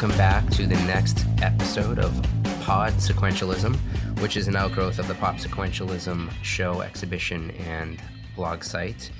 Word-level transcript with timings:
welcome 0.00 0.16
back 0.16 0.48
to 0.48 0.66
the 0.66 0.82
next 0.86 1.26
episode 1.42 1.98
of 1.98 2.10
Pod 2.62 2.94
Sequentialism, 2.94 3.76
which 4.22 4.34
is 4.34 4.48
an 4.48 4.56
outgrowth 4.56 4.98
of 4.98 5.06
the 5.08 5.14
Pop 5.16 5.36
Sequentialism 5.36 6.30
show, 6.40 6.80
exhibition, 6.80 7.50
and 7.50 8.00
blog 8.34 8.64
site 8.64 9.10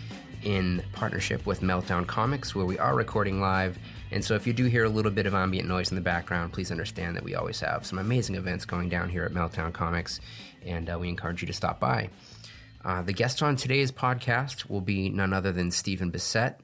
in 0.43 0.83
partnership 0.95 1.45
with 1.45 1.61
Meltdown 1.61 2.07
Comics, 2.07 2.55
where 2.55 2.65
we 2.65 2.79
are 2.79 2.95
recording 2.95 3.43
live. 3.43 3.79
And 4.11 4.25
so, 4.25 4.35
if 4.35 4.47
you 4.47 4.55
do 4.55 4.65
hear 4.65 4.85
a 4.85 4.89
little 4.89 5.11
bit 5.11 5.27
of 5.27 5.35
ambient 5.35 5.69
noise 5.69 5.91
in 5.91 5.97
the 5.97 6.01
background, 6.01 6.55
please 6.55 6.71
understand 6.71 7.15
that 7.15 7.25
we 7.25 7.35
always 7.35 7.61
have 7.61 7.85
some 7.85 7.99
amazing 7.99 8.37
events 8.37 8.65
going 8.65 8.89
down 8.89 9.11
here 9.11 9.25
at 9.25 9.33
Meltdown 9.33 9.75
Comics, 9.75 10.19
and 10.65 10.89
uh, 10.89 10.99
we 10.99 11.11
encourage 11.11 11.43
you 11.43 11.47
to 11.47 11.53
stop 11.53 11.79
by. 11.79 12.09
Uh, 12.83 13.03
the 13.03 13.13
guest 13.13 13.43
on 13.43 13.55
today's 13.55 13.93
podcast 13.93 14.71
will 14.71 14.81
be 14.81 15.11
none 15.11 15.35
other 15.35 15.53
than 15.53 15.71
Stephen 15.73 16.11
Bissette 16.11 16.55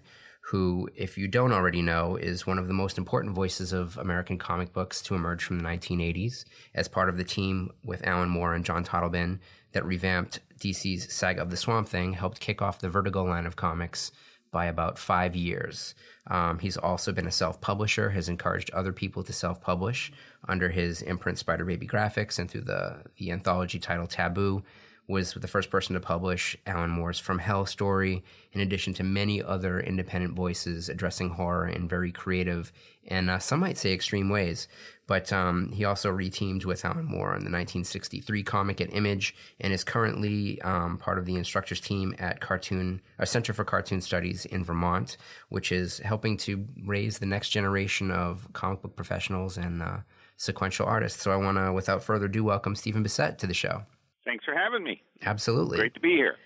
who, 0.50 0.89
if 0.94 1.19
you 1.19 1.27
don't 1.27 1.52
already 1.52 1.83
know, 1.83 2.14
is 2.14 2.47
one 2.47 2.58
of 2.58 2.69
the 2.69 2.75
most 2.75 2.98
important 2.98 3.34
voices 3.34 3.72
of 3.72 3.98
American 3.98 4.39
comic 4.39 4.72
books 4.72 5.03
to 5.03 5.16
emerge 5.16 5.42
from 5.42 5.58
the 5.58 5.64
1980s 5.64 6.44
as 6.72 6.86
part 6.86 7.08
of 7.08 7.16
the 7.16 7.25
team 7.25 7.70
with 7.84 8.06
Alan 8.06 8.28
Moore 8.28 8.55
and 8.55 8.64
John 8.64 8.84
Totleben 8.84 9.41
that 9.72 9.84
revamped 9.84 10.38
DC's 10.61 11.12
Saga 11.12 11.42
of 11.42 11.50
the 11.50 11.56
Swamp 11.56 11.88
Thing, 11.88 12.12
helped 12.12 12.38
kick 12.38 12.62
off 12.62 12.78
the 12.78 12.88
Vertigo 12.88 13.25
line 13.25 13.44
of 13.44 13.56
comics 13.56 14.12
by 14.53 14.66
about 14.66 15.00
five 15.00 15.34
years. 15.34 15.97
Um, 16.28 16.60
he's 16.60 16.77
also 16.77 17.10
been 17.10 17.27
a 17.27 17.33
self 17.33 17.60
publisher, 17.60 18.10
has 18.10 18.28
encouraged 18.28 18.70
other 18.70 18.92
people 18.92 19.25
to 19.25 19.33
self 19.33 19.60
publish 19.60 20.12
under 20.48 20.69
his 20.69 21.03
imprint 21.03 21.38
Spider 21.38 21.64
Baby 21.64 21.88
Graphics 21.88 22.38
and 22.38 22.48
through 22.48 22.62
the, 22.62 23.03
the 23.19 23.33
anthology 23.33 23.81
title 23.81 24.06
Taboo 24.06 24.62
was 25.09 25.35
the 25.35 25.49
first 25.49 25.71
person 25.71 25.95
to 25.95 26.01
publish 26.01 26.57
Alan 26.67 26.91
Moore's 26.91 27.19
From 27.19 27.39
Hell 27.39 27.67
story, 27.67 28.25
in 28.53 28.61
addition 28.61 28.93
to 28.95 29.05
many 29.05 29.43
other 29.43 29.79
independent 29.79 30.35
voices 30.35 30.89
addressing 30.89 31.31
horror 31.31 31.69
in 31.69 31.89
very 31.89 32.11
creative 32.11 32.73
and 33.09 33.31
uh, 33.31 33.39
some 33.39 33.61
might 33.61 33.79
say 33.79 33.93
extreme 33.93 34.29
ways. 34.29 34.69
But 35.07 35.33
um, 35.33 35.71
he 35.73 35.84
also 35.84 36.11
reteamed 36.11 36.65
with 36.65 36.84
Alan 36.84 37.05
Moore 37.05 37.29
on 37.29 37.45
the 37.45 37.51
1963 37.51 38.43
comic 38.43 38.81
at 38.81 38.93
Image 38.93 39.34
and 39.61 39.73
is 39.73 39.84
currently 39.84 40.61
um, 40.62 40.99
part 40.99 41.19
of 41.19 41.27
the 41.27 41.37
instructors 41.37 41.81
team 41.81 42.15
at 42.19 42.41
Cartoon 42.41 43.01
uh, 43.19 43.25
Center 43.25 43.53
for 43.53 43.65
Cartoon 43.65 44.01
Studies 44.01 44.45
in 44.47 44.65
Vermont, 44.65 45.17
which 45.49 45.71
is 45.71 46.01
helping 46.01 46.37
to 46.39 46.67
raise 46.84 47.19
the 47.19 47.27
next 47.27 47.51
generation 47.51 48.11
of 48.11 48.49
comic 48.53 48.83
book 48.83 48.97
professionals 48.97 49.57
and 49.57 49.81
uh, 49.83 49.99
sequential 50.37 50.87
artists. 50.87 51.23
So 51.23 51.31
I 51.31 51.37
want 51.37 51.59
to, 51.59 51.73
without 51.73 52.03
further 52.03 52.27
ado, 52.27 52.43
welcome 52.43 52.75
Stephen 52.75 53.05
Bissette 53.05 53.39
to 53.39 53.47
the 53.47 53.55
show. 53.55 53.84
Thanks 54.27 54.44
for 54.44 54.55
having 54.55 54.82
me. 54.82 55.02
Absolutely. 55.22 55.78
Great 55.78 55.94
to 55.94 56.00
be 56.00 56.16
here. 56.16 56.36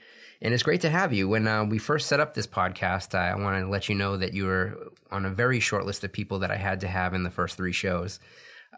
And 0.42 0.54
it's 0.54 0.62
great 0.62 0.82
to 0.82 0.90
have 0.90 1.12
you. 1.12 1.28
When 1.28 1.48
uh, 1.48 1.64
we 1.64 1.78
first 1.78 2.06
set 2.06 2.20
up 2.20 2.34
this 2.34 2.46
podcast, 2.46 3.14
I 3.14 3.34
wanted 3.34 3.62
to 3.62 3.68
let 3.68 3.88
you 3.88 3.94
know 3.94 4.16
that 4.16 4.32
you 4.32 4.46
were 4.46 4.92
on 5.10 5.24
a 5.24 5.30
very 5.30 5.60
short 5.60 5.84
list 5.84 6.04
of 6.04 6.12
people 6.12 6.38
that 6.38 6.50
I 6.50 6.56
had 6.56 6.80
to 6.80 6.88
have 6.88 7.12
in 7.14 7.24
the 7.24 7.30
first 7.30 7.56
three 7.56 7.72
shows. 7.72 8.20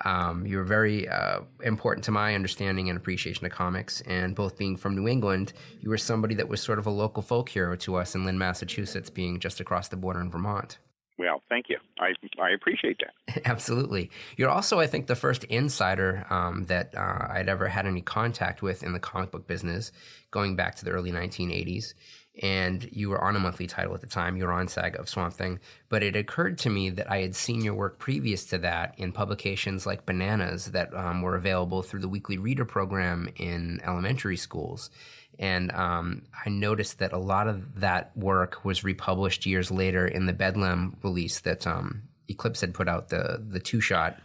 Um, 0.04 0.46
you 0.46 0.56
were 0.56 0.64
very 0.64 1.08
uh, 1.08 1.40
important 1.62 2.04
to 2.04 2.10
my 2.10 2.34
understanding 2.34 2.88
and 2.88 2.96
appreciation 2.96 3.44
of 3.44 3.52
comics. 3.52 4.00
And 4.02 4.34
both 4.34 4.56
being 4.56 4.76
from 4.76 4.96
New 4.96 5.06
England, 5.06 5.52
you 5.80 5.90
were 5.90 5.98
somebody 5.98 6.34
that 6.36 6.48
was 6.48 6.60
sort 6.60 6.78
of 6.78 6.86
a 6.86 6.90
local 6.90 7.22
folk 7.22 7.48
hero 7.48 7.76
to 7.76 7.96
us 7.96 8.14
in 8.14 8.24
Lynn, 8.24 8.38
Massachusetts, 8.38 9.10
being 9.10 9.38
just 9.38 9.60
across 9.60 9.88
the 9.88 9.96
border 9.96 10.20
in 10.20 10.30
Vermont. 10.30 10.78
Well, 11.18 11.42
thank 11.48 11.66
you. 11.68 11.78
I 12.00 12.12
I 12.40 12.50
appreciate 12.50 12.98
that. 13.00 13.42
Absolutely. 13.44 14.10
You're 14.36 14.50
also, 14.50 14.80
I 14.80 14.86
think, 14.86 15.06
the 15.06 15.14
first 15.14 15.44
insider 15.44 16.26
um, 16.30 16.64
that 16.64 16.94
uh, 16.96 17.28
I'd 17.30 17.48
ever 17.48 17.68
had 17.68 17.86
any 17.86 18.00
contact 18.00 18.62
with 18.62 18.82
in 18.82 18.92
the 18.92 19.00
comic 19.00 19.30
book 19.30 19.46
business, 19.46 19.92
going 20.30 20.56
back 20.56 20.76
to 20.76 20.84
the 20.84 20.90
early 20.90 21.12
1980s. 21.12 21.94
And 22.42 22.88
you 22.90 23.10
were 23.10 23.22
on 23.22 23.36
a 23.36 23.38
monthly 23.38 23.66
title 23.66 23.94
at 23.94 24.00
the 24.00 24.06
time. 24.06 24.38
You 24.38 24.46
were 24.46 24.52
on 24.52 24.66
Saga 24.66 24.98
of 24.98 25.08
Swamp 25.08 25.34
Thing. 25.34 25.60
But 25.90 26.02
it 26.02 26.16
occurred 26.16 26.56
to 26.58 26.70
me 26.70 26.88
that 26.88 27.10
I 27.10 27.18
had 27.18 27.36
seen 27.36 27.60
your 27.60 27.74
work 27.74 27.98
previous 27.98 28.46
to 28.46 28.58
that 28.58 28.94
in 28.96 29.12
publications 29.12 29.84
like 29.84 30.06
Bananas 30.06 30.66
that 30.66 30.94
um, 30.94 31.20
were 31.20 31.36
available 31.36 31.82
through 31.82 32.00
the 32.00 32.08
weekly 32.08 32.38
reader 32.38 32.64
program 32.64 33.28
in 33.36 33.82
elementary 33.84 34.38
schools. 34.38 34.88
And 35.38 35.72
um, 35.72 36.22
I 36.44 36.50
noticed 36.50 36.98
that 36.98 37.12
a 37.12 37.18
lot 37.18 37.48
of 37.48 37.80
that 37.80 38.16
work 38.16 38.64
was 38.64 38.84
republished 38.84 39.46
years 39.46 39.70
later 39.70 40.06
in 40.06 40.26
the 40.26 40.32
Bedlam 40.32 40.96
release 41.02 41.40
that 41.40 41.66
um, 41.66 42.02
Eclipse 42.28 42.60
had 42.60 42.74
put 42.74 42.88
out 42.88 43.08
the 43.08 43.42
the 43.46 43.60
two 43.60 43.80
shot 43.80 44.20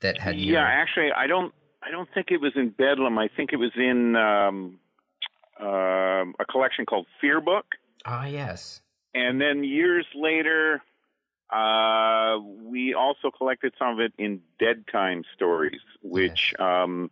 that 0.00 0.18
had. 0.18 0.38
Yeah, 0.38 0.64
actually, 0.64 1.10
I 1.16 1.26
don't. 1.26 1.52
I 1.82 1.90
don't 1.90 2.08
think 2.12 2.28
it 2.30 2.40
was 2.40 2.52
in 2.56 2.70
Bedlam. 2.70 3.18
I 3.18 3.28
think 3.36 3.52
it 3.52 3.56
was 3.56 3.70
in 3.76 4.16
um, 4.16 4.80
uh, 5.60 6.24
a 6.40 6.44
collection 6.50 6.84
called 6.84 7.06
Fearbook. 7.22 7.62
Ah, 8.04 8.26
yes. 8.26 8.80
And 9.14 9.40
then 9.40 9.62
years 9.62 10.06
later, 10.14 10.82
uh, 11.50 12.38
we 12.64 12.94
also 12.94 13.30
collected 13.30 13.72
some 13.78 13.94
of 13.94 14.00
it 14.00 14.12
in 14.18 14.40
Dead 14.58 14.84
Time 14.90 15.22
Stories, 15.34 15.80
which 16.02 16.54
yes. 16.58 16.66
um, 16.66 17.10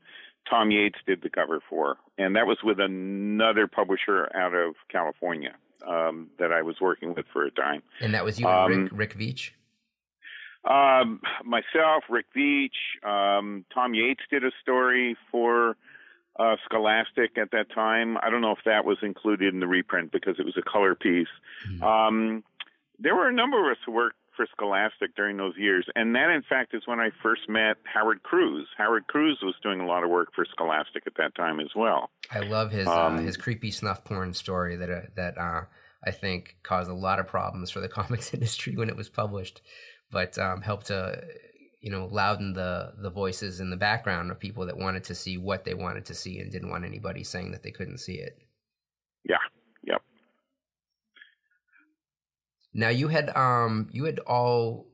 Tom 0.48 0.70
Yeates 0.70 0.98
did 1.06 1.22
the 1.22 1.30
cover 1.30 1.60
for, 1.68 1.96
and 2.18 2.36
that 2.36 2.46
was 2.46 2.58
with 2.62 2.80
another 2.80 3.66
publisher 3.66 4.30
out 4.34 4.54
of 4.54 4.74
California 4.90 5.54
um, 5.86 6.28
that 6.38 6.52
I 6.52 6.62
was 6.62 6.76
working 6.80 7.14
with 7.14 7.26
for 7.32 7.44
a 7.44 7.50
time. 7.50 7.82
And 8.00 8.14
that 8.14 8.24
was 8.24 8.38
you, 8.38 8.46
um, 8.46 8.84
Rick, 8.84 8.92
Rick 8.92 9.18
Veitch. 9.18 9.50
Um, 10.64 11.20
myself, 11.44 12.04
Rick 12.08 12.26
Veitch, 12.34 12.70
um, 13.02 13.64
Tom 13.72 13.94
Yeates 13.94 14.22
did 14.30 14.44
a 14.44 14.50
story 14.62 15.16
for 15.30 15.76
uh, 16.38 16.56
Scholastic 16.64 17.36
at 17.38 17.50
that 17.52 17.70
time. 17.72 18.16
I 18.18 18.30
don't 18.30 18.40
know 18.40 18.52
if 18.52 18.64
that 18.64 18.84
was 18.84 18.98
included 19.02 19.52
in 19.52 19.60
the 19.60 19.66
reprint 19.66 20.10
because 20.10 20.36
it 20.38 20.44
was 20.44 20.56
a 20.56 20.62
color 20.62 20.94
piece. 20.94 21.28
Mm-hmm. 21.68 22.38
there 22.98 23.14
were 23.14 23.28
a 23.28 23.32
number 23.32 23.70
of 23.70 23.76
us 23.76 23.82
who 23.84 23.92
worked 23.92 24.16
for 24.36 24.46
Scholastic 24.52 25.14
during 25.16 25.36
those 25.36 25.54
years. 25.56 25.86
And 25.94 26.14
that, 26.14 26.30
in 26.30 26.42
fact, 26.48 26.74
is 26.74 26.82
when 26.86 27.00
I 27.00 27.10
first 27.22 27.42
met 27.48 27.76
Howard 27.92 28.22
Cruse. 28.22 28.68
Howard 28.76 29.06
Cruse 29.06 29.38
was 29.42 29.54
doing 29.62 29.80
a 29.80 29.86
lot 29.86 30.04
of 30.04 30.10
work 30.10 30.28
for 30.34 30.44
Scholastic 30.44 31.04
at 31.06 31.14
that 31.18 31.34
time 31.34 31.60
as 31.60 31.70
well. 31.76 32.10
I 32.30 32.40
love 32.40 32.70
his 32.70 32.86
uh, 32.86 33.06
um, 33.06 33.16
uh, 33.16 33.20
his 33.20 33.36
creepy 33.36 33.70
snuff 33.70 34.04
porn 34.04 34.34
story 34.34 34.76
that 34.76 34.90
uh, 34.90 35.00
that 35.16 35.38
uh, 35.38 35.62
I 36.04 36.10
think 36.10 36.56
caused 36.62 36.90
a 36.90 36.94
lot 36.94 37.18
of 37.18 37.26
problems 37.26 37.70
for 37.70 37.80
the 37.80 37.88
comics 38.00 38.32
industry 38.34 38.76
when 38.76 38.88
it 38.88 38.96
was 38.96 39.08
published, 39.08 39.62
but 40.10 40.38
um, 40.38 40.62
helped 40.62 40.86
to 40.86 41.22
you 41.80 41.90
know 41.90 42.06
louden 42.10 42.54
the 42.54 42.92
the 42.98 43.10
voices 43.10 43.60
in 43.60 43.70
the 43.70 43.76
background 43.76 44.30
of 44.30 44.38
people 44.38 44.66
that 44.66 44.78
wanted 44.78 45.04
to 45.04 45.14
see 45.14 45.36
what 45.36 45.64
they 45.64 45.74
wanted 45.74 46.06
to 46.06 46.14
see 46.14 46.38
and 46.38 46.50
didn't 46.50 46.70
want 46.70 46.84
anybody 46.84 47.22
saying 47.22 47.52
that 47.52 47.62
they 47.62 47.70
couldn't 47.70 47.98
see 47.98 48.14
it. 48.14 48.38
Yeah, 49.28 49.36
yep. 49.82 50.02
Now 52.74 52.88
you 52.88 53.08
had 53.08 53.34
um 53.36 53.88
you 53.92 54.04
had 54.04 54.18
all 54.20 54.86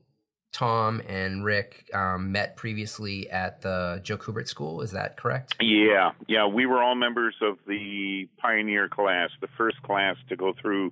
Tom 0.53 1.01
and 1.07 1.45
Rick 1.45 1.89
um, 1.93 2.31
met 2.31 2.57
previously 2.57 3.29
at 3.29 3.61
the 3.61 4.01
Joe 4.03 4.17
Kubert 4.17 4.47
School. 4.47 4.81
Is 4.81 4.91
that 4.91 5.15
correct? 5.17 5.55
Yeah, 5.61 6.11
yeah. 6.27 6.45
We 6.45 6.65
were 6.65 6.83
all 6.83 6.95
members 6.95 7.35
of 7.41 7.57
the 7.67 8.27
pioneer 8.37 8.89
class, 8.89 9.29
the 9.39 9.47
first 9.57 9.81
class 9.81 10.17
to 10.29 10.35
go 10.35 10.53
through 10.61 10.91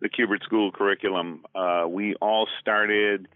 the 0.00 0.08
Kubert 0.08 0.42
School 0.42 0.72
curriculum. 0.72 1.44
Uh, 1.54 1.84
we 1.88 2.14
all 2.16 2.48
started 2.60 3.28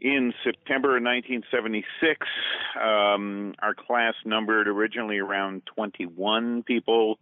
in 0.00 0.34
September 0.44 0.96
of 0.96 1.04
1976. 1.04 2.26
Um, 2.74 3.54
our 3.62 3.74
class 3.74 4.14
numbered 4.24 4.66
originally 4.66 5.18
around 5.18 5.62
21 5.76 6.64
people. 6.64 7.18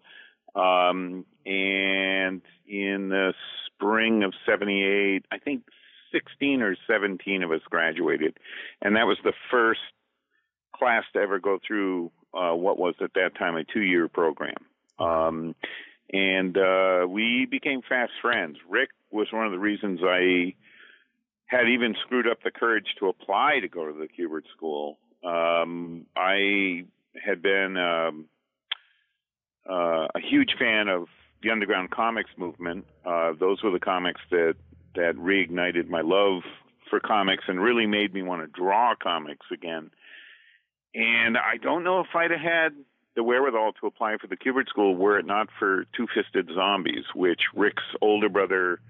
Um, 0.54 1.26
and 1.44 2.43
in 2.66 3.08
the 3.10 3.34
spring 3.81 4.23
of 4.23 4.32
78, 4.47 5.25
I 5.32 5.38
think 5.38 5.62
16 6.12 6.62
or 6.62 6.77
17 6.87 7.43
of 7.43 7.53
us 7.53 7.61
graduated. 7.69 8.37
And 8.82 8.97
that 8.97 9.06
was 9.06 9.19
the 9.25 9.32
first 9.50 9.81
class 10.75 11.05
to 11.12 11.21
ever 11.21 11.38
go 11.38 11.59
through 11.67 12.11
uh, 12.35 12.55
what 12.55 12.79
was 12.79 12.94
at 13.00 13.15
that 13.15 13.37
time 13.38 13.56
a 13.56 13.65
two 13.65 13.82
year 13.82 14.09
program. 14.09 14.56
Um, 14.99 15.55
and 16.12 16.56
uh, 16.56 17.06
we 17.09 17.47
became 17.50 17.82
fast 17.88 18.12
friends. 18.21 18.56
Rick 18.69 18.91
was 19.11 19.29
one 19.32 19.47
of 19.47 19.53
the 19.53 19.59
reasons 19.59 20.00
I 20.03 20.55
had 21.47 21.69
even 21.69 21.94
screwed 22.05 22.29
up 22.29 22.43
the 22.43 22.50
courage 22.50 22.87
to 22.99 23.09
apply 23.09 23.61
to 23.61 23.69
go 23.69 23.87
to 23.87 23.93
the 23.93 24.09
Kubert 24.09 24.44
School. 24.56 24.99
Um, 25.25 26.06
I 26.17 26.85
had 27.23 27.43
been 27.43 27.77
um, 27.77 28.27
uh, 29.69 30.09
a 30.15 30.21
huge 30.21 30.55
fan 30.59 30.88
of 30.88 31.06
the 31.42 31.50
underground 31.50 31.90
comics 31.90 32.31
movement. 32.37 32.87
Uh, 33.04 33.32
those 33.38 33.62
were 33.62 33.70
the 33.70 33.81
comics 33.81 34.20
that 34.31 34.54
that 34.94 35.14
reignited 35.16 35.88
my 35.88 36.00
love 36.00 36.42
for 36.88 36.98
comics 37.00 37.44
and 37.46 37.60
really 37.60 37.87
made 37.87 38.12
me 38.12 38.22
want 38.22 38.42
to 38.42 38.48
draw 38.48 38.94
comics 39.00 39.46
again. 39.52 39.90
And 40.94 41.38
I 41.38 41.56
don't 41.62 41.84
know 41.84 42.00
if 42.00 42.08
I'd 42.14 42.32
have 42.32 42.40
had 42.40 42.72
the 43.14 43.22
wherewithal 43.22 43.72
to 43.81 43.87
apply 43.87 44.16
for 44.20 44.26
the 44.26 44.37
Kubert 44.37 44.69
School 44.69 44.96
were 44.96 45.19
it 45.19 45.26
not 45.26 45.48
for 45.58 45.84
Two 45.96 46.08
Fisted 46.12 46.50
Zombies, 46.54 47.04
which 47.14 47.43
Rick's 47.54 47.82
older 48.00 48.28
brother 48.28 48.81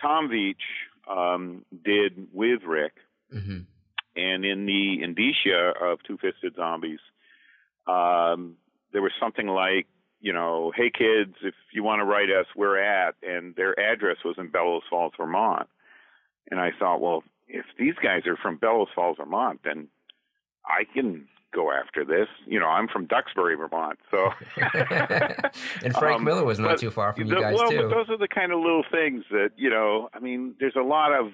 Tom 0.00 0.28
Veitch 0.28 0.56
um, 1.08 1.64
did 1.84 2.26
with 2.32 2.62
Rick. 2.64 2.94
Mm-hmm. 3.32 3.60
And 4.16 4.44
in 4.44 4.66
the 4.66 5.02
indicia 5.02 5.72
of 5.80 6.00
Two 6.02 6.18
Fisted 6.18 6.56
Zombies, 6.56 6.98
um, 7.86 8.56
there 8.92 9.02
was 9.02 9.12
something 9.20 9.46
like, 9.46 9.86
you 10.20 10.32
know, 10.32 10.72
hey 10.74 10.90
kids, 10.90 11.34
if 11.42 11.54
you 11.72 11.82
want 11.82 12.00
to 12.00 12.04
write 12.04 12.30
us, 12.30 12.46
we're 12.54 12.78
at, 12.78 13.14
and 13.22 13.54
their 13.56 13.78
address 13.78 14.18
was 14.24 14.36
in 14.38 14.48
Bellows 14.48 14.82
Falls, 14.88 15.12
Vermont. 15.16 15.68
And 16.50 16.60
I 16.60 16.70
thought, 16.78 17.00
well, 17.00 17.22
if 17.48 17.64
these 17.78 17.94
guys 18.02 18.26
are 18.26 18.36
from 18.36 18.56
Bellows 18.56 18.88
Falls, 18.94 19.16
Vermont, 19.18 19.60
then 19.64 19.88
I 20.64 20.84
can 20.92 21.26
go 21.52 21.72
after 21.72 22.04
this. 22.04 22.28
You 22.46 22.60
know, 22.60 22.66
I'm 22.66 22.88
from 22.88 23.06
Duxbury, 23.06 23.56
Vermont, 23.56 23.98
so. 24.10 24.30
and 25.84 25.94
Frank 25.94 26.18
um, 26.18 26.24
Miller 26.24 26.44
was 26.44 26.58
not 26.58 26.78
too 26.78 26.90
far 26.90 27.12
from 27.12 27.28
the, 27.28 27.36
you 27.36 27.40
guys 27.40 27.54
well, 27.56 27.70
too. 27.70 27.88
But 27.88 27.94
those 27.94 28.10
are 28.10 28.18
the 28.18 28.28
kind 28.28 28.52
of 28.52 28.60
little 28.60 28.84
things 28.90 29.24
that 29.30 29.50
you 29.56 29.70
know. 29.70 30.08
I 30.14 30.20
mean, 30.20 30.54
there's 30.60 30.76
a 30.76 30.82
lot 30.82 31.12
of 31.12 31.32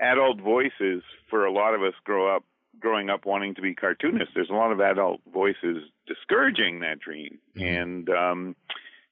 adult 0.00 0.40
voices 0.40 1.02
for 1.30 1.44
a 1.44 1.52
lot 1.52 1.74
of 1.74 1.82
us 1.82 1.94
grow 2.04 2.34
up 2.34 2.44
growing 2.80 3.08
up 3.08 3.24
wanting 3.24 3.54
to 3.54 3.62
be 3.62 3.74
cartoonists. 3.74 4.34
There's 4.34 4.50
a 4.50 4.54
lot 4.54 4.72
of 4.72 4.80
adult 4.80 5.20
voices 5.32 5.84
discouraging 6.06 6.80
that 6.80 7.00
dream, 7.00 7.38
mm-hmm. 7.56 7.66
and 7.66 8.10
um, 8.10 8.56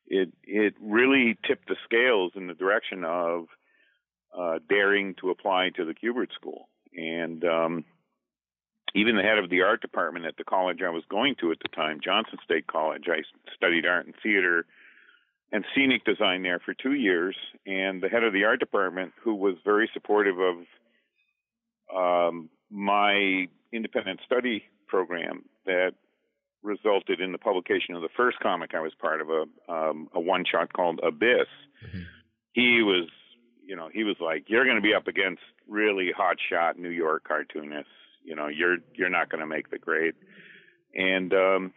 it 0.06 0.32
it 0.44 0.74
really 0.80 1.38
tipped 1.46 1.68
the 1.68 1.76
scales 1.84 2.32
in 2.34 2.46
the 2.46 2.54
direction 2.54 3.04
of 3.04 3.46
uh, 4.36 4.58
daring 4.68 5.14
to 5.20 5.30
apply 5.30 5.70
to 5.76 5.84
the 5.84 5.94
Kubert 5.94 6.32
School, 6.34 6.68
and 6.96 7.44
um, 7.44 7.84
even 8.94 9.16
the 9.16 9.22
head 9.22 9.38
of 9.38 9.50
the 9.50 9.62
art 9.62 9.80
department 9.80 10.26
at 10.26 10.36
the 10.36 10.44
college 10.44 10.80
I 10.84 10.90
was 10.90 11.04
going 11.08 11.36
to 11.40 11.50
at 11.50 11.58
the 11.60 11.68
time, 11.68 12.00
Johnson 12.02 12.38
State 12.44 12.66
College. 12.66 13.04
I 13.08 13.22
studied 13.54 13.86
art 13.86 14.06
and 14.06 14.14
theater 14.22 14.66
and 15.50 15.64
scenic 15.74 16.04
design 16.04 16.42
there 16.42 16.60
for 16.60 16.74
two 16.74 16.94
years, 16.94 17.36
and 17.66 18.02
the 18.02 18.08
head 18.08 18.24
of 18.24 18.32
the 18.32 18.44
art 18.44 18.60
department, 18.60 19.12
who 19.22 19.34
was 19.34 19.56
very 19.64 19.88
supportive 19.92 20.36
of 20.38 20.56
um, 21.94 22.48
my 22.70 23.46
independent 23.72 24.20
study 24.24 24.64
program 24.88 25.44
that 25.66 25.92
resulted 26.62 27.20
in 27.20 27.32
the 27.32 27.38
publication 27.38 27.94
of 27.94 28.02
the 28.02 28.08
first 28.16 28.38
comic 28.40 28.74
I 28.74 28.80
was 28.80 28.92
part 29.00 29.20
of, 29.20 29.28
a 29.30 29.72
um, 29.72 30.08
a 30.14 30.20
one 30.20 30.44
shot 30.50 30.72
called 30.72 31.00
Abyss. 31.02 31.48
Mm-hmm. 31.86 32.02
He 32.52 32.82
was, 32.82 33.08
you 33.64 33.76
know, 33.76 33.88
he 33.92 34.04
was 34.04 34.16
like, 34.20 34.44
"You're 34.46 34.64
going 34.64 34.76
to 34.76 34.82
be 34.82 34.94
up 34.94 35.08
against 35.08 35.42
really 35.68 36.10
hot 36.16 36.36
shot 36.50 36.78
New 36.78 36.90
York 36.90 37.24
cartoonists." 37.26 37.90
you 38.24 38.34
know 38.34 38.48
you're 38.48 38.78
you're 38.94 39.10
not 39.10 39.30
going 39.30 39.40
to 39.40 39.46
make 39.46 39.70
the 39.70 39.78
grade 39.78 40.14
and 40.94 41.32
um 41.32 41.72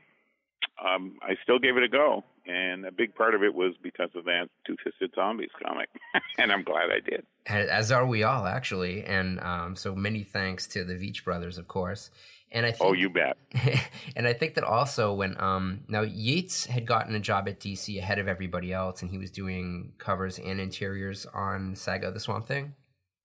um 0.84 1.18
I 1.22 1.36
still 1.44 1.60
gave 1.60 1.78
it 1.78 1.84
a 1.84 1.88
go 1.88 2.24
and 2.46 2.86
a 2.86 2.92
big 2.92 3.16
part 3.16 3.34
of 3.34 3.44
it 3.44 3.54
was 3.54 3.74
because 3.82 4.10
of 4.16 4.26
that 4.26 4.50
two 4.66 4.76
fisted 4.84 5.12
zombies 5.16 5.50
comic 5.66 5.90
and 6.38 6.52
I'm 6.52 6.64
glad 6.64 6.90
I 6.92 7.00
did 7.00 7.26
as 7.48 7.92
are 7.92 8.06
we 8.06 8.24
all 8.24 8.46
actually 8.46 9.04
and 9.04 9.40
um 9.40 9.76
so 9.76 9.96
many 9.96 10.24
thanks 10.24 10.68
to 10.68 10.84
the 10.84 10.94
Veitch 10.94 11.24
brothers 11.24 11.58
of 11.58 11.68
course 11.68 12.12
and 12.52 12.66
I 12.66 12.72
think, 12.72 12.90
oh, 12.90 12.94
you 12.94 13.10
bet. 13.10 13.38
and 14.16 14.28
I 14.28 14.34
think 14.34 14.56
that 14.56 14.64
also 14.64 15.14
when 15.14 15.40
um, 15.42 15.82
now 15.88 16.02
Yeates 16.02 16.66
had 16.66 16.86
gotten 16.86 17.16
a 17.16 17.20
job 17.20 17.48
at 17.48 17.60
DC 17.60 17.98
ahead 17.98 18.20
of 18.20 18.28
everybody 18.28 18.72
else, 18.72 19.02
and 19.02 19.12
he 19.12 19.18
was 19.18 19.32
doing 19.32 19.94
covers 19.98 20.40
and 20.40 20.60
interiors 20.60 21.26
on 21.34 21.76
Saga 21.76 22.12
the 22.12 22.20
Swamp 22.20 22.46
Thing. 22.46 22.76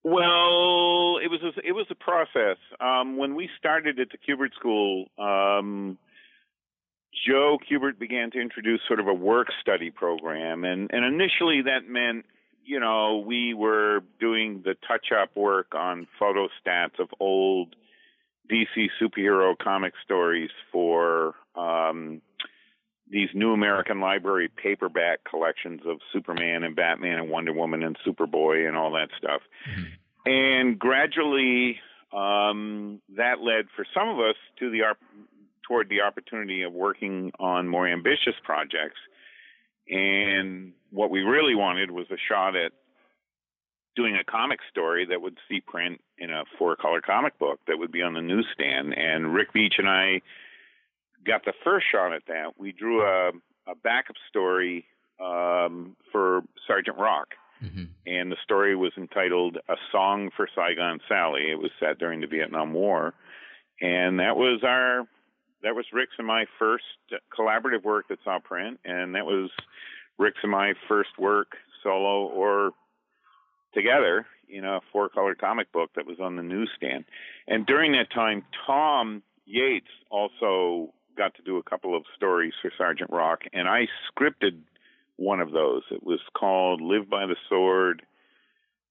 Well, 0.02 1.18
it 1.22 1.28
was 1.30 1.40
a, 1.42 1.66
it 1.66 1.72
was 1.72 1.86
a 1.90 1.94
process. 1.94 2.56
Um, 2.80 3.18
when 3.18 3.34
we 3.34 3.50
started 3.58 4.00
at 4.00 4.08
the 4.10 4.18
Kubert 4.18 4.54
School, 4.54 5.06
um, 5.18 5.98
Joe 7.26 7.58
Kubert 7.70 7.98
began 7.98 8.30
to 8.30 8.40
introduce 8.40 8.80
sort 8.86 9.00
of 9.00 9.08
a 9.08 9.14
work 9.14 9.48
study 9.60 9.90
program, 9.90 10.64
and 10.64 10.90
and 10.92 11.04
initially 11.04 11.62
that 11.62 11.86
meant 11.86 12.24
you 12.64 12.80
know 12.80 13.22
we 13.26 13.52
were 13.52 14.00
doing 14.18 14.62
the 14.64 14.74
touch 14.88 15.08
up 15.12 15.36
work 15.36 15.74
on 15.74 16.06
photo 16.18 16.48
stats 16.64 16.98
of 16.98 17.08
old 17.20 17.76
DC 18.50 18.88
superhero 19.00 19.56
comic 19.56 19.92
stories 20.04 20.50
for 20.72 21.34
um, 21.54 22.20
these 23.08 23.28
new 23.34 23.52
American 23.52 24.00
Library 24.00 24.48
paperback 24.48 25.20
collections 25.28 25.80
of 25.86 25.98
Superman 26.12 26.64
and 26.64 26.76
Batman 26.76 27.18
and 27.18 27.30
Wonder 27.30 27.52
Woman 27.52 27.82
and 27.82 27.96
Superboy 28.06 28.66
and 28.66 28.76
all 28.76 28.92
that 28.92 29.08
stuff. 29.18 29.42
Mm-hmm. 29.70 30.30
And 30.30 30.78
gradually, 30.78 31.78
um, 32.12 33.00
that 33.16 33.40
led 33.40 33.66
for 33.74 33.84
some 33.94 34.08
of 34.08 34.18
us 34.18 34.36
to 34.58 34.70
the 34.70 34.82
toward 35.66 35.88
the 35.88 36.00
opportunity 36.00 36.62
of 36.62 36.72
working 36.72 37.32
on 37.38 37.68
more 37.68 37.86
ambitious 37.86 38.34
projects. 38.42 38.98
And 39.88 40.72
what 40.90 41.10
we 41.10 41.20
really 41.20 41.54
wanted 41.54 41.90
was 41.90 42.06
a 42.10 42.16
shot 42.28 42.56
at 42.56 42.72
doing 44.00 44.16
a 44.16 44.24
comic 44.24 44.60
story 44.70 45.04
that 45.04 45.20
would 45.20 45.36
see 45.48 45.60
print 45.60 46.00
in 46.16 46.30
a 46.30 46.44
four 46.58 46.74
color 46.74 47.02
comic 47.02 47.38
book 47.38 47.60
that 47.66 47.78
would 47.78 47.92
be 47.92 48.00
on 48.00 48.14
the 48.14 48.22
newsstand. 48.22 48.94
And 48.96 49.34
Rick 49.34 49.52
Veitch 49.52 49.78
and 49.78 49.88
I 49.88 50.22
got 51.26 51.44
the 51.44 51.52
first 51.62 51.84
shot 51.92 52.14
at 52.14 52.22
that, 52.28 52.58
we 52.58 52.72
drew 52.72 53.02
a, 53.02 53.28
a 53.68 53.74
backup 53.82 54.16
story 54.28 54.86
um, 55.20 55.96
for 56.10 56.40
Sergeant 56.66 56.96
Rock. 56.96 57.28
Mm-hmm. 57.62 57.84
And 58.06 58.32
the 58.32 58.38
story 58.42 58.74
was 58.74 58.92
entitled 58.96 59.58
A 59.68 59.76
Song 59.92 60.30
for 60.34 60.48
Saigon 60.54 61.00
Sally. 61.06 61.50
It 61.50 61.58
was 61.58 61.70
set 61.78 61.98
during 61.98 62.22
the 62.22 62.26
Vietnam 62.26 62.72
War. 62.72 63.12
And 63.82 64.18
that 64.18 64.36
was 64.36 64.60
our, 64.64 65.04
that 65.62 65.74
was 65.74 65.84
Rick's 65.92 66.14
and 66.16 66.26
my 66.26 66.46
first 66.58 66.84
collaborative 67.38 67.84
work 67.84 68.08
that 68.08 68.18
saw 68.24 68.38
print. 68.38 68.80
And 68.86 69.14
that 69.14 69.26
was 69.26 69.50
Rick's 70.18 70.38
and 70.42 70.52
my 70.52 70.72
first 70.88 71.10
work 71.18 71.48
solo 71.82 72.28
or 72.28 72.70
together 73.72 74.26
in 74.48 74.64
a 74.64 74.80
four 74.92 75.08
color 75.08 75.34
comic 75.34 75.72
book 75.72 75.90
that 75.96 76.06
was 76.06 76.18
on 76.20 76.36
the 76.36 76.42
newsstand. 76.42 77.04
And 77.46 77.66
during 77.66 77.92
that 77.92 78.10
time, 78.12 78.44
Tom 78.66 79.22
Yeates 79.46 79.90
also 80.10 80.92
got 81.16 81.34
to 81.34 81.42
do 81.42 81.56
a 81.58 81.62
couple 81.62 81.96
of 81.96 82.04
stories 82.16 82.54
for 82.60 82.70
Sergeant 82.76 83.10
Rock, 83.10 83.40
and 83.52 83.68
I 83.68 83.86
scripted 84.10 84.60
one 85.16 85.40
of 85.40 85.52
those. 85.52 85.82
It 85.90 86.02
was 86.02 86.20
called 86.36 86.80
Live 86.80 87.10
by 87.10 87.26
the 87.26 87.36
Sword, 87.48 88.02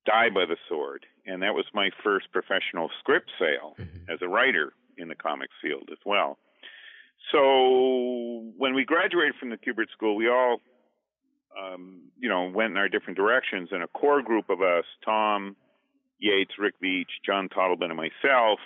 Die 0.06 0.30
by 0.30 0.46
the 0.46 0.58
Sword, 0.68 1.06
and 1.26 1.42
that 1.42 1.56
was 1.56 1.66
my 1.74 1.90
first 2.04 2.32
professional 2.32 2.90
script 3.00 3.32
sale 3.40 3.76
mm-hmm. 3.80 4.12
as 4.12 4.20
a 4.22 4.28
writer 4.28 4.74
in 4.98 5.08
the 5.08 5.16
comics 5.16 5.54
field 5.62 5.90
as 5.92 5.98
well. 6.06 6.38
So 7.32 8.52
when 8.58 8.74
we 8.74 8.86
graduated 8.86 9.36
from 9.40 9.50
the 9.50 9.58
Kubert 9.58 9.92
School, 9.92 10.16
we 10.16 10.30
all, 10.30 10.62
um, 11.58 12.02
you 12.20 12.30
know, 12.30 12.50
went 12.54 12.72
in 12.72 12.78
our 12.78 12.90
different 12.90 13.18
directions, 13.18 13.70
and 13.72 13.84
a 13.84 13.88
core 13.88 14.22
group 14.22 14.50
of 14.50 14.62
us, 14.62 14.86
Tom 15.04 15.56
Yeates, 16.20 16.52
Rick 16.60 16.76
Veitch, 16.84 17.08
John 17.26 17.50
Totleben, 17.50 17.86
and 17.86 17.96
myself, 17.98 18.60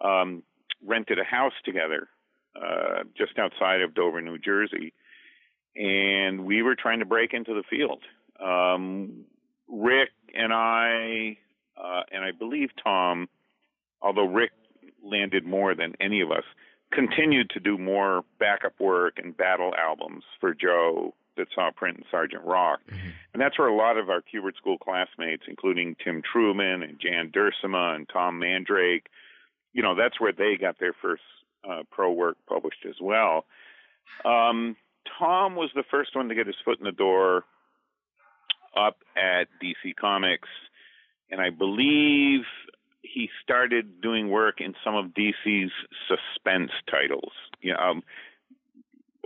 um, 0.00 0.42
rented 0.84 1.18
a 1.18 1.24
house 1.24 1.52
together 1.64 2.08
uh, 2.56 3.04
just 3.16 3.38
outside 3.38 3.82
of 3.82 3.94
Dover, 3.94 4.20
New 4.20 4.38
Jersey, 4.38 4.92
and 5.76 6.44
we 6.44 6.62
were 6.62 6.74
trying 6.74 6.98
to 7.00 7.04
break 7.04 7.32
into 7.34 7.54
the 7.54 7.62
field. 7.68 8.02
Um, 8.42 9.24
Rick 9.68 10.10
and 10.34 10.52
I, 10.52 11.36
uh, 11.76 12.02
and 12.10 12.24
I 12.24 12.32
believe 12.32 12.70
Tom, 12.82 13.28
although 14.00 14.26
Rick 14.26 14.52
landed 15.02 15.44
more 15.44 15.74
than 15.74 15.94
any 16.00 16.20
of 16.20 16.30
us, 16.30 16.44
continued 16.92 17.50
to 17.50 17.60
do 17.60 17.76
more 17.76 18.24
backup 18.38 18.80
work 18.80 19.18
and 19.22 19.36
battle 19.36 19.74
albums 19.76 20.24
for 20.40 20.54
Joe 20.54 21.14
that 21.38 21.48
saw 21.54 21.70
print 21.70 21.98
in 21.98 22.04
Sergeant 22.10 22.44
Rock. 22.44 22.80
Mm-hmm. 22.90 23.08
And 23.32 23.42
that's 23.42 23.58
where 23.58 23.68
a 23.68 23.74
lot 23.74 23.96
of 23.96 24.10
our 24.10 24.20
Kubert 24.20 24.56
School 24.56 24.78
classmates, 24.78 25.44
including 25.48 25.96
Tim 26.04 26.22
Truman 26.22 26.82
and 26.82 27.00
Jan 27.00 27.32
Duursema 27.32 27.96
and 27.96 28.08
Tom 28.08 28.38
Mandrake, 28.38 29.06
you 29.72 29.82
know, 29.82 29.94
that's 29.94 30.20
where 30.20 30.32
they 30.32 30.56
got 30.60 30.78
their 30.78 30.94
first 31.00 31.22
uh, 31.68 31.82
pro 31.90 32.12
work 32.12 32.36
published 32.48 32.84
as 32.88 32.96
well. 33.00 33.44
Um, 34.24 34.76
Tom 35.18 35.56
was 35.56 35.70
the 35.74 35.84
first 35.90 36.14
one 36.14 36.28
to 36.28 36.34
get 36.34 36.46
his 36.46 36.56
foot 36.64 36.78
in 36.78 36.84
the 36.84 36.92
door 36.92 37.44
up 38.76 38.98
at 39.16 39.48
DC 39.62 39.94
Comics, 40.00 40.48
and 41.30 41.40
I 41.40 41.50
believe 41.50 42.40
he 43.02 43.28
started 43.42 44.00
doing 44.00 44.30
work 44.30 44.60
in 44.60 44.74
some 44.84 44.94
of 44.94 45.06
DC's 45.06 45.72
suspense 46.08 46.70
titles, 46.90 47.32
you 47.60 47.72
know, 47.72 47.78
um, 47.78 48.02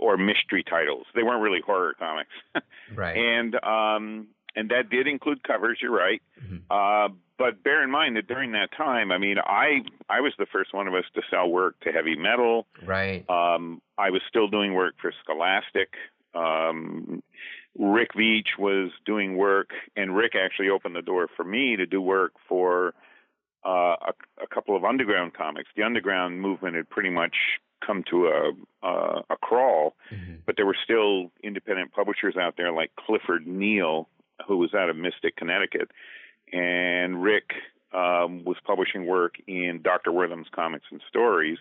or 0.03 0.17
mystery 0.17 0.63
titles. 0.69 1.05
They 1.15 1.23
weren't 1.23 1.41
really 1.41 1.61
horror 1.65 1.95
comics, 1.97 2.29
right? 2.95 3.15
And 3.15 3.55
um, 3.63 4.27
and 4.53 4.69
that 4.69 4.89
did 4.89 5.07
include 5.07 5.43
covers. 5.43 5.79
You're 5.81 5.95
right, 5.95 6.21
mm-hmm. 6.43 6.57
uh, 6.69 7.15
but 7.37 7.63
bear 7.63 7.81
in 7.83 7.89
mind 7.89 8.17
that 8.17 8.27
during 8.27 8.51
that 8.51 8.69
time, 8.75 9.13
I 9.13 9.17
mean, 9.17 9.37
I 9.39 9.79
I 10.09 10.19
was 10.19 10.33
the 10.37 10.45
first 10.51 10.73
one 10.73 10.87
of 10.87 10.93
us 10.93 11.05
to 11.15 11.21
sell 11.31 11.49
work 11.49 11.79
to 11.81 11.91
heavy 11.91 12.17
metal. 12.17 12.67
Right. 12.85 13.27
Um, 13.29 13.81
I 13.97 14.09
was 14.09 14.21
still 14.27 14.49
doing 14.49 14.73
work 14.73 14.95
for 15.01 15.13
Scholastic. 15.23 15.93
Um, 16.35 17.23
Rick 17.79 18.11
Veitch 18.13 18.59
was 18.59 18.91
doing 19.05 19.37
work, 19.37 19.69
and 19.95 20.15
Rick 20.15 20.33
actually 20.35 20.69
opened 20.69 20.95
the 20.95 21.01
door 21.01 21.27
for 21.35 21.45
me 21.45 21.77
to 21.77 21.85
do 21.85 22.01
work 22.01 22.33
for 22.47 22.93
uh, 23.65 23.95
a, 24.09 24.13
a 24.43 24.47
couple 24.53 24.75
of 24.75 24.83
underground 24.83 25.33
comics. 25.33 25.69
The 25.75 25.83
underground 25.83 26.41
movement 26.41 26.75
had 26.75 26.89
pretty 26.89 27.09
much 27.09 27.35
come 27.85 28.03
to 28.09 28.27
a 28.27 28.51
uh, 28.85 29.21
a 29.29 29.37
crawl, 29.37 29.95
mm-hmm. 30.11 30.35
but 30.45 30.55
there 30.57 30.65
were 30.65 30.77
still 30.83 31.31
independent 31.43 31.93
publishers 31.93 32.35
out 32.39 32.55
there 32.57 32.71
like 32.71 32.91
Clifford 32.95 33.47
Neal, 33.47 34.09
who 34.47 34.57
was 34.57 34.73
out 34.73 34.89
of 34.89 34.95
Mystic, 34.95 35.35
Connecticut, 35.35 35.89
and 36.51 37.23
Rick 37.23 37.51
um, 37.93 38.43
was 38.43 38.57
publishing 38.65 39.05
work 39.05 39.35
in 39.47 39.81
Dr. 39.83 40.11
Wertham's 40.11 40.47
Comics 40.53 40.85
and 40.91 41.01
Stories, 41.07 41.59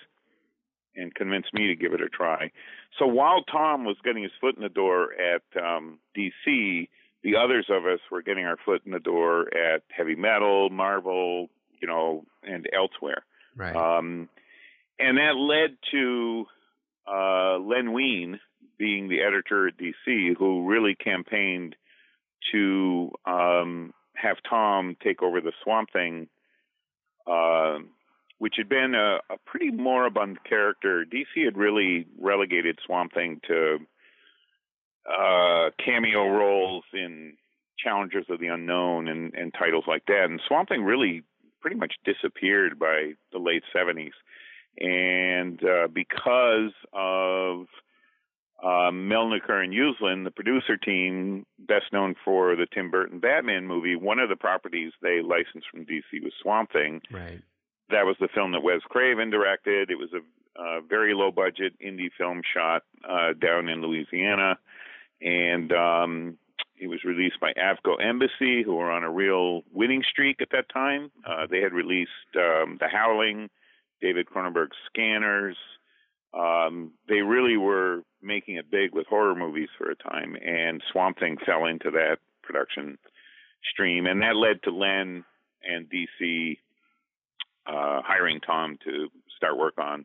and 0.97 1.14
convinced 1.14 1.55
me 1.55 1.69
to 1.69 1.76
give 1.76 1.93
it 1.93 2.00
a 2.00 2.09
try. 2.09 2.50
So 2.99 3.07
while 3.07 3.43
Tom 3.45 3.85
was 3.85 3.97
getting 4.05 4.23
his 4.23 4.33
foot 4.41 4.57
in 4.57 4.62
the 4.62 4.69
door 4.69 5.11
at 5.14 5.43
um, 5.62 5.99
DC, 6.17 6.88
the 7.23 7.37
others 7.37 7.67
of 7.71 7.87
us 7.87 8.00
were 8.11 8.23
getting 8.23 8.45
our 8.45 8.57
foot 8.64 8.83
in 8.85 8.93
the 8.93 8.99
door 8.99 9.49
at 9.55 9.83
heavy 9.88 10.17
metal, 10.17 10.71
Marvel, 10.71 11.49
you 11.81 11.88
know, 11.88 12.25
and 12.43 12.67
elsewhere. 12.75 13.25
Right. 13.57 13.75
Um, 13.75 14.29
and 14.99 15.18
that 15.18 15.37
led 15.37 15.76
to 15.90 16.46
uh, 17.06 17.58
Len 17.58 17.92
Wein 17.92 18.40
being 18.78 19.08
the 19.08 19.20
editor 19.20 19.68
at 19.68 19.75
DC, 19.76 20.37
who 20.37 20.68
really 20.68 20.94
campaigned 20.94 21.76
to 22.52 23.11
um, 23.26 23.92
have 24.14 24.37
Tom 24.49 24.96
take 25.02 25.22
over 25.22 25.40
the 25.40 25.52
Swamp 25.62 25.90
Thing, 25.92 26.28
uh, 27.26 27.78
which 28.38 28.54
had 28.56 28.68
been 28.68 28.94
a, 28.94 29.18
a, 29.32 29.37
pretty 29.46 29.70
moribund 29.70 30.38
character. 30.44 31.04
DC 31.04 31.44
had 31.44 31.56
really 31.56 32.06
relegated 32.20 32.78
Swamp 32.84 33.14
Thing 33.14 33.40
to 33.46 33.78
uh, 35.08 35.70
cameo 35.84 36.28
roles 36.28 36.84
in 36.92 37.34
Challengers 37.78 38.26
of 38.28 38.40
the 38.40 38.49
Unknown 38.49 39.08
and, 39.08 39.34
and 39.34 39.54
titles 39.56 39.84
like 39.87 40.04
that, 40.06 40.25
and 40.25 40.40
Swamp 40.46 40.68
Thing 40.68 40.82
really 40.82 41.22
pretty 41.61 41.76
much 41.76 41.94
disappeared 42.04 42.78
by 42.78 43.12
the 43.32 43.38
late 43.38 43.62
70s. 43.75 44.11
And 44.79 45.62
uh, 45.62 45.88
because 45.93 46.73
of 46.93 47.67
uh, 48.62 48.91
Melniker 48.91 49.62
and 49.62 49.73
Uslan, 49.73 50.25
the 50.25 50.31
producer 50.31 50.76
team, 50.76 51.45
best 51.59 51.87
known 51.93 52.14
for 52.25 52.57
the 52.57 52.67
Tim 52.73 52.91
Burton 52.91 53.19
Batman 53.19 53.67
movie, 53.67 53.97
one 53.97 54.19
of 54.19 54.29
the 54.29 54.37
properties 54.37 54.93
they 55.02 55.21
licensed 55.21 55.69
from 55.71 55.85
DC 55.85 56.23
was 56.23 56.33
Swamp 56.41 56.73
Thing. 56.73 57.02
Right. 57.11 57.43
That 57.91 58.07
was 58.07 58.17
the 58.21 58.29
film 58.33 58.52
that 58.52 58.62
Wes 58.62 58.81
Craven 58.88 59.31
directed. 59.31 59.91
It 59.91 59.99
was 59.99 60.11
a, 60.14 60.62
a 60.62 60.81
very 60.81 61.12
low 61.12 61.31
budget 61.31 61.75
indie 61.85 62.11
film 62.17 62.41
shot 62.55 62.83
uh, 63.09 63.33
down 63.35 63.69
in 63.69 63.83
Louisiana. 63.83 64.59
And 65.21 65.73
um, 65.73 66.38
it 66.79 66.88
was 66.88 67.05
released 67.05 67.41
by 67.41 67.52
Avco 67.52 68.02
Embassy, 68.02 68.62
who 68.64 68.75
were 68.75 68.91
on 68.91 69.05
a 69.05 69.11
real 69.11 69.62
winning 69.73 70.02
streak 70.09 70.41
at 70.41 70.50
that 70.52 70.69
time. 70.73 71.11
Uh, 71.25 71.47
they 71.50 71.61
had 71.61 71.73
released 71.73 72.11
um, 72.37 72.79
The 72.81 72.88
Howling, 72.91 73.50
David 74.02 74.26
Cronenberg's 74.26 74.76
Scanners. 74.92 75.56
Um, 76.35 76.92
they 77.09 77.21
really 77.21 77.56
were 77.56 78.02
making 78.21 78.56
it 78.56 78.71
big 78.71 78.92
with 78.92 79.06
horror 79.06 79.35
movies 79.35 79.68
for 79.78 79.90
a 79.90 79.97
time, 79.97 80.37
and 80.44 80.82
Swamp 80.92 81.18
Thing 81.18 81.37
fell 81.47 81.66
into 81.66 81.90
that 81.92 82.16
production 82.42 82.99
stream, 83.73 84.06
and 84.06 84.21
that 84.23 84.37
led 84.37 84.62
to 84.64 84.71
Len 84.71 85.25
and 85.62 85.88
DC 85.88 86.59
uh, 87.66 88.02
hiring 88.04 88.40
Tom 88.40 88.78
to 88.85 89.09
start 89.37 89.56
work 89.56 89.75
on 89.78 90.04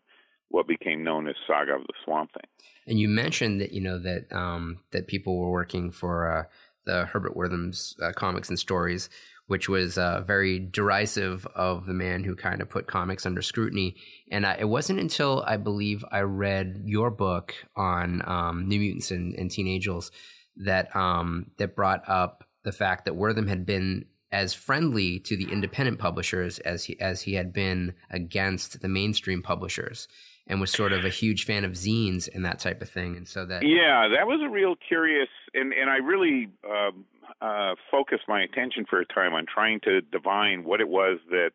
what 0.49 0.67
became 0.67 1.03
known 1.03 1.27
as 1.27 1.35
Saga 1.47 1.73
of 1.75 1.81
the 1.81 1.93
Swamp 2.05 2.31
Thing. 2.33 2.49
And 2.85 2.99
you 2.99 3.09
mentioned 3.09 3.59
that 3.61 3.71
you 3.71 3.81
know 3.81 3.99
that 3.99 4.31
um, 4.31 4.79
that 4.91 5.07
people 5.07 5.37
were 5.37 5.51
working 5.51 5.91
for 5.91 6.31
uh, 6.31 6.43
the 6.85 7.05
Herbert 7.05 7.35
Wertham's 7.35 7.95
uh, 8.01 8.11
comics 8.13 8.49
and 8.49 8.59
stories, 8.59 9.09
which 9.47 9.67
was 9.67 9.97
uh, 9.97 10.21
very 10.21 10.59
derisive 10.59 11.47
of 11.55 11.85
the 11.85 11.93
man 11.93 12.23
who 12.23 12.35
kind 12.35 12.61
of 12.61 12.69
put 12.69 12.87
comics 12.87 13.25
under 13.25 13.41
scrutiny. 13.41 13.95
And 14.31 14.45
I, 14.45 14.57
it 14.59 14.69
wasn't 14.69 14.99
until 14.99 15.43
I 15.47 15.57
believe 15.57 16.05
I 16.11 16.19
read 16.21 16.81
your 16.85 17.09
book 17.09 17.55
on 17.75 18.21
um, 18.25 18.67
New 18.67 18.79
Mutants 18.79 19.11
and, 19.11 19.33
and 19.35 19.49
Teen 19.49 19.67
Angels 19.67 20.11
that 20.57 20.95
um, 20.95 21.51
that 21.57 21.75
brought 21.75 22.07
up 22.07 22.43
the 22.63 22.71
fact 22.71 23.05
that 23.05 23.15
Wertham 23.15 23.47
had 23.47 23.65
been 23.65 24.05
as 24.31 24.53
friendly 24.53 25.19
to 25.19 25.37
the 25.37 25.49
independent 25.51 25.99
publishers 25.99 26.59
as 26.59 26.85
he 26.85 26.99
as 26.99 27.21
he 27.21 27.35
had 27.35 27.53
been 27.53 27.93
against 28.09 28.81
the 28.81 28.89
mainstream 28.89 29.41
publishers 29.41 30.07
and 30.47 30.59
was 30.59 30.71
sort 30.71 30.93
of 30.93 31.05
a 31.05 31.09
huge 31.09 31.45
fan 31.45 31.63
of 31.63 31.73
zines 31.73 32.27
and 32.33 32.45
that 32.45 32.59
type 32.59 32.81
of 32.81 32.89
thing. 32.89 33.15
And 33.15 33.27
so 33.27 33.45
that 33.45 33.63
yeah, 33.63 34.07
that 34.17 34.27
was 34.27 34.41
a 34.43 34.49
real 34.49 34.75
curious, 34.87 35.29
and 35.53 35.73
and 35.73 35.89
I 35.89 35.97
really 35.97 36.49
um, 36.65 37.05
uh, 37.41 37.45
focused 37.91 38.23
my 38.27 38.41
attention 38.41 38.85
for 38.89 38.99
a 38.99 39.05
time 39.05 39.33
on 39.33 39.45
trying 39.45 39.79
to 39.81 40.01
divine 40.01 40.63
what 40.63 40.81
it 40.81 40.87
was 40.87 41.19
that 41.29 41.51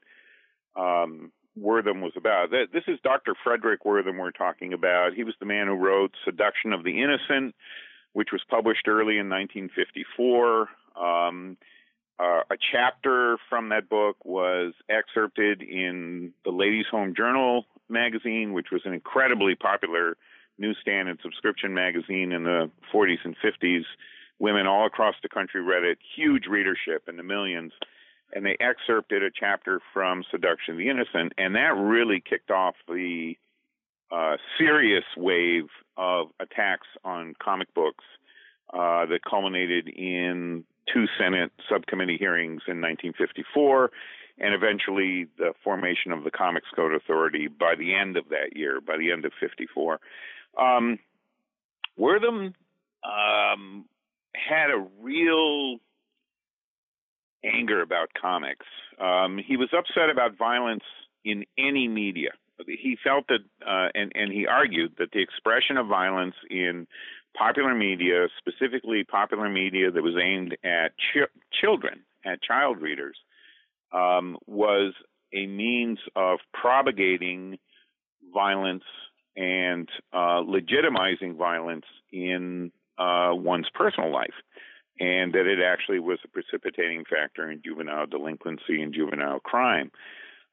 um, 0.77 1.33
Wertham 1.59 2.01
was 2.01 2.13
about. 2.17 2.51
This 2.51 2.85
is 2.87 2.99
Dr. 3.03 3.35
Frederic 3.45 3.85
Wertham 3.85 4.19
we're 4.19 4.31
talking 4.31 4.73
about. 4.73 5.15
He 5.15 5.25
was 5.25 5.35
the 5.39 5.47
man 5.47 5.67
who 5.67 5.75
wrote 5.75 6.13
Seduction 6.25 6.73
of 6.73 6.85
the 6.85 7.03
Innocent, 7.03 7.55
which 8.13 8.29
was 8.33 8.43
published 8.49 8.89
early 8.89 9.19
in 9.19 9.29
1954. 9.29 10.69
Um, 11.01 11.57
uh, 12.19 12.43
a 12.51 12.57
chapter 12.73 13.37
from 13.49 13.71
that 13.71 13.89
book 13.89 14.17
was 14.25 14.75
excerpted 14.89 15.63
in 15.63 16.33
the 16.45 16.51
Ladies' 16.51 16.87
Home 16.91 17.15
Journal 17.17 17.67
magazine, 17.89 18.53
which 18.53 18.69
was 18.71 18.83
an 18.85 18.93
incredibly 18.93 19.55
popular 19.55 20.17
newsstand 20.59 21.09
and 21.09 21.19
subscription 21.23 21.75
magazine 21.75 22.33
in 22.33 22.45
the 22.45 22.71
40s 22.95 23.25
and 23.25 23.37
50s. 23.45 23.85
Women 24.43 24.67
all 24.67 24.87
across 24.87 25.15
the 25.23 25.29
country 25.29 25.63
read 25.63 25.85
it, 25.85 25.99
huge 26.17 26.47
readership 26.47 27.05
in 27.09 27.17
the 27.17 27.23
millions. 27.23 27.73
And 28.35 28.45
they 28.45 28.57
excerpted 28.59 29.23
a 29.23 29.31
chapter 29.31 29.81
from 29.93 30.25
Seduction 30.33 30.75
of 30.75 30.79
the 30.79 30.89
Innocent, 30.89 31.33
and 31.39 31.55
that 31.55 31.77
really 31.77 32.21
kicked 32.29 32.51
off 32.51 32.75
the 32.89 33.35
uh, 34.11 34.39
serious 34.59 35.05
wave 35.17 35.69
of 35.97 36.31
attacks 36.41 36.89
on 37.05 37.35
comic 37.41 37.73
books 37.73 38.03
uh, 38.75 39.07
that 39.07 39.21
culminated 39.29 39.87
in 39.87 40.65
two 40.93 41.05
Senate 41.17 41.53
subcommittee 41.71 42.17
hearings 42.19 42.63
in 42.67 42.81
1954 42.81 43.93
and 44.39 44.55
eventually 44.55 45.29
the 45.39 45.53
formation 45.63 46.11
of 46.11 46.25
the 46.25 46.33
Comics 46.33 46.67
Code 46.75 46.95
Authority 46.95 47.47
by 47.47 47.77
the 47.79 47.95
end 47.95 48.17
of 48.17 48.31
that 48.31 48.57
year, 48.57 48.81
by 48.81 48.97
the 48.97 49.13
end 49.13 49.25
of 49.25 49.31
54. 49.39 50.01
Um, 50.59 50.99
um, 53.05 53.85
had 54.35 54.71
a 54.71 54.87
real 55.01 55.79
anger 57.45 57.83
about 57.83 58.11
comics. 58.21 58.67
Um, 59.01 59.39
he 59.39 59.57
was 59.57 59.69
upset 59.77 60.11
about 60.11 60.37
violence 60.37 60.85
in 61.25 61.45
any 61.59 61.89
media. 61.89 62.31
He 62.67 62.97
felt 63.03 63.27
that, 63.29 63.41
uh, 63.67 63.89
and, 63.95 64.13
and 64.15 64.33
he 64.33 64.47
argued 64.47 64.95
that 64.99 65.11
the 65.13 65.21
expression 65.21 65.77
of 65.77 65.89
violence 65.89 66.35
in 66.49 66.87
popular 67.37 67.75
media, 67.75 68.29
specifically 68.39 69.05
popular 69.05 69.49
media 69.49 69.91
that 69.91 70.03
was 70.03 70.15
aimed 70.23 70.57
at 70.63 70.93
ch- 70.97 71.31
children, 71.61 72.01
at 72.25 72.43
child 72.43 72.81
readers, 72.81 73.17
um, 73.93 74.37
was 74.47 74.93
a 75.35 75.47
means 75.47 75.99
of 76.15 76.39
propagating 76.53 77.59
violence 78.33 78.85
and 79.37 79.89
uh, 80.13 80.43
legitimizing 80.43 81.37
violence 81.37 81.87
in 82.13 82.71
uh, 83.03 83.35
one's 83.35 83.69
personal 83.75 84.13
life, 84.13 84.35
and 85.01 85.33
that 85.33 85.47
it 85.47 85.59
actually 85.65 85.99
was 85.99 86.19
a 86.25 86.29
precipitating 86.29 87.05
factor 87.09 87.51
in 87.51 87.63
juvenile 87.65 88.07
delinquency 88.07 88.81
and 88.81 88.95
juvenile 88.95 89.41
crime. 89.41 89.91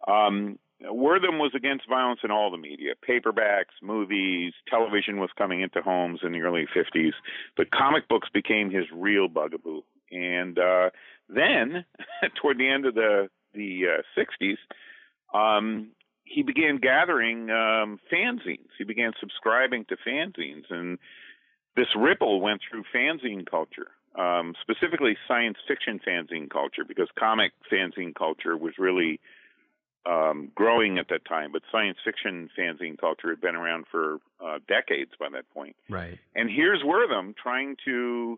Um, 0.07 0.57
Wertham 0.81 1.39
was 1.39 1.51
against 1.55 1.89
violence 1.89 2.21
in 2.23 2.31
all 2.31 2.51
the 2.51 2.57
media 2.57 2.93
paperbacks, 3.07 3.75
movies, 3.83 4.53
television 4.69 5.19
was 5.19 5.29
coming 5.37 5.61
into 5.61 5.81
homes 5.81 6.21
in 6.23 6.31
the 6.31 6.41
early 6.41 6.65
50s, 6.73 7.11
but 7.57 7.71
comic 7.71 8.07
books 8.07 8.29
became 8.33 8.71
his 8.71 8.85
real 8.93 9.27
bugaboo. 9.27 9.81
And 10.11 10.57
uh, 10.57 10.89
then, 11.27 11.83
toward 12.41 12.57
the 12.57 12.69
end 12.69 12.85
of 12.85 12.95
the 12.95 13.29
the 13.53 13.81
uh, 13.97 14.19
60s, 14.19 14.57
um, 15.33 15.89
he 16.23 16.43
began 16.43 16.77
gathering 16.77 17.49
um, 17.49 17.99
fanzines. 18.13 18.69
He 18.77 18.83
began 18.83 19.11
subscribing 19.19 19.85
to 19.85 19.97
fanzines, 20.07 20.65
and 20.69 20.99
this 21.79 21.87
ripple 21.95 22.41
went 22.41 22.61
through 22.69 22.83
fanzine 22.93 23.49
culture, 23.49 23.87
um, 24.15 24.53
specifically 24.61 25.15
science 25.27 25.57
fiction 25.65 25.99
fanzine 26.05 26.49
culture, 26.49 26.83
because 26.85 27.07
comic 27.17 27.53
fanzine 27.71 28.13
culture 28.13 28.57
was 28.57 28.73
really 28.77 29.19
um, 30.05 30.51
growing 30.53 30.97
at 30.97 31.07
that 31.09 31.23
time. 31.23 31.53
But 31.53 31.61
science 31.71 31.97
fiction 32.03 32.49
fanzine 32.57 32.97
culture 32.97 33.29
had 33.29 33.39
been 33.39 33.55
around 33.55 33.85
for 33.89 34.17
uh, 34.43 34.59
decades 34.67 35.11
by 35.17 35.27
that 35.31 35.49
point. 35.53 35.77
Right. 35.89 36.19
And 36.35 36.49
here's 36.49 36.81
Wertham 36.83 37.33
trying 37.37 37.77
to 37.85 38.37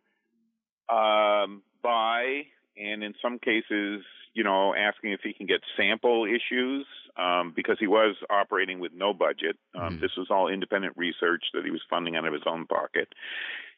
um, 0.87 1.63
buy 1.81 2.43
and 2.77 3.03
in 3.03 3.13
some 3.21 3.39
cases, 3.39 4.03
you 4.33 4.43
know, 4.43 4.73
asking 4.73 5.11
if 5.11 5.21
he 5.23 5.33
can 5.33 5.45
get 5.45 5.59
sample 5.77 6.25
issues 6.25 6.85
um, 7.17 7.53
because 7.55 7.77
he 7.79 7.87
was 7.87 8.15
operating 8.29 8.79
with 8.79 8.91
no 8.93 9.13
budget. 9.13 9.57
Um, 9.75 9.97
mm 9.97 10.01
This 10.01 10.11
was 10.17 10.27
all 10.29 10.47
independent 10.47 10.95
research 10.97 11.43
that 11.53 11.65
he 11.65 11.71
was 11.71 11.81
funding 11.89 12.15
out 12.15 12.25
of 12.25 12.33
his 12.33 12.43
own 12.45 12.65
pocket. 12.65 13.09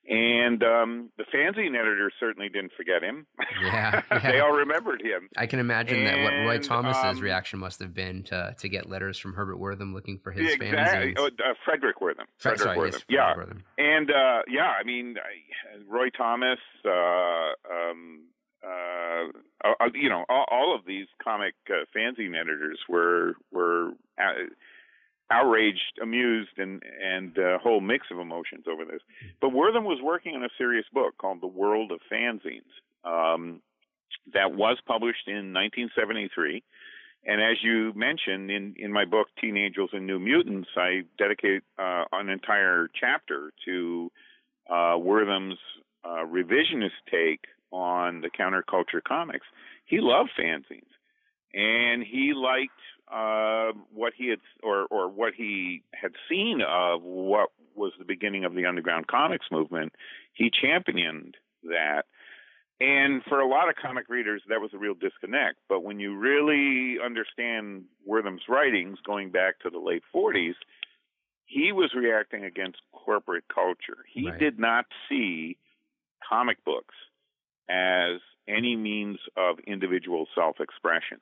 And 0.08 0.62
um, 0.64 1.10
the 1.18 1.24
fanzine 1.24 1.80
editor 1.80 2.12
certainly 2.20 2.50
didn't 2.50 2.74
forget 2.76 3.02
him. 3.02 3.26
Yeah, 3.64 4.02
yeah. 4.12 4.32
they 4.32 4.40
all 4.42 4.52
remembered 4.52 5.02
him. 5.02 5.30
I 5.38 5.48
can 5.48 5.60
imagine 5.60 6.00
and, 6.00 6.08
that 6.08 6.24
what 6.24 6.34
Roy 6.46 6.60
Thomas's 6.60 7.18
um, 7.18 7.20
reaction 7.22 7.60
must 7.60 7.80
have 7.80 7.94
been 7.94 8.24
to 8.24 8.54
to 8.60 8.68
get 8.68 8.90
letters 8.90 9.18
from 9.18 9.34
Herbert 9.34 9.60
Wertham 9.60 9.94
looking 9.94 10.20
for 10.20 10.34
his 10.34 10.56
exactly. 10.56 11.14
fanzines. 11.14 11.16
Oh, 11.18 11.28
uh, 11.28 11.54
Frederic 11.64 12.02
Wertham. 12.02 12.26
Frederic 12.38 12.62
Sorry, 12.62 12.78
Wertham. 12.78 12.92
Yes, 12.92 13.04
yeah, 13.08 13.34
Wertham. 13.34 13.62
and 13.78 14.12
uh, 14.12 14.42
yeah, 14.50 14.74
I 14.78 14.84
mean, 14.84 15.16
Roy 15.88 16.10
Thomas. 16.10 16.60
Uh, 16.86 17.54
um, 17.72 18.24
uh, 18.64 19.28
uh, 19.64 19.86
you 19.94 20.10
know, 20.10 20.26
all, 20.30 20.46
all, 20.52 20.76
of 20.76 20.86
these 20.86 21.08
comic 21.24 21.54
uh, 21.70 21.86
fanzine 21.96 22.40
editors 22.40 22.80
were 22.90 23.34
were 23.52 23.92
uh, 24.20 24.50
outraged, 25.32 26.00
amused, 26.02 26.58
and 26.58 26.82
and 27.02 27.38
a 27.38 27.58
whole 27.58 27.82
mix 27.82 28.08
of 28.12 28.20
emotions 28.20 28.66
over 28.72 28.86
this. 28.86 29.02
But 29.42 29.52
Wertham 29.52 29.84
was 29.84 30.00
working 30.02 30.36
on 30.36 30.44
a 30.44 30.50
serious 30.58 30.86
book 30.94 31.18
called 31.18 31.42
The 31.42 31.48
World 31.48 31.92
of 31.92 32.00
Fanzines 32.12 32.62
um, 33.04 33.62
that 34.34 34.54
was 34.54 34.78
published 34.86 35.28
in 35.28 35.54
1973. 35.54 36.64
And 37.26 37.42
as 37.42 37.58
you 37.64 37.94
mentioned 37.96 38.52
in, 38.52 38.76
in 38.78 38.92
my 38.92 39.06
book, 39.06 39.28
Teen 39.40 39.56
Angels 39.56 39.92
and 39.94 40.06
New 40.06 40.20
Mutants, 40.20 40.68
I 40.76 41.04
dedicate 41.18 41.64
uh, 41.80 42.04
an 42.12 42.28
entire 42.28 42.90
chapter 43.00 43.54
to 43.66 44.12
uh, 44.70 44.98
Wertham's 44.98 45.58
uh, 46.04 46.26
revisionist 46.26 47.00
take 47.10 47.40
on 47.74 48.22
the 48.22 48.30
counterculture 48.30 49.04
comics. 49.06 49.46
He 49.86 50.00
loved 50.00 50.30
fanzines, 50.40 50.88
and 51.54 52.04
he 52.04 52.34
liked 52.34 52.72
uh, 53.12 53.78
what 53.94 54.14
he 54.16 54.30
had 54.30 54.40
or 54.62 54.86
or 54.86 55.10
what 55.10 55.34
he 55.36 55.84
had 55.94 56.12
seen 56.30 56.62
of 56.62 57.02
what 57.02 57.50
was 57.76 57.92
the 57.98 58.06
beginning 58.06 58.46
of 58.46 58.54
the 58.54 58.66
underground 58.66 59.08
comics 59.08 59.48
movement. 59.52 59.92
He 60.34 60.50
championed 60.50 61.36
that. 61.64 62.04
And 62.80 63.22
for 63.30 63.40
a 63.40 63.48
lot 63.48 63.70
of 63.70 63.76
comic 63.76 64.10
readers, 64.10 64.42
that 64.50 64.60
was 64.60 64.72
a 64.74 64.78
real 64.78 64.94
disconnect. 64.94 65.58
But 65.70 65.84
when 65.84 66.00
you 66.00 66.18
really 66.18 66.98
understand 67.04 67.86
Wertham's 68.06 68.42
writings 68.50 68.98
going 69.06 69.32
back 69.32 69.60
to 69.60 69.70
the 69.70 69.80
late 69.80 70.04
40s, 70.14 70.56
he 71.46 71.72
was 71.72 71.94
reacting 71.96 72.44
against 72.44 72.80
corporate 72.92 73.46
culture. 73.54 74.04
He 74.12 74.30
right. 74.30 74.40
did 74.40 74.60
not 74.60 74.86
see 75.08 75.58
comic 76.28 76.64
books 76.66 76.96
as 77.70 78.20
any 78.48 78.76
means 78.76 79.20
of 79.38 79.60
individual 79.66 80.28
self 80.36 80.60
expression. 80.60 81.20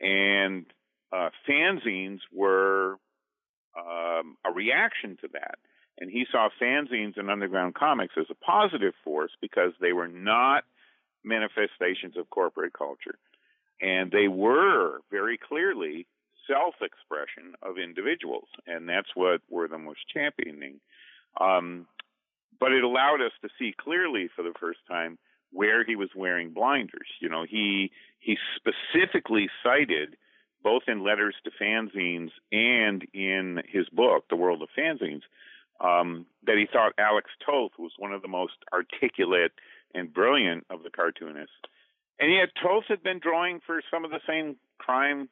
And 0.00 0.66
uh, 1.12 1.30
fanzines 1.48 2.20
were 2.32 2.96
um, 3.78 4.36
a 4.44 4.52
reaction 4.54 5.16
to 5.20 5.28
that. 5.32 5.58
And 5.98 6.10
he 6.10 6.24
saw 6.30 6.48
fanzines 6.60 7.16
and 7.16 7.30
underground 7.30 7.74
comics 7.74 8.14
as 8.18 8.26
a 8.30 8.34
positive 8.34 8.94
force 9.04 9.30
because 9.40 9.72
they 9.80 9.92
were 9.92 10.08
not 10.08 10.64
manifestations 11.24 12.16
of 12.16 12.30
corporate 12.30 12.72
culture. 12.72 13.18
And 13.80 14.10
they 14.10 14.28
were 14.28 15.00
very 15.10 15.38
clearly 15.38 16.06
self 16.48 16.74
expression 16.80 17.54
of 17.62 17.78
individuals. 17.78 18.48
And 18.66 18.88
that's 18.88 19.08
what 19.14 19.42
Wertham 19.52 19.84
was 19.84 19.96
championing. 20.12 20.80
Um, 21.40 21.86
but 22.58 22.72
it 22.72 22.84
allowed 22.84 23.20
us 23.20 23.32
to 23.42 23.48
see 23.58 23.74
clearly 23.78 24.28
for 24.34 24.42
the 24.42 24.54
first 24.58 24.80
time 24.88 25.18
where 25.52 25.84
he 25.84 25.96
was 25.96 26.08
wearing 26.16 26.50
blinders. 26.50 27.08
You 27.20 27.28
know, 27.28 27.44
he 27.48 27.90
he 28.20 28.36
specifically 28.56 29.48
cited 29.62 30.16
both 30.62 30.82
in 30.86 31.04
letters 31.04 31.34
to 31.44 31.50
fanzines 31.50 32.30
and 32.52 33.04
in 33.12 33.62
his 33.68 33.88
book, 33.88 34.24
The 34.30 34.36
World 34.36 34.62
of 34.62 34.68
Fanzines, 34.78 35.22
um, 35.80 36.26
that 36.46 36.56
he 36.56 36.66
thought 36.72 36.92
Alex 36.98 37.30
Toth 37.44 37.72
was 37.78 37.92
one 37.98 38.12
of 38.12 38.22
the 38.22 38.28
most 38.28 38.54
articulate 38.72 39.52
and 39.92 40.12
brilliant 40.12 40.64
of 40.70 40.84
the 40.84 40.90
cartoonists. 40.90 41.50
And 42.20 42.32
yet 42.32 42.50
Toth 42.62 42.84
had 42.88 43.02
been 43.02 43.18
drawing 43.18 43.60
for 43.66 43.82
some 43.90 44.04
of 44.04 44.12
the 44.12 44.20
same 44.26 44.56
crime 44.78 45.28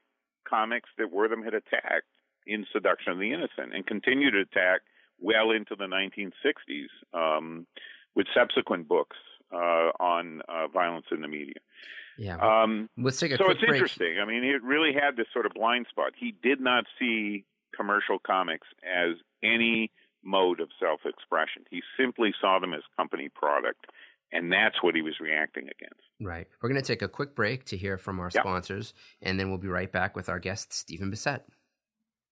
comics 0.48 0.88
that 0.98 1.12
Wertham 1.12 1.44
had 1.44 1.54
attacked 1.54 2.10
in 2.46 2.66
Seduction 2.72 3.12
of 3.12 3.18
the 3.18 3.32
Innocent 3.32 3.72
and 3.72 3.86
continued 3.86 4.32
to 4.32 4.40
attack 4.40 4.80
well 5.20 5.52
into 5.52 5.76
the 5.76 5.84
1960s 5.84 6.88
um, 7.14 7.66
with 8.16 8.26
subsequent 8.34 8.88
books 8.88 9.16
on 9.56 10.42
uh, 10.48 10.68
violence 10.68 11.06
in 11.10 11.20
the 11.20 11.28
media. 11.28 11.60
Yeah. 12.18 12.36
Um, 12.36 12.88
let's 12.98 13.18
take 13.18 13.32
a 13.32 13.36
so 13.36 13.50
it's 13.50 13.60
break. 13.60 13.72
interesting. 13.72 14.18
I 14.20 14.24
mean, 14.26 14.42
he 14.42 14.54
really 14.62 14.92
had 14.92 15.16
this 15.16 15.26
sort 15.32 15.46
of 15.46 15.52
blind 15.54 15.86
spot. 15.88 16.12
He 16.18 16.34
did 16.42 16.60
not 16.60 16.84
see 16.98 17.44
commercial 17.74 18.18
comics 18.18 18.66
as 18.84 19.16
any 19.42 19.90
mode 20.22 20.60
of 20.60 20.68
self-expression. 20.78 21.64
He 21.70 21.82
simply 21.98 22.34
saw 22.40 22.58
them 22.58 22.74
as 22.74 22.82
company 22.96 23.28
product. 23.28 23.86
And 24.32 24.52
that's 24.52 24.80
what 24.80 24.94
he 24.94 25.02
was 25.02 25.14
reacting 25.18 25.64
against. 25.64 26.02
Right. 26.20 26.46
We're 26.62 26.68
going 26.68 26.80
to 26.80 26.86
take 26.86 27.02
a 27.02 27.08
quick 27.08 27.34
break 27.34 27.64
to 27.64 27.76
hear 27.76 27.98
from 27.98 28.20
our 28.20 28.30
yep. 28.32 28.44
sponsors, 28.44 28.94
and 29.20 29.40
then 29.40 29.48
we'll 29.48 29.58
be 29.58 29.66
right 29.66 29.90
back 29.90 30.14
with 30.14 30.28
our 30.28 30.38
guest, 30.38 30.72
Stephen 30.72 31.10
Bissette. 31.10 31.40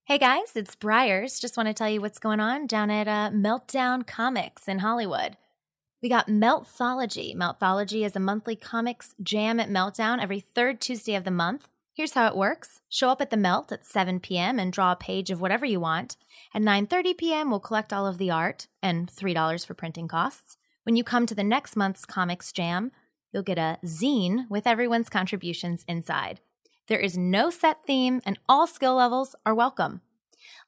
Hey 0.04 0.16
guys, 0.16 0.54
it's 0.54 0.76
Briars. 0.76 1.40
Just 1.40 1.56
want 1.56 1.66
to 1.66 1.74
tell 1.74 1.90
you 1.90 2.00
what's 2.00 2.20
going 2.20 2.38
on 2.38 2.68
down 2.68 2.88
at 2.90 3.08
uh, 3.08 3.34
Meltdown 3.34 4.06
Comics 4.06 4.68
in 4.68 4.78
Hollywood. 4.78 5.36
We 6.00 6.08
got 6.08 6.28
Meltthology. 6.28 7.34
Meltthology 7.34 8.06
is 8.06 8.14
a 8.14 8.20
monthly 8.20 8.54
comics 8.54 9.16
jam 9.20 9.58
at 9.58 9.68
Meltdown 9.68 10.22
every 10.22 10.38
third 10.38 10.80
Tuesday 10.80 11.16
of 11.16 11.24
the 11.24 11.32
month. 11.32 11.68
Here's 11.92 12.12
how 12.12 12.28
it 12.28 12.36
works. 12.36 12.82
Show 12.88 13.08
up 13.08 13.20
at 13.20 13.30
the 13.30 13.36
Melt 13.36 13.72
at 13.72 13.84
7 13.84 14.20
p.m. 14.20 14.60
and 14.60 14.72
draw 14.72 14.92
a 14.92 14.96
page 14.96 15.32
of 15.32 15.40
whatever 15.40 15.66
you 15.66 15.80
want. 15.80 16.16
At 16.54 16.62
9:30 16.62 17.18
p.m., 17.18 17.50
we'll 17.50 17.58
collect 17.58 17.92
all 17.92 18.06
of 18.06 18.18
the 18.18 18.30
art 18.30 18.68
and 18.80 19.10
$3 19.10 19.66
for 19.66 19.74
printing 19.74 20.06
costs. 20.06 20.56
When 20.84 20.94
you 20.94 21.02
come 21.02 21.26
to 21.26 21.34
the 21.34 21.42
next 21.42 21.74
month's 21.74 22.06
comics 22.06 22.52
jam, 22.52 22.92
you'll 23.32 23.42
get 23.42 23.58
a 23.58 23.78
zine 23.84 24.48
with 24.48 24.68
everyone's 24.68 25.08
contributions 25.08 25.84
inside. 25.88 26.38
There 26.86 27.00
is 27.00 27.18
no 27.18 27.50
set 27.50 27.84
theme 27.84 28.20
and 28.24 28.38
all 28.48 28.68
skill 28.68 28.94
levels 28.94 29.34
are 29.44 29.54
welcome. 29.54 30.02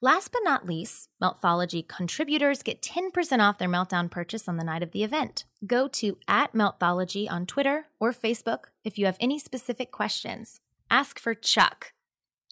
Last 0.00 0.32
but 0.32 0.42
not 0.44 0.66
least, 0.66 1.08
Meltthology 1.22 1.86
contributors 1.86 2.62
get 2.62 2.82
10% 2.82 3.40
off 3.40 3.58
their 3.58 3.68
Meltdown 3.68 4.10
purchase 4.10 4.48
on 4.48 4.56
the 4.56 4.64
night 4.64 4.82
of 4.82 4.92
the 4.92 5.04
event. 5.04 5.44
Go 5.66 5.88
to 5.88 6.16
at 6.26 6.52
Meltthology 6.52 7.30
on 7.30 7.46
Twitter 7.46 7.86
or 7.98 8.12
Facebook 8.12 8.66
if 8.84 8.98
you 8.98 9.06
have 9.06 9.16
any 9.20 9.38
specific 9.38 9.90
questions. 9.90 10.60
Ask 10.90 11.18
for 11.18 11.34
Chuck, 11.34 11.92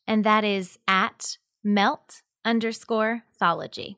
and 0.07 0.24
that 0.24 0.44
is 0.44 0.78
at 0.87 1.38
melt 1.64 2.22
underscore 2.44 3.24
thology. 3.40 3.96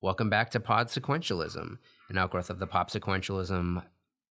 Welcome 0.00 0.28
back 0.28 0.50
to 0.50 0.60
Pod 0.60 0.88
Sequentialism, 0.88 1.78
an 2.08 2.18
outgrowth 2.18 2.50
of 2.50 2.58
the 2.58 2.66
Pop 2.66 2.90
Sequentialism 2.90 3.82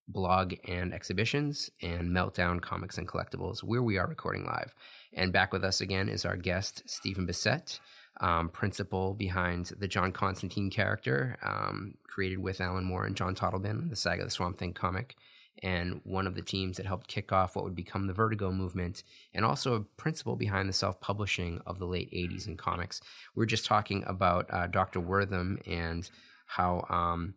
blog 0.07 0.53
and 0.67 0.93
exhibitions 0.93 1.69
and 1.81 2.11
Meltdown 2.11 2.61
Comics 2.61 2.97
and 2.97 3.07
Collectibles, 3.07 3.63
where 3.63 3.81
we 3.81 3.97
are 3.97 4.07
recording 4.07 4.45
live. 4.45 4.75
And 5.13 5.33
back 5.33 5.51
with 5.51 5.63
us 5.63 5.81
again 5.81 6.09
is 6.09 6.25
our 6.25 6.35
guest, 6.35 6.83
Stephen 6.85 7.25
Bissette 7.25 7.79
um, 8.21 8.49
principle 8.49 9.13
behind 9.13 9.71
the 9.77 9.87
John 9.87 10.11
Constantine 10.11 10.69
character, 10.69 11.37
um, 11.43 11.95
created 12.03 12.39
with 12.39 12.61
Alan 12.61 12.83
Moore 12.83 13.05
and 13.05 13.15
John 13.15 13.35
Totleben, 13.35 13.89
the 13.89 13.95
Saga 13.95 14.21
of 14.21 14.27
the 14.27 14.31
Swamp 14.31 14.57
Thing 14.57 14.73
comic, 14.73 15.15
and 15.63 16.01
one 16.03 16.27
of 16.27 16.35
the 16.35 16.41
teams 16.41 16.77
that 16.77 16.85
helped 16.85 17.07
kick 17.07 17.31
off 17.31 17.55
what 17.55 17.65
would 17.65 17.75
become 17.75 18.07
the 18.07 18.13
Vertigo 18.13 18.51
movement, 18.51 19.03
and 19.33 19.45
also 19.45 19.75
a 19.75 19.81
principle 19.81 20.35
behind 20.35 20.69
the 20.69 20.73
self 20.73 20.99
publishing 21.01 21.61
of 21.65 21.79
the 21.79 21.85
late 21.85 22.11
80s 22.11 22.47
in 22.47 22.57
comics. 22.57 23.01
We 23.35 23.43
are 23.43 23.47
just 23.47 23.65
talking 23.65 24.03
about 24.07 24.47
uh, 24.49 24.67
Dr. 24.67 24.99
Wertham 25.01 25.59
and 25.67 26.09
how. 26.45 26.85
Um, 26.89 27.35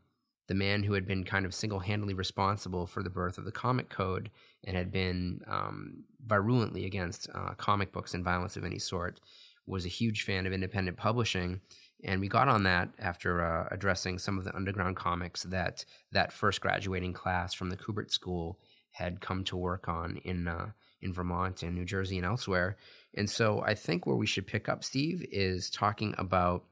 the 0.49 0.55
man 0.55 0.83
who 0.83 0.95
had 0.95 1.07
been 1.07 1.25
kind 1.25 1.45
of 1.45 1.55
single 1.55 1.79
handedly 1.79 2.15
responsible 2.15 2.87
for 2.87 3.03
the 3.03 3.11
birth 3.11 3.37
of 3.37 3.45
the 3.45 3.53
comic 3.53 3.91
code 3.91 4.31
and 4.65 4.77
had 4.77 4.91
been 4.91 5.43
um, 5.47 6.05
virulently 6.27 6.87
against 6.87 7.29
uh, 7.35 7.53
comic 7.59 7.93
books 7.93 8.15
and 8.15 8.25
violence 8.25 8.57
of 8.57 8.65
any 8.65 8.79
sort 8.79 9.21
was 9.69 9.85
a 9.85 9.89
huge 9.89 10.23
fan 10.23 10.47
of 10.47 10.53
independent 10.53 10.97
publishing, 10.97 11.61
and 12.05 12.21
we 12.21 12.29
got 12.29 12.49
on 12.49 12.63
that 12.65 12.89
after 12.99 13.45
uh, 13.45 13.69
addressing 13.71 14.19
some 14.19 14.39
of 14.39 14.45
the 14.45 14.55
underground 14.55 14.97
comics 14.97 15.43
that 15.45 15.85
that 16.13 16.33
first 16.33 16.61
graduating 16.61 17.13
class 17.13 17.55
from 17.55 17.71
the 17.71 17.77
Kubert 17.77 18.11
School 18.11 18.59
had 18.93 19.21
come 19.21 19.45
to 19.45 19.57
work 19.57 19.89
on 19.89 20.17
in 20.25 20.49
uh, 20.49 20.71
in 21.01 21.13
Vermont 21.13 21.63
and 21.63 21.75
New 21.75 21.85
Jersey 21.85 22.17
and 22.17 22.27
elsewhere. 22.27 22.77
And 23.15 23.29
so 23.29 23.63
I 23.65 23.75
think 23.75 24.07
where 24.07 24.17
we 24.17 24.27
should 24.27 24.47
pick 24.47 24.69
up, 24.69 24.85
Steve, 24.85 25.25
is 25.31 25.71
talking 25.71 26.15
about 26.19 26.65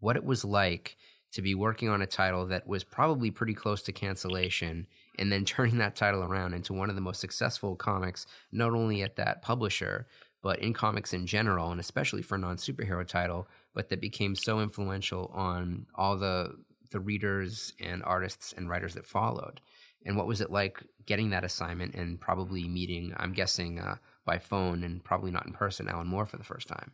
what 0.00 0.16
it 0.16 0.24
was 0.24 0.44
like 0.44 0.96
to 1.32 1.42
be 1.42 1.54
working 1.54 1.88
on 1.88 2.02
a 2.02 2.06
title 2.06 2.46
that 2.46 2.66
was 2.66 2.84
probably 2.84 3.30
pretty 3.30 3.54
close 3.54 3.82
to 3.82 3.92
cancellation 3.92 4.86
and 5.18 5.32
then 5.32 5.44
turning 5.44 5.78
that 5.78 5.96
title 5.96 6.22
around 6.22 6.54
into 6.54 6.72
one 6.72 6.88
of 6.88 6.94
the 6.94 7.00
most 7.00 7.20
successful 7.20 7.74
comics, 7.74 8.26
not 8.52 8.72
only 8.72 9.02
at 9.02 9.16
that 9.16 9.42
publisher, 9.42 10.06
but 10.44 10.58
in 10.58 10.74
comics 10.74 11.14
in 11.14 11.26
general, 11.26 11.70
and 11.70 11.80
especially 11.80 12.20
for 12.20 12.34
a 12.34 12.38
non 12.38 12.58
superhero 12.58 13.04
title, 13.04 13.48
but 13.72 13.88
that 13.88 13.98
became 13.98 14.36
so 14.36 14.60
influential 14.60 15.32
on 15.34 15.86
all 15.94 16.18
the 16.18 16.54
the 16.90 17.00
readers 17.00 17.72
and 17.80 18.04
artists 18.04 18.52
and 18.52 18.68
writers 18.68 18.92
that 18.94 19.06
followed. 19.06 19.62
And 20.04 20.18
what 20.18 20.26
was 20.26 20.42
it 20.42 20.50
like 20.50 20.82
getting 21.06 21.30
that 21.30 21.44
assignment 21.44 21.94
and 21.94 22.20
probably 22.20 22.68
meeting, 22.68 23.14
I'm 23.16 23.32
guessing, 23.32 23.78
uh, 23.78 23.96
by 24.26 24.38
phone 24.38 24.84
and 24.84 25.02
probably 25.02 25.30
not 25.30 25.46
in 25.46 25.54
person, 25.54 25.88
Alan 25.88 26.06
Moore 26.06 26.26
for 26.26 26.36
the 26.36 26.44
first 26.44 26.68
time? 26.68 26.92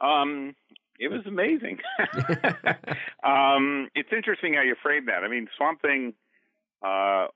Um, 0.00 0.56
it 0.98 1.08
was 1.08 1.20
amazing. 1.26 1.78
um, 3.22 3.90
it's 3.94 4.08
interesting 4.16 4.54
how 4.54 4.62
you 4.62 4.76
frame 4.82 5.06
that. 5.06 5.24
I 5.24 5.28
mean, 5.28 5.46
Swamp 5.58 5.82
Thing, 5.82 6.14
uh, 6.82 7.26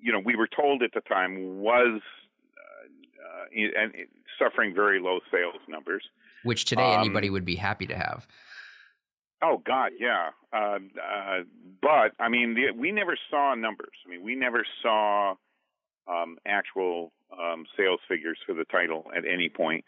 you 0.00 0.12
know, 0.12 0.20
we 0.22 0.34
were 0.34 0.48
told 0.48 0.82
at 0.82 0.90
the 0.94 1.00
time 1.00 1.60
was 1.60 2.00
uh, 3.20 3.60
uh, 3.60 3.82
and 3.82 3.92
suffering 4.38 4.74
very 4.74 5.00
low 5.00 5.20
sales 5.30 5.60
numbers. 5.68 6.02
Which 6.42 6.64
today 6.64 6.94
um, 6.94 7.00
anybody 7.00 7.30
would 7.30 7.44
be 7.44 7.56
happy 7.56 7.86
to 7.86 7.96
have. 7.96 8.26
Oh 9.42 9.62
God, 9.64 9.92
yeah. 9.98 10.30
Uh, 10.52 10.78
uh, 10.98 11.40
but 11.80 12.12
I 12.18 12.28
mean, 12.28 12.54
the, 12.54 12.78
we 12.78 12.92
never 12.92 13.16
saw 13.30 13.54
numbers. 13.54 13.94
I 14.06 14.10
mean, 14.10 14.22
we 14.22 14.34
never 14.34 14.64
saw 14.82 15.34
um, 16.08 16.36
actual 16.46 17.12
um, 17.32 17.64
sales 17.76 18.00
figures 18.08 18.38
for 18.46 18.54
the 18.54 18.64
title 18.64 19.06
at 19.16 19.24
any 19.24 19.48
point. 19.48 19.84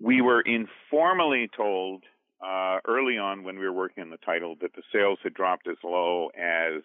We 0.00 0.20
were 0.20 0.42
informally 0.42 1.48
told 1.56 2.04
uh, 2.44 2.78
early 2.86 3.16
on 3.18 3.44
when 3.44 3.58
we 3.58 3.64
were 3.64 3.72
working 3.72 4.02
on 4.02 4.10
the 4.10 4.18
title 4.18 4.56
that 4.60 4.74
the 4.74 4.82
sales 4.92 5.18
had 5.22 5.34
dropped 5.34 5.66
as 5.66 5.76
low 5.82 6.28
as 6.38 6.82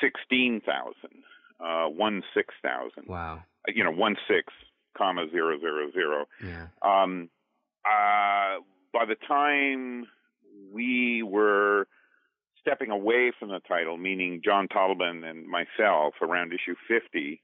sixteen 0.00 0.60
thousand, 0.64 1.22
uh, 1.64 1.86
one 1.86 2.22
six 2.34 2.54
thousand. 2.62 3.08
Wow. 3.08 3.42
Uh, 3.68 3.72
you 3.74 3.84
know, 3.84 3.90
one 3.92 4.16
six 4.28 4.52
comma 4.96 5.26
zero 5.30 5.58
zero 5.60 5.90
zero. 5.92 6.26
Yeah. 6.44 6.66
Um, 6.82 7.28
uh, 7.84 8.60
by 8.92 9.04
the 9.06 9.16
time 9.26 10.06
we 10.72 11.22
were 11.22 11.86
stepping 12.60 12.90
away 12.90 13.32
from 13.38 13.48
the 13.48 13.60
title, 13.66 13.96
meaning 13.96 14.40
John 14.44 14.68
Totleben 14.68 15.24
and 15.24 15.46
myself, 15.46 16.14
around 16.22 16.52
issue 16.52 16.76
50, 16.88 17.42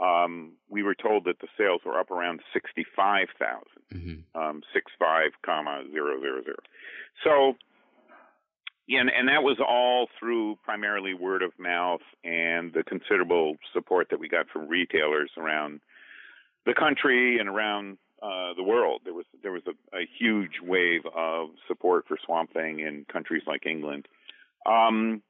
um, 0.00 0.52
we 0.68 0.82
were 0.82 0.94
told 0.94 1.24
that 1.24 1.40
the 1.40 1.48
sales 1.56 1.80
were 1.84 1.98
up 1.98 2.10
around 2.10 2.40
65,000, 2.52 3.28
mm-hmm. 3.92 4.40
um, 4.40 4.62
65, 4.72 5.32
comma, 5.44 5.82
zero, 5.90 6.20
zero, 6.20 6.42
zero. 6.44 6.58
So, 7.24 7.56
yeah, 8.88 9.00
and, 9.00 9.10
and 9.10 9.28
that 9.28 9.42
was 9.42 9.58
all 9.60 10.08
through 10.18 10.56
primarily 10.64 11.12
word 11.12 11.42
of 11.42 11.52
mouth 11.58 12.00
and 12.24 12.72
the 12.72 12.82
considerable 12.82 13.56
support 13.74 14.08
that 14.10 14.18
we 14.18 14.28
got 14.28 14.48
from 14.48 14.66
retailers 14.66 15.30
around 15.36 15.80
the 16.64 16.72
country 16.72 17.38
and 17.38 17.50
around 17.50 17.98
uh, 18.22 18.54
the 18.56 18.62
world. 18.62 19.02
There 19.04 19.12
was 19.12 19.26
there 19.42 19.52
was 19.52 19.62
a, 19.66 19.96
a, 19.96 20.08
huge 20.18 20.60
wave 20.62 21.02
of 21.14 21.50
support 21.68 22.06
for 22.08 22.16
Swamp 22.24 22.54
Thing 22.54 22.80
in 22.80 23.04
countries 23.12 23.42
like 23.46 23.66
England. 23.66 24.08
Um, 24.64 25.22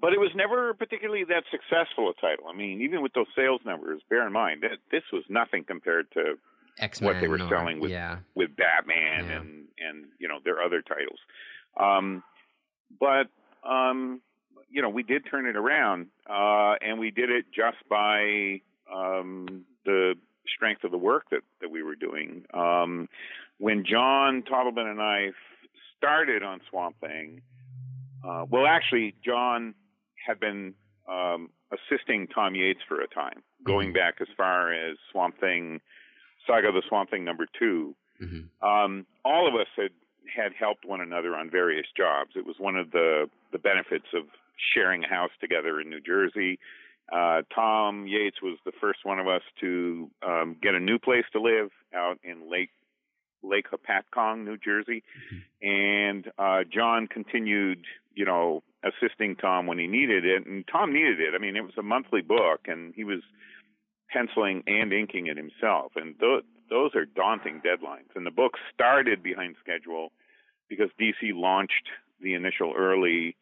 but 0.00 0.14
it 0.14 0.18
was 0.18 0.30
never 0.34 0.72
particularly 0.72 1.24
that 1.24 1.44
successful 1.50 2.10
a 2.10 2.20
title. 2.20 2.46
I 2.52 2.56
mean, 2.56 2.80
even 2.80 3.02
with 3.02 3.12
those 3.12 3.28
sales 3.36 3.60
numbers, 3.64 4.00
bear 4.08 4.26
in 4.26 4.32
mind 4.32 4.62
that 4.62 4.78
this 4.90 5.04
was 5.12 5.22
nothing 5.28 5.64
compared 5.64 6.10
to 6.12 6.34
X-Men 6.78 7.06
what 7.06 7.20
they 7.20 7.28
were 7.28 7.36
or, 7.36 7.48
selling 7.48 7.78
with 7.78 7.90
yeah. 7.90 8.18
with 8.34 8.56
Batman 8.56 9.26
yeah. 9.26 9.36
and 9.36 9.64
and 9.78 10.06
you 10.18 10.28
know 10.28 10.38
their 10.42 10.62
other 10.62 10.82
titles. 10.82 11.18
Um, 11.76 12.24
but 12.98 13.28
um, 13.68 14.20
you 14.70 14.82
know, 14.82 14.88
we 14.88 15.02
did 15.02 15.22
turn 15.30 15.46
it 15.46 15.56
around, 15.56 16.08
uh, 16.28 16.74
and 16.80 16.98
we 16.98 17.10
did 17.10 17.30
it 17.30 17.46
just 17.54 17.76
by 17.88 18.60
um, 18.92 19.64
the 19.84 20.14
strength 20.54 20.84
of 20.84 20.90
the 20.90 20.98
work 20.98 21.24
that, 21.30 21.40
that 21.60 21.70
we 21.70 21.82
were 21.82 21.94
doing. 21.94 22.44
Um, 22.54 23.08
when 23.58 23.84
John 23.84 24.42
Totleben 24.42 24.90
and 24.90 25.00
I 25.00 25.30
started 25.96 26.42
on 26.42 26.60
Swamp 26.70 26.96
Thing, 27.00 27.42
uh, 28.26 28.44
well, 28.48 28.66
actually, 28.66 29.14
John 29.24 29.74
had 30.26 30.38
been 30.38 30.74
um, 31.08 31.50
assisting 31.72 32.26
Tom 32.28 32.54
Yeates 32.54 32.80
for 32.86 33.00
a 33.00 33.08
time, 33.08 33.42
going 33.64 33.92
back 33.92 34.16
as 34.20 34.28
far 34.36 34.72
as 34.72 34.96
Swamp 35.12 35.40
Thing, 35.40 35.80
Saga 36.46 36.68
of 36.68 36.74
the 36.74 36.82
Swamp 36.88 37.10
Thing 37.10 37.24
number 37.24 37.46
2 37.58 37.94
mm-hmm. 38.22 38.66
um, 38.66 39.06
all 39.24 39.48
of 39.48 39.54
us 39.54 39.66
had 39.76 39.90
had 40.34 40.52
helped 40.58 40.84
one 40.84 41.00
another 41.00 41.34
on 41.34 41.50
various 41.50 41.86
jobs. 41.96 42.30
It 42.36 42.46
was 42.46 42.56
one 42.58 42.76
of 42.76 42.90
the 42.90 43.28
the 43.52 43.58
benefits 43.58 44.06
of 44.14 44.24
sharing 44.74 45.04
a 45.04 45.08
house 45.08 45.30
together 45.40 45.80
in 45.80 45.88
New 45.88 46.00
Jersey. 46.00 46.58
Uh, 47.10 47.42
Tom 47.54 48.06
Yeates 48.06 48.42
was 48.42 48.58
the 48.66 48.72
first 48.80 49.00
one 49.02 49.18
of 49.18 49.26
us 49.26 49.42
to 49.60 50.10
um, 50.26 50.56
get 50.60 50.74
a 50.74 50.80
new 50.80 50.98
place 50.98 51.24
to 51.32 51.40
live 51.40 51.70
out 51.94 52.18
in 52.22 52.50
Lake 52.50 52.70
Lake 53.42 53.66
Hopatcong, 53.70 54.44
New 54.44 54.56
Jersey, 54.56 55.02
mm-hmm. 55.32 55.68
and 55.68 56.32
uh, 56.38 56.64
John 56.68 57.06
continued, 57.06 57.84
you 58.14 58.24
know, 58.24 58.62
assisting 58.82 59.36
Tom 59.36 59.66
when 59.66 59.78
he 59.78 59.86
needed 59.86 60.24
it, 60.24 60.44
and 60.46 60.64
Tom 60.70 60.92
needed 60.92 61.20
it. 61.20 61.34
I 61.34 61.38
mean, 61.38 61.56
it 61.56 61.62
was 61.62 61.78
a 61.78 61.82
monthly 61.82 62.20
book, 62.20 62.62
and 62.66 62.92
he 62.94 63.04
was 63.04 63.20
penciling 64.12 64.64
and 64.66 64.92
inking 64.92 65.28
it 65.28 65.36
himself, 65.36 65.92
and 65.96 66.18
th- 66.18 66.44
those 66.70 66.94
are 66.94 67.04
daunting 67.04 67.60
deadlines. 67.64 68.14
And 68.14 68.26
the 68.26 68.30
book 68.30 68.52
started 68.72 69.22
behind 69.22 69.56
schedule 69.60 70.12
because 70.68 70.88
DC 71.00 71.32
launched 71.34 71.88
the 72.20 72.34
initial 72.34 72.74
early 72.76 73.36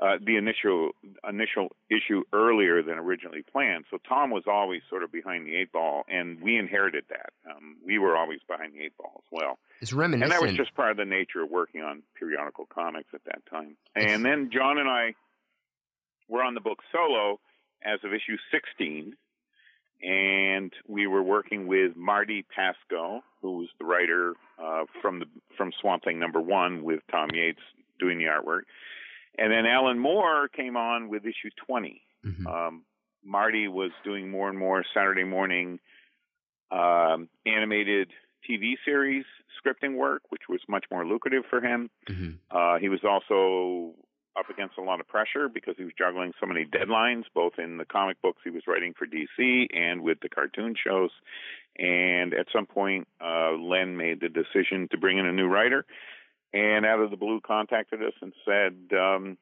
uh, 0.00 0.16
the 0.24 0.36
initial 0.36 0.92
initial 1.28 1.68
issue 1.90 2.22
earlier 2.32 2.82
than 2.82 2.94
originally 2.94 3.42
planned. 3.42 3.84
So 3.90 3.98
Tom 4.08 4.30
was 4.30 4.44
always 4.46 4.80
sort 4.88 5.02
of 5.02 5.12
behind 5.12 5.46
the 5.46 5.54
eight 5.56 5.72
ball, 5.72 6.04
and 6.08 6.40
we 6.40 6.56
inherited 6.56 7.04
that. 7.10 7.32
Um, 7.50 7.76
we 7.84 7.98
were 7.98 8.16
always 8.16 8.40
behind 8.48 8.72
the 8.72 8.80
eight 8.80 8.96
ball 8.96 9.12
as 9.18 9.28
well. 9.30 9.58
It's 9.82 9.92
reminiscent, 9.92 10.32
and 10.32 10.32
that 10.32 10.46
was 10.46 10.56
just 10.56 10.74
part 10.74 10.90
of 10.90 10.96
the 10.96 11.04
nature 11.04 11.42
of 11.42 11.50
working 11.50 11.82
on 11.82 12.02
periodical 12.18 12.66
comics 12.72 13.10
at 13.12 13.24
that 13.24 13.44
time. 13.50 13.76
And 13.94 14.24
then 14.24 14.48
John 14.50 14.78
and 14.78 14.88
I 14.88 15.14
were 16.28 16.42
on 16.42 16.54
the 16.54 16.60
book 16.60 16.78
solo 16.90 17.38
as 17.84 18.00
of 18.02 18.14
issue 18.14 18.38
16, 18.50 19.14
and 20.02 20.72
we 20.88 21.06
were 21.06 21.22
working 21.22 21.66
with 21.66 21.96
Marty 21.96 22.44
Pasko, 22.56 23.20
who 23.42 23.58
was 23.58 23.68
the 23.78 23.84
writer 23.84 24.34
uh, 24.62 24.84
from 25.00 25.20
the 25.20 25.26
from 25.56 25.72
Swamp 25.80 26.04
Thing 26.04 26.18
number 26.18 26.40
one, 26.40 26.82
with 26.82 27.00
Tom 27.10 27.28
Yeates 27.32 27.60
doing 27.98 28.18
the 28.18 28.24
artwork 28.24 28.62
and 29.38 29.52
then 29.52 29.66
Alan 29.66 29.98
Moore 29.98 30.48
came 30.48 30.76
on 30.76 31.08
with 31.08 31.24
issue 31.24 31.50
20. 31.66 32.02
Mm-hmm. 32.24 32.46
Um, 32.46 32.82
Marty 33.24 33.68
was 33.68 33.90
doing 34.04 34.30
more 34.30 34.48
and 34.48 34.58
more 34.58 34.84
Saturday 34.94 35.24
morning 35.24 35.78
um, 36.70 37.28
animated 37.46 38.10
TV 38.48 38.74
series 38.84 39.24
scripting 39.58 39.96
work, 39.96 40.22
which 40.30 40.42
was 40.48 40.60
much 40.68 40.84
more 40.90 41.06
lucrative 41.06 41.44
for 41.48 41.60
him. 41.60 41.90
Mm-hmm. 42.08 42.30
Uh, 42.50 42.78
he 42.78 42.88
was 42.88 43.00
also 43.04 43.94
up 44.38 44.48
against 44.48 44.78
a 44.78 44.82
lot 44.82 45.00
of 45.00 45.08
pressure 45.08 45.48
because 45.48 45.74
he 45.76 45.84
was 45.84 45.92
juggling 45.98 46.32
so 46.40 46.46
many 46.46 46.64
deadlines, 46.64 47.24
both 47.34 47.54
in 47.58 47.78
the 47.78 47.84
comic 47.84 48.20
books 48.22 48.40
he 48.44 48.50
was 48.50 48.62
writing 48.66 48.94
for 48.96 49.06
DC 49.06 49.66
and 49.74 50.02
with 50.02 50.18
the 50.20 50.28
cartoon 50.28 50.74
shows. 50.74 51.10
And 51.78 52.34
at 52.34 52.46
some 52.52 52.66
point, 52.66 53.08
uh, 53.20 53.52
Len 53.52 53.96
made 53.96 54.20
the 54.20 54.28
decision 54.28 54.88
to 54.90 54.98
bring 54.98 55.18
in 55.18 55.26
a 55.26 55.32
new 55.32 55.46
writer 55.46 55.84
and 56.52 56.84
out 56.84 57.00
of 57.00 57.10
the 57.10 57.16
blue 57.16 57.40
contacted 57.40 58.02
us 58.02 58.12
and 58.20 58.32
said, 58.44 58.96
um, 58.96 59.38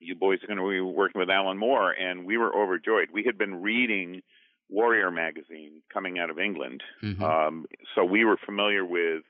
"You 0.00 0.14
boys 0.14 0.42
are 0.42 0.46
going 0.46 0.58
to 0.58 0.68
be 0.68 0.80
working 0.80 1.18
with 1.18 1.30
Alan 1.30 1.58
Moore," 1.58 1.92
and 1.92 2.24
we 2.24 2.36
were 2.36 2.54
overjoyed. 2.54 3.10
We 3.12 3.24
had 3.24 3.38
been 3.38 3.62
reading 3.62 4.22
Warrior 4.68 5.10
magazine 5.10 5.82
coming 5.92 6.18
out 6.18 6.30
of 6.30 6.38
England, 6.38 6.82
mm-hmm. 7.02 7.22
um, 7.22 7.66
so 7.94 8.04
we 8.04 8.24
were 8.24 8.36
familiar 8.36 8.84
with 8.84 9.22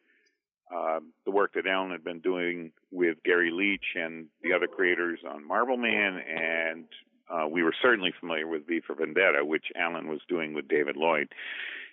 uh, 0.75 1.01
the 1.25 1.31
work 1.31 1.55
that 1.55 1.67
Alan 1.67 1.91
had 1.91 2.05
been 2.05 2.21
doing 2.21 2.73
with 2.91 3.19
Garry 3.25 3.51
Leach 3.51 3.97
and 3.97 4.27
the 4.43 4.53
other 4.53 4.67
creators 4.67 5.21
on 5.29 5.47
Marvel 5.47 5.77
Man, 5.77 6.19
and 6.19 6.85
uh, 7.31 7.47
we 7.49 7.63
were 7.63 7.75
certainly 7.81 8.13
familiar 8.19 8.47
with 8.47 8.67
V 8.67 8.81
for 8.87 8.95
Vendetta, 8.95 9.45
which 9.45 9.67
Alan 9.77 10.09
was 10.09 10.21
doing 10.29 10.55
with 10.55 10.69
David 10.69 10.97
Lloyd. 10.97 11.29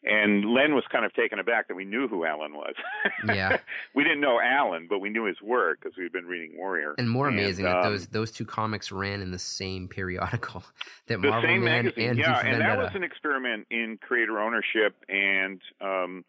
And 0.03 0.45
Len 0.53 0.75
was 0.75 0.83
kind 0.91 1.05
of 1.05 1.13
taken 1.15 1.39
aback 1.39 1.67
that 1.67 1.75
we 1.75 1.83
knew 1.83 2.07
who 2.07 2.23
Alan 2.23 2.53
was. 2.53 2.75
yeah, 3.27 3.57
we 3.95 4.03
didn't 4.03 4.21
know 4.21 4.39
Alan, 4.39 4.87
but 4.87 4.99
we 4.99 5.09
knew 5.09 5.25
his 5.25 5.41
work 5.41 5.79
because 5.81 5.97
we 5.97 6.03
had 6.03 6.13
been 6.13 6.25
reading 6.25 6.55
Warrior. 6.55 6.93
And 6.99 7.09
more 7.09 7.27
amazing 7.27 7.65
and, 7.65 7.75
um, 7.75 7.83
that 7.83 7.89
those 7.89 8.07
those 8.07 8.31
two 8.31 8.45
comics 8.45 8.91
ran 8.91 9.21
in 9.21 9.31
the 9.31 9.39
same 9.39 9.87
periodical 9.87 10.63
that 11.07 11.19
Marvel 11.19 11.41
same 11.41 11.63
Man 11.63 11.85
magazine, 11.85 12.09
and 12.09 12.19
yeah, 12.19 12.41
v 12.41 12.49
and 12.49 12.61
that 12.61 12.77
was 12.77 12.91
an 12.93 13.03
experiment 13.03 13.65
in 13.71 13.97
creator 13.99 14.39
ownership 14.39 14.95
and 15.09 15.59
um, 15.81 16.23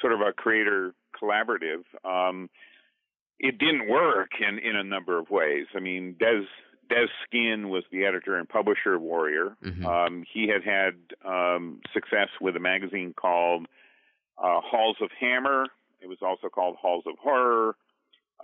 sort 0.00 0.12
of 0.12 0.20
a 0.20 0.32
creator 0.32 0.94
collaborative. 1.20 1.84
Um, 2.04 2.50
it 3.38 3.58
didn't 3.58 3.88
work 3.88 4.30
in 4.40 4.58
in 4.58 4.76
a 4.76 4.84
number 4.84 5.18
of 5.18 5.30
ways. 5.30 5.66
I 5.76 5.80
mean, 5.80 6.16
Des 6.18 6.44
Dez 6.90 7.08
Skinn 7.24 7.68
was 7.68 7.84
the 7.90 8.04
editor 8.04 8.36
and 8.36 8.48
publisher 8.48 8.94
of 8.94 9.02
Warrior. 9.02 9.56
Mm-hmm. 9.64 9.86
Um, 9.86 10.24
he 10.32 10.48
had 10.48 10.62
had 10.62 10.94
um, 11.24 11.80
success 11.92 12.28
with 12.40 12.56
a 12.56 12.60
magazine 12.60 13.14
called 13.14 13.66
uh, 14.38 14.60
Halls 14.60 14.96
of 15.00 15.10
Hammer. 15.18 15.66
It 16.00 16.08
was 16.08 16.18
also 16.22 16.48
called 16.48 16.76
Halls 16.80 17.04
of 17.06 17.14
Horror. 17.18 17.76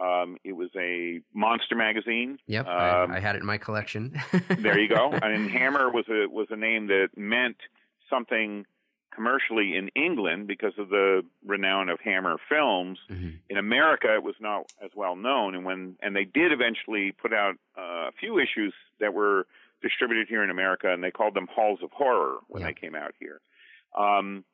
Um, 0.00 0.38
it 0.44 0.52
was 0.52 0.70
a 0.76 1.20
monster 1.34 1.74
magazine. 1.74 2.38
Yep, 2.46 2.66
um, 2.66 3.10
I, 3.12 3.16
I, 3.16 3.20
had 3.20 3.36
it 3.36 3.40
in 3.40 3.46
my 3.46 3.58
collection. 3.58 4.18
there 4.58 4.78
you 4.78 4.88
go. 4.88 5.12
I 5.12 5.28
And 5.30 5.50
Hammer 5.50 5.90
was 5.90 6.06
a 6.08 6.26
was 6.26 6.46
a 6.50 6.56
name 6.56 6.86
that 6.86 7.08
meant 7.16 7.56
something 8.08 8.64
commercially 9.14 9.76
in 9.76 9.88
England 9.94 10.46
because 10.46 10.72
of 10.78 10.88
the 10.88 11.22
renown 11.44 11.88
of 11.88 11.98
Hammer 12.00 12.36
Films. 12.48 12.98
Mm-hmm. 13.10 13.30
In 13.48 13.56
America, 13.56 14.14
it 14.14 14.22
was 14.22 14.36
not 14.40 14.72
as 14.84 14.90
well 14.94 15.16
known, 15.16 15.54
and 15.54 15.64
when 15.64 15.96
and 16.02 16.14
they 16.14 16.24
did 16.24 16.52
eventually 16.52 17.12
put 17.12 17.32
out 17.32 17.54
uh, 17.78 18.08
a 18.08 18.12
few 18.18 18.38
issues 18.38 18.72
that 19.00 19.12
were 19.14 19.46
distributed 19.82 20.28
here 20.28 20.42
in 20.44 20.50
America, 20.50 20.92
and 20.92 21.02
they 21.02 21.10
called 21.10 21.34
them 21.34 21.48
Halls 21.54 21.80
of 21.82 21.90
Horror 21.90 22.38
when 22.48 22.60
Yeah. 22.62 22.68
they 22.68 22.74
came 22.74 22.94
out 22.94 23.14
here. 23.18 23.40
Um, 23.98 24.44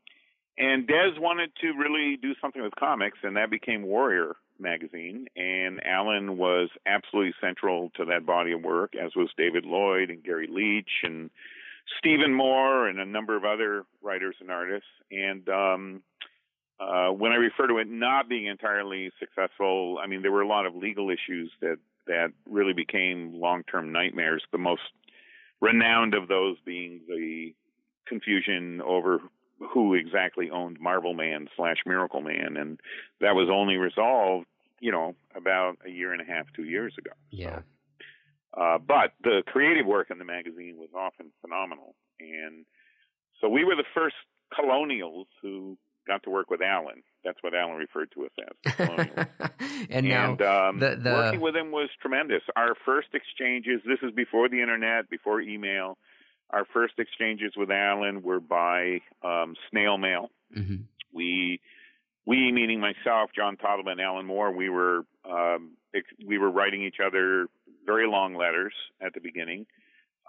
and 0.58 0.88
Dez 0.88 1.18
wanted 1.20 1.50
to 1.60 1.72
really 1.72 2.16
do 2.16 2.34
something 2.40 2.62
with 2.62 2.74
comics, 2.76 3.18
and 3.22 3.36
that 3.36 3.50
became 3.50 3.82
Warrior 3.82 4.36
magazine. 4.58 5.26
And 5.36 5.84
Alan 5.84 6.38
was 6.38 6.70
absolutely 6.86 7.34
central 7.42 7.90
to 7.96 8.06
that 8.06 8.24
body 8.24 8.52
of 8.52 8.62
work, 8.62 8.94
as 8.96 9.14
was 9.14 9.28
David 9.36 9.66
Lloyd 9.66 10.08
and 10.08 10.22
Garry 10.24 10.46
Leach 10.50 11.02
and 11.02 11.28
Stephen 11.98 12.32
Moore 12.32 12.88
and 12.88 12.98
a 12.98 13.04
number 13.04 13.36
of 13.36 13.44
other 13.44 13.84
writers 14.02 14.36
and 14.40 14.50
artists. 14.50 14.88
And 15.10 15.48
um, 15.48 16.02
uh, 16.80 17.08
when 17.08 17.32
I 17.32 17.36
refer 17.36 17.66
to 17.68 17.78
it 17.78 17.88
not 17.88 18.28
being 18.28 18.46
entirely 18.46 19.10
successful, 19.18 19.98
I 20.02 20.06
mean 20.06 20.22
there 20.22 20.32
were 20.32 20.42
a 20.42 20.48
lot 20.48 20.66
of 20.66 20.74
legal 20.74 21.10
issues 21.10 21.50
that 21.60 21.78
that 22.06 22.28
really 22.48 22.72
became 22.72 23.32
long-term 23.34 23.90
nightmares. 23.92 24.42
The 24.52 24.58
most 24.58 24.82
renowned 25.60 26.14
of 26.14 26.28
those 26.28 26.56
being 26.64 27.00
the 27.08 27.54
confusion 28.06 28.80
over 28.82 29.20
who 29.72 29.94
exactly 29.94 30.50
owned 30.50 30.78
Marvel 30.80 31.14
Man 31.14 31.48
slash 31.56 31.78
Miracle 31.86 32.20
Man, 32.20 32.56
and 32.56 32.78
that 33.20 33.34
was 33.34 33.48
only 33.50 33.76
resolved, 33.76 34.46
you 34.80 34.92
know, 34.92 35.14
about 35.34 35.78
a 35.84 35.90
year 35.90 36.12
and 36.12 36.20
a 36.20 36.24
half, 36.24 36.46
two 36.54 36.64
years 36.64 36.94
ago. 36.98 37.12
Yeah. 37.30 37.60
Uh, 38.56 38.78
but 38.78 39.12
the 39.22 39.42
creative 39.46 39.84
work 39.86 40.10
in 40.10 40.18
the 40.18 40.24
magazine 40.24 40.76
was 40.78 40.88
often 40.96 41.30
phenomenal, 41.42 41.94
and 42.20 42.64
so 43.40 43.48
we 43.48 43.64
were 43.64 43.76
the 43.76 43.84
first 43.94 44.16
colonials 44.54 45.26
who 45.42 45.76
got 46.06 46.22
to 46.22 46.30
work 46.30 46.48
with 46.50 46.62
Alan. 46.62 47.02
That's 47.24 47.36
what 47.42 47.52
Alan 47.54 47.76
referred 47.76 48.10
to 48.12 48.24
us 48.26 48.30
as. 48.38 48.74
colonials. 48.74 49.26
and 49.90 50.08
now 50.08 50.30
and 50.32 50.42
um, 50.42 50.78
the- 50.78 50.96
the- 50.96 51.10
working 51.10 51.40
with 51.40 51.56
him 51.56 51.70
was 51.72 51.90
tremendous. 52.00 52.42
Our 52.54 52.74
first 52.84 53.08
exchanges, 53.12 53.80
this 53.84 53.98
is 54.02 54.12
before 54.14 54.48
the 54.48 54.62
internet, 54.62 55.10
before 55.10 55.40
email. 55.40 55.98
Our 56.50 56.64
first 56.72 56.94
exchanges 56.98 57.52
with 57.56 57.70
Alan 57.72 58.22
were 58.22 58.38
by 58.40 59.00
um, 59.24 59.56
snail 59.70 59.98
mail. 59.98 60.30
Mhm. 60.56 60.84
We, 61.12 61.60
we 62.24 62.52
meaning 62.52 62.78
myself, 62.80 63.30
John 63.34 63.56
Totleben, 63.56 64.00
Alan 64.00 64.26
Moore, 64.26 64.52
we 64.52 64.70
were 64.70 65.04
um, 65.28 65.72
ex- 65.94 66.06
we 66.24 66.38
were 66.38 66.50
writing 66.50 66.82
each 66.84 67.00
other 67.04 67.48
very 67.86 68.06
long 68.08 68.34
letters 68.34 68.74
at 69.00 69.14
the 69.14 69.20
beginning, 69.20 69.66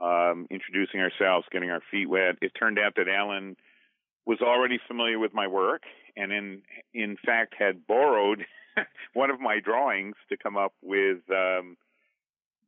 um, 0.01 0.47
introducing 0.51 0.99
ourselves, 1.01 1.47
getting 1.51 1.69
our 1.71 1.81
feet 1.91 2.07
wet. 2.07 2.35
It 2.41 2.51
turned 2.57 2.79
out 2.79 2.93
that 2.95 3.07
Alan 3.09 3.57
was 4.25 4.39
already 4.41 4.79
familiar 4.87 5.19
with 5.19 5.33
my 5.33 5.47
work, 5.47 5.83
and 6.15 6.31
in 6.31 6.61
in 6.93 7.17
fact 7.25 7.55
had 7.57 7.87
borrowed 7.87 8.45
one 9.13 9.31
of 9.31 9.39
my 9.39 9.59
drawings 9.59 10.15
to 10.29 10.37
come 10.37 10.55
up 10.57 10.73
with 10.81 11.19
um, 11.31 11.77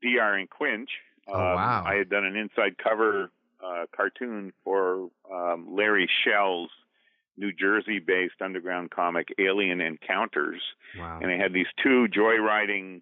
D.R. 0.01 0.35
and 0.35 0.49
Quinch. 0.49 0.89
Oh, 1.27 1.33
Um, 1.33 1.55
wow. 1.55 1.83
I 1.85 1.95
had 1.95 2.09
done 2.09 2.25
an 2.25 2.35
inside 2.35 2.77
cover 2.77 3.29
uh, 3.63 3.85
cartoon 3.95 4.53
for 4.63 5.09
um, 5.31 5.67
Larry 5.75 6.09
Shell's 6.23 6.71
New 7.37 7.51
Jersey-based 7.53 8.41
underground 8.41 8.91
comic 8.91 9.27
Alien 9.37 9.79
Encounters, 9.81 10.61
wow. 10.97 11.19
and 11.21 11.31
I 11.31 11.37
had 11.37 11.53
these 11.53 11.67
two 11.83 12.07
joyriding 12.07 13.01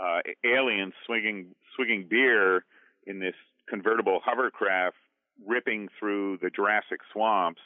uh, 0.00 0.20
aliens 0.44 0.94
swinging 1.06 1.54
swigging 1.76 2.06
beer 2.08 2.64
in 3.06 3.18
this 3.20 3.34
convertible 3.68 4.20
hovercraft, 4.24 4.96
ripping 5.46 5.88
through 5.98 6.38
the 6.42 6.50
Jurassic 6.50 7.00
swamps 7.12 7.60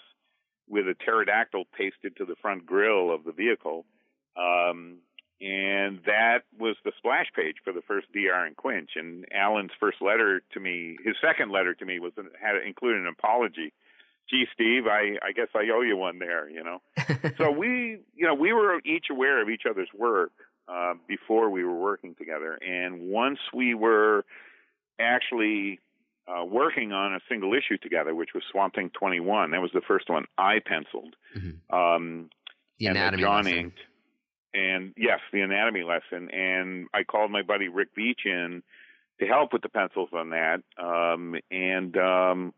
with 0.69 0.87
a 0.87 0.95
pterodactyl 1.05 1.65
pasted 1.77 2.17
to 2.17 2.25
the 2.25 2.37
front 2.41 2.65
grill 2.67 3.13
of 3.13 3.25
the 3.25 3.33
vehicle. 3.33 3.85
Um, 4.37 4.99
and 5.41 6.01
that 6.07 6.41
was 6.59 6.77
the 6.85 6.93
splash 6.97 7.27
page 7.35 7.57
for 7.65 7.73
the 7.73 7.83
first 7.83 8.07
DR 8.13 8.47
and 8.47 8.57
Quinch. 8.57 8.91
And 8.97 9.27
Alan's 9.33 9.73
first 9.79 10.01
letter 10.01 10.43
to 10.53 10.61
me, 10.61 10.97
his 11.05 11.17
second 11.21 11.51
letter 11.51 11.75
to 11.75 11.85
me, 11.85 11.99
was 11.99 12.13
had 12.41 12.57
included 12.67 13.03
an 13.03 13.09
apology. 13.09 13.73
Gee, 14.31 14.47
Steve, 14.55 14.87
I, 14.87 15.19
I 15.23 15.33
guess 15.33 15.49
I 15.55 15.71
owe 15.75 15.83
you 15.83 15.97
one 15.97 16.19
there. 16.19 16.49
You 16.49 16.65
know 16.65 16.79
so 17.39 17.51
we, 17.51 17.99
you 18.15 18.27
know, 18.27 18.35
we 18.35 18.53
were 18.53 18.81
each 18.87 19.07
aware 19.11 19.43
of 19.43 19.51
each 19.51 19.65
other's 19.69 19.91
work 19.95 20.33
uh, 20.69 20.95
before 21.07 21.51
we 21.51 21.65
were 21.65 21.79
working 21.79 22.15
together, 22.15 22.55
and 22.55 23.09
once 23.09 23.39
we 23.53 23.75
were 23.75 24.25
actually 24.99 25.81
uh, 26.27 26.45
working 26.45 26.93
on 26.93 27.15
a 27.15 27.21
single 27.29 27.53
issue 27.53 27.77
together, 27.77 28.15
which 28.15 28.31
was 28.35 28.43
Swamp 28.51 28.75
Thing 28.75 28.91
21, 28.99 29.51
that 29.51 29.61
was 29.61 29.71
the 29.75 29.83
first 29.87 30.09
one 30.09 30.25
I 30.39 30.61
penciled, 30.65 31.17
Mhm. 31.37 31.59
um, 31.71 32.31
the 32.79 32.87
and 32.87 32.97
anatomy 32.97 33.23
John 33.23 33.45
lesson. 33.45 33.59
inked, 33.59 33.79
and 34.55 34.95
yes, 34.97 35.21
the 35.33 35.43
anatomy 35.43 35.83
lesson, 35.83 36.31
and 36.31 36.89
I 36.95 37.05
called 37.05 37.31
my 37.31 37.43
buddy 37.43 37.69
Rick 37.69 37.95
Veitch 37.95 38.25
in 38.25 38.63
to 39.21 39.27
help 39.27 39.53
with 39.53 39.63
the 39.63 39.69
pencils 39.69 40.09
on 40.13 40.31
that, 40.31 40.63
um, 40.79 41.37
and 41.51 41.97
um, 41.99 42.55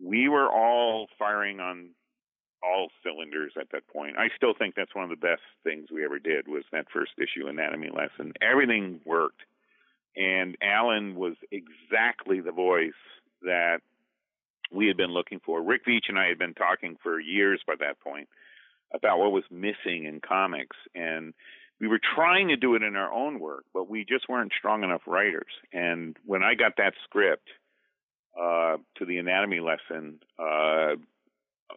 we 0.00 0.28
were 0.28 0.48
all 0.50 1.08
firing 1.18 1.60
on 1.60 1.90
all 2.62 2.88
cylinders 3.02 3.52
at 3.60 3.70
that 3.72 3.86
point. 3.88 4.16
I 4.18 4.28
still 4.36 4.54
think 4.58 4.74
that's 4.74 4.94
one 4.94 5.04
of 5.04 5.10
the 5.10 5.16
best 5.16 5.42
things 5.64 5.88
we 5.92 6.04
ever 6.04 6.18
did 6.18 6.48
was 6.48 6.64
that 6.72 6.86
first 6.92 7.12
issue 7.18 7.46
anatomy 7.48 7.90
lesson. 7.90 8.32
Everything 8.40 9.00
worked. 9.04 9.42
And 10.16 10.56
Alan 10.60 11.14
was 11.14 11.34
exactly 11.52 12.40
the 12.40 12.52
voice 12.52 12.90
that 13.42 13.78
we 14.72 14.86
had 14.88 14.96
been 14.96 15.12
looking 15.12 15.40
for. 15.44 15.62
Rick 15.62 15.86
Veitch 15.86 16.08
and 16.08 16.18
I 16.18 16.28
had 16.28 16.38
been 16.38 16.54
talking 16.54 16.96
for 17.02 17.20
years 17.20 17.60
by 17.66 17.74
that 17.78 18.00
point 18.00 18.28
about 18.92 19.18
what 19.18 19.32
was 19.32 19.44
missing 19.50 20.04
in 20.04 20.20
comics 20.20 20.76
and 20.94 21.34
we 21.80 21.86
were 21.86 22.00
trying 22.14 22.48
to 22.48 22.56
do 22.56 22.74
it 22.74 22.82
in 22.82 22.96
our 22.96 23.12
own 23.12 23.38
work, 23.38 23.64
but 23.72 23.88
we 23.88 24.04
just 24.04 24.28
weren't 24.28 24.52
strong 24.56 24.82
enough 24.82 25.02
writers. 25.06 25.52
And 25.72 26.16
when 26.26 26.42
I 26.42 26.54
got 26.54 26.76
that 26.78 26.94
script 27.04 27.48
uh, 28.38 28.78
to 28.96 29.04
the 29.04 29.18
anatomy 29.18 29.60
lesson, 29.60 30.18
uh, 30.38 30.96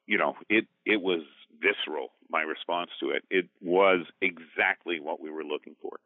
you 0.06 0.18
know, 0.18 0.36
it 0.50 0.66
it 0.86 1.02
was 1.02 1.22
visceral. 1.62 2.12
My 2.30 2.42
response 2.42 2.92
to 3.00 3.12
it, 3.12 3.24
it 3.30 3.48
was 3.62 4.06
exactly 4.22 5.00
what 5.00 5.22
we 5.22 5.30
were 5.30 5.44
looking 5.44 5.76
for, 5.82 6.00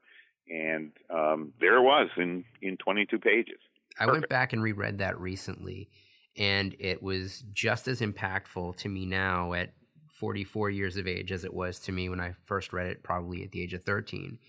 and 0.50 0.92
um, 1.10 1.54
there 1.60 1.78
it 1.78 1.84
was 1.84 2.10
in 2.18 2.44
in 2.62 2.78
22 2.78 3.20
pages. 3.20 3.60
I 4.00 4.08
went 4.08 4.28
back 4.28 4.52
and 4.52 4.62
reread 4.62 4.98
that 4.98 5.20
recently, 5.20 5.90
and 6.38 6.76
it 6.80 7.02
was 7.02 7.44
just 7.54 7.88
as 7.88 8.02
impactful 8.02 8.76
to 8.78 8.90
me 8.90 9.06
now 9.06 9.54
at 9.54 9.74
44 10.20 10.70
years 10.70 10.98
of 10.98 11.08
age 11.08 11.32
as 11.32 11.46
it 11.46 11.54
was 11.54 11.80
to 11.82 11.92
me 11.92 12.10
when 12.10 12.20
I 12.20 12.34
first 12.46 12.74
read 12.74 12.88
it, 12.88 13.04
probably 13.04 13.44
at 13.44 13.52
the 13.52 13.62
age 13.62 13.74
of 13.74 13.84
13. 13.84 14.40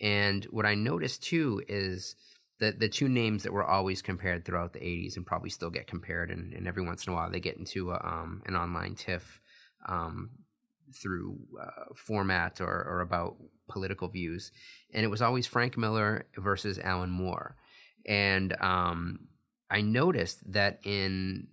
And 0.00 0.44
what 0.46 0.66
I 0.66 0.74
noticed 0.74 1.22
too 1.24 1.62
is 1.68 2.14
that 2.60 2.80
the 2.80 2.88
two 2.88 3.08
names 3.08 3.42
that 3.42 3.52
were 3.52 3.64
always 3.64 4.02
compared 4.02 4.44
throughout 4.44 4.72
the 4.72 4.80
80s 4.80 5.16
and 5.16 5.26
probably 5.26 5.50
still 5.50 5.70
get 5.70 5.86
compared, 5.86 6.30
and, 6.30 6.52
and 6.52 6.66
every 6.66 6.84
once 6.84 7.06
in 7.06 7.12
a 7.12 7.16
while 7.16 7.30
they 7.30 7.40
get 7.40 7.56
into 7.56 7.90
a, 7.92 8.00
um, 8.04 8.42
an 8.46 8.56
online 8.56 8.94
tiff 8.94 9.40
um, 9.88 10.30
through 11.00 11.38
uh, 11.60 11.94
format 11.94 12.60
or, 12.60 12.84
or 12.84 13.00
about 13.00 13.36
political 13.68 14.08
views. 14.08 14.50
And 14.92 15.04
it 15.04 15.08
was 15.08 15.22
always 15.22 15.46
Frank 15.46 15.76
Miller 15.76 16.26
versus 16.36 16.78
Alan 16.78 17.10
Moore 17.10 17.56
and 18.08 18.56
um, 18.60 19.28
I 19.70 19.82
noticed 19.82 20.52
that 20.52 20.80
in 20.82 21.48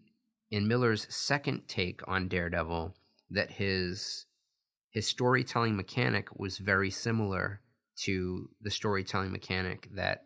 in 0.50 0.68
Miller's 0.68 1.06
second 1.14 1.68
take 1.68 2.02
on 2.08 2.30
Daredevil, 2.30 2.96
that 3.30 3.52
his 3.52 4.26
his 4.90 5.06
storytelling 5.06 5.76
mechanic 5.76 6.34
was 6.40 6.58
very 6.58 6.90
similar 6.90 7.62
to 8.04 8.50
the 8.62 8.72
storytelling 8.72 9.32
mechanic 9.32 9.90
that 9.94 10.24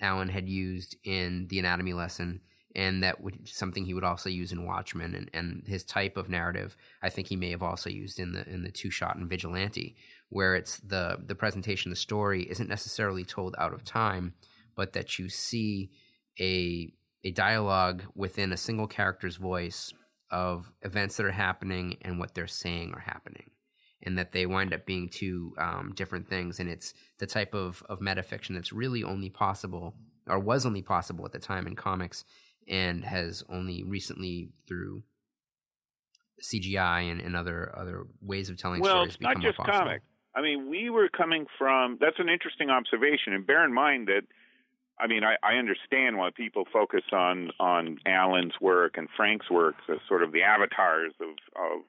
Alan 0.00 0.28
had 0.28 0.48
used 0.48 0.96
in 1.04 1.46
the 1.48 1.58
anatomy 1.58 1.92
lesson, 1.92 2.40
and 2.74 3.02
that 3.02 3.20
would 3.20 3.48
something 3.48 3.84
he 3.84 3.94
would 3.94 4.04
also 4.04 4.28
use 4.28 4.52
in 4.52 4.64
Watchmen, 4.64 5.14
and, 5.14 5.30
and 5.32 5.64
his 5.66 5.84
type 5.84 6.16
of 6.16 6.28
narrative. 6.28 6.76
I 7.02 7.10
think 7.10 7.28
he 7.28 7.36
may 7.36 7.50
have 7.50 7.62
also 7.62 7.90
used 7.90 8.18
in 8.18 8.32
the 8.32 8.48
in 8.48 8.62
the 8.62 8.70
two 8.70 8.90
shot 8.90 9.16
and 9.16 9.28
Vigilante, 9.28 9.96
where 10.28 10.54
it's 10.54 10.78
the 10.78 11.18
the 11.24 11.34
presentation 11.34 11.90
the 11.90 11.96
story 11.96 12.42
isn't 12.42 12.68
necessarily 12.68 13.24
told 13.24 13.54
out 13.58 13.74
of 13.74 13.84
time, 13.84 14.34
but 14.74 14.92
that 14.92 15.18
you 15.18 15.28
see 15.28 15.90
a 16.38 16.92
a 17.24 17.30
dialogue 17.32 18.04
within 18.14 18.52
a 18.52 18.56
single 18.56 18.86
character's 18.86 19.36
voice 19.36 19.92
of 20.30 20.72
events 20.82 21.16
that 21.16 21.26
are 21.26 21.32
happening 21.32 21.96
and 22.02 22.18
what 22.18 22.34
they're 22.34 22.46
saying 22.46 22.94
are 22.94 23.00
happening 23.00 23.50
and 24.02 24.16
that 24.18 24.32
they 24.32 24.46
wind 24.46 24.72
up 24.72 24.86
being 24.86 25.08
two 25.08 25.54
um, 25.58 25.92
different 25.94 26.28
things 26.28 26.58
and 26.58 26.68
it's 26.68 26.94
the 27.18 27.26
type 27.26 27.54
of, 27.54 27.82
of 27.88 28.00
metafiction 28.00 28.54
that's 28.54 28.72
really 28.72 29.02
only 29.02 29.30
possible 29.30 29.94
or 30.26 30.38
was 30.38 30.64
only 30.64 30.82
possible 30.82 31.24
at 31.26 31.32
the 31.32 31.38
time 31.38 31.66
in 31.66 31.76
comics 31.76 32.24
and 32.68 33.04
has 33.04 33.42
only 33.48 33.82
recently 33.82 34.50
through 34.66 35.02
CGI 36.42 37.10
and, 37.10 37.20
and 37.20 37.36
other 37.36 37.72
other 37.76 38.04
ways 38.20 38.48
of 38.48 38.56
telling 38.56 38.80
well, 38.80 39.04
stories 39.06 39.14
it's 39.14 39.20
not 39.20 39.40
just 39.40 39.58
comic. 39.58 40.02
I 40.34 40.42
mean, 40.42 40.70
we 40.70 40.90
were 40.90 41.08
coming 41.08 41.46
from. 41.58 41.98
That's 42.00 42.18
an 42.18 42.28
interesting 42.28 42.70
observation, 42.70 43.32
and 43.32 43.46
bear 43.46 43.64
in 43.64 43.74
mind 43.74 44.08
that. 44.08 44.22
I 44.98 45.06
mean, 45.06 45.22
I, 45.24 45.36
I 45.42 45.54
understand 45.54 46.18
why 46.18 46.28
people 46.34 46.64
focus 46.70 47.02
on 47.12 47.50
on 47.58 47.98
Alan's 48.06 48.52
work 48.60 48.98
and 48.98 49.08
Frank's 49.16 49.50
work 49.50 49.76
as 49.88 49.96
sort 50.06 50.22
of 50.22 50.32
the 50.32 50.42
avatars 50.42 51.14
of 51.20 51.28
of 51.56 51.80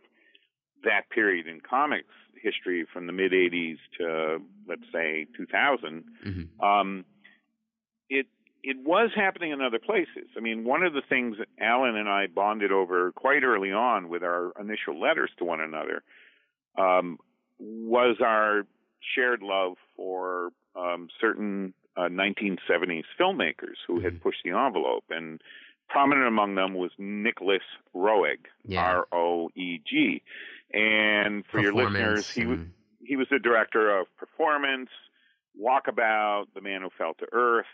that 0.83 1.09
period 1.09 1.47
in 1.47 1.61
comics 1.61 2.13
history 2.41 2.85
from 2.91 3.07
the 3.07 3.13
mid 3.13 3.31
'80s 3.31 3.77
to 3.97 4.41
let's 4.67 4.83
say 4.91 5.27
2000. 5.37 6.03
Mhm. 6.25 6.63
Um, 6.63 7.05
it 8.09 8.27
it 8.63 8.77
was 8.85 9.11
happening 9.15 9.51
in 9.51 9.61
other 9.61 9.79
places. 9.79 10.29
I 10.37 10.39
mean, 10.39 10.63
one 10.63 10.83
of 10.83 10.93
the 10.93 11.01
things 11.01 11.37
that 11.37 11.47
Alan 11.59 11.95
and 11.95 12.07
I 12.09 12.27
bonded 12.27 12.71
over 12.71 13.11
quite 13.11 13.43
early 13.43 13.71
on 13.71 14.09
with 14.09 14.23
our 14.23 14.53
initial 14.59 14.99
letters 14.99 15.31
to 15.37 15.45
one 15.45 15.61
another 15.61 16.03
um, 16.77 17.17
was 17.59 18.17
our 18.23 18.65
shared 19.15 19.41
love 19.41 19.77
for 19.95 20.51
um, 20.75 21.09
certain 21.19 21.73
uh, 21.97 22.01
1970s 22.01 23.03
filmmakers 23.19 23.77
who 23.87 23.99
had 23.99 24.13
mm-hmm. 24.13 24.21
pushed 24.21 24.43
the 24.43 24.51
envelope. 24.51 25.05
And 25.09 25.41
prominent 25.89 26.27
among 26.27 26.55
them 26.55 26.73
was 26.73 26.91
Nicholas 26.97 27.63
Roeg, 27.95 28.45
yeah. 28.63 28.81
R 28.81 29.07
O 29.11 29.49
E 29.55 29.81
G. 29.85 30.21
And 30.73 31.43
for 31.51 31.59
your 31.59 31.73
listeners, 31.73 32.29
he 32.29 32.45
was 32.45 32.59
he 33.03 33.15
was 33.15 33.27
the 33.29 33.39
director 33.39 33.99
of 33.99 34.07
Performance, 34.17 34.89
Walkabout, 35.59 36.45
The 36.53 36.61
Man 36.61 36.81
Who 36.81 36.89
Fell 36.97 37.13
to 37.15 37.25
Earth, 37.31 37.65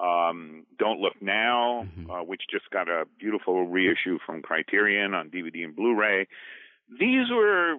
um, 0.00 0.66
Don't 0.78 1.00
Look 1.00 1.14
Now, 1.20 1.86
mm-hmm. 1.86 2.10
uh, 2.10 2.22
which 2.24 2.42
just 2.50 2.68
got 2.70 2.88
a 2.88 3.04
beautiful 3.18 3.66
reissue 3.66 4.18
from 4.26 4.42
Criterion 4.42 5.14
on 5.14 5.30
DVD 5.30 5.64
and 5.64 5.74
Blu-ray. 5.74 6.26
These 6.90 7.30
were 7.30 7.76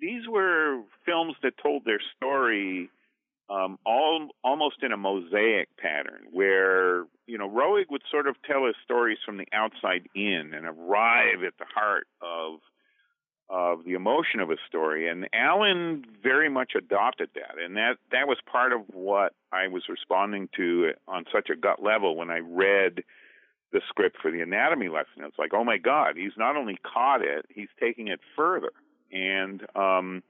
these 0.00 0.28
were 0.28 0.82
films 1.04 1.34
that 1.42 1.54
told 1.62 1.84
their 1.84 2.00
story 2.16 2.90
um, 3.50 3.78
all 3.86 4.28
almost 4.44 4.76
in 4.82 4.92
a 4.92 4.96
mosaic 4.96 5.68
pattern, 5.78 6.26
where 6.30 7.04
you 7.26 7.38
know 7.38 7.48
Roeg 7.48 7.84
would 7.90 8.02
sort 8.10 8.26
of 8.26 8.36
tell 8.46 8.66
his 8.66 8.76
stories 8.84 9.18
from 9.24 9.38
the 9.38 9.46
outside 9.52 10.08
in 10.14 10.52
and 10.54 10.66
arrive 10.66 11.42
at 11.46 11.54
the 11.58 11.64
heart 11.74 12.06
of 12.20 12.60
of 13.50 13.84
the 13.84 13.94
emotion 13.94 14.40
of 14.40 14.50
a 14.50 14.56
story. 14.66 15.08
And 15.08 15.28
Alan 15.32 16.04
very 16.22 16.50
much 16.50 16.72
adopted 16.76 17.30
that, 17.34 17.62
and 17.62 17.76
that 17.76 17.96
that 18.12 18.28
was 18.28 18.38
part 18.50 18.72
of 18.72 18.82
what 18.92 19.34
I 19.52 19.68
was 19.68 19.84
responding 19.88 20.48
to 20.56 20.92
on 21.06 21.24
such 21.32 21.48
a 21.50 21.56
gut 21.56 21.82
level 21.82 22.16
when 22.16 22.30
I 22.30 22.38
read 22.38 23.02
the 23.72 23.80
script 23.88 24.16
for 24.20 24.30
the 24.30 24.40
anatomy 24.40 24.88
lesson. 24.88 25.24
It's 25.24 25.38
like, 25.38 25.52
oh 25.54 25.64
my 25.64 25.78
God, 25.78 26.16
he's 26.16 26.36
not 26.36 26.56
only 26.56 26.78
caught 26.82 27.22
it, 27.22 27.46
he's 27.48 27.68
taking 27.80 28.08
it 28.08 28.20
further. 28.36 28.72
And 29.12 29.62
um, 29.74 30.22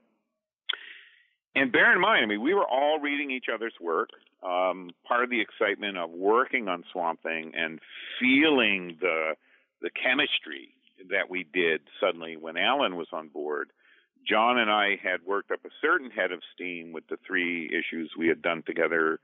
and 1.55 1.71
bear 1.71 1.93
in 1.93 1.99
mind, 1.99 2.23
I 2.23 2.27
mean, 2.27 2.41
we 2.41 2.53
were 2.53 2.67
all 2.67 2.99
reading 2.99 3.31
each 3.31 3.47
other's 3.53 3.73
work. 3.81 4.09
Um, 4.41 4.91
part 5.05 5.25
of 5.25 5.29
the 5.29 5.41
excitement 5.41 5.97
of 5.97 6.11
working 6.11 6.69
on 6.69 6.85
Swamp 6.93 7.21
Thing 7.21 7.51
and 7.55 7.79
feeling 8.19 8.97
the 9.01 9.35
the 9.81 9.89
chemistry 9.89 10.73
that 11.09 11.29
we 11.29 11.45
did 11.53 11.81
suddenly 11.99 12.37
when 12.37 12.57
Alan 12.57 12.95
was 12.95 13.07
on 13.11 13.29
board. 13.29 13.71
John 14.27 14.59
and 14.59 14.69
I 14.69 14.97
had 15.01 15.25
worked 15.25 15.51
up 15.51 15.63
a 15.65 15.69
certain 15.81 16.11
head 16.11 16.31
of 16.31 16.41
steam 16.53 16.91
with 16.91 17.07
the 17.07 17.17
three 17.25 17.67
issues 17.67 18.11
we 18.17 18.27
had 18.27 18.41
done 18.41 18.63
together 18.65 19.19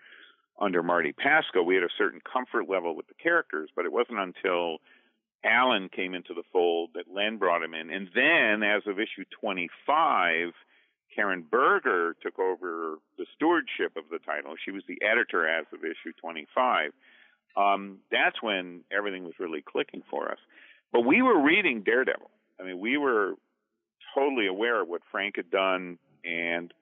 under 0.60 0.82
Marty 0.82 1.14
Pasko. 1.14 1.66
We 1.66 1.76
had 1.76 1.84
a 1.84 1.98
certain 1.98 2.22
comfort 2.22 2.70
level 2.70 2.96
with 2.96 3.08
the 3.08 3.14
characters, 3.14 3.70
but 3.76 3.86
it 3.86 3.92
wasn't 3.92 4.20
until 4.20 4.78
Alan 5.44 5.90
came 5.90 6.16
into 6.16 6.34
the 6.34 6.44
fold 6.52 6.92
that 6.96 7.14
Len 7.14 7.38
brought 7.38 7.64
him 7.64 7.74
in. 7.74 7.92
And 7.92 8.10
then, 8.16 8.64
as 8.64 8.84
of 8.88 9.00
issue 9.00 9.26
25, 9.40 10.54
Karen 11.16 11.46
Berger 11.50 12.16
took 12.22 12.40
over 12.40 12.96
the 13.18 13.26
stewardship 13.36 13.96
of 13.96 14.04
the 14.10 14.20
title. 14.20 14.56
She 14.64 14.72
was 14.72 14.84
the 14.88 15.02
editor 15.02 15.48
as 15.48 15.66
of 15.74 15.84
issue 15.84 16.14
25. 16.20 16.92
Um, 17.56 18.00
that's 18.12 18.42
when 18.42 18.82
everything 18.92 19.24
was 19.24 19.34
really 19.40 19.62
clicking 19.62 20.04
for 20.10 20.32
us. 20.32 20.40
But 20.96 21.02
we 21.02 21.22
were 21.22 21.44
reading 21.44 21.82
Daredevil. 21.82 22.32
I 22.58 22.64
mean, 22.64 22.80
we 22.80 22.96
were 22.96 23.34
totally 24.18 24.48
aware 24.48 24.82
of 24.82 24.88
what 24.88 25.02
Frank 25.12 25.36
had 25.36 25.52
done, 25.52 26.00
and 26.24 26.74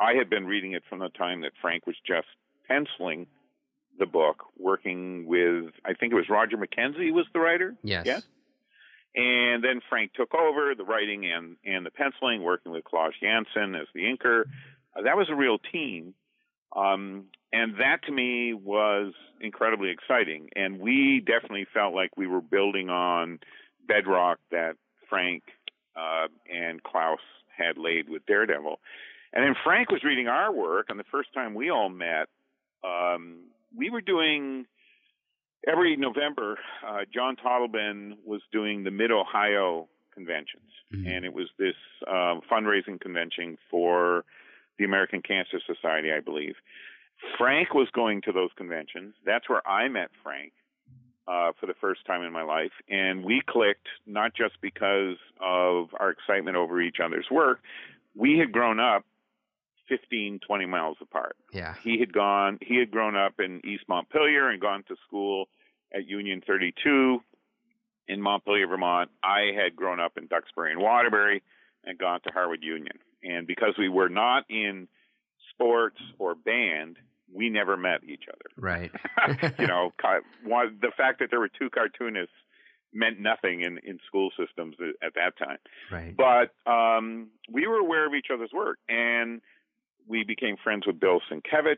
I 0.00 0.14
had 0.14 0.30
been 0.30 0.46
reading 0.46 0.72
it 0.72 0.82
from 0.88 1.00
the 1.00 1.10
time 1.10 1.42
that 1.42 1.52
Frank 1.60 1.86
was 1.86 1.96
just 2.06 2.26
penciling 2.66 3.26
the 3.98 4.06
book, 4.06 4.44
working 4.58 5.26
with 5.26 5.74
I 5.84 5.92
think 5.92 6.14
it 6.14 6.16
was 6.16 6.30
Roger 6.30 6.56
McKenzie 6.56 7.12
was 7.12 7.26
the 7.34 7.40
writer. 7.40 7.74
Yes. 7.82 8.06
Yes. 8.06 8.22
And 9.14 9.62
then 9.62 9.82
Frank 9.90 10.14
took 10.14 10.34
over 10.34 10.74
the 10.74 10.84
writing 10.84 11.26
and 11.26 11.56
and 11.66 11.84
the 11.84 11.90
penciling, 11.90 12.42
working 12.42 12.72
with 12.72 12.84
Klaus 12.84 13.12
Janson 13.20 13.74
as 13.74 13.88
the 13.94 14.04
inker. 14.04 14.44
Uh, 14.96 15.02
that 15.02 15.18
was 15.18 15.28
a 15.28 15.34
real 15.34 15.58
team. 15.58 16.14
Um, 16.74 17.26
and 17.52 17.74
that 17.78 18.02
to 18.06 18.12
me 18.12 18.52
was 18.52 19.12
incredibly 19.40 19.90
exciting. 19.90 20.48
And 20.56 20.80
we 20.80 21.22
definitely 21.24 21.66
felt 21.72 21.94
like 21.94 22.16
we 22.16 22.26
were 22.26 22.40
building 22.40 22.90
on 22.90 23.38
bedrock 23.86 24.38
that 24.50 24.76
Frank 25.08 25.44
uh, 25.96 26.26
and 26.52 26.82
Klaus 26.82 27.20
had 27.56 27.78
laid 27.78 28.08
with 28.08 28.26
Daredevil. 28.26 28.80
And 29.32 29.44
then 29.44 29.54
Frank 29.64 29.90
was 29.90 30.04
reading 30.04 30.28
our 30.28 30.52
work, 30.52 30.86
and 30.88 30.98
the 30.98 31.04
first 31.10 31.32
time 31.34 31.54
we 31.54 31.70
all 31.70 31.88
met, 31.88 32.28
um, 32.84 33.38
we 33.76 33.90
were 33.90 34.00
doing 34.00 34.66
every 35.66 35.96
November. 35.96 36.58
Uh, 36.86 37.00
John 37.12 37.36
Totleben 37.36 38.12
was 38.24 38.42
doing 38.52 38.84
the 38.84 38.92
Mid 38.92 39.10
Ohio 39.10 39.88
conventions, 40.12 40.70
mm-hmm. 40.94 41.08
and 41.08 41.24
it 41.24 41.32
was 41.32 41.48
this 41.58 41.74
uh, 42.06 42.38
fundraising 42.50 43.00
convention 43.00 43.58
for 43.70 44.24
the 44.78 44.84
American 44.84 45.22
Cancer 45.22 45.60
Society, 45.66 46.12
I 46.12 46.20
believe. 46.20 46.54
Frank 47.38 47.74
was 47.74 47.88
going 47.94 48.22
to 48.22 48.32
those 48.32 48.50
conventions. 48.56 49.14
That's 49.24 49.48
where 49.48 49.66
I 49.66 49.88
met 49.88 50.10
Frank 50.22 50.52
uh, 51.26 51.52
for 51.58 51.66
the 51.66 51.74
first 51.80 52.04
time 52.06 52.22
in 52.22 52.32
my 52.32 52.42
life, 52.42 52.72
and 52.88 53.24
we 53.24 53.40
clicked 53.46 53.88
not 54.06 54.34
just 54.34 54.60
because 54.60 55.16
of 55.40 55.88
our 55.98 56.10
excitement 56.10 56.56
over 56.56 56.80
each 56.80 56.96
other's 57.02 57.26
work. 57.30 57.60
We 58.14 58.38
had 58.38 58.52
grown 58.52 58.78
up 58.78 59.04
15, 59.88 60.40
20 60.46 60.66
miles 60.66 60.96
apart. 61.00 61.36
Yeah. 61.52 61.74
He 61.82 61.98
had 61.98 62.12
gone, 62.12 62.58
he 62.60 62.78
had 62.78 62.90
grown 62.90 63.16
up 63.16 63.34
in 63.38 63.60
East 63.64 63.84
Montpelier 63.88 64.50
and 64.50 64.60
gone 64.60 64.84
to 64.88 64.96
school 65.06 65.46
at 65.94 66.06
Union 66.06 66.42
32 66.46 67.20
in 68.08 68.20
Montpelier, 68.20 68.66
Vermont. 68.66 69.10
I 69.22 69.52
had 69.54 69.76
grown 69.76 70.00
up 70.00 70.16
in 70.16 70.26
Duxbury 70.26 70.72
and 70.72 70.80
Waterbury 70.80 71.42
and 71.84 71.98
gone 71.98 72.20
to 72.22 72.30
Harwood 72.32 72.62
Union. 72.62 72.98
And 73.24 73.46
because 73.46 73.74
we 73.78 73.88
were 73.88 74.08
not 74.08 74.44
in 74.48 74.88
sports 75.50 75.98
or 76.18 76.34
band, 76.34 76.96
we 77.32 77.50
never 77.50 77.76
met 77.76 78.04
each 78.04 78.24
other. 78.28 78.50
Right. 78.56 78.90
you 79.58 79.66
know, 79.66 79.92
the 79.98 80.92
fact 80.96 81.20
that 81.20 81.28
there 81.30 81.40
were 81.40 81.50
two 81.58 81.70
cartoonists 81.70 82.34
meant 82.92 83.18
nothing 83.18 83.62
in, 83.62 83.78
in 83.84 83.98
school 84.06 84.30
systems 84.38 84.76
at 85.02 85.14
that 85.14 85.36
time. 85.36 85.58
Right. 85.90 86.14
But 86.16 86.70
um, 86.70 87.30
we 87.50 87.66
were 87.66 87.78
aware 87.78 88.06
of 88.06 88.14
each 88.14 88.28
other's 88.32 88.52
work, 88.54 88.78
and 88.88 89.40
we 90.06 90.22
became 90.24 90.56
friends 90.62 90.86
with 90.86 91.00
Bill 91.00 91.20
Sienkiewicz. 91.30 91.76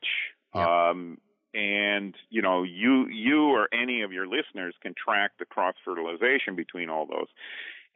Yep. 0.54 0.66
Um, 0.66 1.18
and 1.54 2.14
you 2.28 2.42
know, 2.42 2.64
you 2.64 3.08
you 3.08 3.44
or 3.48 3.68
any 3.72 4.02
of 4.02 4.12
your 4.12 4.26
listeners 4.26 4.74
can 4.82 4.94
track 5.02 5.30
the 5.38 5.46
cross 5.46 5.74
fertilization 5.84 6.54
between 6.54 6.90
all 6.90 7.06
those. 7.06 7.28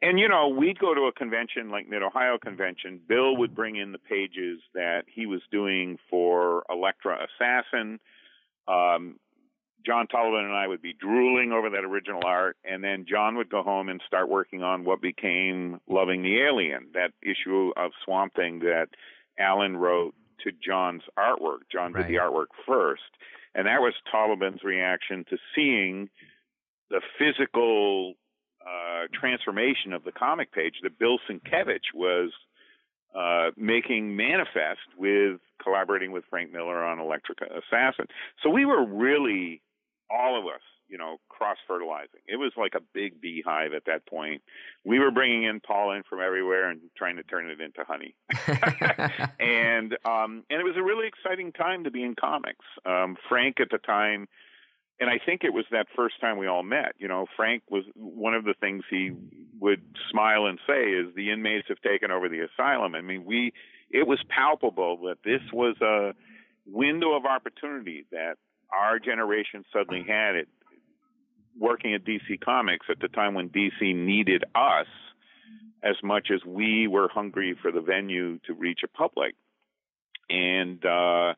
And 0.01 0.19
you 0.19 0.27
know, 0.27 0.47
we'd 0.47 0.79
go 0.79 0.95
to 0.95 1.01
a 1.01 1.11
convention 1.11 1.69
like 1.69 1.87
Mid 1.87 2.01
Ohio 2.01 2.37
Convention. 2.39 2.99
Bill 3.07 3.37
would 3.37 3.53
bring 3.53 3.75
in 3.75 3.91
the 3.91 3.99
pages 3.99 4.59
that 4.73 5.03
he 5.07 5.27
was 5.27 5.41
doing 5.51 5.97
for 6.09 6.63
Elektra 6.69 7.17
Assassin. 7.27 7.99
Um, 8.67 9.19
John 9.85 10.07
Totleben 10.07 10.45
and 10.45 10.53
I 10.53 10.67
would 10.67 10.81
be 10.81 10.93
drooling 10.93 11.51
over 11.51 11.69
that 11.71 11.83
original 11.83 12.21
art, 12.25 12.57
and 12.63 12.83
then 12.83 13.05
John 13.09 13.35
would 13.37 13.49
go 13.49 13.63
home 13.63 13.89
and 13.89 14.01
start 14.05 14.29
working 14.29 14.63
on 14.63 14.83
what 14.83 15.01
became 15.01 15.79
Loving 15.87 16.23
the 16.23 16.41
Alien, 16.41 16.89
that 16.93 17.11
issue 17.21 17.71
of 17.75 17.91
Swamp 18.05 18.35
Thing 18.35 18.59
that 18.59 18.89
Alan 19.39 19.77
wrote 19.77 20.13
to 20.43 20.51
John's 20.51 21.03
artwork. 21.17 21.61
John 21.71 21.93
right. 21.93 22.07
did 22.07 22.13
the 22.13 22.19
artwork 22.19 22.47
first, 22.67 23.01
and 23.55 23.67
that 23.67 23.81
was 23.81 23.93
Totleben's 24.13 24.63
reaction 24.63 25.25
to 25.29 25.37
seeing 25.55 26.09
the 26.89 27.01
physical 27.17 28.15
uh, 28.65 29.07
transformation 29.13 29.93
of 29.93 30.03
the 30.03 30.11
comic 30.11 30.51
page 30.51 30.75
that 30.83 30.97
Bill 30.99 31.17
Sienkiewicz 31.29 31.93
was 31.93 32.31
uh, 33.15 33.51
making 33.57 34.15
manifest 34.15 34.79
with 34.97 35.39
collaborating 35.61 36.11
with 36.11 36.23
Frank 36.29 36.51
Miller 36.51 36.83
on 36.83 36.99
Elektra 36.99 37.35
Assassin. 37.45 38.05
So 38.41 38.49
we 38.49 38.65
were 38.65 38.85
really 38.85 39.61
all 40.09 40.39
of 40.39 40.45
us, 40.45 40.61
you 40.87 40.97
know, 40.97 41.17
cross 41.29 41.57
fertilizing. 41.67 42.21
It 42.27 42.37
was 42.37 42.51
like 42.57 42.73
a 42.75 42.81
big 42.93 43.21
beehive 43.21 43.73
at 43.73 43.85
that 43.85 44.05
point. 44.05 44.41
We 44.83 44.99
were 44.99 45.11
bringing 45.11 45.43
in 45.43 45.59
pollen 45.59 46.03
from 46.09 46.19
everywhere 46.21 46.69
and 46.69 46.81
trying 46.97 47.17
to 47.17 47.23
turn 47.23 47.49
it 47.49 47.61
into 47.61 47.83
honey. 47.85 48.15
and 49.39 49.93
um, 50.05 50.43
and 50.49 50.59
it 50.59 50.63
was 50.63 50.77
a 50.77 50.83
really 50.83 51.07
exciting 51.07 51.51
time 51.51 51.83
to 51.85 51.91
be 51.91 52.03
in 52.03 52.15
comics. 52.15 52.65
Um, 52.85 53.17
Frank 53.27 53.59
at 53.59 53.69
the 53.71 53.77
time 53.77 54.27
and 55.01 55.09
I 55.09 55.17
think 55.17 55.43
it 55.43 55.51
was 55.51 55.65
that 55.71 55.87
first 55.95 56.21
time 56.21 56.37
we 56.37 56.45
all 56.45 56.61
met. 56.61 56.93
You 56.99 57.07
know, 57.07 57.25
Frank 57.35 57.63
was 57.71 57.83
one 57.95 58.35
of 58.35 58.43
the 58.43 58.53
things 58.61 58.83
he 58.87 59.11
would 59.59 59.81
smile 60.11 60.45
and 60.45 60.59
say 60.67 60.91
is 60.91 61.07
the 61.15 61.31
inmates 61.31 61.67
have 61.69 61.81
taken 61.81 62.11
over 62.11 62.29
the 62.29 62.41
asylum. 62.41 62.93
I 62.93 63.01
mean, 63.01 63.25
we 63.25 63.51
it 63.89 64.07
was 64.07 64.19
palpable 64.29 64.97
that 65.07 65.17
this 65.25 65.41
was 65.51 65.75
a 65.81 66.13
window 66.67 67.17
of 67.17 67.25
opportunity 67.25 68.05
that 68.11 68.35
our 68.71 68.99
generation 68.99 69.65
suddenly 69.73 70.05
had 70.07 70.35
it 70.35 70.47
working 71.59 71.95
at 71.95 72.05
DC 72.05 72.39
Comics 72.39 72.85
at 72.89 72.99
the 72.99 73.07
time 73.07 73.33
when 73.33 73.49
DC 73.49 73.95
needed 73.95 74.43
us 74.53 74.87
as 75.83 75.95
much 76.03 76.27
as 76.31 76.45
we 76.45 76.87
were 76.87 77.09
hungry 77.11 77.57
for 77.59 77.71
the 77.71 77.81
venue 77.81 78.37
to 78.45 78.53
reach 78.53 78.81
a 78.83 78.87
public. 78.87 79.33
And 80.29 80.85
uh 80.85 81.33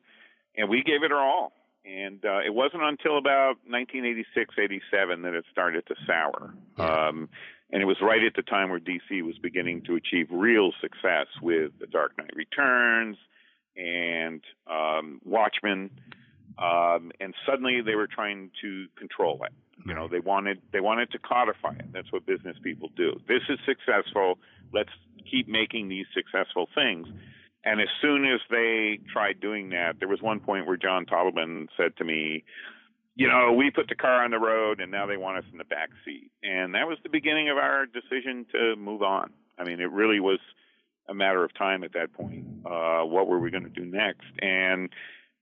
and 0.54 0.68
we 0.68 0.82
gave 0.82 1.02
it 1.02 1.12
our 1.12 1.18
all 1.18 1.52
And 1.84 2.24
uh, 2.24 2.38
it 2.38 2.54
wasn't 2.54 2.82
until 2.82 3.18
about 3.18 3.56
1986, 3.68 4.54
87 4.58 5.22
that 5.22 5.34
it 5.34 5.44
started 5.52 5.86
to 5.88 5.94
sour. 6.06 6.54
Um, 6.78 7.28
and 7.70 7.82
it 7.82 7.86
was 7.86 7.98
right 8.00 8.22
at 8.24 8.34
the 8.34 8.42
time 8.42 8.70
where 8.70 8.80
DC 8.80 9.22
was 9.22 9.36
beginning 9.38 9.82
to 9.82 9.96
achieve 9.96 10.28
real 10.30 10.72
success 10.80 11.26
with 11.42 11.72
The 11.80 11.86
Dark 11.86 12.16
Knight 12.16 12.34
Returns 12.34 13.16
and 13.76 14.40
um, 14.66 15.20
Watchmen. 15.24 15.90
Um, 16.56 17.10
and 17.20 17.34
suddenly 17.44 17.80
they 17.84 17.96
were 17.96 18.06
trying 18.06 18.50
to 18.62 18.86
control 18.96 19.42
it. 19.44 19.52
You 19.86 19.92
know, 19.92 20.06
they 20.08 20.20
wanted 20.20 20.62
they 20.72 20.80
wanted 20.80 21.10
to 21.10 21.18
codify 21.18 21.74
it. 21.74 21.92
That's 21.92 22.12
what 22.12 22.24
business 22.24 22.56
people 22.62 22.90
do. 22.96 23.20
This 23.26 23.42
is 23.48 23.58
successful. 23.66 24.38
Let's 24.72 24.90
keep 25.28 25.48
making 25.48 25.88
these 25.88 26.06
successful 26.14 26.68
things. 26.74 27.08
And 27.64 27.80
as 27.80 27.88
soon 28.02 28.24
as 28.26 28.40
they 28.50 29.00
tried 29.12 29.40
doing 29.40 29.70
that, 29.70 29.94
there 29.98 30.08
was 30.08 30.20
one 30.20 30.40
point 30.40 30.66
where 30.66 30.76
John 30.76 31.06
Totleben 31.06 31.68
said 31.76 31.96
to 31.96 32.04
me, 32.04 32.44
you 33.16 33.28
know, 33.28 33.52
we 33.52 33.70
put 33.70 33.88
the 33.88 33.94
car 33.94 34.24
on 34.24 34.32
the 34.32 34.38
road 34.38 34.80
and 34.80 34.90
now 34.90 35.06
they 35.06 35.16
want 35.16 35.38
us 35.38 35.44
in 35.52 35.58
the 35.58 35.64
back 35.64 35.90
seat. 36.04 36.30
And 36.42 36.74
that 36.74 36.86
was 36.86 36.98
the 37.02 37.08
beginning 37.08 37.48
of 37.48 37.56
our 37.56 37.86
decision 37.86 38.44
to 38.52 38.76
move 38.76 39.02
on. 39.02 39.30
I 39.58 39.64
mean, 39.64 39.80
it 39.80 39.90
really 39.90 40.20
was 40.20 40.40
a 41.08 41.14
matter 41.14 41.44
of 41.44 41.54
time 41.54 41.84
at 41.84 41.92
that 41.92 42.12
point. 42.12 42.44
Uh, 42.66 43.02
what 43.02 43.28
were 43.28 43.38
we 43.38 43.50
going 43.50 43.62
to 43.62 43.68
do 43.68 43.84
next? 43.84 44.26
And 44.40 44.90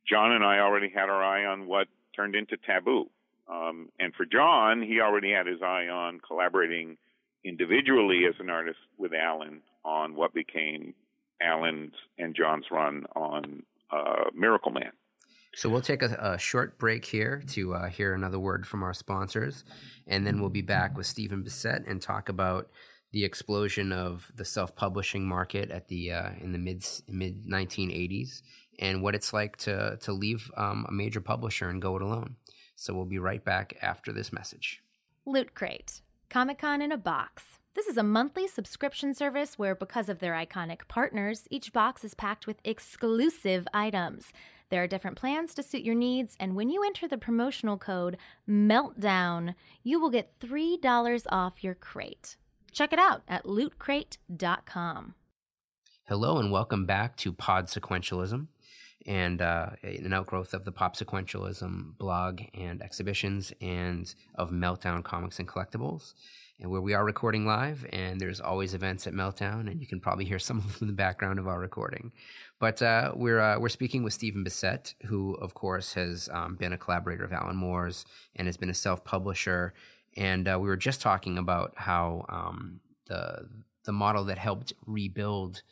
John 0.09 0.33
and 0.33 0.45
I 0.45 0.59
already 0.59 0.91
had 0.91 1.09
our 1.09 1.25
eye 1.25 1.47
on 1.47 1.67
what 1.67 1.89
turned 2.15 2.35
into 2.35 2.57
Taboo. 2.57 3.09
Um, 3.49 3.89
and 3.99 4.15
for 4.15 4.25
John, 4.25 4.83
he 4.83 5.01
already 5.01 5.33
had 5.33 5.47
his 5.47 5.63
eye 5.63 5.89
on 5.89 6.21
collaborating 6.21 6.99
individually 7.45 8.23
as 8.29 8.35
an 8.39 8.51
artist 8.51 8.79
with 8.99 9.13
Alan 9.13 9.63
on 9.85 10.15
what 10.15 10.35
became 10.35 10.95
Alan's 11.43 11.95
and 12.19 12.35
John's 12.35 12.67
run 12.71 13.05
on 13.15 13.63
uh, 13.91 14.31
Miracleman. 14.39 14.91
So 15.55 15.69
we'll 15.69 15.83
take 15.83 16.03
a, 16.03 16.17
a 16.19 16.39
short 16.39 16.79
break 16.79 17.05
here 17.05 17.43
to 17.49 17.75
uh, 17.75 17.89
hear 17.89 18.15
another 18.15 18.39
word 18.39 18.67
from 18.67 18.83
our 18.83 18.95
sponsors, 18.95 19.65
and 20.07 20.27
then 20.27 20.41
we'll 20.41 20.51
be 20.51 20.63
back 20.63 20.97
with 20.97 21.07
Stephen 21.07 21.45
Bissette 21.45 21.89
and 21.91 22.01
talk 22.01 22.31
about 22.31 22.71
the 23.13 23.25
explosion 23.25 23.93
of 23.93 24.33
the 24.35 24.45
self-publishing 24.45 25.27
market 25.29 25.71
at 25.71 25.89
the 25.89 26.13
uh, 26.13 26.31
in 26.41 26.53
the 26.53 26.59
mid 26.59 26.85
mid 27.09 27.47
1980s 27.47 28.41
and 28.79 29.03
what 29.03 29.15
it's 29.15 29.35
like 29.35 29.57
to 29.59 29.99
to 30.01 30.13
leave 30.13 30.51
um, 30.57 30.87
a 30.89 30.93
major 30.93 31.21
publisher 31.21 31.69
and 31.69 31.83
go 31.83 31.97
it 31.97 32.03
alone. 32.03 32.37
So 32.75 32.95
we'll 32.95 33.05
be 33.05 33.19
right 33.19 33.45
back 33.45 33.77
after 33.83 34.13
this 34.13 34.33
message. 34.33 34.83
Loot 35.27 35.55
Crate, 35.55 36.01
Comic 36.31 36.59
Con 36.59 36.81
in 36.83 36.91
a 36.91 36.97
box. 36.97 37.59
This 37.75 37.87
is 37.87 37.97
a 37.97 38.03
monthly 38.03 38.47
subscription 38.47 39.15
service 39.15 39.59
where, 39.59 39.75
because 39.75 40.11
of 40.11 40.19
their 40.19 40.35
iconic 40.35 40.87
partners, 40.89 41.45
each 41.51 41.73
box 41.73 42.05
is 42.05 42.13
packed 42.13 42.47
with 42.47 42.59
exclusive 42.65 43.67
items. 43.73 44.31
There 44.69 44.83
are 44.83 44.87
different 44.87 45.17
plans 45.17 45.55
to 45.55 45.63
suit 45.63 45.83
your 45.83 45.95
needs, 45.95 46.37
and 46.39 46.55
when 46.55 46.69
you 46.69 46.85
enter 46.85 47.09
the 47.09 47.17
promotional 47.17 47.79
code 47.79 48.19
MELTDOWN, 48.47 49.55
you 49.83 49.99
will 49.99 50.11
get 50.11 50.39
$3 50.39 51.25
off 51.31 51.65
your 51.65 51.75
crate. 51.75 52.37
Check 52.73 52.93
it 52.93 52.99
out 52.99 53.23
at 53.27 53.45
lootcrate.com. 53.45 55.15
Hello, 56.05 56.37
and 56.37 56.53
welcome 56.53 56.85
back 56.85 57.17
to 57.17 57.33
Pod 57.33 57.69
Sequentialism 57.69 58.49
and 59.07 59.41
uh, 59.41 59.71
an 59.83 60.13
outgrowth 60.13 60.53
of 60.53 60.67
the 60.67 60.73
Pop 60.73 60.95
Sequentialism 60.95 61.97
blog 61.97 62.43
and 62.53 62.83
exhibitions 62.83 63.51
and 63.63 64.15
of 64.35 64.51
Meltdown 64.51 65.03
Comics 65.03 65.39
and 65.39 65.49
Collectibles 65.49 66.13
where 66.71 66.81
we 66.81 66.95
are 66.95 67.05
recording 67.05 67.47
live, 67.47 67.87
and 67.93 68.21
there's 68.21 68.41
always 68.41 68.75
events 68.75 69.07
at 69.07 69.15
Meltdown, 69.15 69.71
and 69.71 69.81
you 69.81 69.87
can 69.87 70.01
probably 70.01 70.25
hear 70.25 70.39
some 70.39 70.59
of 70.65 70.65
them 70.65 70.77
in 70.83 70.87
the 70.89 70.93
background 70.93 71.39
of 71.39 71.49
our 71.49 71.59
recording. 71.59 72.13
But 72.59 72.81
uh, 72.83 73.13
we're 73.15 73.41
uh, 73.41 73.59
we're 73.59 73.69
speaking 73.69 74.03
with 74.03 74.13
Stephen 74.13 74.45
Bissette, 74.45 74.95
who 75.07 75.35
of 75.35 75.55
course 75.55 75.95
has 75.95 76.29
um, 76.33 76.57
been 76.57 76.73
a 76.73 76.79
collaborator 76.79 77.25
of 77.25 77.33
Alan 77.33 77.57
Moore's 77.57 78.05
and 78.37 78.47
has 78.47 78.57
been 78.57 78.71
a 78.71 78.75
self 78.75 79.05
publisher. 79.05 79.75
And 80.17 80.47
uh, 80.47 80.59
we 80.61 80.69
were 80.69 80.77
just 80.77 81.01
talking 81.01 81.39
about 81.39 81.73
how 81.77 82.27
um, 82.29 82.81
the 83.07 83.49
the 83.85 83.93
model 83.93 84.25
that 84.25 84.39
helped 84.39 84.73
rebuild 84.87 85.63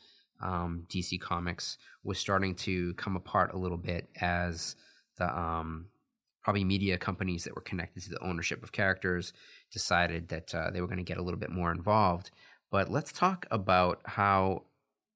um, 0.41 0.85
DC 0.89 1.19
Comics 1.21 1.77
was 2.03 2.19
starting 2.19 2.55
to 2.55 2.93
come 2.95 3.15
apart 3.15 3.53
a 3.53 3.57
little 3.57 3.77
bit 3.77 4.09
as 4.19 4.75
the 5.17 5.39
um, 5.39 5.85
probably 6.43 6.63
media 6.63 6.97
companies 6.97 7.43
that 7.43 7.55
were 7.55 7.61
connected 7.61 8.03
to 8.03 8.09
the 8.09 8.23
ownership 8.23 8.63
of 8.63 8.71
characters 8.71 9.33
decided 9.71 10.29
that 10.29 10.53
uh, 10.53 10.69
they 10.71 10.81
were 10.81 10.87
going 10.87 10.97
to 10.97 11.03
get 11.03 11.17
a 11.17 11.21
little 11.21 11.39
bit 11.39 11.49
more 11.49 11.71
involved. 11.71 12.31
But 12.69 12.89
let's 12.89 13.11
talk 13.11 13.45
about 13.51 14.01
how 14.05 14.63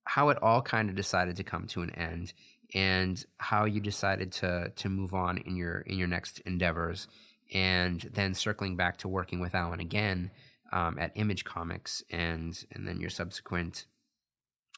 how 0.05 0.29
it 0.29 0.41
all 0.41 0.61
kind 0.61 0.89
of 0.89 0.95
decided 0.95 1.35
to 1.35 1.43
come 1.43 1.65
to 1.65 1.81
an 1.81 1.89
end 1.91 2.33
and 2.73 3.25
how 3.37 3.65
you 3.65 3.79
decided 3.79 4.31
to 4.31 4.71
to 4.75 4.89
move 4.89 5.13
on 5.13 5.37
in 5.37 5.55
your 5.55 5.79
in 5.81 5.97
your 5.97 6.07
next 6.07 6.39
endeavors 6.41 7.07
and 7.53 8.09
then 8.13 8.33
circling 8.33 8.75
back 8.75 8.97
to 8.97 9.07
working 9.07 9.39
with 9.39 9.53
Alan 9.55 9.79
again 9.79 10.31
um, 10.73 10.97
at 10.99 11.11
Image 11.15 11.43
Comics 11.43 12.03
and 12.09 12.65
and 12.71 12.87
then 12.87 12.99
your 12.99 13.09
subsequent 13.09 13.85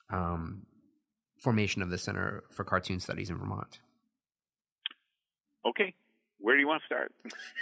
um, 0.10 0.66
formation 1.38 1.82
of 1.82 1.90
the 1.90 1.98
Center 1.98 2.44
for 2.52 2.64
Cartoon 2.64 3.00
Studies 3.00 3.30
in 3.30 3.38
Vermont. 3.38 3.80
Okay, 5.66 5.94
where 6.48 6.56
do 6.56 6.62
you 6.62 6.68
want 6.68 6.82
to 6.82 6.96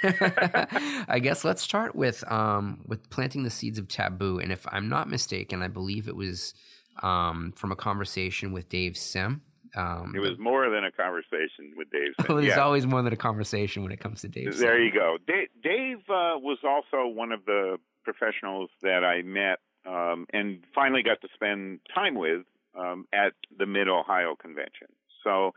start? 0.03 1.05
I 1.09 1.17
guess 1.17 1.43
let's 1.43 1.63
start 1.63 1.95
with 1.95 2.23
um, 2.31 2.81
with 2.86 3.09
planting 3.09 3.41
the 3.41 3.49
seeds 3.49 3.79
of 3.79 3.88
taboo. 3.88 4.38
And 4.38 4.51
if 4.51 4.63
I'm 4.71 4.89
not 4.89 5.09
mistaken, 5.09 5.63
I 5.63 5.69
believe 5.69 6.07
it 6.07 6.15
was 6.15 6.53
um, 7.01 7.51
from 7.55 7.71
a 7.71 7.75
conversation 7.75 8.53
with 8.53 8.69
Dave 8.69 8.95
Sim. 8.95 9.41
Um, 9.75 10.13
it 10.15 10.19
was 10.19 10.38
more 10.38 10.69
than 10.69 10.83
a 10.83 10.91
conversation 10.91 11.73
with 11.75 11.89
Dave. 11.89 12.13
Sim. 12.21 12.36
There's 12.41 12.49
yeah. 12.49 12.59
always 12.59 12.86
more 12.86 13.01
than 13.01 13.11
a 13.11 13.17
conversation 13.17 13.81
when 13.81 13.91
it 13.91 13.99
comes 13.99 14.21
to 14.21 14.27
Dave. 14.27 14.55
There 14.55 14.75
Sim. 14.75 14.83
you 14.83 14.91
go. 14.93 15.17
Dave, 15.25 15.47
Dave 15.63 15.97
uh, 16.07 16.38
was 16.38 16.59
also 16.63 17.07
one 17.07 17.31
of 17.31 17.43
the 17.45 17.77
professionals 18.03 18.69
that 18.83 19.03
I 19.03 19.23
met 19.23 19.61
um, 19.88 20.27
and 20.31 20.59
finally 20.75 21.01
got 21.01 21.21
to 21.21 21.27
spend 21.33 21.79
time 21.91 22.13
with 22.13 22.43
um, 22.79 23.07
at 23.11 23.33
the 23.57 23.65
Mid 23.65 23.89
Ohio 23.89 24.36
Convention. 24.39 24.89
So, 25.23 25.55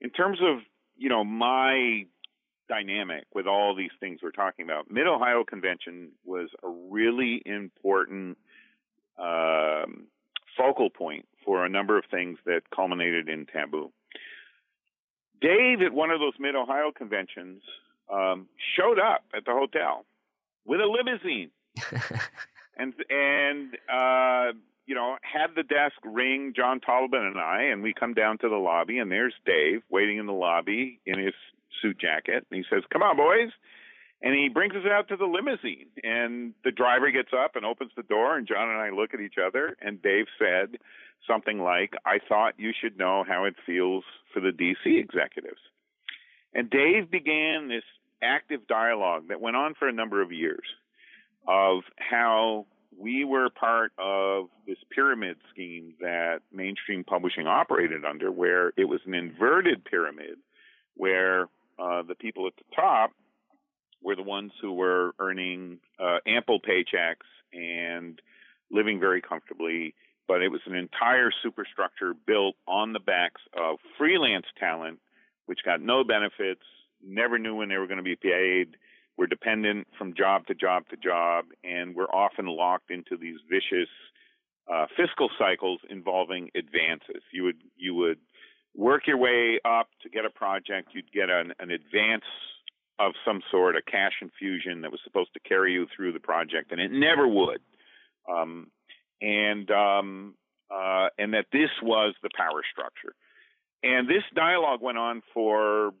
in 0.00 0.08
terms 0.08 0.38
of 0.40 0.60
you 0.96 1.10
know 1.10 1.22
my 1.22 2.06
dynamic 2.68 3.24
with 3.34 3.46
all 3.46 3.74
these 3.74 3.90
things 4.00 4.20
we're 4.22 4.30
talking 4.30 4.64
about. 4.64 4.90
Mid 4.90 5.06
Ohio 5.06 5.44
Convention 5.44 6.10
was 6.24 6.48
a 6.62 6.68
really 6.68 7.42
important 7.44 8.38
um, 9.18 10.06
focal 10.56 10.90
point 10.90 11.26
for 11.44 11.64
a 11.64 11.68
number 11.68 11.98
of 11.98 12.04
things 12.10 12.38
that 12.46 12.62
culminated 12.74 13.28
in 13.28 13.46
Taboo. 13.46 13.92
Dave, 15.40 15.82
at 15.82 15.92
one 15.92 16.10
of 16.10 16.20
those 16.20 16.34
Mid 16.38 16.54
Ohio 16.54 16.92
conventions, 16.96 17.62
um, 18.12 18.48
showed 18.76 18.98
up 18.98 19.24
at 19.36 19.44
the 19.44 19.52
hotel 19.52 20.04
with 20.64 20.80
a 20.80 20.86
limousine, 20.86 21.50
and 22.76 22.94
and 23.10 23.76
uh, 23.92 24.52
you 24.86 24.94
know 24.94 25.16
had 25.22 25.48
the 25.56 25.64
desk 25.64 25.96
ring 26.04 26.52
John 26.54 26.80
Totleben 26.80 27.26
and 27.26 27.38
I, 27.38 27.64
and 27.72 27.82
we 27.82 27.92
come 27.92 28.14
down 28.14 28.38
to 28.38 28.48
the 28.48 28.56
lobby, 28.56 28.98
and 28.98 29.10
there's 29.10 29.34
Dave 29.44 29.82
waiting 29.90 30.18
in 30.18 30.26
the 30.26 30.32
lobby 30.32 31.00
in 31.06 31.18
his 31.18 31.34
suit 31.80 31.98
jacket, 31.98 32.46
and 32.50 32.58
he 32.58 32.64
says, 32.68 32.84
"Come 32.92 33.02
on, 33.02 33.16
boys." 33.16 33.50
And 34.24 34.34
he 34.34 34.48
brings 34.48 34.74
us 34.76 34.86
out 34.86 35.08
to 35.08 35.16
the 35.16 35.26
limousine, 35.26 35.88
and 36.04 36.54
the 36.62 36.70
driver 36.70 37.10
gets 37.10 37.32
up 37.32 37.56
and 37.56 37.64
opens 37.64 37.90
the 37.96 38.04
door, 38.04 38.36
and 38.36 38.46
John 38.46 38.68
and 38.70 38.78
I 38.78 38.90
look 38.90 39.14
at 39.14 39.20
each 39.20 39.36
other, 39.36 39.76
and 39.80 40.00
Dave 40.00 40.26
said 40.38 40.78
something 41.26 41.58
like, 41.58 41.94
"I 42.04 42.18
thought 42.18 42.58
you 42.58 42.72
should 42.72 42.96
know 42.96 43.24
how 43.24 43.44
it 43.44 43.56
feels 43.66 44.04
for 44.32 44.40
the 44.40 44.52
DC 44.52 44.98
executives." 44.98 45.60
And 46.54 46.70
Dave 46.70 47.10
began 47.10 47.68
this 47.68 47.84
active 48.20 48.66
dialogue 48.68 49.28
that 49.28 49.40
went 49.40 49.56
on 49.56 49.74
for 49.74 49.88
a 49.88 49.92
number 49.92 50.22
of 50.22 50.30
years 50.30 50.66
of 51.48 51.82
how 51.96 52.66
we 52.96 53.24
were 53.24 53.50
part 53.50 53.92
of 53.98 54.48
this 54.66 54.78
pyramid 54.90 55.36
scheme 55.50 55.94
that 56.00 56.42
mainstream 56.52 57.02
publishing 57.02 57.46
operated 57.46 58.04
under, 58.04 58.30
where 58.30 58.72
it 58.76 58.84
was 58.84 59.00
an 59.06 59.14
inverted 59.14 59.84
pyramid, 59.84 60.38
where 60.94 61.48
uh, 61.78 62.02
the 62.02 62.14
people 62.14 62.46
at 62.46 62.54
the 62.56 62.64
top 62.74 63.12
were 64.02 64.16
the 64.16 64.22
ones 64.22 64.52
who 64.60 64.72
were 64.72 65.12
earning 65.18 65.78
uh, 65.98 66.18
ample 66.26 66.60
paychecks 66.60 67.28
and 67.52 68.20
living 68.70 68.98
very 68.98 69.20
comfortably. 69.20 69.94
But 70.28 70.42
it 70.42 70.48
was 70.48 70.60
an 70.66 70.74
entire 70.74 71.30
superstructure 71.42 72.14
built 72.26 72.56
on 72.66 72.92
the 72.92 73.00
backs 73.00 73.40
of 73.56 73.78
freelance 73.98 74.46
talent, 74.58 74.98
which 75.46 75.60
got 75.64 75.80
no 75.80 76.04
benefits, 76.04 76.62
never 77.04 77.38
knew 77.38 77.54
when 77.56 77.68
they 77.68 77.76
were 77.76 77.86
going 77.86 77.98
to 77.98 78.02
be 78.02 78.16
paid, 78.16 78.76
were 79.18 79.26
dependent 79.26 79.88
from 79.98 80.14
job 80.14 80.46
to 80.46 80.54
job 80.54 80.84
to 80.88 80.96
job, 80.96 81.46
and 81.64 81.94
were 81.94 82.12
often 82.14 82.46
locked 82.46 82.90
into 82.90 83.16
these 83.16 83.36
vicious 83.48 83.88
uh, 84.72 84.86
fiscal 84.96 85.28
cycles 85.38 85.80
involving 85.90 86.50
advances. 86.54 87.22
You 87.32 87.44
would 87.44 87.60
you 87.76 87.94
would 87.94 88.18
work 88.74 89.06
your 89.06 89.18
way 89.18 89.60
up 89.64 89.88
to 90.02 90.08
get 90.08 90.24
a 90.24 90.30
project. 90.30 90.88
You'd 90.92 91.12
get 91.12 91.30
an, 91.30 91.52
an 91.58 91.70
advance 91.70 92.24
of 92.98 93.12
some 93.24 93.40
sort, 93.50 93.76
a 93.76 93.82
cash 93.82 94.12
infusion 94.20 94.82
that 94.82 94.90
was 94.90 95.00
supposed 95.04 95.32
to 95.34 95.40
carry 95.40 95.72
you 95.72 95.86
through 95.94 96.12
the 96.12 96.20
project, 96.20 96.72
and 96.72 96.80
it 96.80 96.90
never 96.92 97.26
would. 97.26 97.60
Um, 98.30 98.70
and 99.20 99.70
um, 99.70 100.34
uh, 100.70 101.08
and 101.18 101.34
that 101.34 101.46
this 101.52 101.70
was 101.82 102.14
the 102.22 102.30
power 102.36 102.62
structure. 102.70 103.14
And 103.82 104.08
this 104.08 104.22
dialogue 104.34 104.80
went 104.80 104.98
on 104.98 105.22
for 105.34 105.92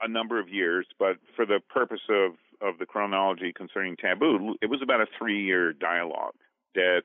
a 0.00 0.08
number 0.08 0.40
of 0.40 0.48
years, 0.48 0.86
but 0.98 1.16
for 1.36 1.44
the 1.44 1.60
purpose 1.68 2.00
of, 2.08 2.32
of 2.60 2.78
the 2.78 2.86
chronology 2.86 3.52
concerning 3.54 3.96
Taboo, 3.96 4.54
it 4.62 4.66
was 4.66 4.80
about 4.82 5.00
a 5.00 5.06
three 5.18 5.42
year 5.42 5.72
dialogue 5.72 6.34
that 6.74 7.02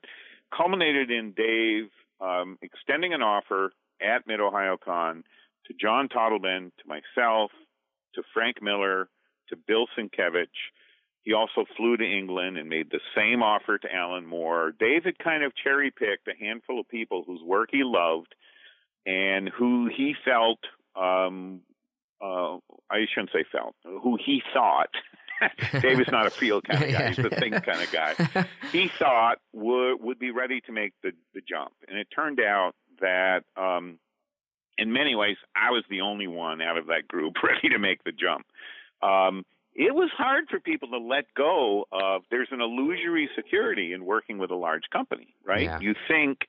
culminated 0.56 1.12
in 1.12 1.34
Dave 1.36 1.90
um, 2.22 2.58
extending 2.62 3.14
an 3.14 3.22
offer 3.22 3.72
at 4.02 4.28
Mid 4.28 4.40
Ohio 4.40 4.78
Con 4.78 5.24
to 5.68 5.74
John 5.80 6.10
Totleben, 6.10 6.72
to 6.78 6.88
myself, 6.88 7.52
to 8.16 8.24
Frank 8.34 8.62
Miller, 8.62 9.10
to 9.50 9.56
Bill 9.56 9.86
Sienkiewicz. 9.98 10.48
He 11.22 11.34
also 11.34 11.66
flew 11.78 11.98
to 11.98 12.04
England 12.04 12.58
and 12.58 12.70
made 12.70 12.90
the 12.90 13.02
same 13.16 13.44
offer 13.44 13.78
to 13.78 13.94
Alan 13.94 14.26
Moore. 14.26 14.74
David 14.80 15.20
kind 15.20 15.44
of 15.44 15.52
cherry 15.56 15.92
picked 15.92 16.28
a 16.28 16.34
handful 16.40 16.80
of 16.80 16.88
people 16.88 17.24
whose 17.28 17.42
work 17.44 17.70
he 17.72 17.84
loved 17.84 18.34
and 19.06 19.50
who 19.50 19.90
he 19.96 20.16
felt 20.26 20.60
um, 20.96 21.62
uh, 22.22 22.58
I 22.90 23.06
shouldn't 23.14 23.32
say 23.32 23.46
felt, 23.52 23.76
who 23.84 24.18
he 24.24 24.42
thought, 24.54 24.90
Dave 25.82 26.00
is 26.02 26.08
not 26.12 26.28
a 26.28 26.30
feel 26.30 26.62
kind 26.62 26.84
of 26.84 26.92
guy, 26.92 27.10
he's 27.10 27.20
a 27.20 27.30
think 27.30 27.64
kind 27.64 27.82
of 27.82 27.92
guy, 27.92 28.48
he 28.72 28.90
thought 29.00 29.40
would, 29.54 30.02
would 30.02 30.20
be 30.20 30.32
ready 30.32 30.62
to 30.62 30.72
make 30.72 30.94
the, 31.02 31.12
the 31.34 31.42
jump. 31.48 31.72
And 31.88 31.98
it 31.98 32.08
turned 32.14 32.40
out 32.40 32.74
that, 33.02 33.44
um, 33.56 34.00
in 34.78 34.94
many 34.94 35.16
ways, 35.16 35.38
I 35.56 35.72
was 35.72 35.84
the 35.90 36.02
only 36.02 36.28
one 36.28 36.62
out 36.62 36.78
of 36.78 36.88
that 36.88 37.08
group 37.08 37.36
ready 37.44 37.70
to 37.70 37.80
make 37.80 38.04
the 38.04 38.12
jump. 38.12 38.46
Um, 39.02 39.46
it 39.76 39.96
was 39.96 40.10
hard 40.18 40.46
for 40.50 40.60
people 40.60 40.90
to 40.90 40.98
let 40.98 41.26
go 41.38 41.86
of 41.92 42.24
there's 42.30 42.50
an 42.52 42.60
illusory 42.60 43.30
security 43.36 43.94
in 43.94 44.04
working 44.04 44.38
with 44.38 44.52
a 44.52 44.56
large 44.56 44.84
company, 44.92 45.36
right? 45.46 45.64
Yeah. 45.64 45.80
You 45.80 45.96
think 46.08 46.40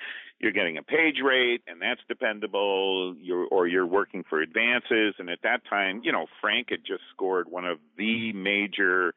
you're 0.41 0.53
getting 0.53 0.79
a 0.79 0.83
page 0.83 1.21
rate 1.23 1.63
and 1.67 1.81
that's 1.81 2.01
dependable, 2.09 3.15
you're, 3.21 3.47
or 3.47 3.69
you're 3.69 3.87
working 3.87 4.25
for 4.29 4.41
advances. 4.41 5.15
And 5.19 5.29
at 5.29 5.41
that 5.43 5.61
time, 5.69 6.01
you 6.03 6.11
know, 6.11 6.27
Frank 6.41 6.71
had 6.71 6.81
just 6.85 7.03
scored 7.15 7.49
one 7.49 7.65
of 7.65 7.79
the 7.97 8.33
major 8.33 9.15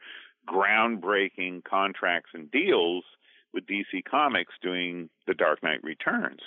groundbreaking 0.47 1.63
contracts 1.63 2.31
and 2.33 2.51
deals 2.51 3.05
with 3.53 3.65
DC 3.65 4.03
Comics 4.09 4.53
doing 4.61 5.09
The 5.27 5.33
Dark 5.33 5.63
Knight 5.63 5.83
Returns. 5.83 6.41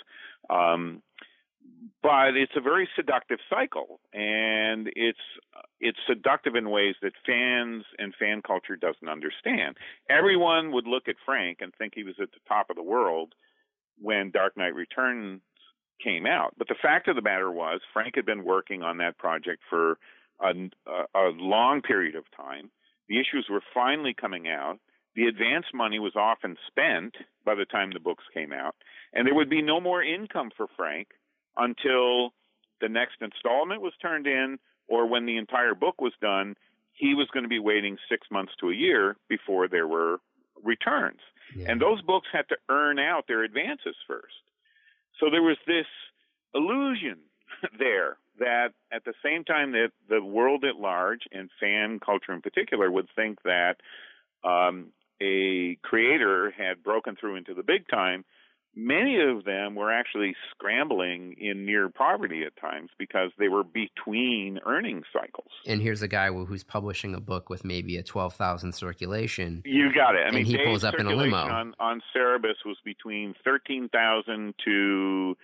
Um, 0.51 1.03
but 2.03 2.37
it's 2.37 2.53
a 2.57 2.61
very 2.61 2.89
seductive 2.95 3.39
cycle 3.51 4.01
and 4.13 4.89
it's 4.95 5.19
it's 5.81 5.99
seductive 6.09 6.55
in 6.55 6.71
ways 6.71 6.95
that 7.03 7.13
fans 7.27 7.85
and 7.99 8.15
fan 8.19 8.43
culture 8.47 8.77
doesn't 8.77 9.09
understand. 9.09 9.77
Everyone 10.09 10.73
would 10.73 10.87
look 10.87 11.09
at 11.09 11.17
frank 11.25 11.59
and 11.61 11.73
think 11.75 11.93
he 11.95 12.05
was 12.05 12.15
at 12.21 12.31
the 12.31 12.41
top 12.49 12.71
of 12.71 12.77
the 12.77 12.83
world 12.83 13.35
when 13.99 14.31
dark 14.31 14.57
knight 14.57 14.75
returns 14.75 15.41
came 16.03 16.27
out. 16.27 16.55
But 16.57 16.69
the 16.69 16.77
fact 16.81 17.09
of 17.09 17.17
the 17.17 17.23
matter 17.23 17.51
was 17.51 17.81
frank 17.93 18.17
had 18.17 18.27
been 18.27 18.45
working 18.45 18.83
on 18.83 18.99
that 18.99 19.19
project 19.19 19.63
for 19.69 19.99
a, 20.41 20.53
a 21.15 21.31
long 21.35 21.83
period 21.83 22.15
of 22.15 22.25
time. 22.37 22.71
The 23.09 23.21
issues 23.21 23.47
were 23.51 23.63
finally 23.75 24.15
coming 24.15 24.49
out. 24.49 24.79
The 25.15 25.27
advance 25.27 25.67
money 25.73 25.99
was 25.99 26.15
often 26.15 26.57
spent 26.67 27.17
by 27.45 27.55
the 27.55 27.65
time 27.65 27.91
the 27.93 28.01
books 28.01 28.25
came 28.35 28.53
out 28.53 28.77
and 29.17 29.27
there 29.27 29.35
would 29.35 29.51
be 29.51 29.63
no 29.63 29.81
more 29.81 30.03
income 30.03 30.51
for 30.57 30.67
frank 30.77 31.09
until 31.57 32.33
the 32.81 32.89
next 32.89 33.17
installment 33.21 33.81
was 33.81 33.95
turned 34.01 34.27
in 34.27 34.59
or 34.89 35.07
when 35.07 35.27
the 35.27 35.39
entire 35.39 35.75
book 35.75 36.01
was 36.01 36.13
done, 36.21 36.55
he 36.93 37.15
was 37.15 37.29
going 37.33 37.43
to 37.43 37.49
be 37.49 37.59
waiting 37.59 37.97
six 38.09 38.27
months 38.31 38.53
to 38.61 38.71
a 38.71 38.75
year 38.75 39.17
before 39.29 39.69
there 39.69 39.89
were 39.89 40.19
returns. 40.63 41.21
Yeah. 41.55 41.71
And 41.71 41.81
those 41.81 42.03
books 42.03 42.29
had 42.33 42.49
to 42.51 42.57
earn 42.69 42.99
out 42.99 43.25
their 43.27 43.43
advances 43.43 43.97
first. 44.07 44.35
So 45.19 45.31
there 45.31 45.43
was 45.43 45.57
this 45.67 45.87
illusion 46.55 47.19
there 47.79 48.19
that 48.39 48.69
at 48.93 49.05
the 49.05 49.15
same 49.25 49.45
time 49.45 49.73
that 49.73 49.93
the 50.09 50.23
world 50.23 50.65
at 50.65 50.77
large 50.77 51.23
and 51.33 51.49
fan 51.59 52.01
culture 52.05 52.33
in 52.33 52.43
particular 52.43 52.91
would 52.91 53.09
think 53.17 53.39
that 53.45 53.77
um, 54.45 54.89
a 55.23 55.77
creator 55.83 56.51
had 56.51 56.83
broken 56.83 57.17
through 57.17 57.37
into 57.37 57.55
the 57.55 57.63
big 57.63 57.89
time, 57.89 58.25
many 58.77 59.19
of 59.19 59.45
them 59.45 59.75
were 59.75 59.91
actually 59.91 60.37
scrambling 60.51 61.35
in 61.41 61.65
near 61.65 61.89
poverty 61.89 62.43
at 62.45 62.57
times 62.61 62.91
because 62.99 63.31
they 63.39 63.49
were 63.49 63.65
between 63.65 64.61
earning 64.67 65.03
cycles. 65.13 65.49
And 65.67 65.81
here's 65.81 66.03
a 66.03 66.09
guy 66.09 66.31
who's 66.31 66.63
publishing 66.63 67.15
a 67.15 67.21
book 67.21 67.49
with 67.49 67.65
maybe 67.65 67.97
a 67.97 68.03
12,000 68.03 68.73
circulation. 68.73 69.63
You 69.65 69.93
got 69.93 70.15
it. 70.15 70.27
I 70.27 70.31
mean, 70.31 70.45
he 70.45 70.59
pulls 70.59 70.85
up 70.85 70.95
in 70.99 71.07
a 71.07 71.15
limo. 71.15 71.37
On, 71.37 71.75
on 71.81 72.03
Cerebus 72.15 72.65
was 72.65 72.77
between 72.85 73.35
13,000 73.45 74.55
to 74.67 75.37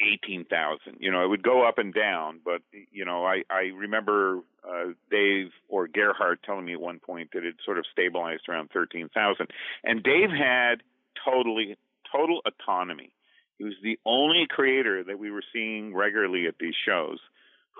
18,000. 0.00 0.96
You 0.98 1.12
know, 1.12 1.24
it 1.24 1.28
would 1.28 1.42
go 1.42 1.66
up 1.68 1.78
and 1.78 1.92
down, 1.92 2.40
but, 2.44 2.62
you 2.90 3.04
know, 3.04 3.24
I, 3.24 3.42
I 3.50 3.70
remember 3.76 4.40
uh, 4.66 4.92
Dave 5.10 5.50
or 5.68 5.88
Gerhard 5.88 6.38
telling 6.44 6.64
me 6.64 6.72
at 6.72 6.80
one 6.80 7.00
point 7.00 7.30
that 7.34 7.44
it 7.44 7.56
sort 7.64 7.78
of 7.78 7.84
stabilized 7.92 8.48
around 8.48 8.70
13,000. 8.72 9.46
And 9.84 10.02
Dave 10.02 10.30
had 10.30 10.82
totally 11.24 11.76
total 12.12 12.40
autonomy. 12.46 13.12
He 13.58 13.64
was 13.64 13.74
the 13.82 13.98
only 14.04 14.46
creator 14.48 15.02
that 15.04 15.18
we 15.18 15.30
were 15.30 15.42
seeing 15.52 15.94
regularly 15.94 16.46
at 16.46 16.58
these 16.58 16.74
shows 16.86 17.18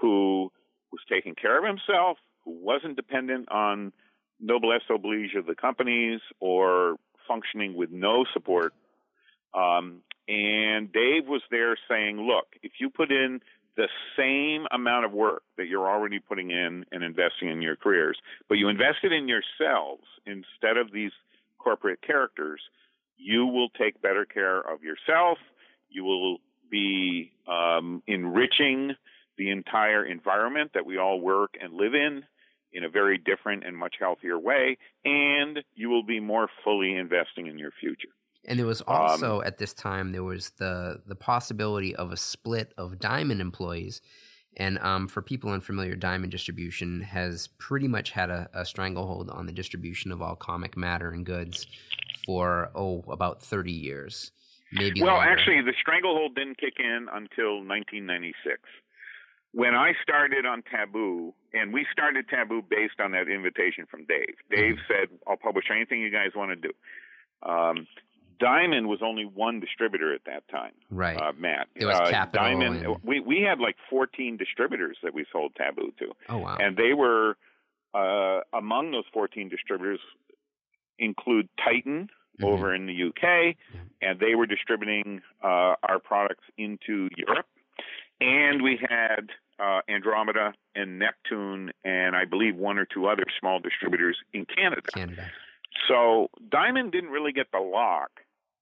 who 0.00 0.50
was 0.92 1.00
taking 1.08 1.34
care 1.34 1.58
of 1.58 1.64
himself, 1.64 2.18
who 2.44 2.52
wasn't 2.52 2.96
dependent 2.96 3.50
on 3.50 3.92
noblesse 4.40 4.82
oblige 4.90 5.34
of 5.36 5.46
the 5.46 5.54
companies 5.54 6.20
or 6.40 6.96
functioning 7.26 7.74
with 7.74 7.90
no 7.90 8.24
support. 8.32 8.72
Um, 9.54 10.02
and 10.28 10.92
Dave 10.92 11.26
was 11.26 11.42
there 11.50 11.76
saying, 11.88 12.20
look, 12.20 12.46
if 12.62 12.72
you 12.80 12.90
put 12.90 13.10
in 13.10 13.40
the 13.76 13.88
same 14.16 14.66
amount 14.70 15.04
of 15.04 15.12
work 15.12 15.42
that 15.56 15.66
you're 15.66 15.88
already 15.88 16.18
putting 16.18 16.50
in 16.50 16.84
and 16.90 17.04
investing 17.04 17.48
in 17.48 17.62
your 17.62 17.76
careers, 17.76 18.18
but 18.48 18.56
you 18.56 18.68
invested 18.68 19.12
in 19.12 19.28
yourselves 19.28 20.04
instead 20.24 20.76
of 20.78 20.92
these 20.92 21.12
corporate 21.58 22.00
characters, 22.00 22.60
you 23.16 23.46
will 23.46 23.68
take 23.70 24.00
better 24.00 24.24
care 24.24 24.60
of 24.60 24.82
yourself. 24.82 25.38
You 25.88 26.04
will 26.04 26.38
be 26.70 27.32
um, 27.48 28.02
enriching 28.06 28.92
the 29.38 29.50
entire 29.50 30.04
environment 30.04 30.72
that 30.74 30.86
we 30.86 30.98
all 30.98 31.20
work 31.20 31.54
and 31.60 31.74
live 31.74 31.94
in 31.94 32.24
in 32.72 32.84
a 32.84 32.88
very 32.88 33.16
different 33.16 33.64
and 33.64 33.76
much 33.76 33.96
healthier 33.98 34.38
way, 34.38 34.76
and 35.04 35.62
you 35.74 35.88
will 35.88 36.02
be 36.02 36.20
more 36.20 36.48
fully 36.64 36.94
investing 36.94 37.46
in 37.46 37.58
your 37.58 37.70
future. 37.80 38.08
And 38.44 38.58
there 38.58 38.66
was 38.66 38.80
also 38.82 39.40
um, 39.40 39.46
at 39.46 39.58
this 39.58 39.72
time 39.74 40.12
there 40.12 40.22
was 40.22 40.50
the 40.58 41.00
the 41.06 41.16
possibility 41.16 41.94
of 41.96 42.12
a 42.12 42.16
split 42.16 42.72
of 42.76 42.98
Diamond 42.98 43.40
employees. 43.40 44.00
And 44.58 44.78
um, 44.78 45.06
for 45.06 45.20
people 45.20 45.50
unfamiliar, 45.50 45.96
Diamond 45.96 46.32
Distribution 46.32 47.02
has 47.02 47.48
pretty 47.58 47.88
much 47.88 48.10
had 48.10 48.30
a, 48.30 48.48
a 48.54 48.64
stranglehold 48.64 49.28
on 49.30 49.46
the 49.46 49.52
distribution 49.52 50.12
of 50.12 50.22
all 50.22 50.34
comic 50.34 50.76
matter 50.76 51.10
and 51.10 51.26
goods 51.26 51.66
for 52.26 52.70
oh 52.74 53.04
about 53.08 53.42
30 53.42 53.72
years 53.72 54.32
maybe 54.72 55.00
well 55.00 55.14
longer. 55.14 55.30
actually 55.30 55.62
the 55.62 55.72
stranglehold 55.80 56.34
didn't 56.34 56.58
kick 56.58 56.74
in 56.78 57.06
until 57.14 57.62
1996 57.62 58.58
when 59.52 59.74
i 59.74 59.92
started 60.02 60.44
on 60.44 60.62
taboo 60.62 61.32
and 61.54 61.72
we 61.72 61.86
started 61.92 62.28
taboo 62.28 62.60
based 62.68 63.00
on 63.00 63.12
that 63.12 63.28
invitation 63.28 63.86
from 63.88 64.04
dave 64.06 64.34
dave 64.50 64.74
mm-hmm. 64.74 64.92
said 64.92 65.08
i'll 65.28 65.36
publish 65.36 65.66
anything 65.70 66.00
you 66.00 66.10
guys 66.10 66.30
want 66.34 66.50
to 66.50 66.68
do 66.68 66.74
um, 67.48 67.86
Diamond 68.38 68.88
was 68.88 69.00
only 69.02 69.24
one 69.24 69.60
distributor 69.60 70.14
at 70.14 70.22
that 70.26 70.46
time. 70.48 70.72
Right. 70.90 71.20
Uh, 71.20 71.32
Matt. 71.38 71.68
It 71.74 71.86
was 71.86 71.96
uh, 71.96 72.10
Capital. 72.10 72.44
Diamond. 72.44 72.84
And... 72.84 72.96
We 73.02 73.20
we 73.20 73.40
had 73.42 73.58
like 73.58 73.76
14 73.90 74.36
distributors 74.36 74.98
that 75.02 75.14
we 75.14 75.24
sold 75.32 75.54
Taboo 75.56 75.92
to. 75.98 76.12
Oh 76.28 76.38
wow. 76.38 76.56
And 76.58 76.76
they 76.76 76.92
were 76.92 77.36
uh, 77.94 78.40
among 78.52 78.92
those 78.92 79.04
14 79.12 79.48
distributors 79.48 80.00
include 80.98 81.48
Titan 81.62 82.08
mm-hmm. 82.40 82.44
over 82.44 82.74
in 82.74 82.86
the 82.86 83.08
UK, 83.08 83.56
and 84.00 84.20
they 84.20 84.34
were 84.34 84.46
distributing 84.46 85.20
uh, 85.42 85.74
our 85.82 85.98
products 86.02 86.44
into 86.56 87.08
Europe. 87.16 87.46
And 88.20 88.62
we 88.62 88.78
had 88.80 89.30
uh, 89.58 89.80
Andromeda 89.88 90.54
and 90.74 90.98
Neptune, 90.98 91.70
and 91.84 92.16
I 92.16 92.24
believe 92.24 92.56
one 92.56 92.78
or 92.78 92.86
two 92.86 93.06
other 93.06 93.24
small 93.38 93.60
distributors 93.60 94.16
in 94.32 94.46
Canada. 94.46 94.82
Canada. 94.94 95.30
So 95.88 96.28
Diamond 96.50 96.92
didn't 96.92 97.10
really 97.10 97.32
get 97.32 97.48
the 97.52 97.58
lock 97.58 98.10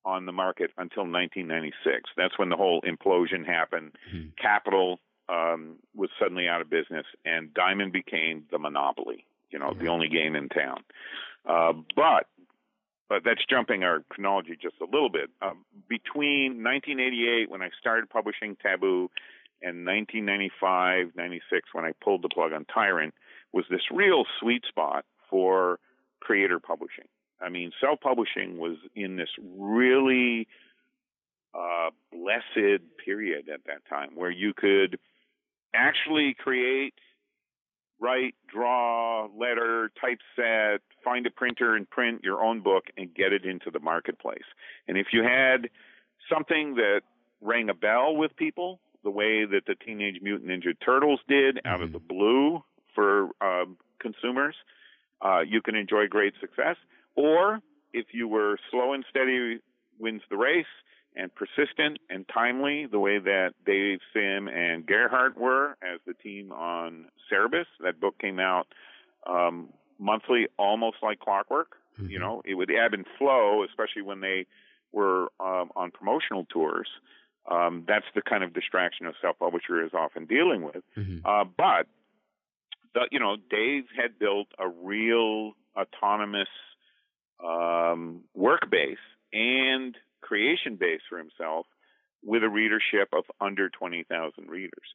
on 0.05 0.26
the 0.26 0.32
market 0.32 0.70
until 0.76 1.05
1996. 1.05 2.11
That's 2.16 2.38
when 2.38 2.48
the 2.48 2.57
whole 2.57 2.82
implosion 2.82 3.46
happened. 3.46 3.92
Mm-hmm. 4.12 4.28
Capital 4.40 5.00
um, 5.28 5.76
was 5.94 6.11
suddenly 6.20 6.48
out 6.48 6.61
of 6.61 6.68
business, 6.68 7.07
and 7.24 7.52
Diamond 7.55 7.92
became 7.92 8.44
the 8.50 8.59
monopoly. 8.59 9.24
You 9.50 9.59
know, 9.59 9.72
the 9.72 9.86
only 9.86 10.09
game 10.09 10.34
in 10.34 10.48
town. 10.48 10.82
Uh, 11.48 11.74
but 11.94 12.26
but 13.09 13.22
that's 13.24 13.44
jumping 13.48 13.84
our 13.84 14.02
chronology 14.09 14.57
just 14.61 14.76
a 14.80 14.84
little 14.84 15.11
bit. 15.11 15.30
Um, 15.42 15.64
between 15.88 16.64
1988, 16.64 17.50
when 17.50 17.62
I 17.62 17.68
started 17.78 18.09
publishing 18.09 18.57
Taboo, 18.57 19.11
and 19.62 19.86
1995, 19.86 21.12
96, 21.16 21.68
when 21.72 21.84
I 21.84 21.92
pulled 22.02 22.22
the 22.22 22.28
plug 22.28 22.52
on 22.52 22.64
Tyrant, 22.66 23.14
was 23.52 23.64
this 23.70 23.82
real 23.90 24.24
sweet 24.40 24.64
spot 24.68 25.05
for 25.30 25.78
creator 26.20 26.59
publishing. 26.59 27.07
I 27.45 27.51
mean, 27.51 27.72
self 27.80 28.01
publishing 28.01 28.59
was 28.59 28.76
in 28.95 29.16
this 29.16 29.28
really 29.57 30.49
uh, 31.55 31.90
blessed 32.12 32.82
period 33.05 33.49
at 33.49 33.64
that 33.66 33.86
time 33.88 34.11
where 34.14 34.30
you 34.30 34.53
could 34.55 34.99
actually 35.74 36.34
create 36.34 36.95
write, 38.01 38.34
draw, 38.49 39.28
letter, 39.38 39.90
typeset, 40.01 40.80
find 41.03 41.26
a 41.26 41.30
printer 41.30 41.76
and 41.76 41.88
print 41.88 42.22
your 42.24 42.42
own 42.42 42.61
book 42.61 42.84
and 42.97 43.14
get 43.14 43.32
it 43.32 43.45
into 43.45 43.70
the 43.70 43.78
marketplace. 43.78 44.45
And 44.88 44.99
if 44.99 45.09
you 45.12 45.22
had 45.22 45.70
something 46.28 46.74
that 46.74 47.03
rang 47.40 47.70
a 47.70 47.74
bell 47.74 48.16
with 48.16 48.34
people, 48.36 48.80
the 49.05 49.11
way 49.11 49.45
that 49.45 49.66
the 49.66 49.74
Teenage 49.74 50.20
Mutant 50.22 50.51
Ninja 50.51 50.74
Turtles 50.84 51.20
did 51.28 51.61
out 51.64 51.82
of 51.82 51.90
Mhm. 51.90 51.92
the 51.92 51.99
blue 52.01 52.64
for 52.95 53.30
um, 53.40 53.78
consumers, 54.01 54.57
uh, 55.20 55.40
you 55.40 55.62
can 55.62 55.74
enjoy 55.74 56.07
great 56.09 56.34
success. 56.40 56.76
Or 57.17 57.61
if 57.93 58.07
you 58.12 58.29
were 58.29 58.59
slow 58.71 58.93
and 58.93 59.05
steady 59.09 59.59
wins 59.99 60.23
the 60.31 60.37
race 60.37 60.67
and 61.17 61.31
persistent 61.35 61.99
and 62.11 62.27
timely, 62.29 62.87
the 62.87 62.99
way 62.99 63.19
that 63.19 63.55
Dave 63.65 64.01
Sim 64.12 64.49
and 64.49 64.85
Gerhard 64.85 65.37
were 65.37 65.77
as 65.83 66.01
the 66.07 66.15
team 66.15 66.51
on 66.53 67.07
Cerebus. 67.31 67.67
That 67.81 68.01
book 68.01 68.19
came 68.19 68.41
out 68.41 68.67
um, 69.27 69.69
monthly, 69.99 70.49
almost 70.59 70.97
like 71.03 71.21
clockwork. 71.21 71.77
Mhm. 72.01 72.11
You 72.11 72.19
know, 72.19 72.43
it 72.45 72.55
would 72.55 72.71
ebb 72.71 72.95
and 72.95 73.07
flow, 73.17 73.62
especially 73.62 74.03
when 74.03 74.21
they 74.21 74.47
were 74.91 75.31
um, 75.39 75.71
on 75.77 75.93
promotional 75.93 76.45
tours. 76.47 76.89
Um, 77.49 77.85
that's 77.87 78.07
the 78.15 78.23
kind 78.23 78.43
of 78.43 78.53
distraction 78.53 79.07
a 79.07 79.12
self-publisher 79.21 79.85
is 79.85 79.93
often 79.95 80.25
dealing 80.27 80.62
with. 80.62 80.83
Mhm. 80.97 81.21
Uh, 81.25 81.45
but 81.45 81.87
the, 82.95 83.07
you 83.12 83.21
know, 83.21 83.37
Dave 83.37 83.85
had 83.97 84.19
built 84.19 84.49
a 84.59 84.67
real 84.69 85.53
autonomous 85.77 86.49
um, 87.43 88.22
work 88.35 88.70
base 88.70 88.99
and 89.32 89.97
creation 90.20 90.76
base 90.76 91.01
for 91.09 91.18
himself 91.18 91.66
with 92.24 92.43
a 92.43 92.49
readership 92.49 93.09
of 93.12 93.24
under 93.41 93.68
20,000 93.68 94.49
readers. 94.49 94.95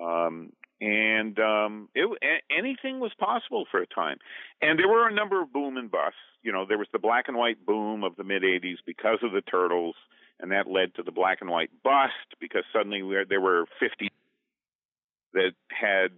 Um, 0.00 0.52
and 0.80 1.38
um, 1.38 1.88
it, 1.94 2.42
anything 2.50 2.98
was 3.00 3.12
possible 3.18 3.64
for 3.70 3.80
a 3.80 3.86
time. 3.86 4.18
And 4.60 4.78
there 4.78 4.88
were 4.88 5.08
a 5.08 5.14
number 5.14 5.40
of 5.40 5.52
boom 5.52 5.76
and 5.76 5.90
busts. 5.90 6.18
You 6.42 6.52
know, 6.52 6.66
there 6.68 6.78
was 6.78 6.88
the 6.92 6.98
black 6.98 7.26
and 7.28 7.36
white 7.36 7.64
boom 7.64 8.02
of 8.02 8.16
the 8.16 8.24
mid 8.24 8.42
80s 8.42 8.78
because 8.84 9.18
of 9.22 9.32
the 9.32 9.40
Turtles, 9.40 9.94
and 10.40 10.50
that 10.50 10.66
led 10.68 10.94
to 10.96 11.02
the 11.02 11.12
black 11.12 11.38
and 11.40 11.48
white 11.48 11.70
bust 11.82 12.12
because 12.40 12.64
suddenly 12.72 13.02
we- 13.02 13.24
there 13.28 13.40
were 13.40 13.66
50 13.78 14.10
that 15.32 15.52
had 15.68 16.10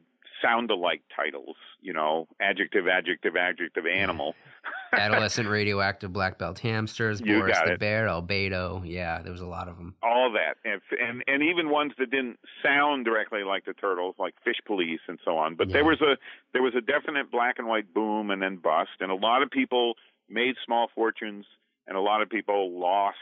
sound 0.42 0.70
alike 0.70 1.02
titles, 1.14 1.56
you 1.80 1.92
know, 1.92 2.28
adjective, 2.40 2.88
adjective, 2.88 3.36
adjective, 3.36 3.86
animal. 3.86 4.34
Adolescent 4.92 5.48
radioactive 5.48 6.12
black 6.12 6.38
belt 6.38 6.58
hamsters, 6.58 7.20
You 7.20 7.38
Boris 7.40 7.58
the 7.64 7.72
it. 7.74 7.80
Bear, 7.80 8.06
Albedo. 8.06 8.82
Yeah, 8.84 9.20
there 9.22 9.32
was 9.32 9.40
a 9.40 9.46
lot 9.46 9.68
of 9.68 9.76
them. 9.76 9.94
all 10.02 10.32
that 10.32 10.56
and, 10.64 10.80
and 11.00 11.22
and 11.26 11.42
even 11.42 11.70
ones 11.70 11.92
that 11.98 12.10
didn't 12.10 12.38
sound 12.62 13.04
directly 13.04 13.42
like 13.44 13.64
the 13.64 13.72
turtles 13.74 14.14
like 14.18 14.34
fish 14.44 14.56
police 14.66 15.00
and 15.08 15.18
so 15.24 15.36
on 15.38 15.54
but 15.54 15.68
Yeah. 15.68 15.74
there 15.74 15.84
was 15.84 16.00
a 16.00 16.16
there 16.52 16.62
was 16.62 16.74
a 16.74 16.80
definite 16.80 17.30
black 17.30 17.58
and 17.58 17.68
white 17.68 17.92
boom 17.94 18.30
and 18.30 18.40
then 18.42 18.56
bust 18.56 18.90
and 19.00 19.10
a 19.10 19.14
lot 19.14 19.42
of 19.42 19.50
people 19.50 19.94
made 20.28 20.54
small 20.64 20.88
fortunes 20.94 21.44
and 21.86 21.96
a 21.96 22.00
lot 22.00 22.22
of 22.22 22.28
people 22.30 22.72
lost 22.78 23.16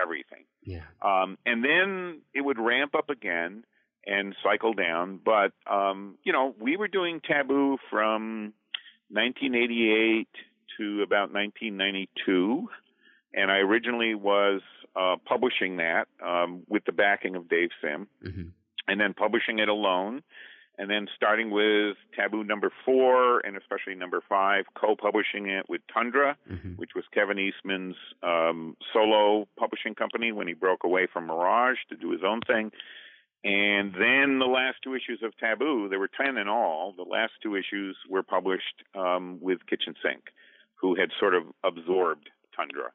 everything 0.00 0.44
Yeah. 0.62 0.82
um 1.02 1.36
and 1.44 1.62
then 1.64 2.20
it 2.34 2.40
would 2.42 2.58
ramp 2.58 2.94
up 2.94 3.10
again 3.10 3.64
and 4.06 4.34
cycle 4.42 4.72
down 4.72 5.20
but 5.24 5.52
um 5.70 6.16
you 6.24 6.32
know 6.32 6.54
we 6.58 6.76
were 6.76 6.88
doing 6.88 7.20
taboo 7.20 7.76
from 7.90 8.52
1988 9.10 10.28
to 10.78 11.02
about 11.02 11.32
1992 11.32 12.68
and 13.36 13.50
I 13.50 13.56
originally 13.56 14.14
was 14.14 14.62
uh, 14.96 15.16
publishing 15.24 15.76
that 15.76 16.08
um, 16.24 16.62
with 16.68 16.84
the 16.86 16.92
backing 16.92 17.36
of 17.36 17.48
Dave 17.48 17.70
Sim, 17.80 18.08
hmm 18.22 18.48
and 18.88 19.00
then 19.00 19.14
publishing 19.14 19.58
it 19.58 19.68
alone, 19.68 20.22
and 20.78 20.88
then 20.88 21.08
starting 21.16 21.50
with 21.50 21.96
Taboo 22.14 22.44
number 22.44 22.70
four 22.84 23.40
and 23.40 23.56
especially 23.56 23.96
number 23.96 24.22
five, 24.28 24.64
co-publishing 24.80 25.48
it 25.48 25.68
with 25.68 25.80
Tundra, 25.92 26.36
hmm 26.48 26.74
which 26.76 26.90
was 26.94 27.04
Kevin 27.12 27.38
Eastman's 27.38 27.96
um, 28.22 28.76
solo 28.92 29.48
publishing 29.58 29.94
company 29.96 30.30
when 30.30 30.46
he 30.46 30.54
broke 30.54 30.84
away 30.84 31.08
from 31.12 31.26
Mirage 31.26 31.78
to 31.88 31.96
do 31.96 32.10
his 32.12 32.20
own 32.24 32.40
thing. 32.42 32.70
And 33.44 33.92
then 33.94 34.38
the 34.38 34.46
last 34.46 34.78
two 34.82 34.94
issues 34.94 35.20
of 35.22 35.36
Taboo, 35.38 35.88
there 35.88 35.98
were 35.98 36.08
10 36.08 36.36
in 36.36 36.48
all. 36.48 36.94
The 36.96 37.02
last 37.02 37.32
two 37.42 37.54
issues 37.54 37.96
were 38.08 38.22
published 38.22 38.82
um, 38.94 39.38
with 39.40 39.66
Kitchen 39.68 39.94
Sink, 40.02 40.24
who 40.80 40.94
had 40.94 41.10
sort 41.18 41.34
of 41.34 41.44
absorbed 41.64 42.28
Tundra. 42.54 42.90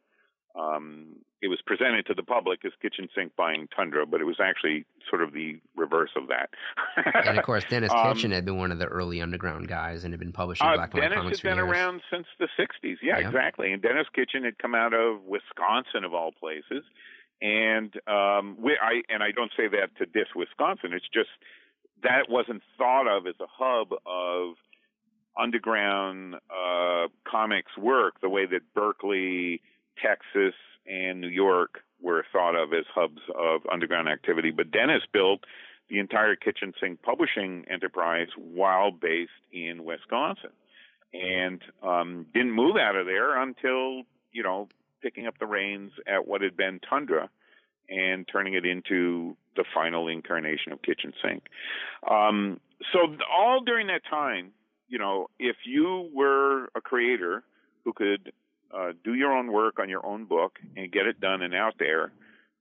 Um, 0.54 1.16
it 1.42 1.48
was 1.48 1.60
presented 1.66 2.06
to 2.08 2.14
the 2.14 2.24
public 2.24 2.60
as 2.66 2.74
Kitchen 2.82 3.08
Sink 3.16 3.32
buying 3.38 3.68
Tundra, 3.76 4.06
but 4.06 4.20
it 4.20 4.26
was 4.26 4.36
actually 4.44 4.86
sort 5.10 5.24
of 5.24 5.32
the 5.34 5.60
reverse 5.78 6.10
of 6.18 6.28
that. 6.28 6.50
And 7.26 7.38
of 7.40 7.46
course, 7.46 7.64
Denis 7.70 7.90
Um, 7.96 8.14
Kitchen 8.14 8.32
had 8.32 8.44
been 8.46 8.58
one 8.58 8.72
of 8.72 8.78
the 8.78 8.86
early 8.86 9.22
underground 9.22 9.68
guys 9.70 10.04
and 10.04 10.12
had 10.14 10.20
been 10.20 10.34
publishing 10.34 10.68
Uh, 10.68 10.76
black 10.76 10.94
and 10.94 11.02
white 11.02 11.10
Dennis 11.10 11.18
comics 11.24 11.40
had 11.42 11.50
been 11.50 11.58
years. 11.66 11.72
around 11.72 12.02
since 12.12 12.28
the 12.38 12.50
60s. 12.60 12.98
Yeah, 13.02 13.18
Yeah. 13.20 13.28
exactly. 13.28 13.72
And 13.72 13.82
Denis 13.82 14.08
Kitchen 14.14 14.44
had 14.44 14.58
come 14.60 14.76
out 14.76 14.94
of 14.94 15.24
Wisconsin, 15.24 16.04
of 16.04 16.14
all 16.14 16.32
places. 16.34 16.84
And 17.42 17.96
um, 18.08 18.58
we, 18.60 18.74
I 18.80 19.02
and 19.12 19.24
I 19.24 19.32
don't 19.32 19.52
say 19.58 19.68
that 19.70 19.96
to 19.98 20.06
diss 20.06 20.28
Wisconsin. 20.36 20.92
It's 20.94 21.08
just 21.12 21.30
that 22.04 22.30
wasn't 22.30 22.62
thought 22.78 23.08
of 23.08 23.26
as 23.26 23.36
a 23.40 23.48
hub 23.50 23.94
of 24.06 24.56
underground 25.40 26.36
uh, 26.36 27.08
comics 27.30 27.78
work 27.78 28.22
the 28.22 28.30
way 28.30 28.46
that 28.46 28.62
Berkeley, 28.74 29.62
Texas, 30.02 30.56
and 30.88 31.22
New 31.22 31.28
York 31.28 31.80
were 32.02 32.26
thought 32.32 32.56
of 32.56 32.74
as 32.74 32.86
hubs 32.94 33.22
of 33.36 33.62
underground 33.72 34.10
activity. 34.10 34.52
But 34.52 34.72
Denis 34.72 35.04
built 35.14 35.42
the 35.90 36.00
entire 36.00 36.36
kitchen 36.36 36.74
sink 36.80 37.02
publishing 37.02 37.66
enterprise 37.70 38.30
while 38.38 38.92
based 38.92 39.32
in 39.52 39.84
Wisconsin, 39.84 40.52
and 41.14 41.62
um, 41.84 42.26
didn't 42.34 42.52
move 42.52 42.78
out 42.78 42.96
of 42.96 43.06
there 43.06 43.42
until 43.42 44.04
you 44.32 44.44
know 44.44 44.68
picking 45.02 45.28
up 45.28 45.38
the 45.40 45.46
reins 45.46 45.92
at 46.08 46.28
what 46.28 46.42
had 46.42 46.56
been 46.56 46.80
Tundra 46.88 47.30
and 47.90 48.28
turning 48.32 48.54
it 48.54 48.66
into 48.66 49.36
the 49.56 49.66
final 49.74 50.08
incarnation 50.08 50.72
of 50.72 50.82
kitchen 50.82 51.12
sink. 51.22 51.44
Um, 52.10 52.60
so 52.94 53.00
all 53.30 53.62
during 53.62 53.88
that 53.88 54.02
time, 54.10 54.52
you 54.92 55.00
know, 55.00 55.28
if 55.40 55.56
you 55.66 56.10
were 56.14 56.66
a 56.76 56.82
creator 56.82 57.44
who 57.86 57.94
could 57.94 58.34
uh, 58.76 58.92
do 59.04 59.14
your 59.16 59.32
own 59.32 59.52
work 59.52 59.80
on 59.80 59.90
your 59.90 60.06
own 60.06 60.26
book 60.26 60.60
and 60.76 60.92
get 60.92 61.08
it 61.08 61.20
done 61.20 61.42
and 61.42 61.56
out 61.56 61.76
there, 61.80 62.12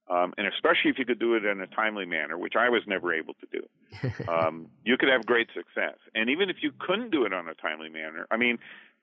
um, 0.08 0.32
and 0.38 0.46
especially 0.46 0.90
if 0.90 0.98
you 0.98 1.04
could 1.04 1.18
do 1.18 1.34
it 1.34 1.44
in 1.44 1.60
a 1.60 1.66
timely 1.66 2.06
manner, 2.06 2.38
which 2.38 2.54
I 2.56 2.68
was 2.68 2.82
never 2.86 3.12
able 3.12 3.34
to 3.34 3.46
do, 3.52 4.28
um, 4.32 4.68
you 4.84 4.96
could 4.96 5.08
have 5.08 5.26
great 5.26 5.48
success. 5.54 5.96
And 6.14 6.30
even 6.30 6.48
if 6.50 6.56
you 6.62 6.72
couldn't 6.78 7.10
do 7.10 7.24
it 7.24 7.32
on 7.32 7.48
a 7.48 7.54
timely 7.54 7.90
manner, 7.90 8.26
I 8.30 8.36
mean, 8.36 8.58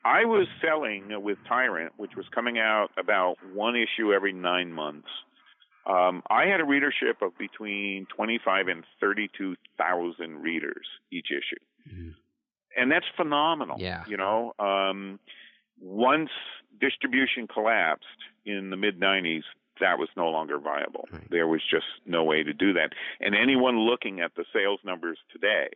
I 0.06 0.24
was 0.24 0.48
selling 0.62 1.10
with 1.22 1.38
Tyrant, 1.48 1.94
which 1.98 2.16
was 2.16 2.26
coming 2.34 2.58
out 2.58 2.90
about 2.98 3.36
one 3.54 3.76
issue 3.76 4.14
every 4.14 4.32
nine 4.32 4.72
months. 4.72 5.10
Um, 5.86 6.24
I 6.30 6.46
had 6.46 6.62
a 6.62 6.66
readership 6.66 7.22
of 7.22 7.38
between 7.38 8.08
25 8.16 8.68
and 8.68 8.84
32,000 9.02 10.42
readers 10.42 10.86
each 11.12 11.28
issue. 11.32 11.64
And 12.78 12.92
that's 12.92 13.06
phenomenal. 13.16 13.78
Yeah. 13.80 14.04
You 14.08 14.18
know, 14.18 14.54
um, 14.60 15.20
once 15.82 16.30
distribution 16.80 17.48
collapsed 17.48 18.06
in 18.46 18.70
the 18.70 18.78
mid 18.78 19.00
90s, 19.00 19.44
that 19.80 20.00
was 20.00 20.10
no 20.16 20.30
longer 20.30 20.60
viable. 20.60 21.06
Right. 21.12 21.30
There 21.30 21.48
was 21.48 21.62
just 21.70 21.86
no 22.06 22.24
way 22.24 22.44
to 22.44 22.54
do 22.54 22.74
that. 22.74 22.90
And 23.20 23.36
anyone 23.36 23.80
looking 23.80 24.22
at 24.22 24.36
the 24.36 24.46
sales 24.54 24.80
numbers 24.84 25.18
today 25.32 25.70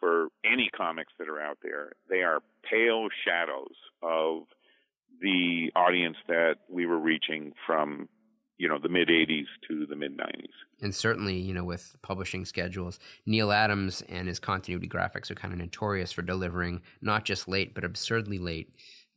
for 0.00 0.28
any 0.44 0.70
comics 0.76 1.12
that 1.18 1.28
are 1.28 1.40
out 1.40 1.58
there, 1.62 1.92
they 2.08 2.22
are 2.22 2.40
pale 2.68 3.08
shadows 3.24 3.74
of 4.02 4.42
the 5.20 5.70
audience 5.74 6.16
that 6.28 6.56
we 6.68 6.86
were 6.86 6.98
reaching 6.98 7.52
from, 7.66 8.08
you 8.58 8.68
know, 8.68 8.78
the 8.78 8.88
mid 8.88 9.08
80s 9.08 9.46
to 9.68 9.86
the 9.86 9.96
mid 9.96 10.16
90s. 10.16 10.48
and 10.80 10.94
certainly, 10.94 11.36
you 11.36 11.52
know, 11.54 11.64
with 11.64 11.96
publishing 12.02 12.44
schedules, 12.44 12.98
Neal 13.26 13.52
Adams 13.52 14.02
and 14.08 14.28
his 14.28 14.38
continuity 14.38 14.88
graphics 14.88 15.30
are 15.30 15.34
kind 15.34 15.52
of 15.52 15.58
notorious 15.60 16.12
for 16.12 16.22
delivering 16.22 16.80
not 17.00 17.24
just 17.24 17.48
late, 17.48 17.74
but 17.74 17.84
absurdly 17.84 18.38
late. 18.38 18.70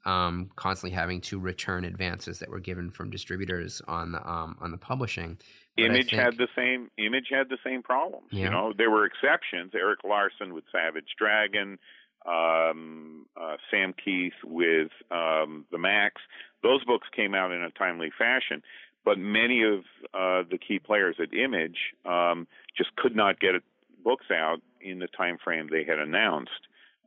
Um, 0.06 0.50
constantly 0.56 0.96
having 0.96 1.20
to 1.22 1.38
return 1.40 1.84
advances 1.84 2.40
that 2.40 2.50
were 2.50 2.62
given 2.62 2.90
from 2.90 3.10
distributors 3.12 3.82
on 3.86 4.14
the 4.14 4.26
um, 4.28 4.56
on 4.62 4.72
the 4.72 4.78
publishing. 4.78 5.38
But 5.76 5.88
Image 5.88 6.10
think- 6.12 6.22
had 6.22 6.38
the 6.38 6.48
same 6.56 6.90
Image 6.98 7.28
had 7.30 7.50
the 7.50 7.58
same 7.66 7.84
problems. 7.84 8.28
Yeah. 8.32 8.46
You 8.46 8.50
know, 8.50 8.74
there 8.78 8.90
were 8.90 9.06
exceptions. 9.06 9.74
Erik 9.76 10.00
Larsen 10.06 10.54
with 10.54 10.64
Savage 10.72 11.10
Dragon, 11.18 11.78
um, 12.26 13.26
uh, 13.40 13.58
Sam 13.70 13.94
Kieth 13.94 14.32
with 14.46 14.92
um, 15.12 15.66
the 15.72 15.78
Maxx. 15.78 16.22
Those 16.64 16.84
books 16.86 17.08
came 17.16 17.34
out 17.34 17.52
in 17.52 17.62
a 17.62 17.72
timely 17.72 18.10
fashion, 18.18 18.62
but 19.10 19.18
many 19.18 19.64
of 19.64 19.80
uh, 20.14 20.48
the 20.52 20.60
key 20.60 20.78
players 20.78 21.16
at 21.20 21.34
Image 21.34 21.78
um, 22.06 22.46
just 22.78 22.96
could 22.96 23.16
not 23.16 23.40
get 23.40 23.56
books 24.04 24.28
out 24.32 24.58
in 24.80 25.00
the 25.00 25.08
time 25.08 25.40
frame 25.44 25.68
they 25.72 25.84
had 25.84 25.98
announced. 25.98 26.52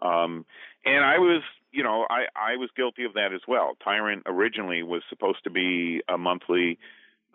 Um, 0.01 0.45
and 0.85 1.05
I 1.05 1.19
was, 1.19 1.43
you 1.71 1.85
know, 1.85 2.05
I, 2.11 2.25
I 2.35 2.57
was 2.57 2.71
guilty 2.77 3.05
of 3.05 3.15
that 3.15 3.33
as 3.33 3.43
well. 3.47 3.75
Tyrant 3.85 4.25
originally 4.27 4.83
was 4.83 5.03
supposed 5.09 5.45
to 5.45 5.51
be 5.51 6.03
a 6.09 6.19
monthly 6.19 6.77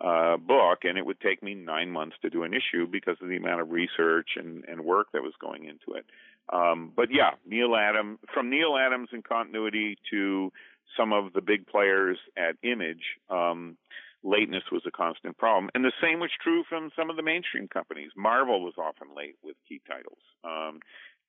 uh, 0.02 0.36
book, 0.36 0.80
and 0.82 0.98
it 0.98 1.06
would 1.06 1.20
take 1.22 1.42
me 1.42 1.54
nine 1.54 1.90
months 1.90 2.16
to 2.20 2.28
do 2.28 2.42
an 2.42 2.52
issue 2.52 2.86
because 2.86 3.16
of 3.22 3.30
the 3.30 3.38
amount 3.38 3.62
of 3.62 3.70
research 3.70 4.36
and, 4.36 4.66
and 4.66 4.84
work 4.84 5.06
that 5.14 5.22
was 5.22 5.32
going 5.40 5.64
into 5.64 5.98
it. 5.98 6.04
Um, 6.52 6.92
but 6.94 7.08
yeah, 7.10 7.30
Neal 7.46 7.74
Adams 7.74 8.18
from 8.34 8.50
Neal 8.50 8.76
Adams 8.76 9.08
in 9.14 9.22
continuity 9.22 9.96
to 10.10 10.52
some 10.94 11.14
of 11.14 11.32
the 11.32 11.40
big 11.40 11.66
players 11.66 12.18
at 12.36 12.56
Image. 12.62 13.02
Um, 13.30 13.78
lateness 14.22 14.64
was 14.72 14.82
a 14.86 14.90
constant 14.90 15.36
problem, 15.38 15.70
and 15.74 15.84
the 15.84 15.92
same 16.02 16.20
was 16.20 16.30
true 16.42 16.64
from 16.68 16.90
some 16.96 17.10
of 17.10 17.16
the 17.16 17.22
mainstream 17.22 17.68
companies. 17.68 18.10
Marvel 18.16 18.62
was 18.62 18.74
often 18.78 19.08
late 19.16 19.36
with 19.42 19.56
key 19.68 19.80
titles. 19.86 20.18
Um, 20.44 20.80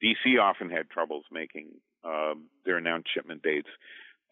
DC 0.04 0.40
often 0.42 0.70
had 0.70 0.90
troubles 0.90 1.26
making 1.32 1.68
uh, 2.04 2.34
their 2.66 2.78
announced 2.78 3.10
shipment 3.14 3.44
dates. 3.44 3.68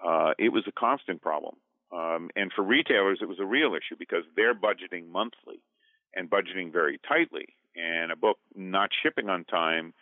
Uh, 0.04 0.32
it 0.38 0.50
was 0.50 0.64
a 0.68 0.72
constant 0.72 1.22
problem. 1.22 1.56
Um, 1.92 2.30
and 2.36 2.52
for 2.54 2.64
retailers, 2.64 3.20
it 3.22 3.28
was 3.28 3.40
a 3.40 3.46
real 3.46 3.74
issue 3.74 3.96
because 3.98 4.24
they're 4.36 4.56
budgeting 4.56 5.10
monthly 5.10 5.62
and 6.16 6.30
budgeting 6.30 6.72
very 6.72 7.00
tightly. 7.08 7.48
And 7.76 8.12
a 8.12 8.16
book 8.16 8.38
not 8.56 8.90
shipping 9.04 9.30
on 9.30 9.46
time, 9.46 9.94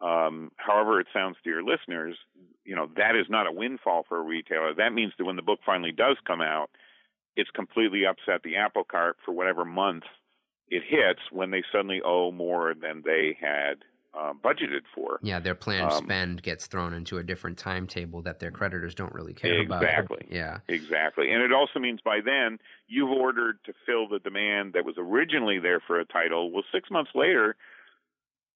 um, 0.00 0.52
however 0.56 1.00
it 1.00 1.06
sounds 1.12 1.36
to 1.42 1.50
your 1.50 1.64
listeners, 1.64 2.16
you 2.64 2.76
know, 2.76 2.88
that 2.96 3.16
is 3.16 3.26
not 3.28 3.46
a 3.46 3.52
windfall 3.52 4.04
for 4.08 4.18
a 4.18 4.22
retailer. 4.22 4.74
That 4.74 4.92
means 4.92 5.12
that 5.18 5.24
when 5.24 5.36
the 5.36 5.42
book 5.42 5.60
finally 5.64 5.92
does 5.92 6.16
come 6.26 6.40
out, 6.40 6.70
it's 7.36 7.50
completely 7.50 8.04
upset 8.06 8.42
the 8.42 8.56
apple 8.56 8.84
cart 8.84 9.16
for 9.24 9.32
whatever 9.32 9.64
month 9.64 10.04
it 10.68 10.82
hits 10.88 11.20
when 11.30 11.50
they 11.50 11.62
suddenly 11.70 12.00
owe 12.04 12.30
more 12.30 12.74
than 12.74 13.02
they 13.04 13.36
had 13.40 13.84
uh, 14.18 14.32
budgeted 14.32 14.82
for. 14.94 15.18
Yeah, 15.22 15.40
their 15.40 15.54
planned 15.54 15.90
um, 15.92 16.04
spend 16.04 16.42
gets 16.42 16.66
thrown 16.66 16.94
into 16.94 17.18
a 17.18 17.22
different 17.22 17.58
timetable 17.58 18.22
that 18.22 18.38
their 18.38 18.50
creditors 18.50 18.94
don't 18.94 19.12
really 19.12 19.34
care 19.34 19.60
exactly, 19.60 19.66
about. 19.66 19.82
Exactly. 19.82 20.26
Yeah. 20.30 20.58
Exactly. 20.68 21.32
And 21.32 21.42
it 21.42 21.52
also 21.52 21.80
means 21.80 22.00
by 22.04 22.20
then 22.24 22.58
you've 22.86 23.10
ordered 23.10 23.58
to 23.66 23.72
fill 23.84 24.08
the 24.08 24.20
demand 24.20 24.72
that 24.74 24.84
was 24.84 24.94
originally 24.98 25.58
there 25.58 25.80
for 25.80 25.98
a 26.00 26.04
title. 26.04 26.52
Well, 26.52 26.64
six 26.72 26.90
months 26.90 27.10
later, 27.14 27.56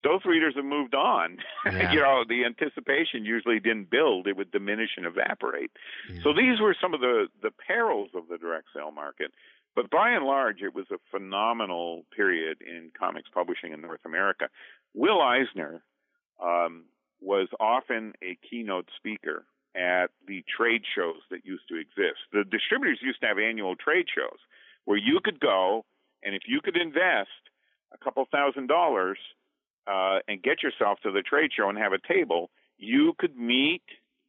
those 0.04 0.24
readers 0.24 0.54
have 0.56 0.64
moved 0.64 0.94
on. 0.94 1.38
Yeah. 1.66 1.92
you 1.92 2.00
know, 2.00 2.24
the 2.26 2.44
anticipation 2.44 3.24
usually 3.24 3.60
didn't 3.60 3.90
build; 3.90 4.26
it 4.26 4.36
would 4.36 4.50
diminish 4.50 4.90
and 4.96 5.04
evaporate. 5.06 5.70
Yeah. 6.10 6.22
So 6.22 6.32
these 6.32 6.60
were 6.60 6.74
some 6.80 6.94
of 6.94 7.00
the 7.00 7.26
the 7.42 7.50
perils 7.50 8.10
of 8.14 8.28
the 8.28 8.38
direct 8.38 8.68
sale 8.74 8.90
market. 8.90 9.32
But 9.76 9.90
by 9.90 10.10
and 10.10 10.24
large, 10.24 10.62
it 10.62 10.74
was 10.74 10.86
a 10.90 10.96
phenomenal 11.10 12.04
period 12.16 12.58
in 12.62 12.90
comics 12.98 13.28
publishing 13.32 13.72
in 13.72 13.80
North 13.80 14.00
America. 14.04 14.48
Will 14.94 15.20
Eisner 15.20 15.82
um, 16.42 16.86
was 17.20 17.48
often 17.60 18.14
a 18.22 18.36
keynote 18.48 18.88
speaker 18.96 19.44
at 19.76 20.08
the 20.26 20.42
trade 20.56 20.82
shows 20.96 21.20
that 21.30 21.44
used 21.44 21.68
to 21.68 21.76
exist. 21.76 22.18
The 22.32 22.44
distributors 22.44 22.98
used 23.02 23.20
to 23.20 23.26
have 23.26 23.38
annual 23.38 23.76
trade 23.76 24.06
shows 24.12 24.38
where 24.84 24.98
you 24.98 25.20
could 25.22 25.38
go, 25.38 25.84
and 26.24 26.34
if 26.34 26.42
you 26.48 26.60
could 26.60 26.76
invest 26.76 27.28
a 27.92 27.98
couple 28.02 28.24
thousand 28.32 28.66
dollars 28.66 29.18
uh, 29.88 30.18
and 30.28 30.42
get 30.42 30.62
yourself 30.62 30.98
to 31.02 31.10
the 31.10 31.22
trade 31.22 31.50
show 31.56 31.68
and 31.68 31.78
have 31.78 31.92
a 31.92 31.98
table, 32.12 32.50
you 32.76 33.14
could 33.18 33.36
meet 33.36 33.82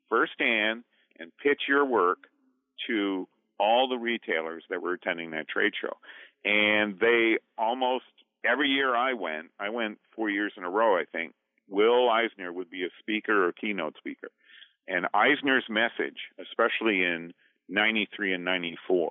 firsthand 0.10 0.84
and 1.20 1.32
pitch 1.44 1.64
your 1.68 1.86
work 1.86 2.20
to 2.88 3.28
all 3.60 3.90
the 3.90 3.98
retailers 3.98 4.64
that 4.70 4.82
were 4.82 4.94
attending 4.94 5.32
that 5.32 5.50
trade 5.50 5.74
show. 5.80 5.98
And 6.46 6.98
they 7.00 7.38
almost 7.58 8.06
every 8.46 8.70
year 8.70 8.96
I 8.96 9.14
went, 9.14 9.48
I 9.60 9.70
went 9.70 10.00
four 10.16 10.30
years 10.30 10.54
in 10.58 10.64
a 10.64 10.70
row, 10.70 10.98
I 10.98 11.04
think, 11.12 11.34
Will 11.68 12.10
Eisner 12.10 12.52
would 12.52 12.70
be 12.70 12.84
a 12.84 12.90
speaker 13.00 13.48
or 13.48 13.52
keynote 13.52 13.96
speaker. 13.98 14.30
And 14.88 15.06
Eisner's 15.14 15.66
message, 15.70 16.18
especially 16.40 17.04
in 17.04 17.34
93 17.68 18.34
and 18.34 18.46
94, 18.46 19.10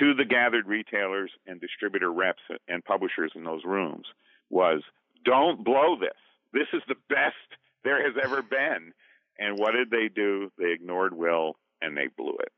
to 0.00 0.14
the 0.14 0.24
gathered 0.24 0.66
retailers 0.66 1.30
and 1.46 1.60
distributor 1.60 2.12
reps 2.12 2.42
and 2.66 2.84
publishers 2.84 3.32
in 3.36 3.44
those 3.44 3.64
rooms 3.64 4.06
was 4.50 4.82
don't 5.24 5.64
blow 5.64 5.96
this. 5.98 6.10
This 6.52 6.68
is 6.72 6.82
the 6.88 6.96
best 7.08 7.34
there 7.82 8.02
has 8.02 8.14
ever 8.22 8.42
been. 8.42 8.92
And 9.38 9.58
what 9.58 9.72
did 9.72 9.90
they 9.90 10.08
do? 10.08 10.50
They 10.58 10.72
ignored 10.72 11.14
Will 11.14 11.56
and 11.82 11.96
they 11.96 12.08
blew 12.16 12.36
it. 12.40 12.52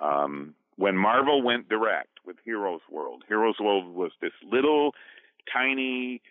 Um, 0.00 0.54
when 0.76 0.96
Marvel 0.96 1.42
went 1.42 1.68
direct 1.68 2.18
with 2.24 2.36
Heroes 2.44 2.80
World, 2.90 3.24
Heroes 3.28 3.56
World 3.60 3.94
was 3.94 4.12
this 4.20 4.32
little 4.50 4.94
tiny 5.52 6.22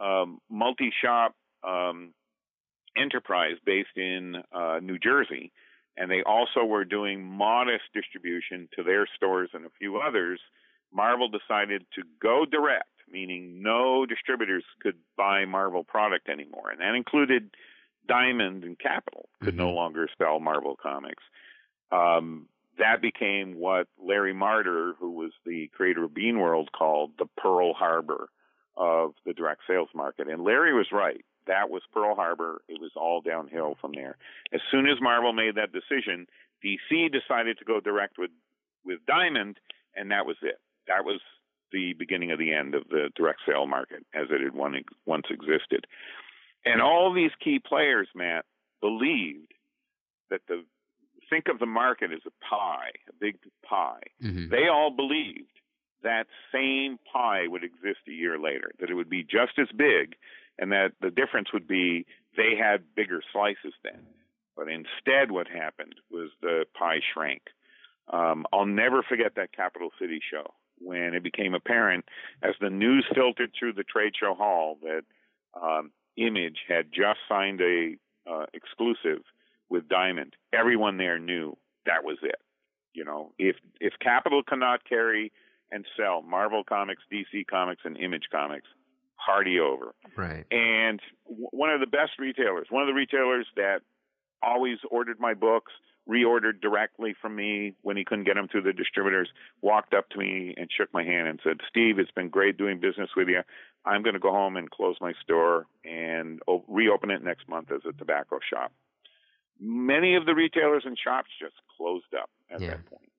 um, 0.00 0.40
multi 0.48 0.92
shop 1.02 1.34
um, 1.66 2.14
enterprise 2.96 3.56
based 3.64 3.96
in 3.96 4.36
uh, 4.52 4.80
New 4.82 4.98
Jersey. 4.98 5.52
And 5.96 6.10
they 6.10 6.22
also 6.22 6.64
were 6.64 6.84
doing 6.84 7.24
modest 7.24 7.84
distribution 7.92 8.68
to 8.76 8.84
their 8.84 9.06
stores 9.16 9.50
and 9.52 9.66
a 9.66 9.70
few 9.78 9.96
others. 9.96 10.40
Marvel 10.92 11.28
decided 11.28 11.84
to 11.96 12.02
go 12.22 12.44
direct, 12.44 12.88
meaning 13.12 13.62
no 13.62 14.06
distributors 14.06 14.64
could 14.80 14.96
buy 15.16 15.44
Marvel 15.44 15.84
product 15.84 16.28
anymore. 16.28 16.70
And 16.70 16.80
that 16.80 16.94
included 16.94 17.50
Diamond 18.06 18.64
and 18.64 18.78
Capital 18.78 19.28
could 19.42 19.54
mm-hmm. 19.54 19.64
no 19.64 19.70
longer 19.70 20.08
sell 20.18 20.40
Marvel 20.40 20.76
comics. 20.80 21.22
Um, 21.92 22.48
that 22.78 23.02
became 23.02 23.58
what 23.58 23.88
Larry 24.02 24.32
Marder, 24.34 24.92
who 24.98 25.12
was 25.12 25.32
the 25.44 25.68
creator 25.74 26.04
of 26.04 26.12
Beanworld, 26.12 26.66
called 26.76 27.12
the 27.18 27.26
Pearl 27.36 27.74
Harbor 27.74 28.28
of 28.76 29.14
the 29.26 29.32
direct 29.32 29.62
sales 29.68 29.88
market. 29.94 30.28
And 30.28 30.44
Larry 30.44 30.72
was 30.72 30.86
right. 30.92 31.24
That 31.46 31.70
was 31.70 31.82
Pearl 31.92 32.14
Harbor. 32.14 32.62
It 32.68 32.80
was 32.80 32.92
all 32.94 33.20
downhill 33.20 33.76
from 33.80 33.92
there. 33.94 34.16
As 34.52 34.60
soon 34.70 34.86
as 34.86 35.00
Marvel 35.00 35.32
made 35.32 35.56
that 35.56 35.72
decision, 35.72 36.26
DC 36.64 37.10
decided 37.10 37.58
to 37.58 37.64
go 37.64 37.80
direct 37.80 38.18
with 38.18 38.30
with 38.84 39.00
Diamond, 39.06 39.58
and 39.96 40.10
that 40.10 40.24
was 40.24 40.36
it. 40.42 40.60
That 40.86 41.04
was 41.04 41.20
the 41.72 41.94
beginning 41.94 42.30
of 42.30 42.38
the 42.38 42.52
end 42.52 42.74
of 42.74 42.88
the 42.88 43.10
direct 43.14 43.40
sale 43.46 43.66
market 43.66 44.04
as 44.14 44.26
it 44.30 44.40
had 44.40 44.54
once 44.54 45.26
existed. 45.30 45.86
And 46.64 46.80
all 46.82 47.12
these 47.12 47.30
key 47.42 47.58
players, 47.58 48.08
Matt, 48.14 48.44
believed 48.80 49.52
that 50.30 50.40
the 50.48 50.64
think 51.30 51.48
of 51.48 51.58
the 51.58 51.66
market 51.66 52.10
as 52.12 52.20
a 52.26 52.44
pie, 52.44 52.90
a 53.08 53.12
big 53.20 53.36
pie. 53.62 54.02
Mm-hmm. 54.22 54.50
They 54.50 54.68
all 54.68 54.90
believed 54.90 55.50
that 56.02 56.26
same 56.52 56.98
pie 57.12 57.46
would 57.46 57.64
exist 57.64 58.00
a 58.08 58.12
year 58.12 58.38
later, 58.38 58.70
that 58.80 58.90
it 58.90 58.94
would 58.94 59.10
be 59.10 59.22
just 59.24 59.58
as 59.58 59.68
big, 59.76 60.14
and 60.58 60.72
that 60.72 60.92
the 61.00 61.10
difference 61.10 61.52
would 61.52 61.66
be 61.66 62.06
they 62.36 62.54
had 62.58 62.94
bigger 62.94 63.20
slices 63.32 63.74
then. 63.82 64.00
But 64.56 64.68
instead, 64.68 65.30
what 65.30 65.48
happened 65.48 65.94
was 66.10 66.30
the 66.40 66.64
pie 66.78 67.00
shrank. 67.12 67.42
Um, 68.12 68.46
I'll 68.52 68.66
never 68.66 69.02
forget 69.02 69.34
that 69.36 69.52
Capital 69.52 69.90
City 70.00 70.20
show 70.30 70.54
when 70.80 71.14
it 71.14 71.22
became 71.22 71.54
apparent 71.54 72.04
as 72.42 72.54
the 72.60 72.70
news 72.70 73.04
filtered 73.14 73.50
through 73.58 73.72
the 73.72 73.84
trade 73.84 74.14
show 74.18 74.34
hall 74.34 74.78
that 74.82 75.02
um, 75.60 75.90
Image 76.16 76.58
had 76.68 76.86
just 76.92 77.18
signed 77.28 77.60
a 77.60 77.96
uh, 78.28 78.46
exclusive 78.52 79.22
with 79.70 79.88
Diamond, 79.88 80.34
everyone 80.52 80.96
there 80.96 81.18
knew 81.18 81.56
that 81.86 82.04
was 82.04 82.18
it. 82.22 82.40
You 82.94 83.04
know, 83.04 83.32
if 83.38 83.56
if 83.80 83.94
Capital 84.00 84.42
cannot 84.42 84.84
carry 84.84 85.32
and 85.70 85.84
sell 85.96 86.22
Marvel 86.22 86.64
Comics, 86.64 87.02
DC 87.12 87.46
Comics, 87.46 87.82
and 87.84 87.96
Image 87.96 88.24
Comics, 88.32 88.66
party 89.24 89.58
over. 89.60 89.94
Right. 90.16 90.46
And 90.50 91.00
w- 91.28 91.48
one 91.50 91.70
of 91.70 91.80
the 91.80 91.86
best 91.86 92.12
retailers, 92.18 92.66
one 92.70 92.82
of 92.82 92.88
the 92.88 92.94
retailers 92.94 93.46
that 93.56 93.80
always 94.42 94.78
ordered 94.90 95.20
my 95.20 95.34
books, 95.34 95.72
reordered 96.08 96.60
directly 96.60 97.14
from 97.20 97.36
me 97.36 97.74
when 97.82 97.96
he 97.96 98.04
couldn't 98.04 98.24
get 98.24 98.34
them 98.34 98.48
through 98.48 98.62
the 98.62 98.72
distributors, 98.72 99.28
walked 99.60 99.94
up 99.94 100.08
to 100.10 100.18
me 100.18 100.54
and 100.56 100.68
shook 100.74 100.92
my 100.92 101.04
hand 101.04 101.28
and 101.28 101.40
said, 101.44 101.58
Steve, 101.68 101.98
it's 101.98 102.10
been 102.10 102.28
great 102.28 102.56
doing 102.56 102.80
business 102.80 103.10
with 103.16 103.28
you. 103.28 103.42
I'm 103.84 104.02
going 104.02 104.14
to 104.14 104.20
go 104.20 104.30
home 104.30 104.56
and 104.56 104.70
close 104.70 104.96
my 105.00 105.12
store 105.22 105.66
and 105.84 106.40
reopen 106.66 107.10
it 107.10 107.22
next 107.22 107.48
month 107.48 107.70
as 107.70 107.80
a 107.88 107.92
tobacco 107.92 108.38
shop 108.50 108.72
many 109.60 110.14
of 110.14 110.26
the 110.26 110.34
retailers 110.34 110.82
and 110.84 110.96
shops 110.98 111.28
just 111.40 111.54
closed 111.76 112.14
up 112.20 112.30
at 112.50 112.60
yeah. 112.60 112.68
that 112.70 112.86
point. 112.86 113.10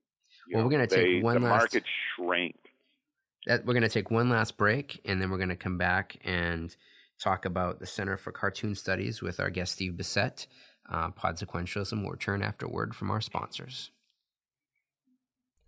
You 0.47 0.55
well, 0.55 0.63
know, 0.63 0.67
we're 0.67 0.77
going 0.77 0.87
to 0.87 0.95
take 0.95 1.23
one 1.23 1.41
the 1.41 1.47
last. 1.47 1.59
market 1.59 1.83
shrank. 2.15 2.55
That, 3.45 3.65
we're 3.65 3.73
going 3.73 3.83
to 3.83 3.89
take 3.89 4.11
one 4.11 4.29
last 4.29 4.57
break, 4.57 5.01
and 5.05 5.21
then 5.21 5.29
we're 5.29 5.37
going 5.37 5.49
to 5.49 5.55
come 5.55 5.77
back 5.77 6.17
and 6.23 6.75
talk 7.19 7.45
about 7.45 7.79
the 7.79 7.85
Center 7.85 8.17
for 8.17 8.31
Cartoon 8.31 8.75
Studies 8.75 9.21
with 9.21 9.39
our 9.39 9.49
guest 9.49 9.73
Steve 9.73 9.93
Bissette. 9.93 10.47
Uh, 10.89 11.11
will 12.03 12.09
return 12.09 12.41
after 12.41 12.67
word 12.67 12.95
from 12.95 13.11
our 13.11 13.21
sponsors. 13.21 13.91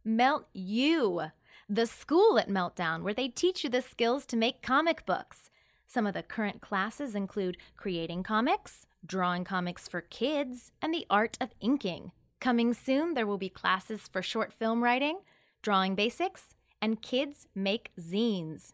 Melt 0.03 0.47
You, 0.51 1.21
the 1.69 1.85
school 1.85 2.39
at 2.39 2.49
Meltdown, 2.49 3.03
where 3.03 3.13
they 3.13 3.27
teach 3.27 3.63
you 3.63 3.69
the 3.69 3.81
skills 3.81 4.25
to 4.27 4.35
make 4.35 4.63
comic 4.63 5.05
books. 5.05 5.51
Some 5.87 6.07
of 6.07 6.13
the 6.13 6.23
current 6.23 6.61
classes 6.61 7.13
include 7.15 7.57
creating 7.77 8.23
comics 8.23 8.87
drawing 9.05 9.43
comics 9.43 9.87
for 9.87 10.01
kids, 10.01 10.71
and 10.81 10.93
the 10.93 11.05
art 11.09 11.37
of 11.41 11.53
inking. 11.59 12.11
Coming 12.39 12.73
soon, 12.73 13.13
there 13.13 13.27
will 13.27 13.37
be 13.37 13.49
classes 13.49 14.07
for 14.11 14.21
short 14.21 14.53
film 14.53 14.83
writing, 14.83 15.19
drawing 15.61 15.95
basics, 15.95 16.55
and 16.81 17.01
kids 17.01 17.47
make 17.53 17.91
zines. 17.99 18.73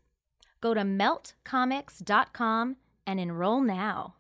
Go 0.61 0.73
to 0.73 0.81
meltcomics.com 0.81 2.77
and 3.05 3.19
enroll 3.19 3.61
now. 3.61 4.15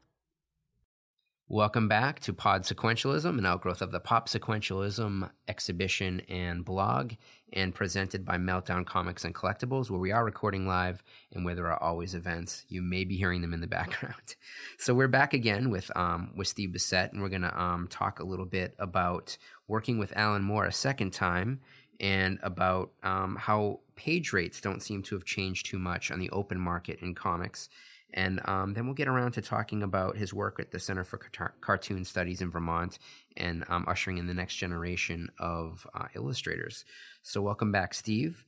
Welcome 1.49 1.87
back 1.87 2.19
to 2.21 2.33
Pod 2.33 2.63
Sequentialism, 2.63 3.37
an 3.37 3.45
outgrowth 3.45 3.81
of 3.81 3.93
the 3.93 4.01
Pop 4.01 4.27
Sequentialism 4.27 5.29
exhibition 5.47 6.19
and 6.27 6.65
blog, 6.65 7.13
and 7.53 7.73
presented 7.73 8.25
by 8.25 8.35
Meltdown 8.37 8.85
Comics 8.85 9.23
and 9.23 9.33
Collectibles, 9.33 9.89
where 9.89 9.97
we 9.97 10.11
are 10.11 10.25
recording 10.25 10.67
live 10.67 11.01
and 11.31 11.45
where 11.45 11.55
there 11.55 11.71
are 11.71 11.81
always 11.81 12.13
events. 12.15 12.65
You 12.67 12.81
may 12.81 13.05
be 13.05 13.15
hearing 13.15 13.39
them 13.39 13.53
in 13.53 13.61
the 13.61 13.67
background. 13.79 14.35
so 14.77 14.93
we're 14.93 15.07
back 15.07 15.33
again 15.33 15.69
with 15.69 15.89
um, 15.95 16.31
with 16.35 16.49
Steve 16.49 16.71
Bissette, 16.71 17.13
and 17.13 17.21
we're 17.21 17.29
going 17.29 17.43
to 17.43 17.61
um, 17.61 17.87
talk 17.87 18.19
a 18.19 18.25
little 18.25 18.45
bit 18.45 18.75
about 18.77 19.37
working 19.69 19.97
with 19.97 20.11
Alan 20.17 20.43
Moore 20.43 20.65
a 20.65 20.73
second 20.73 21.13
time, 21.13 21.61
and 22.01 22.39
about 22.43 22.91
um, 23.03 23.37
how 23.37 23.79
page 23.95 24.33
rates 24.33 24.59
don't 24.59 24.81
seem 24.81 25.01
to 25.03 25.15
have 25.15 25.23
changed 25.23 25.67
too 25.67 25.79
much 25.79 26.11
on 26.11 26.19
the 26.19 26.29
open 26.31 26.59
market 26.59 26.99
in 26.99 27.15
comics 27.15 27.69
and 28.13 28.39
um, 28.45 28.73
then 28.73 28.85
we'll 28.85 28.95
get 28.95 29.07
around 29.07 29.33
to 29.33 29.41
talking 29.41 29.83
about 29.83 30.17
his 30.17 30.33
work 30.33 30.59
at 30.59 30.71
the 30.71 30.79
Center 30.79 31.03
for 31.03 31.17
Car- 31.17 31.55
Cartoon 31.61 32.05
Studies 32.05 32.41
in 32.41 32.49
Vermont 32.49 32.99
and 33.35 33.63
um, 33.67 33.85
ushering 33.87 34.17
in 34.17 34.27
the 34.27 34.33
next 34.33 34.55
generation 34.55 35.29
of 35.39 35.85
uh, 35.93 36.05
illustrators. 36.15 36.85
So, 37.21 37.41
welcome 37.41 37.71
back, 37.71 37.93
Steve. 37.93 38.45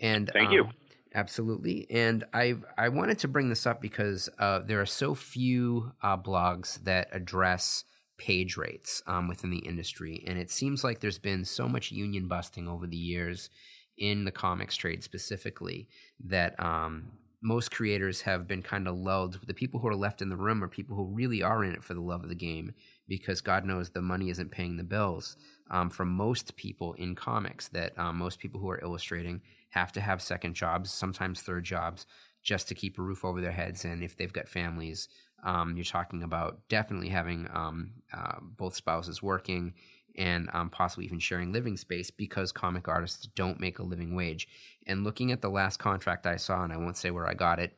And 0.00 0.30
thank 0.32 0.48
um, 0.48 0.52
you. 0.54 0.68
Absolutely. 1.14 1.86
And 1.90 2.24
I 2.32 2.54
I 2.78 2.88
wanted 2.88 3.18
to 3.20 3.28
bring 3.28 3.48
this 3.48 3.66
up 3.66 3.82
because 3.82 4.28
uh, 4.38 4.60
there 4.60 4.80
are 4.80 4.86
so 4.86 5.14
few 5.14 5.92
uh, 6.02 6.16
blogs 6.16 6.82
that 6.84 7.08
address 7.12 7.84
page 8.16 8.56
rates 8.56 9.02
um, 9.06 9.28
within 9.28 9.50
the 9.50 9.58
industry, 9.58 10.24
and 10.26 10.38
it 10.38 10.50
seems 10.50 10.82
like 10.82 11.00
there's 11.00 11.18
been 11.18 11.44
so 11.44 11.68
much 11.68 11.92
union 11.92 12.28
busting 12.28 12.66
over 12.66 12.86
the 12.86 12.96
years 12.96 13.50
in 13.98 14.24
the 14.24 14.30
comics 14.30 14.74
trade 14.74 15.04
specifically 15.04 15.88
that 16.24 16.58
um, 16.58 17.12
most 17.42 17.70
creators 17.72 18.22
have 18.22 18.46
been 18.46 18.62
kind 18.62 18.86
of 18.86 18.96
lulled. 18.96 19.40
The 19.46 19.54
people 19.54 19.80
who 19.80 19.88
are 19.88 19.96
left 19.96 20.22
in 20.22 20.28
the 20.28 20.36
room 20.36 20.62
are 20.62 20.68
people 20.68 20.96
who 20.96 21.06
really 21.06 21.42
are 21.42 21.64
in 21.64 21.72
it 21.72 21.82
for 21.82 21.94
the 21.94 22.00
love 22.00 22.22
of 22.22 22.28
the 22.28 22.34
game 22.36 22.72
because 23.08 23.40
God 23.40 23.64
knows 23.64 23.90
the 23.90 24.00
money 24.02 24.30
isn't 24.30 24.50
paying 24.52 24.76
the 24.76 24.84
bills. 24.84 25.36
Um, 25.70 25.90
for 25.90 26.04
most 26.04 26.56
people 26.56 26.92
in 26.94 27.14
comics, 27.14 27.68
that 27.68 27.98
um, 27.98 28.18
most 28.18 28.38
people 28.38 28.60
who 28.60 28.70
are 28.70 28.82
illustrating 28.82 29.40
have 29.70 29.90
to 29.92 30.00
have 30.00 30.22
second 30.22 30.54
jobs, 30.54 30.92
sometimes 30.92 31.40
third 31.42 31.64
jobs, 31.64 32.06
just 32.42 32.68
to 32.68 32.74
keep 32.74 32.98
a 32.98 33.02
roof 33.02 33.24
over 33.24 33.40
their 33.40 33.52
heads. 33.52 33.84
And 33.84 34.02
if 34.02 34.16
they've 34.16 34.32
got 34.32 34.48
families, 34.48 35.08
um, 35.44 35.76
you're 35.76 35.84
talking 35.84 36.22
about 36.22 36.60
definitely 36.68 37.08
having 37.08 37.48
um, 37.52 37.92
uh, 38.12 38.36
both 38.40 38.76
spouses 38.76 39.22
working 39.22 39.74
and 40.16 40.48
um, 40.52 40.68
possibly 40.70 41.06
even 41.06 41.18
sharing 41.18 41.52
living 41.52 41.76
space 41.76 42.10
because 42.10 42.52
comic 42.52 42.86
artists 42.86 43.26
don't 43.34 43.60
make 43.60 43.78
a 43.78 43.82
living 43.82 44.14
wage. 44.14 44.46
And 44.86 45.04
looking 45.04 45.32
at 45.32 45.40
the 45.40 45.50
last 45.50 45.78
contract 45.78 46.26
I 46.26 46.36
saw, 46.36 46.62
and 46.62 46.72
I 46.72 46.76
won't 46.76 46.96
say 46.96 47.10
where 47.10 47.28
I 47.28 47.34
got 47.34 47.58
it, 47.58 47.76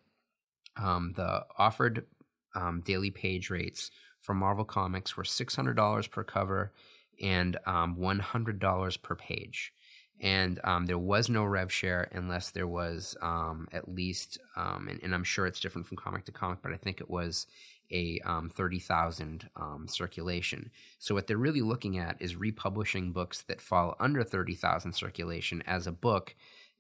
um, 0.77 1.13
the 1.17 1.45
offered 1.59 2.07
um, 2.55 2.83
daily 2.85 3.11
page 3.11 3.51
rates 3.51 3.91
for 4.21 4.35
Marvel 4.35 4.65
Comics 4.65 5.17
were 5.17 5.25
$600 5.25 6.11
per 6.11 6.25
cover 6.25 6.73
and 7.23 7.59
um, 7.67 7.97
$100 7.97 9.03
per 9.03 9.15
page. 9.15 9.73
And 10.21 10.61
um, 10.65 10.87
there 10.87 10.99
was 10.99 11.29
no 11.29 11.45
rev 11.45 11.73
share 11.73 12.09
unless 12.13 12.51
there 12.51 12.67
was 12.67 13.17
um, 13.21 13.69
at 13.73 13.89
least, 13.89 14.39
and, 14.57 15.01
and 15.03 15.15
I'm 15.15 15.25
sure 15.25 15.47
it's 15.47 15.61
different 15.61 15.87
from 15.87 15.97
comic 15.97 16.25
to 16.27 16.33
comic, 16.33 16.61
but 16.63 16.73
I 16.73 16.77
think 16.77 17.01
it 17.01 17.11
was 17.11 17.47
a 17.91 18.21
um, 18.25 18.49
30,000 18.49 19.51
um, 19.57 19.87
circulation. 19.89 20.71
So 20.99 21.15
what 21.15 21.27
they're 21.27 21.37
really 21.37 21.61
looking 21.61 21.99
at 21.99 22.21
is 22.21 22.37
republishing 22.37 23.13
books 23.13 23.43
that 23.43 23.61
fall 23.61 23.97
under 24.01 24.25
30,000 24.25 24.93
circulation 24.93 25.63
as 25.67 25.87
a 25.87 25.93
book 25.93 26.35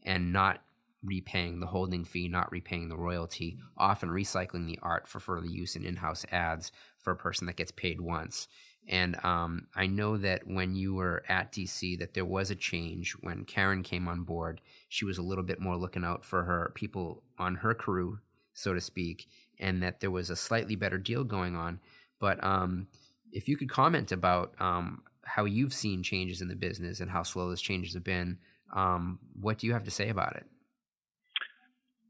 and 0.05 0.32
not 0.32 0.62
repaying 1.02 1.61
the 1.61 1.66
holding 1.66 2.05
fee, 2.05 2.28
not 2.28 2.50
repaying 2.50 2.88
the 2.88 2.96
royalty, 2.96 3.59
often 3.76 4.09
recycling 4.09 4.66
the 4.66 4.78
art 4.82 5.07
for 5.07 5.20
further 5.20 5.46
use 5.46 5.76
in 5.76 5.84
in-house 5.84 6.24
ads 6.32 6.72
for 6.98 7.12
a 7.12 7.16
person 7.16 7.46
that 7.46 7.57
gets 7.57 7.70
paid 7.70 8.00
once. 8.00 8.48
And 8.86 9.22
um, 9.24 9.66
I 9.74 9.86
know 9.86 10.16
that 10.18 10.46
when 10.46 10.74
you 10.74 10.94
were 10.94 11.24
at 11.28 11.52
DC, 11.52 11.98
that 11.98 12.14
there 12.14 12.24
was 12.24 12.50
a 12.50 12.55
change 12.55 13.12
when 13.20 13.44
Karen 13.44 13.82
came 13.82 14.09
on 14.09 14.24
board. 14.24 14.61
She 14.88 15.05
was 15.05 15.16
a 15.16 15.22
little 15.22 15.44
bit 15.44 15.61
more 15.61 15.76
looking 15.76 16.05
out 16.05 16.24
for 16.24 16.44
her 16.44 16.72
people 16.74 17.22
on 17.38 17.57
her 17.57 17.74
crew, 17.74 18.18
so 18.52 18.74
to 18.74 18.80
speak, 18.80 19.26
and 19.59 19.82
that 19.82 20.00
there 20.00 20.11
was 20.11 20.28
a 20.28 20.36
slightly 20.36 20.76
better 20.76 20.98
deal 20.98 21.24
going 21.24 21.57
on. 21.57 21.80
But 22.18 22.42
um, 22.44 22.88
if 23.32 23.48
you 23.48 23.57
could 23.57 23.70
comment 23.70 24.12
about 24.12 24.55
um, 24.61 25.02
how 25.24 25.46
you've 25.46 25.74
seen 25.74 26.02
changes 26.02 26.42
in 26.42 26.48
the 26.48 26.55
business 26.55 27.00
and 27.00 27.11
how 27.11 27.22
slow 27.22 27.48
those 27.48 27.62
changes 27.62 27.94
have 27.94 28.05
been, 28.05 28.38
um, 28.72 29.18
what 29.40 29.58
do 29.58 29.66
you 29.66 29.72
have 29.72 29.84
to 29.84 29.90
say 29.90 30.08
about 30.08 30.36
it? 30.36 30.46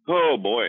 Oh 0.09 0.37
boy, 0.37 0.69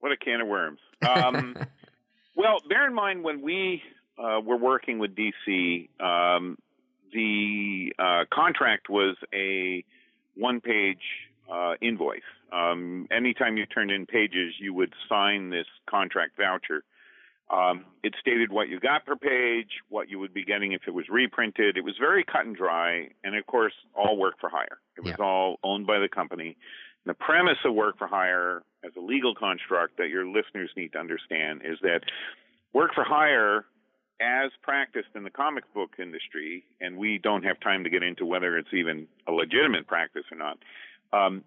what 0.00 0.12
a 0.12 0.16
can 0.16 0.40
of 0.40 0.48
worms. 0.48 0.80
Um, 1.06 1.56
well, 2.36 2.58
bear 2.68 2.86
in 2.86 2.94
mind 2.94 3.24
when 3.24 3.42
we 3.42 3.82
uh, 4.18 4.40
were 4.44 4.56
working 4.56 4.98
with 4.98 5.12
DC, 5.16 5.88
um, 6.00 6.58
the 7.12 7.92
uh, 7.98 8.24
contract 8.32 8.88
was 8.90 9.16
a 9.32 9.84
one-page 10.36 10.98
uh, 11.50 11.74
invoice. 11.80 12.20
Um, 12.52 13.06
anytime 13.10 13.56
you 13.56 13.66
turned 13.66 13.90
in 13.90 14.06
pages, 14.06 14.54
you 14.58 14.74
would 14.74 14.92
sign 15.08 15.50
this 15.50 15.66
contract 15.88 16.36
voucher. 16.36 16.84
Um, 17.50 17.84
it 18.02 18.14
stated 18.20 18.52
what 18.52 18.68
you 18.68 18.78
got 18.78 19.06
per 19.06 19.16
page, 19.16 19.70
what 19.88 20.10
you 20.10 20.18
would 20.18 20.34
be 20.34 20.44
getting 20.44 20.72
if 20.72 20.82
it 20.86 20.92
was 20.92 21.08
reprinted. 21.08 21.76
It 21.78 21.84
was 21.84 21.94
very 21.98 22.22
cut 22.22 22.44
and 22.44 22.54
dry, 22.54 23.08
and 23.24 23.34
of 23.34 23.46
course, 23.46 23.72
all 23.94 24.16
work 24.18 24.34
for 24.38 24.50
hire. 24.50 24.78
It 24.96 25.02
was 25.04 25.14
Yeah. 25.18 25.24
all 25.24 25.58
owned 25.62 25.86
by 25.86 25.98
the 25.98 26.08
company. 26.08 26.56
The 27.06 27.14
premise 27.14 27.58
of 27.64 27.74
work 27.74 27.96
for 27.96 28.06
hire 28.06 28.62
as 28.84 28.94
a 28.96 29.00
legal 29.00 29.34
construct 29.34 29.96
that 29.96 30.08
your 30.10 30.26
listeners 30.26 30.70
need 30.76 30.92
to 30.92 30.98
understand 30.98 31.62
is 31.64 31.78
that 31.80 32.02
work 32.74 32.92
for 32.94 33.02
hire, 33.04 33.64
as 34.20 34.50
practiced 34.62 35.08
in 35.14 35.22
the 35.22 35.30
comic 35.30 35.64
book 35.72 35.94
industry, 35.98 36.66
and 36.80 36.98
we 36.98 37.16
don't 37.18 37.44
have 37.44 37.58
time 37.60 37.84
to 37.84 37.88
get 37.90 38.02
into 38.02 38.26
whether 38.26 38.58
it's 38.58 38.74
even 38.74 39.08
a 39.26 39.32
legitimate 39.32 39.86
practice 39.86 40.24
or 40.30 40.36
not, 40.36 40.58
um, 41.12 41.44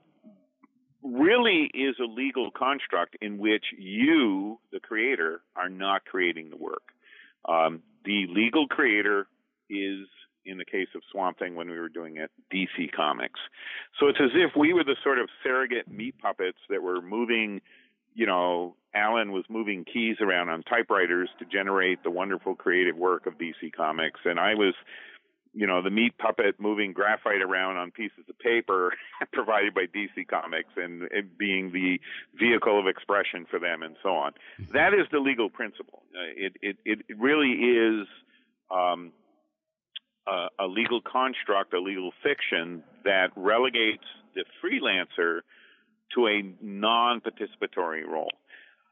really 1.04 1.70
is 1.74 1.96
a 2.00 2.06
legal 2.06 2.52
construct 2.52 3.18
in 3.22 3.38
which 3.38 3.66
you, 3.78 4.60
the 4.72 4.80
creator, 4.80 5.42
are 5.56 5.70
not 5.70 6.06
creating 6.06 6.50
the 6.50 6.58
work. 6.58 6.84
Um, 7.48 7.82
the 8.06 8.28
legal 8.30 8.68
creator 8.68 9.28
is, 9.70 10.08
in 10.46 10.58
the 10.58 10.66
case 10.66 10.88
of 10.96 11.02
Swamp 11.12 11.40
Thing 11.40 11.56
when 11.56 11.70
we 11.70 11.80
were 11.80 11.90
doing 11.90 12.18
it, 12.18 12.32
DC 12.54 12.92
Comics. 12.96 13.40
So 14.00 14.08
it's 14.08 14.20
as 14.22 14.32
if 14.36 14.52
we 14.56 14.74
were 14.74 14.84
the 14.84 14.98
sort 15.04 15.20
of 15.20 15.30
surrogate 15.44 15.88
meat 15.88 16.16
puppets 16.20 16.58
that 16.70 16.82
were 16.82 17.02
moving, 17.02 17.62
you 18.14 18.26
know, 18.26 18.76
Alan 18.94 19.32
was 19.32 19.46
moving 19.50 19.86
keys 19.86 20.18
around 20.20 20.50
on 20.50 20.64
typewriters 20.64 21.30
to 21.40 21.46
generate 21.46 22.04
the 22.04 22.12
wonderful 22.12 22.56
creative 22.56 22.98
work 22.98 23.26
of 23.26 23.36
DC 23.38 23.74
Comics, 23.76 24.20
and 24.26 24.40
I 24.40 24.56
was 24.56 24.74
you 25.54 25.68
know, 25.68 25.82
the 25.82 25.90
meat 25.90 26.18
puppet 26.18 26.56
moving 26.60 26.94
graphite 26.94 27.42
around 27.42 27.78
on 27.78 27.92
pieces 27.92 28.24
of 28.30 28.40
paper 28.40 28.94
provided 29.34 29.74
by 29.74 29.86
DC 29.86 30.28
Comics 30.28 30.70
and 30.78 31.04
it 31.12 31.38
being 31.38 31.72
the 31.72 32.00
vehicle 32.40 32.80
of 32.80 32.88
expression 32.88 33.46
for 33.50 33.60
them 33.60 33.84
and 33.84 33.96
so 34.02 34.10
on. 34.10 34.32
That 34.74 34.94
is 34.94 35.08
the 35.12 35.20
legal 35.20 35.50
principle. 35.50 36.04
Uh, 36.16 36.20
it, 36.36 36.54
it, 36.62 36.78
it 36.86 37.00
really 37.18 37.52
is 37.52 38.08
um, 38.70 39.12
a, 40.28 40.48
a 40.60 40.68
legal 40.68 41.02
construct, 41.02 41.74
a 41.74 41.80
legal 41.80 42.12
fiction 42.24 42.84
that 43.04 43.32
relegates 43.36 44.06
the 44.36 44.46
freelancer 44.64 45.42
to 46.16 46.28
a 46.28 46.44
non 46.62 47.22
participatory 47.22 48.06
role. 48.06 48.32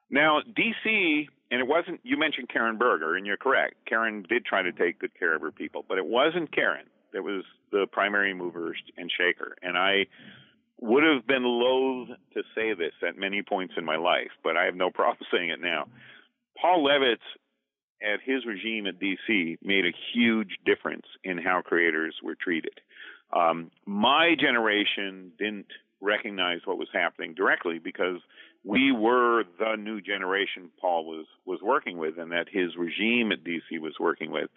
Now, 0.09 0.41
DC, 0.41 1.27
and 1.51 1.59
it 1.59 1.67
wasn't, 1.67 1.99
you 2.03 2.17
mentioned 2.17 2.49
Karen 2.49 2.77
Berger, 2.77 3.15
and 3.15 3.25
you're 3.25 3.37
correct. 3.37 3.75
Karen 3.87 4.25
did 4.27 4.45
try 4.45 4.61
to 4.61 4.71
take 4.71 4.99
good 4.99 5.17
care 5.17 5.35
of 5.35 5.41
her 5.41 5.51
people, 5.51 5.85
but 5.87 5.97
it 5.97 6.05
wasn't 6.05 6.51
Karen 6.51 6.85
that 7.13 7.23
was 7.23 7.43
the 7.71 7.85
primary 7.91 8.33
mover 8.33 8.75
and 8.97 9.11
shaker. 9.11 9.55
And 9.61 9.77
I 9.77 10.05
would 10.79 11.03
have 11.03 11.27
been 11.27 11.43
loath 11.43 12.09
to 12.33 12.43
say 12.55 12.73
this 12.73 12.93
at 13.07 13.17
many 13.17 13.41
points 13.41 13.73
in 13.77 13.85
my 13.85 13.97
life, 13.97 14.31
but 14.43 14.57
I 14.57 14.65
have 14.65 14.75
no 14.75 14.89
problem 14.93 15.25
saying 15.31 15.49
it 15.49 15.61
now. 15.61 15.87
Paul 16.59 16.85
Levitz, 16.85 17.17
at 18.01 18.19
his 18.23 18.45
regime 18.45 18.87
at 18.87 18.99
DC, 18.99 19.57
made 19.61 19.85
a 19.85 19.91
huge 20.13 20.57
difference 20.65 21.05
in 21.23 21.37
how 21.37 21.61
creators 21.61 22.15
were 22.23 22.35
treated. 22.35 22.79
Um, 23.35 23.71
my 23.85 24.35
generation 24.39 25.33
didn't 25.37 25.67
recognize 26.01 26.59
what 26.65 26.77
was 26.77 26.87
happening 26.93 27.33
directly 27.33 27.77
because 27.77 28.21
we 28.69 28.91
were 28.91 29.43
the 29.57 29.75
new 29.77 29.99
generation 29.99 30.69
Paul 30.79 31.05
was 31.05 31.25
was 31.45 31.59
working 31.61 31.97
with, 31.97 32.19
and 32.19 32.31
that 32.31 32.47
his 32.51 32.75
regime 32.77 33.31
at 33.31 33.43
DC 33.43 33.79
was 33.81 33.95
working 33.99 34.31
with. 34.31 34.49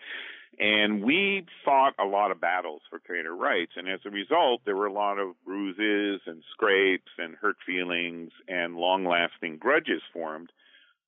And 0.59 1.03
we 1.03 1.47
fought 1.65 1.95
a 1.99 2.05
lot 2.05 2.31
of 2.31 2.39
battles 2.39 2.83
for 2.91 2.99
creator 2.99 3.35
rights, 3.35 3.73
and 3.77 3.89
as 3.89 4.01
a 4.05 4.11
result, 4.11 4.61
there 4.67 4.77
were 4.77 4.87
a 4.87 4.93
lot 4.93 5.19
of 5.19 5.29
bruises 5.47 6.21
and 6.27 6.43
scrapes 6.53 7.11
and 7.17 7.35
hurt 7.37 7.57
feelings 7.65 8.31
and 8.49 8.77
long-lasting 8.77 9.57
grudges 9.57 10.03
formed, 10.13 10.53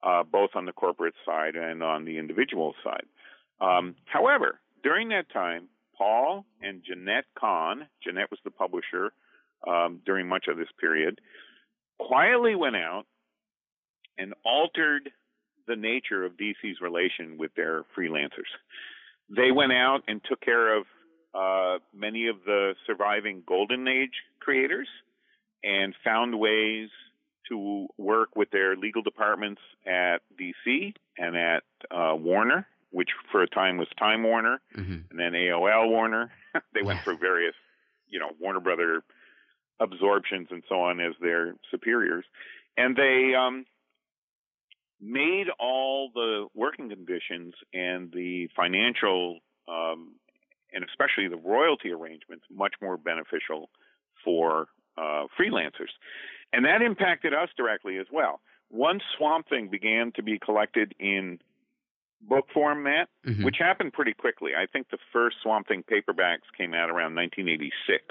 uh, 0.03 0.23
both 0.23 0.51
on 0.55 0.65
the 0.65 0.73
corporate 0.73 1.15
side 1.27 1.57
and 1.57 1.83
on 1.83 2.07
the 2.07 2.17
individual 2.17 2.75
side. 2.83 3.05
Um, 3.61 3.97
however, 4.07 4.61
during 4.83 5.11
that 5.11 5.31
time, 5.31 5.69
Paul 5.99 6.47
and 6.63 6.83
Jenette 6.83 7.29
Kahn, 7.39 7.87
Jenette 8.07 8.31
was 8.31 8.41
the 8.45 8.51
publisher 8.51 9.13
um, 9.69 10.01
during 10.07 10.27
much 10.27 10.47
of 10.49 10.57
this 10.57 10.73
period, 10.81 11.21
quietly 11.99 12.55
went 12.55 12.77
out 12.77 13.05
and 14.19 14.35
altered 14.45 15.11
the 15.67 15.77
nature 15.77 16.25
of 16.25 16.33
DC's 16.33 16.81
relation 16.81 17.39
with 17.39 17.55
their 17.55 17.85
freelancers. 17.97 18.51
They 19.35 19.51
went 19.51 19.73
out 19.73 20.03
and 20.07 20.21
took 20.29 20.41
care 20.41 20.77
of 20.77 20.87
uh, 21.35 21.79
many 21.95 22.29
of 22.29 22.37
the 22.45 22.75
surviving 22.87 23.43
Golden 23.47 23.89
Age 23.89 24.13
creators 24.41 24.89
and 25.63 25.95
found 26.05 26.39
ways 26.39 26.91
to 27.49 27.89
work 27.99 28.37
with 28.37 28.51
their 28.51 28.77
legal 28.77 29.03
departments 29.03 29.61
at 29.87 30.19
DC 30.41 30.95
and 31.19 31.37
at 31.37 31.63
uh, 31.91 32.15
Warner, 32.15 32.67
which 32.91 33.11
for 33.33 33.43
a 33.43 33.49
time 33.49 33.77
was 33.77 33.89
Time 33.99 34.23
Warner, 34.23 34.61
mm-hmm. 34.77 34.93
and 35.11 35.19
then 35.19 35.33
AOL 35.33 35.89
Warner. 35.89 36.31
they 36.75 36.83
went 36.83 37.01
through 37.03 37.19
various, 37.19 37.55
you 38.09 38.19
know, 38.19 38.31
Warner 38.41 38.61
Brother 38.61 39.03
absorptions 39.81 40.49
and 40.51 40.63
so 40.69 40.77
on 40.81 41.01
as 41.01 41.15
their 41.21 41.55
superiors, 41.71 42.25
and 42.77 42.97
they 42.97 43.35
um, 43.35 43.65
made 45.01 45.47
all 45.59 46.11
the 46.15 46.47
working 46.55 46.89
conditions 46.89 47.55
and 47.73 48.11
the 48.13 48.49
financial 48.57 49.41
um, 49.69 50.15
and 50.75 50.85
especially 50.85 51.29
the 51.29 51.37
royalty 51.37 51.91
arrangements 51.93 52.45
much 52.51 52.75
more 52.83 52.97
beneficial 52.97 53.71
for 54.25 54.67
uh, 54.99 55.25
freelancers. 55.39 55.93
And 56.53 56.65
that 56.65 56.83
impacted 56.83 57.33
us 57.33 57.49
directly 57.57 57.99
as 57.99 58.07
well. 58.13 58.41
Once 58.71 59.03
Swamp 59.17 59.49
Thing 59.49 59.69
began 59.69 60.13
to 60.17 60.23
be 60.23 60.39
collected 60.39 60.95
in 60.99 61.39
book 62.21 62.47
format, 62.53 63.09
mm-hmm. 63.27 63.45
which 63.45 63.57
happened 63.59 63.93
pretty 63.93 64.15
quickly. 64.15 64.53
I 64.59 64.67
think 64.67 64.91
the 64.91 64.99
first 65.13 65.37
Swamp 65.43 65.69
Thing 65.69 65.85
paperbacks 65.85 66.49
came 66.57 66.75
out 66.75 66.91
around 66.91 67.15
1986. 67.15 68.03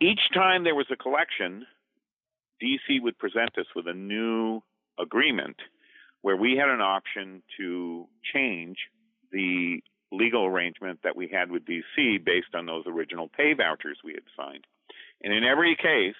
Each 0.00 0.20
time 0.34 0.64
there 0.64 0.74
was 0.74 0.86
a 0.90 0.96
collection, 0.96 1.66
DC 2.62 3.00
would 3.00 3.18
present 3.18 3.56
us 3.58 3.66
with 3.74 3.86
a 3.86 3.94
new 3.94 4.60
agreement 4.98 5.56
where 6.20 6.36
we 6.36 6.56
had 6.56 6.68
an 6.68 6.82
option 6.82 7.42
to 7.58 8.06
change 8.34 8.76
the 9.32 9.80
legal 10.12 10.44
arrangement 10.44 11.00
that 11.02 11.16
we 11.16 11.28
had 11.28 11.50
with 11.50 11.64
DC 11.64 12.22
based 12.24 12.54
on 12.54 12.66
those 12.66 12.84
original 12.86 13.28
pay 13.28 13.54
vouchers 13.54 13.98
we 14.04 14.12
had 14.12 14.22
signed. 14.36 14.66
And 15.22 15.32
in 15.32 15.44
every 15.44 15.76
case, 15.76 16.14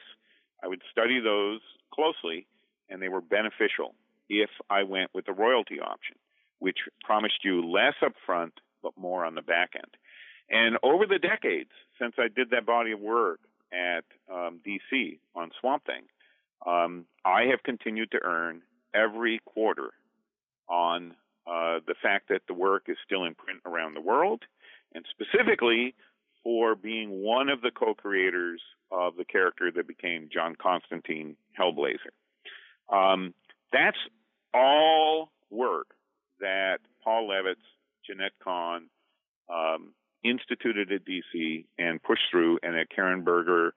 I 0.63 0.69
would 0.69 0.83
study 0.91 1.21
those 1.21 1.61
closely, 1.93 2.47
and 2.89 3.01
they 3.01 3.09
were 3.09 3.21
beneficial 3.21 3.95
if 4.29 4.51
I 4.71 4.85
went 4.85 5.11
with 5.15 5.27
the 5.27 5.33
royalty 5.33 5.81
option, 5.81 6.17
which 6.61 6.79
promised 7.05 7.45
you 7.45 7.63
less 7.71 7.95
upfront 8.03 8.53
but 8.83 8.93
more 8.97 9.25
on 9.25 9.35
the 9.35 9.43
back 9.43 9.71
end. 9.75 9.97
And 10.49 10.79
over 10.83 11.07
the 11.07 11.19
decades 11.19 11.71
since 12.01 12.15
I 12.19 12.29
did 12.29 12.51
that 12.51 12.65
body 12.65 12.93
of 12.93 13.01
work 13.01 13.41
at 13.73 14.05
um, 14.33 14.61
DC 14.67 15.19
on 15.35 15.51
Swamp 15.61 15.85
Thing, 15.85 16.05
um, 16.67 17.07
I 17.25 17.45
have 17.51 17.63
continued 17.63 18.11
to 18.13 18.23
earn 18.23 18.63
every 18.95 19.41
quarter 19.45 19.91
on 20.69 21.15
uh, 21.47 21.79
the 21.87 21.95
fact 22.03 22.29
that 22.29 22.43
the 22.49 22.55
work 22.55 22.85
is 22.89 22.97
still 23.05 23.25
in 23.25 23.35
print 23.35 23.61
around 23.65 23.95
the 23.95 24.01
world, 24.01 24.43
and 24.95 25.05
specifically 25.11 25.95
for 26.43 26.75
being 26.75 27.23
one 27.23 27.49
of 27.49 27.61
the 27.61 27.71
co-creators 27.71 28.61
of 28.91 29.17
the 29.17 29.25
character 29.25 29.71
that 29.75 29.87
became 29.87 30.29
John 30.33 30.55
Constantine 30.61 31.37
Hellblazer. 31.59 32.15
Um, 32.93 33.35
that's 33.73 33.99
all 34.55 35.31
work 35.51 35.89
that 36.41 36.79
Paul 37.03 37.29
Levitz, 37.29 37.57
Jenette 38.09 38.31
Kahn 38.43 38.89
um, 39.49 39.93
instituted 40.29 40.93
at 40.93 41.03
DC 41.05 41.65
and 41.79 42.03
pushed 42.03 42.25
through, 42.31 42.59
and 42.63 42.75
that 42.75 42.91
Karen 42.95 43.23
Berger 43.23 43.75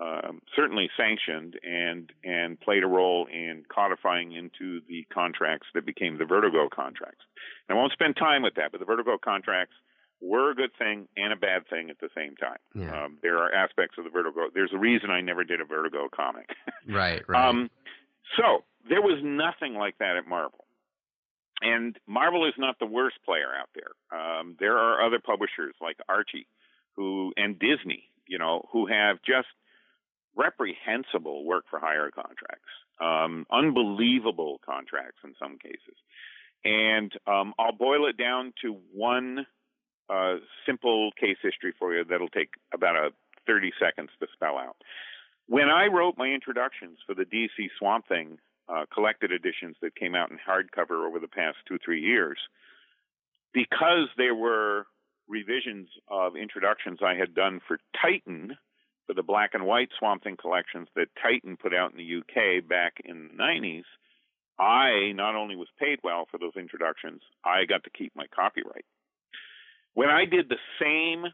um, 0.00 0.40
certainly 0.54 0.88
sanctioned 0.96 1.58
and 1.64 2.12
and 2.22 2.60
played 2.60 2.84
a 2.84 2.86
role 2.86 3.26
in 3.26 3.64
codifying 3.72 4.32
into 4.32 4.80
the 4.88 5.04
contracts 5.12 5.66
that 5.74 5.84
became 5.84 6.18
the 6.18 6.24
Vertigo 6.24 6.68
contracts. 6.68 7.24
And 7.68 7.76
I 7.76 7.80
won't 7.80 7.92
spend 7.92 8.16
time 8.16 8.42
with 8.42 8.54
that, 8.54 8.70
but 8.70 8.78
the 8.78 8.86
Vertigo 8.86 9.18
contracts 9.18 9.74
were 10.20 10.50
a 10.50 10.54
good 10.54 10.70
thing 10.78 11.08
and 11.16 11.32
a 11.32 11.36
bad 11.36 11.68
thing 11.68 11.90
at 11.90 11.98
the 12.00 12.08
same 12.16 12.36
time. 12.36 12.58
Yeah. 12.74 13.04
Um, 13.04 13.18
there 13.22 13.38
are 13.38 13.52
aspects 13.52 13.96
of 13.98 14.04
the 14.04 14.10
Vertigo. 14.10 14.48
There's 14.52 14.72
a 14.72 14.78
reason 14.78 15.10
I 15.10 15.20
never 15.20 15.44
did 15.44 15.60
a 15.60 15.64
Vertigo 15.64 16.08
comic. 16.14 16.50
right, 16.88 17.22
right. 17.28 17.48
Um, 17.48 17.70
so 18.36 18.64
there 18.88 19.02
was 19.02 19.20
nothing 19.22 19.74
like 19.74 19.98
that 19.98 20.16
at 20.16 20.26
Marvel. 20.26 20.64
And 21.60 21.96
Marvel 22.06 22.46
is 22.46 22.54
not 22.56 22.78
the 22.78 22.86
worst 22.86 23.16
player 23.24 23.48
out 23.58 23.70
there. 23.74 24.18
Um, 24.18 24.56
there 24.60 24.76
are 24.76 25.04
other 25.04 25.18
publishers 25.18 25.74
like 25.80 25.96
Archie, 26.08 26.46
who 26.96 27.32
and 27.36 27.58
Disney, 27.58 28.04
you 28.26 28.38
know, 28.38 28.68
who 28.72 28.86
have 28.86 29.18
just 29.26 29.48
reprehensible 30.36 31.44
work 31.44 31.64
for 31.68 31.80
hire 31.80 32.10
contracts, 32.10 32.70
um, 33.00 33.44
unbelievable 33.50 34.60
contracts 34.64 35.18
in 35.24 35.34
some 35.40 35.58
cases. 35.58 35.96
And 36.64 37.12
um, 37.26 37.54
I'll 37.58 37.72
boil 37.72 38.06
it 38.06 38.16
down 38.16 38.52
to 38.62 38.76
one 38.92 39.46
uh, 40.08 40.36
simple 40.66 41.10
case 41.18 41.36
history 41.42 41.74
for 41.78 41.94
you 41.94 42.04
that'll 42.04 42.28
take 42.28 42.50
about 42.72 42.96
a 42.96 43.10
30 43.46 43.72
seconds 43.80 44.10
to 44.20 44.26
spell 44.32 44.58
out. 44.58 44.76
When 45.46 45.68
I 45.68 45.86
wrote 45.86 46.16
my 46.18 46.28
introductions 46.28 46.98
for 47.06 47.14
the 47.14 47.24
DC 47.24 47.68
Swamp 47.78 48.06
Thing 48.06 48.38
uh, 48.68 48.84
collected 48.92 49.32
editions 49.32 49.76
that 49.82 49.96
came 49.96 50.14
out 50.14 50.30
in 50.30 50.38
hardcover 50.38 51.06
over 51.06 51.18
the 51.18 51.28
past 51.28 51.56
two, 51.66 51.78
three 51.84 52.00
years, 52.00 52.38
because 53.52 54.08
there 54.16 54.34
were 54.34 54.86
revisions 55.28 55.88
of 56.08 56.36
introductions 56.36 56.98
I 57.02 57.14
had 57.14 57.34
done 57.34 57.60
for 57.66 57.78
Titan, 58.00 58.56
for 59.06 59.14
the 59.14 59.22
black 59.22 59.54
and 59.54 59.64
white 59.64 59.88
Swamp 59.98 60.22
Thing 60.22 60.36
collections 60.36 60.88
that 60.96 61.08
Titan 61.22 61.56
put 61.56 61.74
out 61.74 61.92
in 61.92 61.96
the 61.96 62.18
UK 62.18 62.66
back 62.66 62.94
in 63.04 63.28
the 63.28 63.42
90s, 63.42 63.84
I 64.58 65.12
not 65.12 65.34
only 65.34 65.56
was 65.56 65.68
paid 65.78 66.00
well 66.02 66.26
for 66.30 66.38
those 66.38 66.56
introductions, 66.56 67.22
I 67.44 67.64
got 67.64 67.84
to 67.84 67.90
keep 67.90 68.14
my 68.14 68.26
copyright. 68.34 68.84
When 69.94 70.08
I 70.08 70.24
did 70.24 70.48
the 70.48 70.58
same 70.80 71.24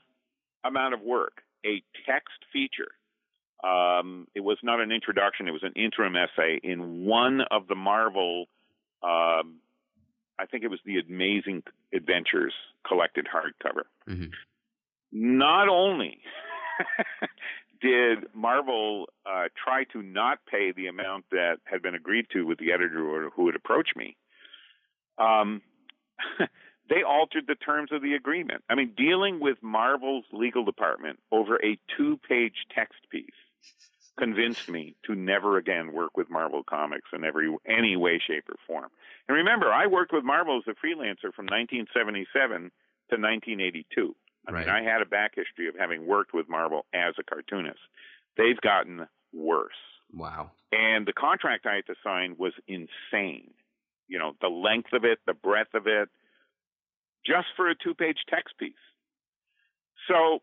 amount 0.62 0.95
of 0.95 1.01
work, 1.01 1.43
a 1.66 1.82
text 2.07 2.39
feature, 2.53 2.93
um, 3.64 4.26
it 4.34 4.40
was 4.40 4.58
not 4.62 4.80
an 4.80 4.92
introduction, 4.92 5.48
it 5.48 5.52
was 5.52 5.62
an 5.62 5.72
interim 5.74 6.16
essay 6.16 6.60
in 6.62 7.06
one 7.06 7.40
of 7.50 7.66
the 7.66 7.74
Marvel, 7.74 8.46
um, 9.02 9.60
I 10.38 10.46
think 10.50 10.64
it 10.64 10.68
was 10.68 10.80
the 10.84 10.98
Amazing 10.98 11.62
Adventures 11.94 12.52
collected 12.86 13.26
hardcover. 13.26 13.84
Mm-hmm. 14.08 14.30
Not 15.12 15.68
only 15.68 16.18
did 17.80 18.26
Marvel 18.34 19.06
uh, 19.24 19.44
try 19.62 19.84
to 19.92 20.02
not 20.02 20.40
pay 20.50 20.72
the 20.72 20.88
amount 20.88 21.24
that 21.30 21.56
had 21.64 21.80
been 21.80 21.94
agreed 21.94 22.26
to 22.32 22.42
with 22.42 22.58
the 22.58 22.72
editor 22.72 23.30
who 23.34 23.46
had 23.46 23.54
approached 23.54 23.96
me? 23.96 24.16
Um, 25.16 25.62
they 26.90 27.02
altered 27.02 27.44
the 27.46 27.54
terms 27.54 27.92
of 27.92 28.02
the 28.02 28.14
agreement. 28.14 28.62
I 28.68 28.74
mean, 28.74 28.92
dealing 28.96 29.40
with 29.40 29.56
Marvel's 29.62 30.24
legal 30.32 30.64
department 30.64 31.18
over 31.32 31.56
a 31.64 31.78
two-page 31.96 32.66
text 32.74 32.98
piece 33.10 33.30
convinced 34.18 34.68
me 34.68 34.94
to 35.06 35.14
never 35.14 35.56
again 35.56 35.92
work 35.92 36.16
with 36.16 36.30
Marvel 36.30 36.62
Comics 36.62 37.08
in 37.12 37.24
every 37.24 37.54
any 37.66 37.96
way, 37.96 38.20
shape, 38.24 38.48
or 38.48 38.56
form. 38.66 38.90
And 39.28 39.36
remember, 39.36 39.72
I 39.72 39.86
worked 39.86 40.12
with 40.12 40.24
Marvel 40.24 40.58
as 40.58 40.68
a 40.68 40.86
freelancer 40.86 41.32
from 41.34 41.46
1977 41.46 42.70
to 43.10 43.16
1982. 43.16 44.14
I 44.46 44.52
right. 44.52 44.60
mean, 44.60 44.68
I 44.68 44.82
had 44.82 45.02
a 45.02 45.06
back 45.06 45.32
history 45.34 45.68
of 45.68 45.74
having 45.78 46.06
worked 46.06 46.34
with 46.34 46.48
Marvel 46.48 46.86
as 46.94 47.14
a 47.18 47.22
cartoonist. 47.22 47.80
They've 48.36 48.60
gotten 48.60 49.06
worse. 49.32 49.72
Wow. 50.12 50.50
And 50.70 51.06
the 51.06 51.12
contract 51.12 51.66
I 51.66 51.76
had 51.76 51.86
to 51.86 51.94
sign 52.04 52.36
was 52.38 52.52
insane. 52.68 53.50
You 54.06 54.18
know, 54.18 54.32
the 54.40 54.48
length 54.48 54.92
of 54.92 55.04
it, 55.04 55.18
the 55.26 55.34
breadth 55.34 55.74
of 55.74 55.86
it, 55.86 56.08
just 57.24 57.46
for 57.56 57.70
a 57.70 57.74
two 57.74 57.94
page 57.94 58.18
text 58.28 58.54
piece. 58.58 58.72
So, 60.08 60.40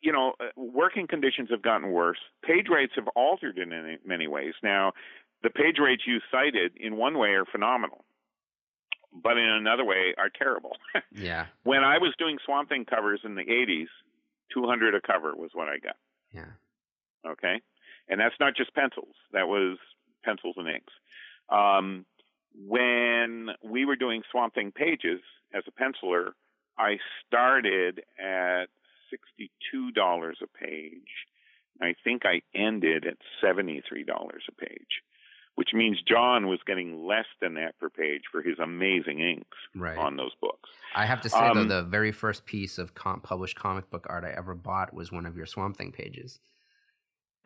you 0.00 0.12
know, 0.12 0.32
uh, 0.40 0.46
working 0.56 1.06
conditions 1.06 1.48
have 1.50 1.62
gotten 1.62 1.90
worse. 1.90 2.18
Page 2.42 2.66
rates 2.70 2.92
have 2.96 3.08
altered 3.08 3.58
in 3.58 3.98
many 4.04 4.26
ways. 4.26 4.54
Now, 4.62 4.92
the 5.42 5.50
page 5.50 5.76
rates 5.78 6.02
you 6.06 6.20
cited, 6.30 6.72
in 6.76 6.96
one 6.96 7.18
way, 7.18 7.30
are 7.30 7.44
phenomenal 7.44 8.04
but 9.22 9.38
in 9.38 9.48
another 9.48 9.84
way 9.84 10.14
are 10.18 10.28
terrible. 10.28 10.76
yeah. 11.12 11.46
When 11.62 11.84
I 11.84 11.98
was 11.98 12.14
doing 12.18 12.38
Swamp 12.44 12.68
Thing 12.68 12.84
covers 12.84 13.20
in 13.24 13.34
the 13.34 13.44
80s, 13.44 13.86
200 14.52 14.94
a 14.94 15.00
cover 15.00 15.34
was 15.36 15.50
what 15.54 15.68
I 15.68 15.78
got. 15.78 15.96
Yeah. 16.32 16.50
Okay. 17.26 17.60
And 18.08 18.20
that's 18.20 18.34
not 18.40 18.56
just 18.56 18.74
pencils. 18.74 19.14
That 19.32 19.48
was 19.48 19.78
pencils 20.24 20.56
and 20.58 20.68
inks. 20.68 20.92
Um, 21.48 22.04
when 22.66 23.50
we 23.62 23.84
were 23.84 23.96
doing 23.96 24.22
Swamp 24.30 24.54
Thing 24.54 24.72
pages 24.72 25.20
as 25.54 25.64
a 25.66 25.70
penciler, 25.70 26.30
I 26.78 26.98
started 27.26 28.02
at 28.18 28.66
$62 29.12 30.32
a 30.42 30.46
page. 30.46 31.10
I 31.80 31.94
think 32.04 32.22
I 32.24 32.42
ended 32.54 33.04
at 33.06 33.16
$73 33.42 33.80
a 34.08 34.52
page 34.52 35.02
which 35.56 35.70
means 35.72 35.98
John 36.06 36.48
was 36.48 36.58
getting 36.66 37.06
less 37.06 37.26
than 37.40 37.54
that 37.54 37.78
per 37.78 37.88
page 37.88 38.22
for 38.30 38.42
his 38.42 38.58
amazing 38.58 39.20
inks 39.20 39.56
right. 39.74 39.96
on 39.96 40.16
those 40.16 40.32
books. 40.40 40.70
I 40.94 41.06
have 41.06 41.20
to 41.22 41.28
say 41.28 41.38
um, 41.38 41.68
though, 41.68 41.76
the 41.76 41.82
very 41.82 42.12
first 42.12 42.44
piece 42.44 42.78
of 42.78 42.94
com- 42.94 43.20
published 43.20 43.56
comic 43.56 43.90
book 43.90 44.06
art 44.08 44.24
I 44.24 44.32
ever 44.36 44.54
bought 44.54 44.92
was 44.92 45.12
one 45.12 45.26
of 45.26 45.36
your 45.36 45.46
Swamp 45.46 45.76
Thing 45.76 45.92
pages. 45.92 46.40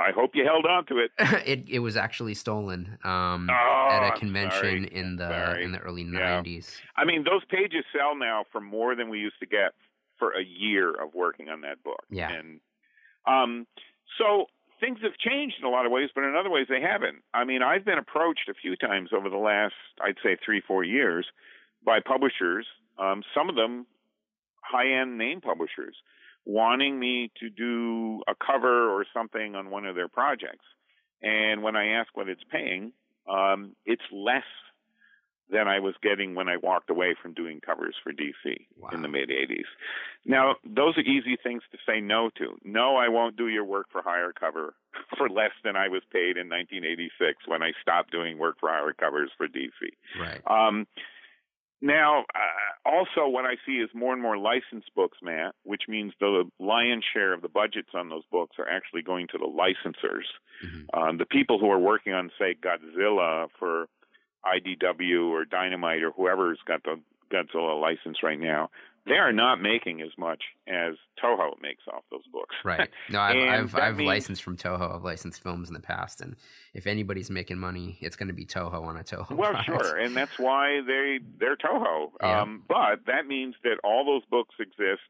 I 0.01 0.13
hope 0.15 0.31
you 0.35 0.45
held 0.45 0.65
on 0.65 0.87
to 0.87 0.99
it. 0.99 1.11
it 1.47 1.69
it 1.69 1.79
was 1.81 1.97
actually 1.97 2.35
stolen 2.35 2.99
um, 3.03 3.51
Oh, 3.51 3.89
at 3.91 4.15
a 4.15 4.19
convention 4.19 4.85
in 4.85 5.17
the 5.17 5.29
Sorry. 5.29 5.65
in 5.65 5.73
the 5.73 5.79
early 5.79 6.03
Yeah. 6.03 6.41
'90s. 6.41 6.77
I 6.97 7.05
mean, 7.05 7.25
those 7.25 7.45
pages 7.51 7.85
sell 7.97 8.17
now 8.17 8.45
for 8.53 8.61
more 8.61 8.95
than 8.95 9.09
we 9.09 9.19
used 9.19 9.41
to 9.41 9.47
get 9.47 9.73
for 10.19 10.33
a 10.33 10.45
year 10.45 10.91
of 10.91 11.15
working 11.15 11.49
on 11.49 11.63
that 11.63 11.83
book. 11.83 12.05
Yeah. 12.11 12.31
And 12.31 12.61
um, 13.27 13.67
so 14.19 14.47
things 14.81 14.99
have 15.03 15.17
changed 15.19 15.57
in 15.61 15.67
a 15.67 15.71
lot 15.71 15.87
of 15.87 15.93
ways, 15.93 16.11
but 16.15 16.25
in 16.25 16.35
other 16.37 16.51
ways 16.51 16.67
they 16.69 16.81
haven't. 16.81 17.23
I 17.35 17.45
mean, 17.45 17.63
I've 17.63 17.85
been 17.85 17.99
approached 17.99 18.49
a 18.49 18.55
few 18.55 18.77
times 18.77 19.11
over 19.13 19.29
the 19.29 19.37
last, 19.37 19.75
I'd 20.01 20.17
say, 20.23 20.37
three, 20.45 20.63
four 20.67 20.85
years 20.85 21.27
by 21.85 22.01
publishers. 22.01 22.67
Um, 22.99 23.23
some 23.35 23.49
of 23.49 23.57
them 23.57 23.87
high-end 24.61 25.17
name 25.17 25.41
publishers 25.41 25.97
wanting 26.45 26.99
me 26.99 27.31
to 27.41 27.51
do 27.51 28.23
a 28.27 28.35
cover 28.35 28.91
or 28.91 29.05
something 29.13 29.55
on 29.55 29.71
one 29.71 29.85
of 29.85 29.95
their 29.95 30.09
projects. 30.09 30.65
And 31.23 31.63
when 31.63 31.77
I 31.77 31.99
ask 32.01 32.17
what 32.17 32.29
it's 32.29 32.43
paying, 32.51 32.93
um, 33.29 33.75
it's 33.85 34.03
less 34.13 34.45
than 35.51 35.67
I 35.69 35.79
was 35.81 35.95
getting 36.03 36.35
when 36.35 36.49
I 36.49 36.57
walked 36.59 36.91
away 36.91 37.15
from 37.21 37.33
doing 37.33 37.61
covers 37.61 37.97
for 38.03 38.13
DC 38.13 38.67
Wow. 38.77 38.91
in 38.93 39.03
the 39.03 39.09
mid 39.09 39.31
80s. 39.31 39.65
Now, 40.25 40.57
those 40.65 40.97
are 40.99 41.03
easy 41.03 41.37
things 41.43 41.63
to 41.73 41.79
say 41.87 42.01
no 42.01 42.31
to. 42.37 42.59
No, 42.65 42.97
I 42.97 43.09
won't 43.09 43.37
do 43.37 43.49
your 43.49 43.65
work 43.65 43.87
for 43.91 44.03
hire 44.03 44.33
cover 44.33 44.75
for 45.17 45.29
less 45.29 45.53
than 45.65 45.77
I 45.77 45.89
was 45.89 46.03
paid 46.13 46.37
in 46.37 46.49
1986 46.49 47.47
when 47.47 47.63
I 47.63 47.73
stopped 47.81 48.11
doing 48.11 48.39
work 48.39 48.57
for 48.61 48.69
hire 48.69 48.93
covers 48.93 49.31
for 49.37 49.47
DC. 49.49 49.71
Right. 50.21 50.41
Um, 50.47 50.87
now, 51.81 52.25
uh, 52.35 52.89
also, 52.89 53.29
what 53.29 53.45
I 53.45 53.55
see 53.65 53.75
is 53.75 53.89
more 53.95 54.13
and 54.13 54.21
more 54.21 54.37
licensed 54.37 54.93
books, 54.97 55.19
Matt, 55.23 55.55
which 55.63 55.83
means 55.87 56.13
the 56.19 56.51
lion's 56.59 57.05
share 57.13 57.33
of 57.33 57.41
the 57.41 57.49
budgets 57.49 57.91
on 57.95 58.09
those 58.09 58.25
books 58.33 58.57
are 58.59 58.69
actually 58.69 59.03
going 59.03 59.29
to 59.29 59.39
the 59.39 59.47
licensors. 59.47 60.25
Mhm. 60.65 60.87
Um, 60.93 61.17
the 61.19 61.27
people 61.27 61.61
who 61.61 61.71
are 61.71 61.79
working 61.79 62.13
on, 62.13 62.33
say, 62.37 62.55
Godzilla 62.55 63.49
for 63.61 63.87
IDW 64.45 65.31
or 65.31 65.45
Dynamite 65.45 66.03
or 66.03 66.11
whoever's 66.13 66.59
got 66.67 66.83
the 66.85 67.01
Godzilla 67.33 67.81
license 67.81 68.19
right 68.23 68.39
now, 68.41 68.71
they 69.07 69.15
are 69.15 69.33
not 69.33 69.61
making 69.61 70.03
as 70.03 70.11
much 70.19 70.43
as 70.67 70.95
Toho 71.23 71.53
makes 71.63 71.83
off 71.93 72.03
those 72.11 72.27
books. 72.33 72.55
Right. 72.65 72.91
No, 73.11 73.21
I've 73.21 73.37
I've, 73.37 73.75
I've 73.75 73.97
means- 73.97 74.07
licensed 74.07 74.43
from 74.43 74.57
Toho. 74.59 74.95
I've 74.97 75.03
licensed 75.05 75.43
films 75.43 75.69
in 75.69 75.75
the 75.75 75.81
past, 75.81 76.21
and 76.21 76.37
if 76.75 76.87
anybody's 76.87 77.31
making 77.31 77.59
money, 77.59 77.97
it's 78.03 78.17
going 78.17 78.29
to 78.29 78.35
be 78.35 78.45
Toho 78.45 78.83
on 78.83 78.97
a 78.99 79.03
Toho. 79.03 79.31
Well, 79.37 79.53
product. 79.53 79.67
sure, 79.87 79.97
and 79.99 80.15
that's 80.15 80.39
why 80.39 80.81
they 80.87 81.21
they're 81.39 81.57
Toho. 81.57 82.11
Yeah. 82.23 82.43
Um, 82.43 82.63
but 82.69 83.07
that 83.07 83.27
means 83.27 83.55
that 83.65 83.77
all 83.83 84.05
those 84.05 84.25
books 84.31 84.55
exist 84.61 85.09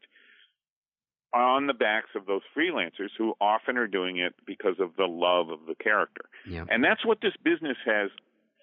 on 1.34 1.66
the 1.66 1.74
backs 1.74 2.08
of 2.16 2.24
those 2.26 2.40
freelancers 2.56 3.10
who 3.18 3.34
often 3.40 3.76
are 3.76 3.86
doing 3.86 4.16
it 4.18 4.34
because 4.46 4.76
of 4.80 4.96
the 4.96 5.04
love 5.04 5.50
of 5.50 5.58
the 5.66 5.74
character. 5.74 6.22
Yeah. 6.48 6.64
And 6.70 6.82
that's 6.82 7.04
what 7.04 7.20
this 7.20 7.34
business 7.44 7.76
has 7.84 8.10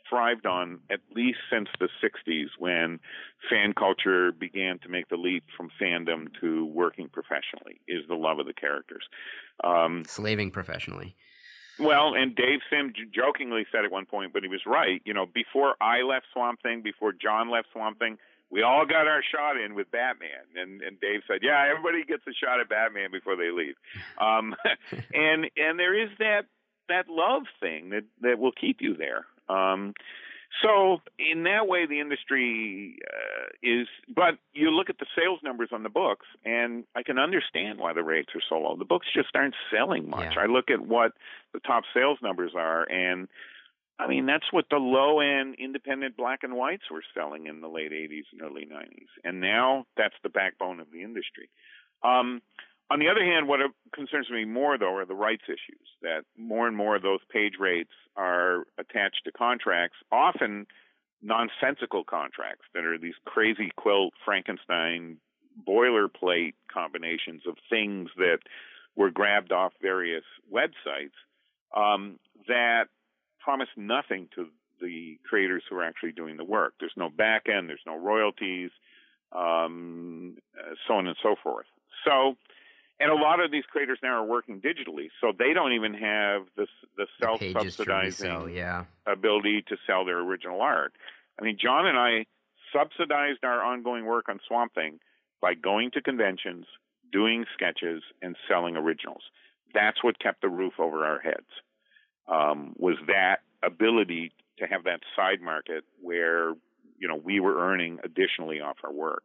thrived 0.09 0.45
on 0.45 0.79
at 0.89 0.99
least 1.15 1.39
since 1.51 1.69
the 1.79 1.89
60s 2.03 2.47
when 2.57 2.99
fan 3.49 3.73
culture 3.73 4.31
began 4.31 4.79
to 4.79 4.89
make 4.89 5.09
the 5.09 5.17
leap 5.17 5.43
from 5.55 5.69
fandom 5.81 6.27
to 6.41 6.65
working 6.65 7.09
professionally 7.09 7.79
is 7.87 8.03
the 8.07 8.15
love 8.15 8.39
of 8.39 8.45
the 8.45 8.53
characters. 8.53 9.03
Um, 9.63 10.03
Slaving 10.07 10.51
professionally. 10.51 11.15
well, 11.79 12.13
and 12.15 12.35
Dave 12.35 12.59
Sim 12.69 12.93
jokingly 13.13 13.65
said 13.71 13.85
at 13.85 13.91
one 13.91 14.05
point, 14.05 14.33
but 14.33 14.43
he 14.43 14.49
was 14.49 14.61
right. 14.65 15.01
You 15.05 15.13
know, 15.13 15.25
before 15.25 15.75
I 15.81 16.01
left 16.01 16.25
Swamp 16.33 16.61
Thing, 16.61 16.81
before 16.81 17.13
John 17.13 17.49
left 17.49 17.67
Swamp 17.73 17.99
Thing, 17.99 18.17
we 18.49 18.61
all 18.61 18.85
got 18.85 19.07
our 19.07 19.21
shot 19.23 19.59
in 19.59 19.75
with 19.75 19.91
Batman. 19.91 20.45
And 20.55 20.81
and 20.81 20.99
Dave 20.99 21.21
said, 21.27 21.39
yeah, 21.41 21.65
everybody 21.69 22.03
gets 22.03 22.23
a 22.27 22.33
shot 22.33 22.59
at 22.59 22.69
Batman 22.69 23.11
before 23.11 23.35
they 23.35 23.51
leave. 23.51 23.75
Um, 24.19 24.55
and 25.13 25.49
and 25.57 25.79
there 25.79 25.99
is 25.99 26.09
that 26.19 26.45
that 26.87 27.09
love 27.09 27.43
thing 27.59 27.89
that 27.89 28.03
that 28.21 28.39
will 28.39 28.51
keep 28.51 28.77
you 28.81 28.95
there. 28.95 29.25
Um, 29.49 29.93
so 30.63 31.01
in 31.19 31.43
that 31.43 31.67
way, 31.67 31.85
the 31.85 31.99
industry 31.99 32.97
uh, 33.05 33.47
is. 33.61 33.87
But 34.13 34.35
you 34.53 34.71
look 34.71 34.89
at 34.89 34.99
the 34.99 35.05
sales 35.15 35.39
numbers 35.43 35.69
on 35.71 35.83
the 35.83 35.89
books, 35.89 36.25
and 36.45 36.85
I 36.95 37.03
can 37.03 37.19
understand 37.19 37.79
why 37.79 37.93
the 37.93 38.03
rates 38.03 38.29
are 38.35 38.41
so 38.47 38.59
low. 38.59 38.75
The 38.77 38.85
books 38.85 39.07
just 39.13 39.29
aren't 39.35 39.55
selling 39.71 40.09
much. 40.09 40.33
Yeah. 40.35 40.43
I 40.43 40.45
look 40.45 40.69
at 40.69 40.79
what 40.79 41.11
the 41.53 41.59
top 41.59 41.83
sales 41.93 42.19
numbers 42.21 42.51
are, 42.55 42.89
and 42.89 43.27
I 43.99 44.07
mean 44.07 44.25
that's 44.25 44.51
what 44.51 44.65
the 44.69 44.77
low 44.77 45.19
end 45.19 45.55
independent 45.59 46.15
black 46.15 46.43
and 46.43 46.55
whites 46.55 46.83
were 46.89 47.03
selling 47.13 47.47
in 47.47 47.61
the 47.61 47.69
late 47.69 47.91
'80s 47.91 48.25
and 48.31 48.41
early 48.41 48.65
'90s, 48.65 49.11
and 49.23 49.41
now 49.41 49.85
that's 49.97 50.15
the 50.23 50.29
backbone 50.29 50.79
of 50.79 50.87
the 50.91 51.01
industry. 51.01 51.49
Um, 52.03 52.41
on 52.91 52.99
the 52.99 53.07
other 53.07 53.23
hand, 53.23 53.47
what 53.47 53.59
concerns 53.93 54.29
me 54.29 54.45
more, 54.45 54.77
though, 54.77 54.95
are 54.95 55.05
the 55.05 55.15
rights 55.15 55.43
issues. 55.47 55.87
That 56.01 56.23
more 56.37 56.67
and 56.67 56.77
more 56.77 56.95
of 56.95 57.01
those 57.01 57.19
page 57.31 57.53
rates 57.59 57.91
are 58.15 58.65
attached 58.77 59.21
to 59.25 59.31
contracts, 59.31 59.97
often 60.11 60.67
nonsensical 61.21 62.03
contracts 62.03 62.65
that 62.73 62.85
are 62.85 62.97
these 62.97 63.15
crazy 63.25 63.71
quilt 63.75 64.13
Frankenstein 64.23 65.17
boilerplate 65.67 66.53
combinations 66.71 67.41
of 67.47 67.55
things 67.69 68.09
that 68.17 68.39
were 68.95 69.09
grabbed 69.09 69.51
off 69.51 69.73
various 69.81 70.23
websites 70.53 71.15
um, 71.75 72.19
that 72.47 72.85
promise 73.39 73.69
nothing 73.75 74.27
to 74.35 74.47
the 74.81 75.17
creators 75.27 75.63
who 75.69 75.77
are 75.77 75.83
actually 75.83 76.11
doing 76.11 76.37
the 76.37 76.43
work. 76.43 76.73
There's 76.79 76.93
no 76.97 77.09
back 77.09 77.43
end, 77.47 77.69
there's 77.69 77.79
no 77.85 77.97
royalties, 77.97 78.71
um, 79.31 80.37
uh, 80.57 80.75
so 80.87 80.95
on 80.95 81.07
and 81.07 81.15
so 81.23 81.35
forth. 81.41 81.65
So, 82.05 82.35
and 82.99 83.11
a 83.11 83.15
lot 83.15 83.39
of 83.43 83.51
these 83.51 83.63
creators 83.69 83.99
now 84.01 84.21
are 84.21 84.25
working 84.25 84.61
digitally, 84.61 85.09
so 85.19 85.31
they 85.37 85.53
don't 85.53 85.73
even 85.73 85.93
have 85.93 86.43
the 86.55 86.67
the 86.97 87.05
The 87.19 87.53
pages 87.53 87.75
to 87.75 87.83
self-subsidizing 87.83 88.29
resell, 88.29 88.49
yeah. 88.49 88.85
ability 89.05 89.63
to 89.67 89.77
sell 89.85 90.05
their 90.05 90.19
original 90.19 90.61
art. 90.61 90.93
I 91.39 91.43
mean, 91.43 91.57
John 91.61 91.87
and 91.87 91.97
I 91.97 92.25
subsidized 92.73 93.43
our 93.43 93.61
ongoing 93.61 94.05
work 94.05 94.29
on 94.29 94.39
Swamp 94.47 94.73
Thing 94.73 94.99
by 95.41 95.53
going 95.53 95.91
to 95.91 96.01
conventions, 96.01 96.65
doing 97.11 97.45
sketches, 97.53 98.01
and 98.21 98.35
selling 98.47 98.77
originals. 98.77 99.23
That's 99.73 100.03
what 100.03 100.19
kept 100.19 100.41
the 100.41 100.49
roof 100.49 100.73
over 100.79 101.05
our 101.05 101.19
heads. 101.19 101.47
Um, 102.27 102.73
was 102.77 102.95
that 103.07 103.41
ability 103.61 104.31
to 104.59 104.65
have 104.65 104.85
that 104.85 105.01
side 105.15 105.41
market 105.41 105.83
where 106.01 106.53
you 106.97 107.07
know 107.07 107.19
we 107.21 107.39
were 107.39 107.57
earning 107.57 107.99
additionally 108.03 108.61
off 108.61 108.77
our 108.83 108.93
work. 108.93 109.23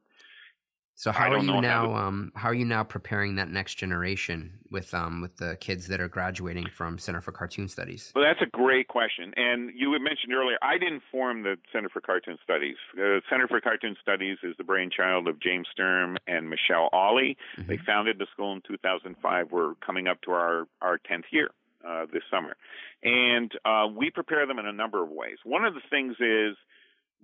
So 0.94 1.10
I 1.10 1.14
how 1.14 1.26
are 1.26 1.36
don't 1.36 1.46
you 1.46 1.60
now? 1.62 1.94
Um, 1.94 2.30
how 2.34 2.48
are 2.48 2.54
you 2.54 2.66
now 2.66 2.84
preparing 2.84 3.36
that 3.36 3.48
next 3.48 3.76
generation 3.76 4.58
with 4.70 4.92
um 4.92 5.22
with 5.22 5.36
the 5.38 5.56
kids 5.60 5.86
that 5.88 6.00
are 6.00 6.08
graduating 6.08 6.66
from 6.68 6.98
Center 6.98 7.20
for 7.20 7.32
Cartoon 7.32 7.68
Studies? 7.68 8.12
Well, 8.14 8.24
that's 8.24 8.42
a 8.42 8.50
great 8.54 8.88
question. 8.88 9.32
And 9.36 9.70
you 9.74 9.92
had 9.92 10.02
mentioned 10.02 10.34
earlier, 10.34 10.58
I 10.62 10.76
didn't 10.78 11.02
form 11.10 11.42
the 11.42 11.56
Center 11.72 11.88
for 11.88 12.00
Cartoon 12.00 12.36
Studies. 12.44 12.76
The 12.94 13.22
Center 13.30 13.48
for 13.48 13.60
Cartoon 13.60 13.96
Studies 14.02 14.38
is 14.42 14.54
the 14.58 14.64
brainchild 14.64 15.26
of 15.26 15.40
James 15.40 15.68
Sturm 15.72 16.18
and 16.26 16.50
Michelle 16.50 16.90
Ollie. 16.92 17.36
Mhm. 17.56 17.66
They 17.66 17.78
founded 17.78 18.18
the 18.18 18.26
school 18.32 18.52
in 18.52 18.60
2005. 18.68 19.52
We're 19.52 19.74
coming 19.76 20.06
up 20.06 20.20
to 20.22 20.32
our, 20.32 20.66
our 20.82 20.98
10th 20.98 21.24
year 21.30 21.50
uh, 21.86 22.06
this 22.12 22.22
summer. 22.30 22.56
And 23.02 23.50
uh, 23.64 23.86
we 23.90 24.10
prepare 24.10 24.46
them 24.46 24.58
in 24.58 24.66
a 24.66 24.72
number 24.72 25.02
of 25.02 25.08
ways. 25.08 25.38
One 25.44 25.64
of 25.64 25.72
the 25.72 25.80
things 25.88 26.16
is 26.20 26.56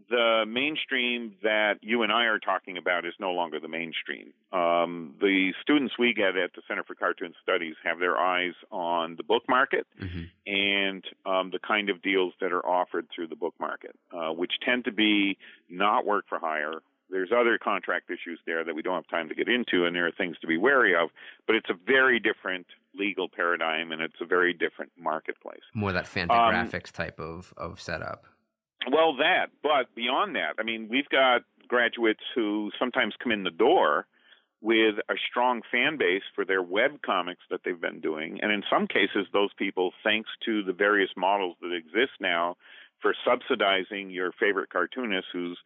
the 0.09 0.45
mainstream 0.47 1.35
that 1.43 1.75
you 1.83 2.03
and 2.03 2.13
I 2.13 2.25
are 2.25 2.39
talking 2.39 2.77
about 2.79 3.05
is 3.05 3.15
no 3.19 3.33
longer 3.33 3.59
the 3.59 3.69
mainstream. 3.69 4.33
Um, 4.53 5.15
the 5.21 5.53
students 5.63 5.95
we 5.99 6.15
get 6.15 6.37
at 6.37 6.55
the 6.55 6.63
Center 6.69 6.85
for 6.85 6.95
Cartoon 6.95 7.35
Studies 7.43 7.75
have 7.85 7.99
their 7.99 8.17
eyes 8.17 8.55
on 8.71 9.17
the 9.17 9.23
book 9.23 9.43
market 9.49 9.87
hmm 9.99 10.25
and 10.49 11.05
um, 11.25 11.51
the 11.51 11.59
kind 11.59 11.91
of 11.91 12.01
deals 12.03 12.33
that 12.41 12.53
are 12.53 12.65
offered 12.65 13.09
through 13.13 13.27
the 13.27 13.35
book 13.35 13.55
market, 13.59 13.97
uh, 14.13 14.31
which 14.31 14.53
tend 14.65 14.85
to 14.85 14.93
be 14.93 15.37
not 15.69 16.07
work 16.07 16.25
for 16.29 16.39
hire. 16.39 16.83
There's 17.11 17.31
other 17.37 17.59
contract 17.59 18.11
issues 18.11 18.39
there 18.47 18.63
that 18.63 18.73
we 18.73 18.81
don't 18.81 18.95
have 18.95 19.09
time 19.09 19.29
to 19.29 19.35
get 19.35 19.49
into, 19.49 19.87
and 19.87 19.97
there 19.97 20.07
are 20.07 20.13
things 20.13 20.37
to 20.43 20.47
be 20.47 20.57
wary 20.57 20.95
of. 20.95 21.11
But 21.49 21.57
it's 21.57 21.69
a 21.69 21.75
very 21.75 22.21
different 22.21 22.67
legal 22.95 23.29
paradigm, 23.29 23.91
and 23.91 24.01
it's 24.01 24.21
a 24.21 24.25
very 24.25 24.53
different 24.53 24.93
marketplace. 24.97 25.63
More 25.75 25.93
that 25.93 26.05
Fantagraphics 26.05 26.93
type 26.93 27.19
of 27.19 27.53
of 27.57 27.81
setup. 27.81 28.25
Well, 28.91 29.17
that, 29.17 29.47
but 29.63 29.95
beyond 29.95 30.37
that, 30.37 30.55
I 30.59 30.63
mean, 30.63 30.89
we've 30.89 31.09
got 31.09 31.43
graduates 31.67 32.23
who 32.35 32.71
sometimes 32.79 33.15
come 33.23 33.33
in 33.33 33.43
the 33.43 33.51
door 33.51 34.07
with 34.61 34.97
a 35.09 35.15
strong 35.29 35.61
fan 35.71 35.99
base 35.99 36.23
for 36.35 36.45
their 36.45 36.63
web 36.63 37.03
comics 37.05 37.43
that 37.51 37.61
they've 37.65 37.81
been 37.81 38.01
doing. 38.01 38.39
And 38.43 38.53
in 38.53 38.63
some 38.71 38.87
cases, 38.87 39.27
those 39.33 39.51
people, 39.59 39.93
thanks 40.03 40.31
to 40.45 40.63
the 40.63 40.73
various 40.73 41.11
models 41.17 41.57
that 41.61 41.75
exist 41.75 42.13
now 42.21 42.57
for 43.03 43.15
subsidizing 43.27 44.11
your 44.11 44.33
favorite 44.39 44.71
cartoonist 44.71 45.27
whose 45.33 45.59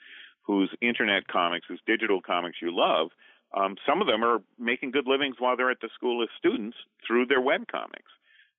whose 0.43 0.71
internet 0.81 1.29
comics, 1.29 1.67
whose 1.69 1.81
digital 1.87 2.21
comics 2.21 2.57
you 2.61 2.75
love, 2.75 3.11
um, 3.57 3.77
some 3.87 4.01
of 4.01 4.07
them 4.07 4.25
are 4.25 4.39
making 4.59 4.91
good 4.91 5.07
livings 5.07 5.37
while 5.39 5.57
they're 5.57 5.71
at 5.71 5.81
the 5.81 5.91
school 5.95 6.23
as 6.23 6.29
students 6.39 6.77
through 7.07 7.27
their 7.27 7.41
web 7.41 7.67
comics. 7.71 8.11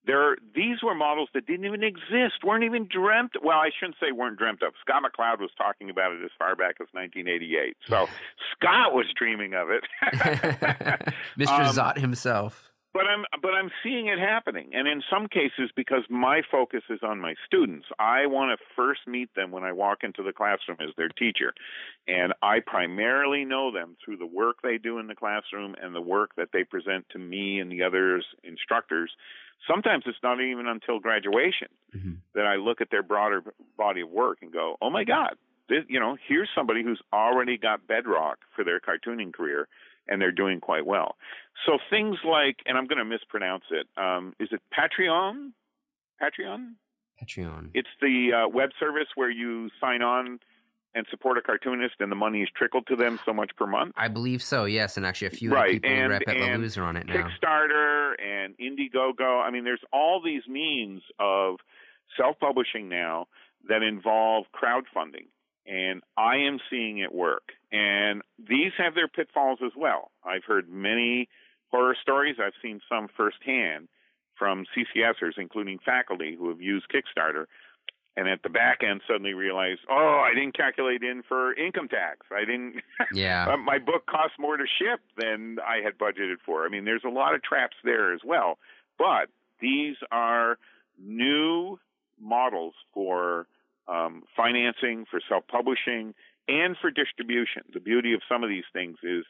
There, 0.06 0.38
these 0.56 0.82
were 0.84 0.95
models 0.95 1.30
that 1.34 1.45
didn't 1.45 1.65
even 1.65 1.84
exist, 1.84 2.44
weren't 2.44 2.64
even 2.64 2.88
dreamt. 2.91 3.34
Well, 3.44 3.57
I 3.57 3.69
shouldn't 3.78 3.98
say 3.99 4.11
weren't 4.11 4.38
dreamt 4.38 4.64
of. 4.64 4.73
Scott 4.82 5.03
McCloud 5.03 5.40
was 5.40 5.52
talking 5.57 5.90
about 5.91 6.11
it 6.14 6.23
as 6.23 6.32
far 6.40 6.56
back 6.56 6.78
as 6.82 6.88
1988, 6.94 7.78
so 7.88 8.07
Scott 8.57 8.94
was 8.94 9.06
dreaming 9.18 9.53
of 9.53 9.69
it. 9.69 9.84
Mr. 11.38 11.49
Um, 11.60 11.76
Zot 11.76 11.98
himself. 11.99 12.72
but 12.94 13.03
I'm 13.06 13.26
but 13.44 13.53
I'm 13.53 13.69
seeing 13.84 14.07
it 14.07 14.18
happening, 14.19 14.72
and 14.73 14.88
in 14.88 15.03
some 15.10 15.28
cases, 15.28 15.69
because 15.76 16.03
my 16.10 16.41
focus 16.52 16.82
is 16.90 16.99
on 17.03 17.19
my 17.22 17.36
students, 17.45 17.86
I 17.99 18.26
want 18.26 18.57
to 18.57 18.65
first 18.76 19.02
meet 19.07 19.30
them 19.36 19.52
when 19.52 19.64
I 19.64 19.72
walk 19.72 19.99
into 20.03 20.23
the 20.23 20.34
classroom 20.34 20.78
as 20.82 20.90
their 20.98 21.10
teacher, 21.10 21.53
and 22.07 22.34
I 22.41 22.60
primarily 22.65 23.45
know 23.45 23.72
them 23.72 23.98
through 24.03 24.18
the 24.18 24.26
work 24.26 24.57
they 24.64 24.78
do 24.78 24.98
in 24.98 25.06
the 25.07 25.15
classroom 25.15 25.76
and 25.82 25.94
the 25.94 26.02
work 26.02 26.32
that 26.38 26.49
they 26.52 26.64
present 26.64 27.06
to 27.11 27.19
me 27.19 27.60
and 27.60 27.72
the 27.72 27.84
others 27.84 28.26
instructors. 28.44 29.11
Sometimes 29.68 30.04
it's 30.08 30.18
not 30.24 30.42
even 30.42 30.68
until 30.68 31.00
graduation 31.00 31.68
mm-hmm. 31.96 32.14
that 32.36 32.46
I 32.46 32.56
look 32.56 32.82
at 32.82 32.90
their 32.90 33.04
broader 33.04 33.44
body 33.78 34.02
of 34.02 34.10
work 34.10 34.40
and 34.42 34.52
go, 34.52 34.78
"Oh 34.82 34.90
my 34.90 35.04
God, 35.04 35.36
this, 35.70 35.84
you 35.88 36.00
know, 36.00 36.18
here's 36.28 36.50
somebody 36.56 36.84
who's 36.84 37.02
already 37.14 37.58
got 37.58 37.88
bedrock 37.88 38.40
for 38.56 38.64
their 38.64 38.80
cartooning 38.80 39.34
career." 39.34 39.68
and 40.08 40.22
they're 40.22 40.32
doing 40.32 40.60
quite 40.60 40.86
well. 40.86 41.16
So 41.66 41.78
things 41.90 42.18
like, 42.26 42.58
and 42.66 42.78
I'm 42.78 42.88
going 42.88 42.98
to 42.98 43.06
mispronounce 43.06 43.64
it. 43.72 43.88
Um, 43.98 44.34
is 44.40 44.50
it 44.52 44.60
Patreon? 44.78 45.52
Patreon? 46.22 46.74
Patreon. 47.22 47.70
It's 47.74 47.90
the 48.02 48.46
uh, 48.46 48.50
web 48.50 48.72
service 48.80 49.08
where 49.16 49.30
you 49.30 49.70
sign 49.80 50.02
on 50.02 50.40
and 50.93 51.05
support 51.09 51.38
a 51.38 51.41
cartoonist, 51.41 51.95
and 51.99 52.11
the 52.11 52.15
money 52.15 52.41
is 52.41 52.49
trickled 52.55 52.85
to 52.88 52.95
them 52.95 53.19
so 53.26 53.34
much 53.34 53.51
per 53.55 53.65
month. 53.65 53.93
I 53.95 54.07
believe 54.07 54.43
so. 54.43 54.65
Yes, 54.65 54.97
and 54.97 55.05
actually 55.05 55.27
a 55.27 55.31
few 55.31 55.51
right. 55.51 55.73
people 55.73 55.89
and, 55.89 56.09
rep 56.09 56.23
at 56.27 56.35
Lalouse 56.35 56.77
are 56.77 56.84
on 56.84 56.97
it 56.97 57.07
now. 57.07 57.15
Kickstarter 57.15 58.13
and 58.22 58.55
Indiegogo. 58.57 59.41
I 59.41 59.51
mean, 59.51 59.63
there's 59.63 59.84
all 59.93 60.22
these 60.23 60.47
means 60.47 61.01
of 61.19 61.55
self-publishing 62.18 62.89
now 62.89 63.27
that 63.69 63.84
involve 63.84 64.45
crowdfunding 64.53 65.27
and 65.65 66.01
I 66.18 66.38
am 66.38 66.59
seeing 66.69 66.99
it 66.99 67.13
work. 67.13 67.49
And 67.72 68.22
these 68.38 68.72
have 68.77 68.95
their 68.95 69.07
pitfalls 69.07 69.59
as 69.65 69.72
well. 69.77 70.11
I've 70.23 70.43
heard 70.43 70.69
many 70.69 71.30
horror 71.69 71.95
stories. 72.01 72.38
I've 72.43 72.59
seen 72.61 72.81
some 72.89 73.07
firsthand 73.15 73.88
from 74.38 74.65
CCSers, 74.76 75.34
including 75.38 75.80
faculty 75.85 76.35
who 76.38 76.49
have 76.49 76.61
used 76.61 76.88
Kickstarter, 76.89 77.45
and 78.18 78.28
at 78.28 78.44
the 78.44 78.50
back 78.50 78.80
end 78.88 79.02
suddenly 79.08 79.34
realize, 79.34 79.78
oh, 79.90 80.24
I 80.26 80.34
didn't 80.36 80.56
calculate 80.56 81.02
in 81.02 81.24
for 81.28 81.54
income 81.54 81.88
tax. 81.88 82.26
I 82.32 82.42
didn't. 82.42 82.76
Yeah. 83.14 83.56
my 83.58 83.78
book 83.80 84.06
costs 84.06 84.38
more 84.40 84.58
to 84.58 84.64
ship 84.80 85.00
than 85.18 85.58
I 85.60 85.84
had 85.84 85.98
budgeted 85.98 86.36
for. 86.46 86.66
I 86.66 86.70
mean, 86.70 86.86
there's 86.86 87.04
a 87.06 87.10
lot 87.10 87.36
of 87.36 87.44
traps 87.44 87.76
there 87.84 88.14
as 88.14 88.22
well. 88.24 88.58
But 88.98 89.30
these 89.60 89.96
are 90.12 90.58
new 91.00 91.80
models 92.20 92.74
for 92.94 93.48
um, 93.88 94.24
financing, 94.36 95.06
for 95.10 95.20
self 95.28 95.46
publishing, 95.48 96.14
and 96.48 96.76
for 96.80 96.92
distribution. 96.92 97.64
The 97.74 97.80
beauty 97.80 98.14
of 98.14 98.22
some 98.30 98.44
of 98.44 98.50
these 98.50 98.64
things 98.74 98.98
is 99.04 99.26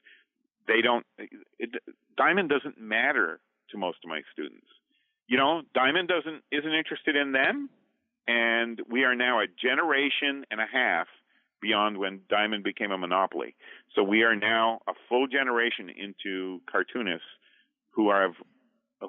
they 0.67 0.81
don't, 0.81 1.05
it, 1.59 1.69
Diamond 2.17 2.49
doesn't 2.49 2.79
matter 2.79 3.39
to 3.71 3.77
most 3.77 3.99
of 4.03 4.09
my 4.09 4.21
students. 4.31 4.67
You 5.27 5.37
know, 5.37 5.61
Diamond 5.73 6.09
doesn't 6.09 6.43
isn't 6.51 6.73
interested 6.73 7.15
in 7.15 7.31
them, 7.31 7.69
and 8.27 8.81
we 8.89 9.03
are 9.03 9.15
now 9.15 9.39
a 9.39 9.45
generation 9.47 10.45
and 10.51 10.59
a 10.59 10.65
half 10.71 11.07
beyond 11.61 11.97
when 11.97 12.21
Diamond 12.29 12.63
became 12.63 12.91
a 12.91 12.97
monopoly. 12.97 13.55
So 13.95 14.03
we 14.03 14.23
are 14.23 14.35
now 14.35 14.79
a 14.87 14.93
full 15.07 15.27
generation 15.27 15.89
into 15.89 16.59
cartoonists 16.69 17.27
who 17.91 18.09
have 18.11 18.31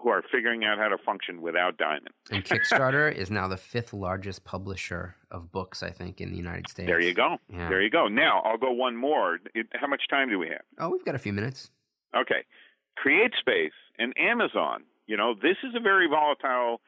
who 0.03 0.09
are 0.09 0.23
figuring 0.33 0.65
out 0.65 0.79
how 0.79 0.89
to 0.89 0.97
function 0.97 1.43
without 1.43 1.77
Diamond. 1.77 2.09
and 2.31 2.43
Kickstarter 2.47 3.15
is 3.15 3.31
now 3.31 3.47
the 3.47 3.59
fifth 3.59 3.93
largest 3.93 4.43
publisher 4.43 5.17
of 5.31 5.53
books, 5.53 5.83
I 5.83 5.91
think, 5.91 6.19
in 6.19 6.31
the 6.31 6.37
United 6.37 6.69
States. 6.69 6.87
There 6.87 7.01
you 7.01 7.13
go. 7.13 7.37
Yeah. 7.51 7.69
There 7.69 7.83
you 7.83 7.91
go. 7.91 8.09
Now 8.09 8.41
I'll 8.41 8.57
go 8.57 8.73
one 8.73 8.97
more. 8.97 9.39
It, 9.55 9.67
how 9.75 9.87
much 9.87 10.03
time 10.09 10.31
do 10.31 10.39
we 10.39 10.49
have? 10.49 10.63
Oh, 10.79 10.89
we've 10.89 11.05
got 11.05 11.15
a 11.15 11.19
few 11.19 11.35
minutes. 11.35 11.71
Okay. 12.17 12.45
CreateSpace 13.05 13.71
and 13.99 14.15
Amazon. 14.19 14.85
You 15.07 15.17
know, 15.17 15.35
this 15.35 15.57
is 15.63 15.75
a 15.77 15.81
very 15.81 16.09
volatile 16.09 16.81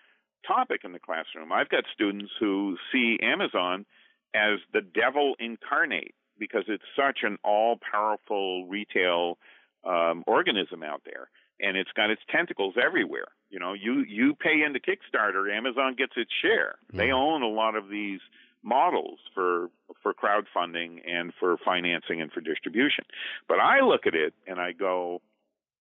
topic 0.46 0.82
in 0.84 0.92
the 0.92 0.98
classroom. 0.98 1.52
I've 1.52 1.68
got 1.68 1.84
students 1.92 2.32
who 2.38 2.76
see 2.92 3.18
Amazon 3.22 3.86
as 4.34 4.58
the 4.72 4.80
devil 4.80 5.34
incarnate 5.38 6.14
because 6.38 6.64
it's 6.68 6.84
such 6.96 7.20
an 7.22 7.38
all 7.44 7.78
powerful 7.90 8.66
retail 8.66 9.38
um, 9.84 10.24
organism 10.26 10.82
out 10.82 11.02
there 11.04 11.28
and 11.60 11.76
it's 11.76 11.90
got 11.92 12.10
its 12.10 12.22
tentacles 12.30 12.74
everywhere. 12.82 13.28
You 13.50 13.58
know, 13.60 13.72
you 13.72 14.04
you 14.06 14.34
pay 14.34 14.62
into 14.66 14.80
Kickstarter, 14.80 15.54
Amazon 15.54 15.94
gets 15.96 16.12
its 16.16 16.30
share. 16.42 16.76
Yeah. 16.92 16.98
They 16.98 17.12
own 17.12 17.42
a 17.42 17.48
lot 17.48 17.76
of 17.76 17.88
these 17.88 18.20
models 18.62 19.18
for 19.34 19.68
for 20.02 20.14
crowdfunding 20.14 21.00
and 21.08 21.32
for 21.38 21.56
financing 21.64 22.20
and 22.20 22.32
for 22.32 22.40
distribution. 22.40 23.04
But 23.48 23.60
I 23.60 23.80
look 23.80 24.06
at 24.06 24.14
it 24.14 24.34
and 24.46 24.58
I 24.58 24.72
go, 24.72 25.20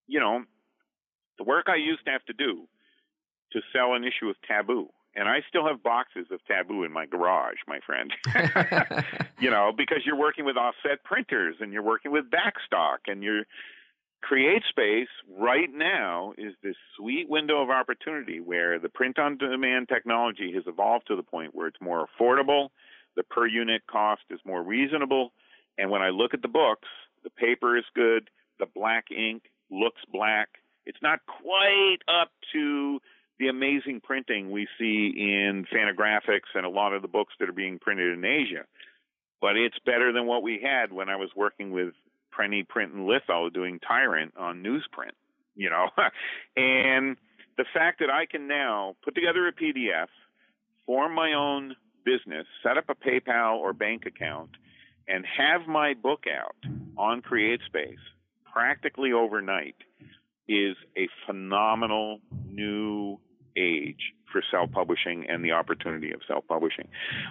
you 0.08 0.20
know, 0.20 0.44
the 1.38 1.44
work 1.44 1.66
I 1.68 1.76
used 1.76 2.06
to 2.06 2.12
have 2.12 2.26
to 2.26 2.34
do 2.34 2.68
to 3.54 3.62
sell 3.72 3.94
an 3.94 4.04
issue 4.04 4.30
of 4.30 4.36
Taboo, 4.48 4.90
and 5.16 5.28
I 5.30 5.40
still 5.48 5.68
have 5.68 5.84
boxes 5.84 6.28
of 6.32 6.40
Taboo 6.46 6.84
in 6.84 6.92
my 6.92 7.06
garage, 7.06 7.58
my 7.68 7.80
friend. 7.86 8.12
you 9.40 9.50
know, 9.50 9.72
because 9.76 10.00
you're 10.06 10.18
working 10.18 10.46
with 10.46 10.58
offset 10.58 11.04
printers 11.04 11.56
and 11.60 11.72
you're 11.72 11.84
working 11.84 12.12
with 12.12 12.26
backstock 12.30 12.98
and 13.08 13.24
you're 13.24 13.44
CreateSpace 14.24 15.08
right 15.38 15.70
now 15.74 16.34
is 16.38 16.54
this 16.64 16.76
sweet 16.98 17.30
window 17.30 17.62
of 17.62 17.70
opportunity 17.70 18.40
where 18.40 18.80
the 18.80 18.90
print 18.90 19.20
on 19.20 19.38
demand 19.38 19.90
technology 19.90 20.54
has 20.54 20.64
evolved 20.66 21.08
to 21.08 21.16
the 21.16 21.24
point 21.24 21.54
where 21.54 21.68
it's 21.68 21.82
more 21.82 22.08
affordable, 22.08 22.70
the 23.16 23.24
per 23.24 23.46
unit 23.46 23.82
cost 23.86 24.22
is 24.30 24.40
more 24.46 24.64
reasonable, 24.64 25.34
and 25.78 25.92
when 25.92 26.02
I 26.02 26.10
look 26.10 26.34
at 26.34 26.42
the 26.42 26.48
books, 26.48 26.88
the 27.24 27.30
paper 27.30 27.78
is 27.78 27.84
good, 27.96 28.30
the 28.60 28.66
black 28.66 29.06
ink 29.12 29.44
looks 29.70 30.02
black. 30.12 30.50
It's 30.86 31.02
not 31.02 31.20
quite 31.26 32.00
up 32.08 32.32
to 32.54 33.00
the 33.44 33.50
amazing 33.50 34.00
printing 34.02 34.52
we 34.52 34.68
see 34.80 35.14
in 35.18 35.66
Fantagraphics 35.74 36.56
and 36.56 36.66
a 36.66 36.70
lot 36.70 36.94
of 36.94 37.02
the 37.02 37.08
books 37.10 37.34
that 37.40 37.50
are 37.50 37.54
being 37.54 37.78
printed 37.78 38.18
in 38.18 38.24
Asia. 38.24 38.64
But 39.42 39.58
it's 39.58 39.78
better 39.86 40.14
than 40.14 40.26
what 40.26 40.44
we 40.44 40.62
had 40.64 40.94
when 40.94 41.10
I 41.10 41.18
was 41.18 41.30
working 41.36 41.72
with 41.72 41.94
Prenny 42.32 42.66
Print 42.66 42.94
and 42.94 43.06
Litho 43.06 43.50
doing 43.50 43.80
Tyrant 43.86 44.34
on 44.38 44.64
newsprint, 44.64 45.12
you 45.56 45.70
know. 45.70 45.88
and 46.56 47.18
the 47.58 47.66
fact 47.74 48.00
that 48.00 48.10
I 48.10 48.26
can 48.26 48.48
now 48.48 48.96
put 49.04 49.14
together 49.14 49.46
a 49.48 49.52
PDF, 49.52 50.08
form 50.86 51.14
my 51.14 51.34
own 51.34 51.76
business, 52.06 52.48
set 52.64 52.78
up 52.78 52.86
a 52.88 52.96
PayPal 52.96 53.58
or 53.58 53.74
bank 53.74 54.06
account, 54.06 54.52
and 55.06 55.26
have 55.38 55.68
my 55.68 55.96
book 55.96 56.24
out 56.34 56.56
on 56.98 57.22
CreateSpace 57.22 57.98
practically 58.54 59.12
overnight 59.12 59.76
is 60.48 60.78
a 60.98 61.10
phenomenal 61.26 62.20
new 62.48 63.20
age 63.58 64.14
for 64.32 64.44
self 64.52 64.72
publishing 64.72 65.26
and 65.30 65.44
the 65.46 65.52
opportunity 65.52 66.12
of 66.12 66.22
self 66.28 66.46
publishing. 66.48 66.88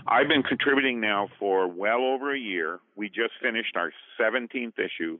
I've 0.06 0.28
been 0.28 0.42
contributing 0.42 1.00
now 1.00 1.28
for 1.38 1.68
well 1.68 2.00
over 2.00 2.34
a 2.34 2.38
year. 2.38 2.80
We 2.96 3.08
just 3.08 3.32
finished 3.42 3.76
our 3.76 3.92
17th 4.20 4.78
issue 4.78 5.18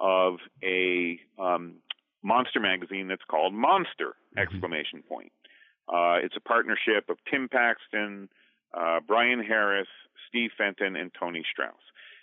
of 0.00 0.36
a 0.62 1.20
um, 1.38 1.76
monster 2.22 2.60
magazine 2.60 3.08
that's 3.08 3.24
called 3.30 3.54
Monster! 3.54 4.16
Mm-hmm. 4.36 4.38
Exclamation 4.38 5.02
point. 5.08 5.32
Uh, 5.88 6.18
it's 6.22 6.36
a 6.36 6.40
partnership 6.40 7.08
of 7.08 7.18
Tim 7.30 7.48
Paxton, 7.48 8.28
uh, 8.74 9.00
Brian 9.06 9.42
Harris, 9.42 9.88
Steve 10.28 10.50
Fenton, 10.56 10.96
and 10.96 11.10
Tony 11.18 11.44
Strauss. 11.50 11.74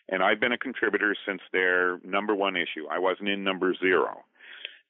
And 0.10 0.24
I've 0.24 0.40
been 0.40 0.54
a 0.54 0.58
contributor 0.58 1.16
since 1.28 1.42
their 1.52 2.00
number 2.00 2.34
one 2.34 2.56
issue. 2.56 2.88
I 2.90 3.00
wasn't 3.00 3.28
in 3.28 3.44
number 3.44 3.76
zero. 3.76 4.24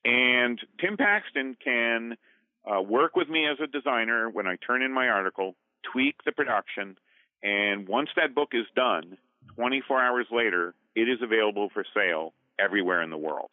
And 0.06 0.60
Tim 0.80 0.96
Paxton 0.96 1.58
can 1.64 2.18
uh, 2.68 2.82
work 2.82 3.16
with 3.16 3.30
me 3.30 3.48
as 3.48 3.58
a 3.64 3.68
designer 3.68 4.30
when 4.30 4.48
I 4.48 4.58
turn 4.66 4.82
in 4.82 4.94
my 4.94 5.08
article, 5.08 5.56
tweak 5.92 6.16
the 6.26 6.32
production, 6.32 6.98
and 7.44 7.88
once 7.88 8.10
that 8.16 8.36
book 8.36 8.50
is 8.54 8.66
done, 8.76 9.18
24 9.56 10.02
hours 10.02 10.26
later, 10.32 10.76
it 10.96 11.08
is 11.08 11.20
available 11.22 11.70
for 11.74 11.86
sale 11.94 12.34
everywhere 12.60 13.02
in 13.02 13.10
the 13.10 13.18
world 13.18 13.52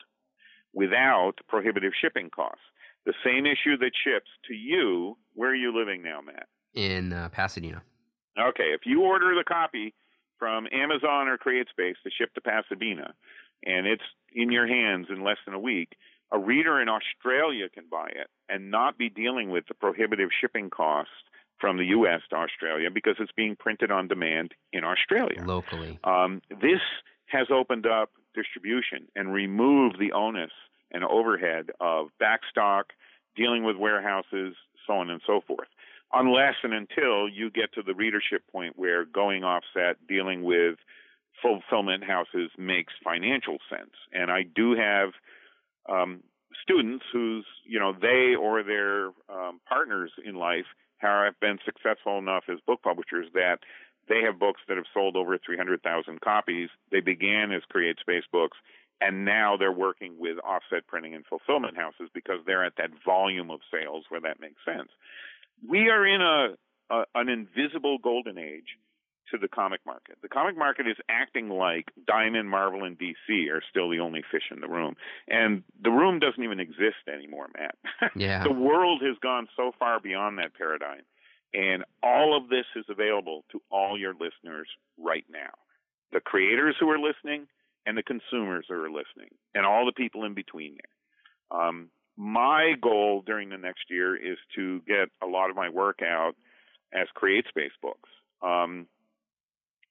without 0.72 1.34
prohibitive 1.48 1.92
shipping 2.00 2.30
costs. 2.30 2.64
The 3.06 3.14
same 3.24 3.46
issue 3.46 3.76
that 3.78 3.92
ships 4.02 4.30
to 4.48 4.54
you, 4.54 5.16
where 5.34 5.50
are 5.50 5.54
you 5.54 5.76
living 5.76 6.02
now, 6.02 6.20
Matt? 6.20 6.48
In 6.72 7.12
uh, 7.12 7.28
Pasadena. 7.28 7.82
Okay, 8.38 8.72
if 8.74 8.80
you 8.84 9.02
order 9.02 9.34
the 9.36 9.44
copy 9.44 9.94
from 10.38 10.66
Amazon 10.72 11.28
or 11.28 11.38
CreateSpace 11.38 11.94
to 12.02 12.10
ship 12.18 12.34
to 12.34 12.40
Pasadena, 12.40 13.14
and 13.64 13.86
it's 13.86 14.02
in 14.32 14.50
your 14.50 14.66
hands 14.66 15.06
in 15.10 15.22
less 15.22 15.36
than 15.44 15.54
a 15.54 15.60
week, 15.60 15.90
a 16.34 16.38
reader 16.38 16.82
in 16.82 16.88
Australia 16.88 17.68
can 17.68 17.84
buy 17.88 18.08
it 18.08 18.28
and 18.48 18.70
not 18.70 18.98
be 18.98 19.08
dealing 19.08 19.50
with 19.50 19.64
the 19.68 19.74
prohibitive 19.74 20.30
shipping 20.38 20.68
costs 20.68 21.12
from 21.60 21.78
the 21.78 21.84
U.S. 21.86 22.22
to 22.30 22.36
Australia 22.36 22.90
because 22.92 23.14
it's 23.20 23.32
being 23.32 23.54
printed 23.54 23.92
on 23.92 24.08
demand 24.08 24.52
in 24.72 24.82
Australia. 24.82 25.42
Locally. 25.46 25.98
Um, 26.02 26.42
this 26.50 26.80
has 27.26 27.46
opened 27.50 27.86
up 27.86 28.10
distribution 28.34 29.06
and 29.14 29.32
removed 29.32 29.96
the 30.00 30.12
onus 30.12 30.50
and 30.90 31.04
overhead 31.04 31.70
of 31.80 32.08
backstock, 32.20 32.84
dealing 33.36 33.62
with 33.62 33.76
warehouses, 33.76 34.56
so 34.86 34.94
on 34.94 35.10
and 35.10 35.20
so 35.24 35.40
forth. 35.46 35.68
Unless 36.12 36.56
and 36.64 36.74
until 36.74 37.28
you 37.28 37.50
get 37.50 37.72
to 37.74 37.82
the 37.82 37.94
readership 37.94 38.42
point 38.50 38.74
where 38.76 39.04
going 39.04 39.44
offset, 39.44 40.04
dealing 40.08 40.42
with 40.42 40.76
fulfillment 41.40 42.02
houses 42.04 42.50
makes 42.58 42.92
financial 43.02 43.58
sense. 43.70 43.94
And 44.12 44.30
I 44.30 44.42
do 44.42 44.74
have 44.74 45.10
um, 45.88 46.22
students 46.62 47.04
whose 47.12 47.46
you 47.66 47.78
know 47.78 47.92
they 47.92 48.34
or 48.34 48.62
their 48.62 49.06
um, 49.28 49.60
partners 49.68 50.12
in 50.24 50.34
life 50.34 50.66
have 50.98 51.38
been 51.40 51.58
successful 51.64 52.18
enough 52.18 52.44
as 52.48 52.58
book 52.66 52.80
publishers 52.82 53.26
that 53.34 53.58
they 54.08 54.22
have 54.22 54.38
books 54.38 54.60
that 54.68 54.76
have 54.76 54.86
sold 54.92 55.16
over 55.16 55.38
300,000 55.38 56.20
copies. 56.20 56.68
They 56.90 57.00
began 57.00 57.52
as 57.52 57.62
Create 57.70 57.98
Space 58.00 58.24
books, 58.30 58.56
and 59.00 59.24
now 59.24 59.56
they're 59.56 59.72
working 59.72 60.16
with 60.18 60.38
offset 60.38 60.86
printing 60.86 61.14
and 61.14 61.24
fulfillment 61.26 61.76
houses 61.76 62.10
because 62.12 62.40
they're 62.46 62.64
at 62.64 62.76
that 62.76 62.90
volume 63.04 63.50
of 63.50 63.60
sales 63.72 64.04
where 64.08 64.20
that 64.20 64.40
makes 64.40 64.60
sense. 64.64 64.90
We 65.66 65.88
are 65.88 66.06
in 66.06 66.20
a, 66.20 66.54
a 66.94 67.04
an 67.14 67.28
invisible 67.28 67.98
golden 67.98 68.38
age 68.38 68.76
to 69.30 69.38
the 69.38 69.48
comic 69.48 69.80
market. 69.86 70.18
The 70.22 70.28
comic 70.28 70.56
market 70.56 70.86
is 70.86 70.96
acting 71.08 71.48
like 71.48 71.90
Diamond, 72.06 72.48
Marvel, 72.50 72.84
and 72.84 72.98
DC 72.98 73.50
are 73.50 73.62
still 73.70 73.88
the 73.90 74.00
only 74.00 74.22
fish 74.30 74.44
in 74.50 74.60
the 74.60 74.68
room. 74.68 74.96
And 75.28 75.62
the 75.82 75.90
room 75.90 76.18
doesn't 76.18 76.42
even 76.42 76.60
exist 76.60 77.08
anymore, 77.12 77.48
Matt. 77.56 77.76
Yeah. 78.16 78.44
the 78.44 78.52
world 78.52 79.02
has 79.02 79.16
gone 79.22 79.48
so 79.56 79.72
far 79.78 80.00
beyond 80.00 80.38
that 80.38 80.54
paradigm. 80.54 81.02
And 81.52 81.84
all 82.02 82.36
of 82.36 82.48
this 82.48 82.66
is 82.76 82.84
available 82.88 83.44
to 83.52 83.60
all 83.70 83.98
your 83.98 84.12
listeners 84.12 84.68
right 84.98 85.24
now. 85.30 85.50
The 86.12 86.20
creators 86.20 86.76
who 86.78 86.90
are 86.90 86.98
listening 86.98 87.46
and 87.86 87.96
the 87.96 88.02
consumers 88.02 88.66
who 88.68 88.74
are 88.74 88.90
listening 88.90 89.30
and 89.54 89.64
all 89.64 89.86
the 89.86 89.92
people 89.92 90.24
in 90.24 90.34
between 90.34 90.76
there. 90.76 91.60
Um, 91.60 91.90
my 92.16 92.74
goal 92.80 93.22
during 93.24 93.48
the 93.48 93.58
next 93.58 93.84
year 93.90 94.14
is 94.16 94.38
to 94.56 94.80
get 94.86 95.08
a 95.22 95.26
lot 95.26 95.50
of 95.50 95.56
my 95.56 95.68
work 95.68 96.00
out 96.02 96.34
as 96.92 97.08
Create 97.14 97.46
Space 97.48 97.72
books. 97.82 98.08
Um, 98.42 98.86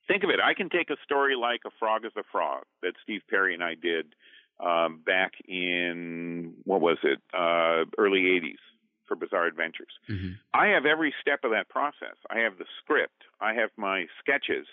think 0.07 0.23
of 0.23 0.29
it. 0.29 0.39
I 0.43 0.53
can 0.53 0.69
take 0.69 0.89
a 0.89 0.97
story 1.03 1.35
like 1.35 1.61
A 1.65 1.71
Frog 1.79 2.05
is 2.05 2.11
a 2.17 2.23
Frog 2.31 2.63
that 2.81 2.93
Steve 3.03 3.21
Perry 3.29 3.53
and 3.53 3.63
I 3.63 3.75
did 3.75 4.15
um, 4.63 5.01
back 5.05 5.33
in, 5.47 6.53
what 6.65 6.81
was 6.81 6.97
it, 7.03 7.19
uh, 7.33 7.85
early 7.97 8.21
80s 8.21 8.61
for 9.07 9.15
Bizarre 9.15 9.47
Adventures. 9.47 9.93
Mm-hmm. 10.09 10.31
I 10.53 10.67
have 10.67 10.85
every 10.85 11.13
step 11.21 11.39
of 11.43 11.51
that 11.51 11.69
process. 11.69 12.15
I 12.29 12.39
have 12.39 12.57
the 12.57 12.65
script. 12.81 13.23
I 13.41 13.53
have 13.53 13.69
my 13.77 14.05
sketches. 14.19 14.65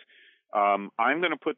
Um, 0.55 0.90
I'm 0.98 1.20
going 1.20 1.32
to 1.32 1.39
put 1.39 1.57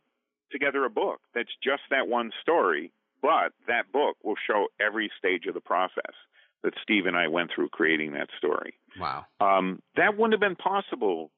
together 0.50 0.84
a 0.84 0.90
book 0.90 1.20
that's 1.34 1.52
just 1.62 1.82
that 1.90 2.08
one 2.08 2.30
story, 2.40 2.92
but 3.20 3.52
that 3.66 3.90
book 3.92 4.16
will 4.22 4.36
show 4.46 4.68
every 4.80 5.10
stage 5.18 5.46
of 5.46 5.54
the 5.54 5.60
process 5.60 6.14
that 6.62 6.74
Steve 6.82 7.06
and 7.06 7.16
I 7.16 7.28
went 7.28 7.50
through 7.54 7.70
creating 7.70 8.12
that 8.12 8.28
story. 8.38 8.74
Wow. 8.98 9.26
Um, 9.40 9.82
that 9.96 10.16
wouldn't 10.16 10.32
have 10.32 10.40
been 10.40 10.56
possible 10.56 11.30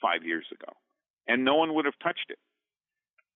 five 0.00 0.24
years 0.24 0.46
ago, 0.52 0.72
and 1.28 1.44
no 1.44 1.56
one 1.56 1.74
would 1.74 1.84
have 1.84 1.98
touched 2.02 2.26
it. 2.28 2.38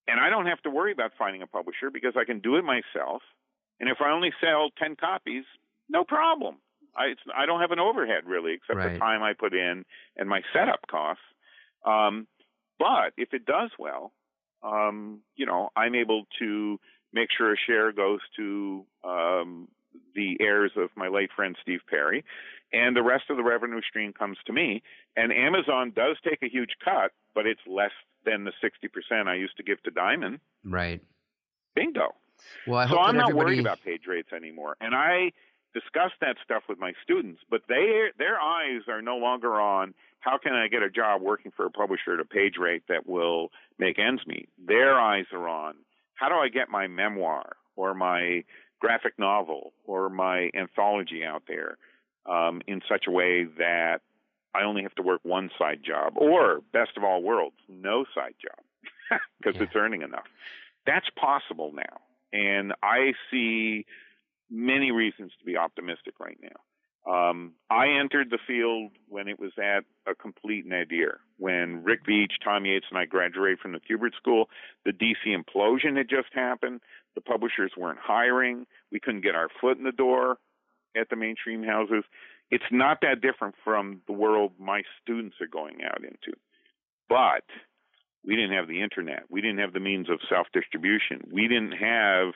And 0.08 0.18
I 0.18 0.30
don't 0.30 0.46
have 0.46 0.60
to 0.62 0.70
worry 0.70 0.92
about 0.92 1.12
finding 1.18 1.42
a 1.42 1.46
publisher 1.46 1.90
because 1.92 2.14
I 2.16 2.24
can 2.24 2.40
do 2.40 2.56
it 2.56 2.62
myself. 2.64 3.22
And 3.78 3.88
if 3.88 3.98
I 4.00 4.10
only 4.10 4.32
sell 4.40 4.70
10 4.78 4.96
copies, 4.96 5.44
no 5.88 6.04
problem. 6.04 6.56
I, 6.96 7.04
it's, 7.12 7.20
I 7.36 7.46
don't 7.46 7.60
have 7.60 7.70
an 7.70 7.78
overhead 7.78 8.24
really, 8.26 8.54
except 8.54 8.78
Right. 8.78 8.92
the 8.94 8.98
time 8.98 9.22
I 9.22 9.32
put 9.34 9.54
in 9.54 9.84
and 10.16 10.28
my 10.28 10.42
setup 10.52 10.80
costs. 10.90 11.22
Um, 11.84 12.26
but 12.78 13.12
if 13.16 13.32
it 13.32 13.46
does 13.46 13.70
well, 13.78 14.12
um, 14.62 15.20
you 15.36 15.46
know, 15.46 15.70
I'm 15.76 15.94
able 15.94 16.24
to 16.40 16.78
make 17.12 17.28
sure 17.36 17.52
a 17.52 17.56
share 17.56 17.92
goes 17.92 18.20
to 18.36 18.84
um, 19.04 19.68
the 20.14 20.36
heirs 20.40 20.72
of 20.76 20.90
my 20.96 21.08
late 21.08 21.30
friend 21.34 21.56
Steve 21.62 21.80
Perry, 21.88 22.24
and 22.72 22.94
the 22.94 23.02
rest 23.02 23.24
of 23.30 23.36
the 23.36 23.42
revenue 23.42 23.80
stream 23.88 24.12
comes 24.12 24.36
to 24.46 24.52
me. 24.52 24.82
And 25.16 25.32
Amazon 25.32 25.92
does 25.94 26.16
take 26.28 26.42
a 26.42 26.48
huge 26.48 26.70
cut, 26.84 27.12
but 27.34 27.46
it's 27.46 27.60
less 27.66 27.92
than 28.24 28.44
the 28.44 28.52
60% 28.62 29.26
I 29.26 29.34
used 29.34 29.56
to 29.56 29.62
give 29.62 29.82
to 29.84 29.90
Diamond. 29.90 30.40
Right. 30.64 31.00
Bingo. 31.74 32.14
Well, 32.66 32.78
I 32.78 32.84
so 32.84 32.96
hope 32.96 33.08
I'm 33.08 33.16
not 33.16 33.30
everybody. 33.30 33.44
worried 33.44 33.60
about 33.60 33.82
page 33.82 34.02
rates 34.06 34.32
anymore. 34.34 34.76
And 34.80 34.94
I 34.94 35.32
discuss 35.74 36.10
that 36.20 36.36
stuff 36.44 36.64
with 36.68 36.78
my 36.78 36.92
students, 37.02 37.40
but 37.50 37.62
they 37.68 38.08
their 38.18 38.40
eyes 38.40 38.82
are 38.88 39.02
no 39.02 39.16
longer 39.16 39.60
on 39.60 39.94
how 40.20 40.36
can 40.38 40.52
I 40.52 40.68
get 40.68 40.82
a 40.82 40.90
job 40.90 41.22
working 41.22 41.52
for 41.56 41.66
a 41.66 41.70
publisher 41.70 42.14
at 42.14 42.20
a 42.20 42.24
page 42.24 42.54
rate 42.58 42.82
that 42.88 43.06
will 43.06 43.48
make 43.78 43.98
ends 43.98 44.22
meet. 44.26 44.48
Their 44.58 44.98
eyes 44.98 45.26
are 45.32 45.48
on 45.48 45.74
how 46.14 46.28
do 46.28 46.34
I 46.34 46.48
get 46.48 46.68
my 46.68 46.86
memoir 46.86 47.56
or 47.76 47.94
my 47.94 48.44
graphic 48.80 49.18
novel 49.18 49.72
or 49.84 50.10
my 50.10 50.50
anthology 50.54 51.24
out 51.24 51.44
there 51.48 51.78
um, 52.26 52.60
in 52.66 52.82
such 52.88 53.04
a 53.06 53.10
way 53.10 53.44
that 53.58 54.00
I 54.54 54.62
only 54.64 54.82
have 54.82 54.94
to 54.96 55.02
work 55.02 55.20
one 55.22 55.50
side 55.58 55.80
job, 55.84 56.14
or 56.16 56.60
best 56.72 56.92
of 56.96 57.04
all 57.04 57.22
worlds, 57.22 57.56
no 57.68 58.04
side 58.14 58.34
job 58.40 59.20
because 59.38 59.56
Yeah. 59.56 59.62
it's 59.64 59.76
earning 59.76 60.02
enough. 60.02 60.26
That's 60.86 61.08
possible 61.10 61.72
now, 61.74 62.00
and 62.32 62.72
I 62.82 63.12
see 63.30 63.84
many 64.50 64.90
reasons 64.90 65.32
to 65.38 65.44
be 65.44 65.56
optimistic 65.56 66.14
right 66.18 66.38
now. 66.42 66.56
Um, 67.10 67.54
I 67.70 67.88
entered 67.88 68.28
the 68.30 68.38
field 68.46 68.92
when 69.08 69.26
it 69.28 69.38
was 69.38 69.52
at 69.58 69.84
a 70.06 70.14
complete 70.14 70.66
nadir. 70.66 71.20
When 71.38 71.82
Rick 71.82 72.04
Veitch, 72.04 72.32
Tom 72.44 72.66
Yeates, 72.66 72.86
and 72.90 72.98
I 72.98 73.06
graduated 73.06 73.58
from 73.60 73.72
the 73.72 73.80
Kubert 73.80 74.14
School, 74.16 74.50
the 74.84 74.92
DC 74.92 75.26
implosion 75.26 75.96
had 75.96 76.10
just 76.10 76.28
happened. 76.34 76.80
The 77.14 77.22
publishers 77.22 77.72
weren't 77.76 77.98
hiring. 78.02 78.66
We 78.92 79.00
couldn't 79.00 79.22
get 79.22 79.34
our 79.34 79.48
foot 79.60 79.78
in 79.78 79.84
the 79.84 79.92
door 79.92 80.38
at 80.94 81.08
the 81.08 81.16
mainstream 81.16 81.62
houses. 81.62 82.04
It's 82.50 82.64
not 82.70 82.98
that 83.02 83.20
different 83.20 83.54
from 83.64 84.02
the 84.06 84.12
world 84.12 84.52
my 84.58 84.82
students 85.02 85.36
are 85.40 85.46
going 85.46 85.78
out 85.84 86.02
into. 86.02 86.36
But 87.08 87.44
we 88.24 88.36
didn't 88.36 88.52
have 88.52 88.68
the 88.68 88.82
internet. 88.82 89.24
We 89.28 89.40
didn't 89.40 89.58
have 89.58 89.72
the 89.72 89.80
means 89.80 90.08
of 90.10 90.20
self 90.28 90.46
distribution. 90.52 91.22
We 91.32 91.48
didn't 91.48 91.72
have 91.72 92.34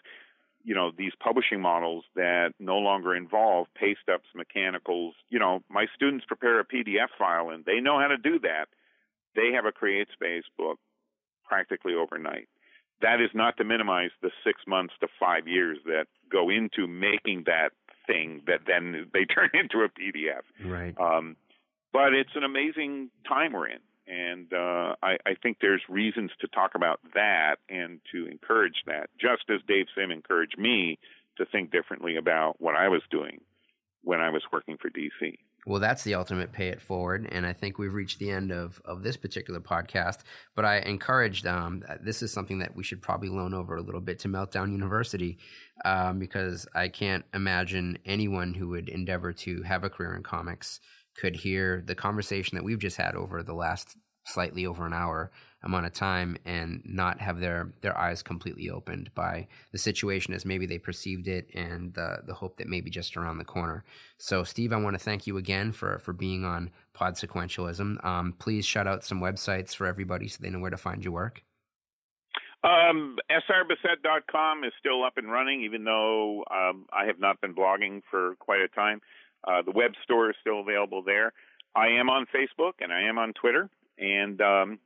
you 0.64 0.74
know 0.74 0.90
these 0.96 1.12
publishing 1.22 1.60
models 1.60 2.04
that 2.16 2.52
no 2.58 2.78
longer 2.78 3.14
involve 3.14 3.66
paste 3.78 4.08
ups 4.12 4.26
mechanicals 4.34 5.14
you 5.28 5.38
know 5.38 5.62
my 5.68 5.86
students 5.94 6.24
prepare 6.26 6.58
a 6.58 6.64
pdf 6.64 7.08
file 7.18 7.50
and 7.50 7.64
they 7.66 7.80
know 7.80 8.00
how 8.00 8.08
to 8.08 8.16
do 8.16 8.38
that 8.40 8.66
they 9.36 9.52
have 9.54 9.66
a 9.66 9.72
create 9.72 10.08
space 10.12 10.44
book 10.56 10.78
practically 11.44 11.92
overnight 11.94 12.48
that 13.02 13.20
is 13.20 13.30
not 13.34 13.56
to 13.58 13.64
minimize 13.64 14.10
the 14.22 14.30
six 14.42 14.62
months 14.66 14.94
to 15.00 15.06
five 15.20 15.46
years 15.46 15.78
that 15.84 16.06
go 16.32 16.48
into 16.48 16.86
making 16.86 17.44
that 17.44 17.70
thing 18.06 18.42
that 18.46 18.60
then 18.66 19.06
they 19.12 19.24
turn 19.34 19.50
into 19.54 19.78
a 19.84 19.88
pdf 19.88 20.42
Right. 20.64 20.94
um, 20.98 21.36
but 21.92 22.12
it's 22.12 22.34
an 22.34 22.42
amazing 22.44 23.10
time 23.26 23.52
we're 23.52 23.68
in. 23.68 23.78
And 24.06 24.52
uh, 24.52 24.96
I, 25.02 25.16
I 25.24 25.34
think 25.42 25.58
there's 25.62 25.80
reasons 25.88 26.30
to 26.40 26.48
talk 26.48 26.72
about 26.74 27.00
that 27.14 27.56
and 27.70 28.00
to 28.12 28.26
encourage 28.26 28.82
that, 28.86 29.08
just 29.18 29.44
as 29.48 29.60
Dave 29.66 29.86
Sim 29.96 30.10
encouraged 30.10 30.58
me 30.58 30.98
to 31.38 31.46
think 31.46 31.70
differently 31.70 32.16
about 32.16 32.60
what 32.60 32.74
I 32.76 32.88
was 32.88 33.00
doing 33.10 33.40
when 34.02 34.20
I 34.20 34.28
was 34.28 34.42
working 34.52 34.76
for 34.76 34.90
DC. 34.90 35.38
Well, 35.66 35.80
that's 35.80 36.04
the 36.04 36.14
ultimate 36.14 36.52
pay 36.52 36.68
it 36.68 36.80
forward, 36.80 37.28
and 37.30 37.46
I 37.46 37.52
think 37.52 37.78
we've 37.78 37.94
reached 37.94 38.18
the 38.18 38.30
end 38.30 38.52
of, 38.52 38.80
of 38.84 39.02
this 39.02 39.16
particular 39.16 39.60
podcast. 39.60 40.18
But 40.54 40.64
I 40.64 40.78
encouraged 40.78 41.46
um, 41.46 41.82
this 42.00 42.22
is 42.22 42.32
something 42.32 42.58
that 42.58 42.76
we 42.76 42.84
should 42.84 43.00
probably 43.00 43.28
loan 43.28 43.54
over 43.54 43.76
a 43.76 43.82
little 43.82 44.00
bit 44.00 44.18
to 44.20 44.28
Meltdown 44.28 44.72
University, 44.72 45.38
um, 45.84 46.18
because 46.18 46.66
I 46.74 46.88
can't 46.88 47.24
imagine 47.32 47.98
anyone 48.04 48.54
who 48.54 48.68
would 48.68 48.88
endeavor 48.88 49.32
to 49.32 49.62
have 49.62 49.84
a 49.84 49.90
career 49.90 50.14
in 50.16 50.22
comics 50.22 50.80
could 51.16 51.36
hear 51.36 51.82
the 51.86 51.94
conversation 51.94 52.56
that 52.56 52.64
we've 52.64 52.78
just 52.78 52.96
had 52.96 53.14
over 53.14 53.42
the 53.42 53.54
last 53.54 53.96
slightly 54.26 54.66
over 54.66 54.86
an 54.86 54.92
hour 54.92 55.30
amount 55.64 55.86
of 55.86 55.92
time 55.92 56.36
and 56.44 56.82
not 56.84 57.20
have 57.20 57.40
their 57.40 57.72
their 57.80 57.96
eyes 57.98 58.22
completely 58.22 58.70
opened 58.70 59.12
by 59.14 59.48
the 59.72 59.78
situation 59.78 60.34
as 60.34 60.44
maybe 60.44 60.66
they 60.66 60.78
perceived 60.78 61.26
it 61.26 61.48
and 61.54 61.94
the 61.94 62.18
the 62.26 62.34
hope 62.34 62.58
that 62.58 62.68
maybe 62.68 62.90
just 62.90 63.16
around 63.16 63.38
the 63.38 63.44
corner. 63.44 63.84
So, 64.18 64.44
Steve, 64.44 64.72
I 64.72 64.76
want 64.76 64.94
to 64.94 65.02
thank 65.02 65.26
you 65.26 65.36
again 65.36 65.72
for 65.72 65.98
for 65.98 66.12
being 66.12 66.44
on 66.44 66.70
Pod 66.92 67.14
Sequentialism. 67.14 68.04
Um, 68.04 68.34
please 68.38 68.64
shout 68.64 68.86
out 68.86 69.04
some 69.04 69.20
websites 69.20 69.74
for 69.74 69.86
everybody 69.86 70.28
so 70.28 70.38
they 70.40 70.50
know 70.50 70.60
where 70.60 70.70
to 70.70 70.76
find 70.76 71.02
your 71.02 71.12
work. 71.12 71.42
Um, 72.62 73.18
srbissette.com 73.30 74.64
is 74.64 74.72
still 74.78 75.04
up 75.04 75.18
and 75.18 75.30
running, 75.30 75.62
even 75.62 75.84
though 75.84 76.44
um, 76.50 76.86
I 76.92 77.04
have 77.06 77.20
not 77.20 77.40
been 77.42 77.54
blogging 77.54 78.00
for 78.10 78.36
quite 78.38 78.60
a 78.60 78.68
time. 78.68 79.02
Uh, 79.46 79.60
the 79.60 79.70
web 79.70 79.92
store 80.02 80.30
is 80.30 80.36
still 80.40 80.60
available 80.60 81.02
there. 81.02 81.34
I 81.76 81.88
am 81.88 82.08
on 82.08 82.26
Facebook 82.34 82.74
and 82.80 82.90
I 82.90 83.02
am 83.02 83.18
on 83.18 83.34
Twitter, 83.34 83.68
and 83.98 84.40
um, 84.40 84.78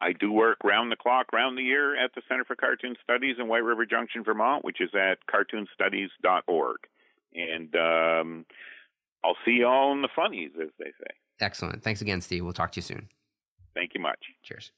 I 0.00 0.12
do 0.12 0.32
work 0.32 0.58
round 0.62 0.92
the 0.92 0.96
clock, 0.96 1.32
round 1.32 1.58
the 1.58 1.62
year 1.62 2.02
at 2.02 2.14
the 2.14 2.22
Center 2.28 2.44
for 2.44 2.54
Cartoon 2.54 2.94
Studies 3.02 3.36
in 3.38 3.48
White 3.48 3.64
River 3.64 3.84
Junction, 3.84 4.22
Vermont, 4.22 4.64
which 4.64 4.80
is 4.80 4.90
at 4.94 5.18
cartoonstudies.org. 5.26 6.76
And 7.34 7.74
um, 7.74 8.46
I'll 9.24 9.36
see 9.44 9.52
you 9.52 9.66
all 9.66 9.92
in 9.92 10.02
the 10.02 10.08
funnies, 10.14 10.52
as 10.60 10.68
they 10.78 10.86
say. 10.90 11.14
Excellent. 11.40 11.82
Thanks 11.82 12.00
again, 12.00 12.20
Steve. 12.20 12.44
We'll 12.44 12.52
talk 12.52 12.72
to 12.72 12.78
you 12.78 12.82
soon. 12.82 13.08
Thank 13.74 13.92
you 13.94 14.00
much. 14.00 14.18
Cheers. 14.42 14.70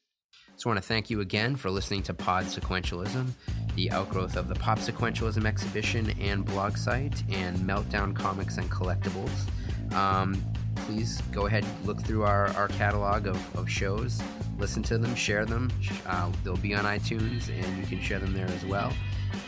So 0.56 0.68
I 0.68 0.74
want 0.74 0.82
to 0.82 0.88
thank 0.88 1.10
you 1.10 1.20
again 1.20 1.56
for 1.56 1.70
listening 1.70 2.02
to 2.04 2.14
Pod 2.14 2.44
Sequentialism, 2.44 3.30
the 3.76 3.90
outgrowth 3.90 4.36
of 4.36 4.48
the 4.48 4.54
Pop 4.54 4.78
Sequentialism 4.78 5.44
exhibition 5.44 6.10
and 6.20 6.44
blog 6.44 6.76
site, 6.76 7.22
and 7.30 7.56
Meltdown 7.58 8.14
Comics 8.14 8.58
and 8.58 8.70
Collectibles. 8.70 9.48
Um, 9.94 10.42
please 10.74 11.20
go 11.32 11.46
ahead 11.46 11.64
and 11.64 11.86
look 11.86 12.00
through 12.02 12.24
our, 12.24 12.48
our 12.48 12.68
catalog 12.68 13.26
of, 13.26 13.56
of 13.56 13.68
shows, 13.70 14.20
listen 14.58 14.82
to 14.84 14.98
them, 14.98 15.14
share 15.14 15.44
them. 15.44 15.70
Uh, 16.06 16.30
they'll 16.44 16.56
be 16.56 16.74
on 16.74 16.84
iTunes, 16.84 17.48
and 17.48 17.78
you 17.78 17.86
can 17.86 18.00
share 18.00 18.18
them 18.18 18.32
there 18.32 18.48
as 18.48 18.64
well. 18.66 18.92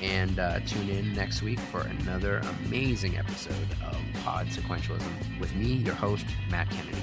and 0.00 0.38
uh, 0.38 0.60
tune 0.60 0.88
in 0.88 1.14
next 1.14 1.42
week 1.42 1.58
for 1.58 1.82
another 1.82 2.40
amazing 2.64 3.16
episode 3.16 3.66
of 3.86 3.96
Pod 4.24 4.46
Sequentialism 4.46 5.40
with 5.40 5.54
me, 5.54 5.72
your 5.74 5.94
host, 5.94 6.26
Matt 6.50 6.70
Kennedy. 6.70 7.02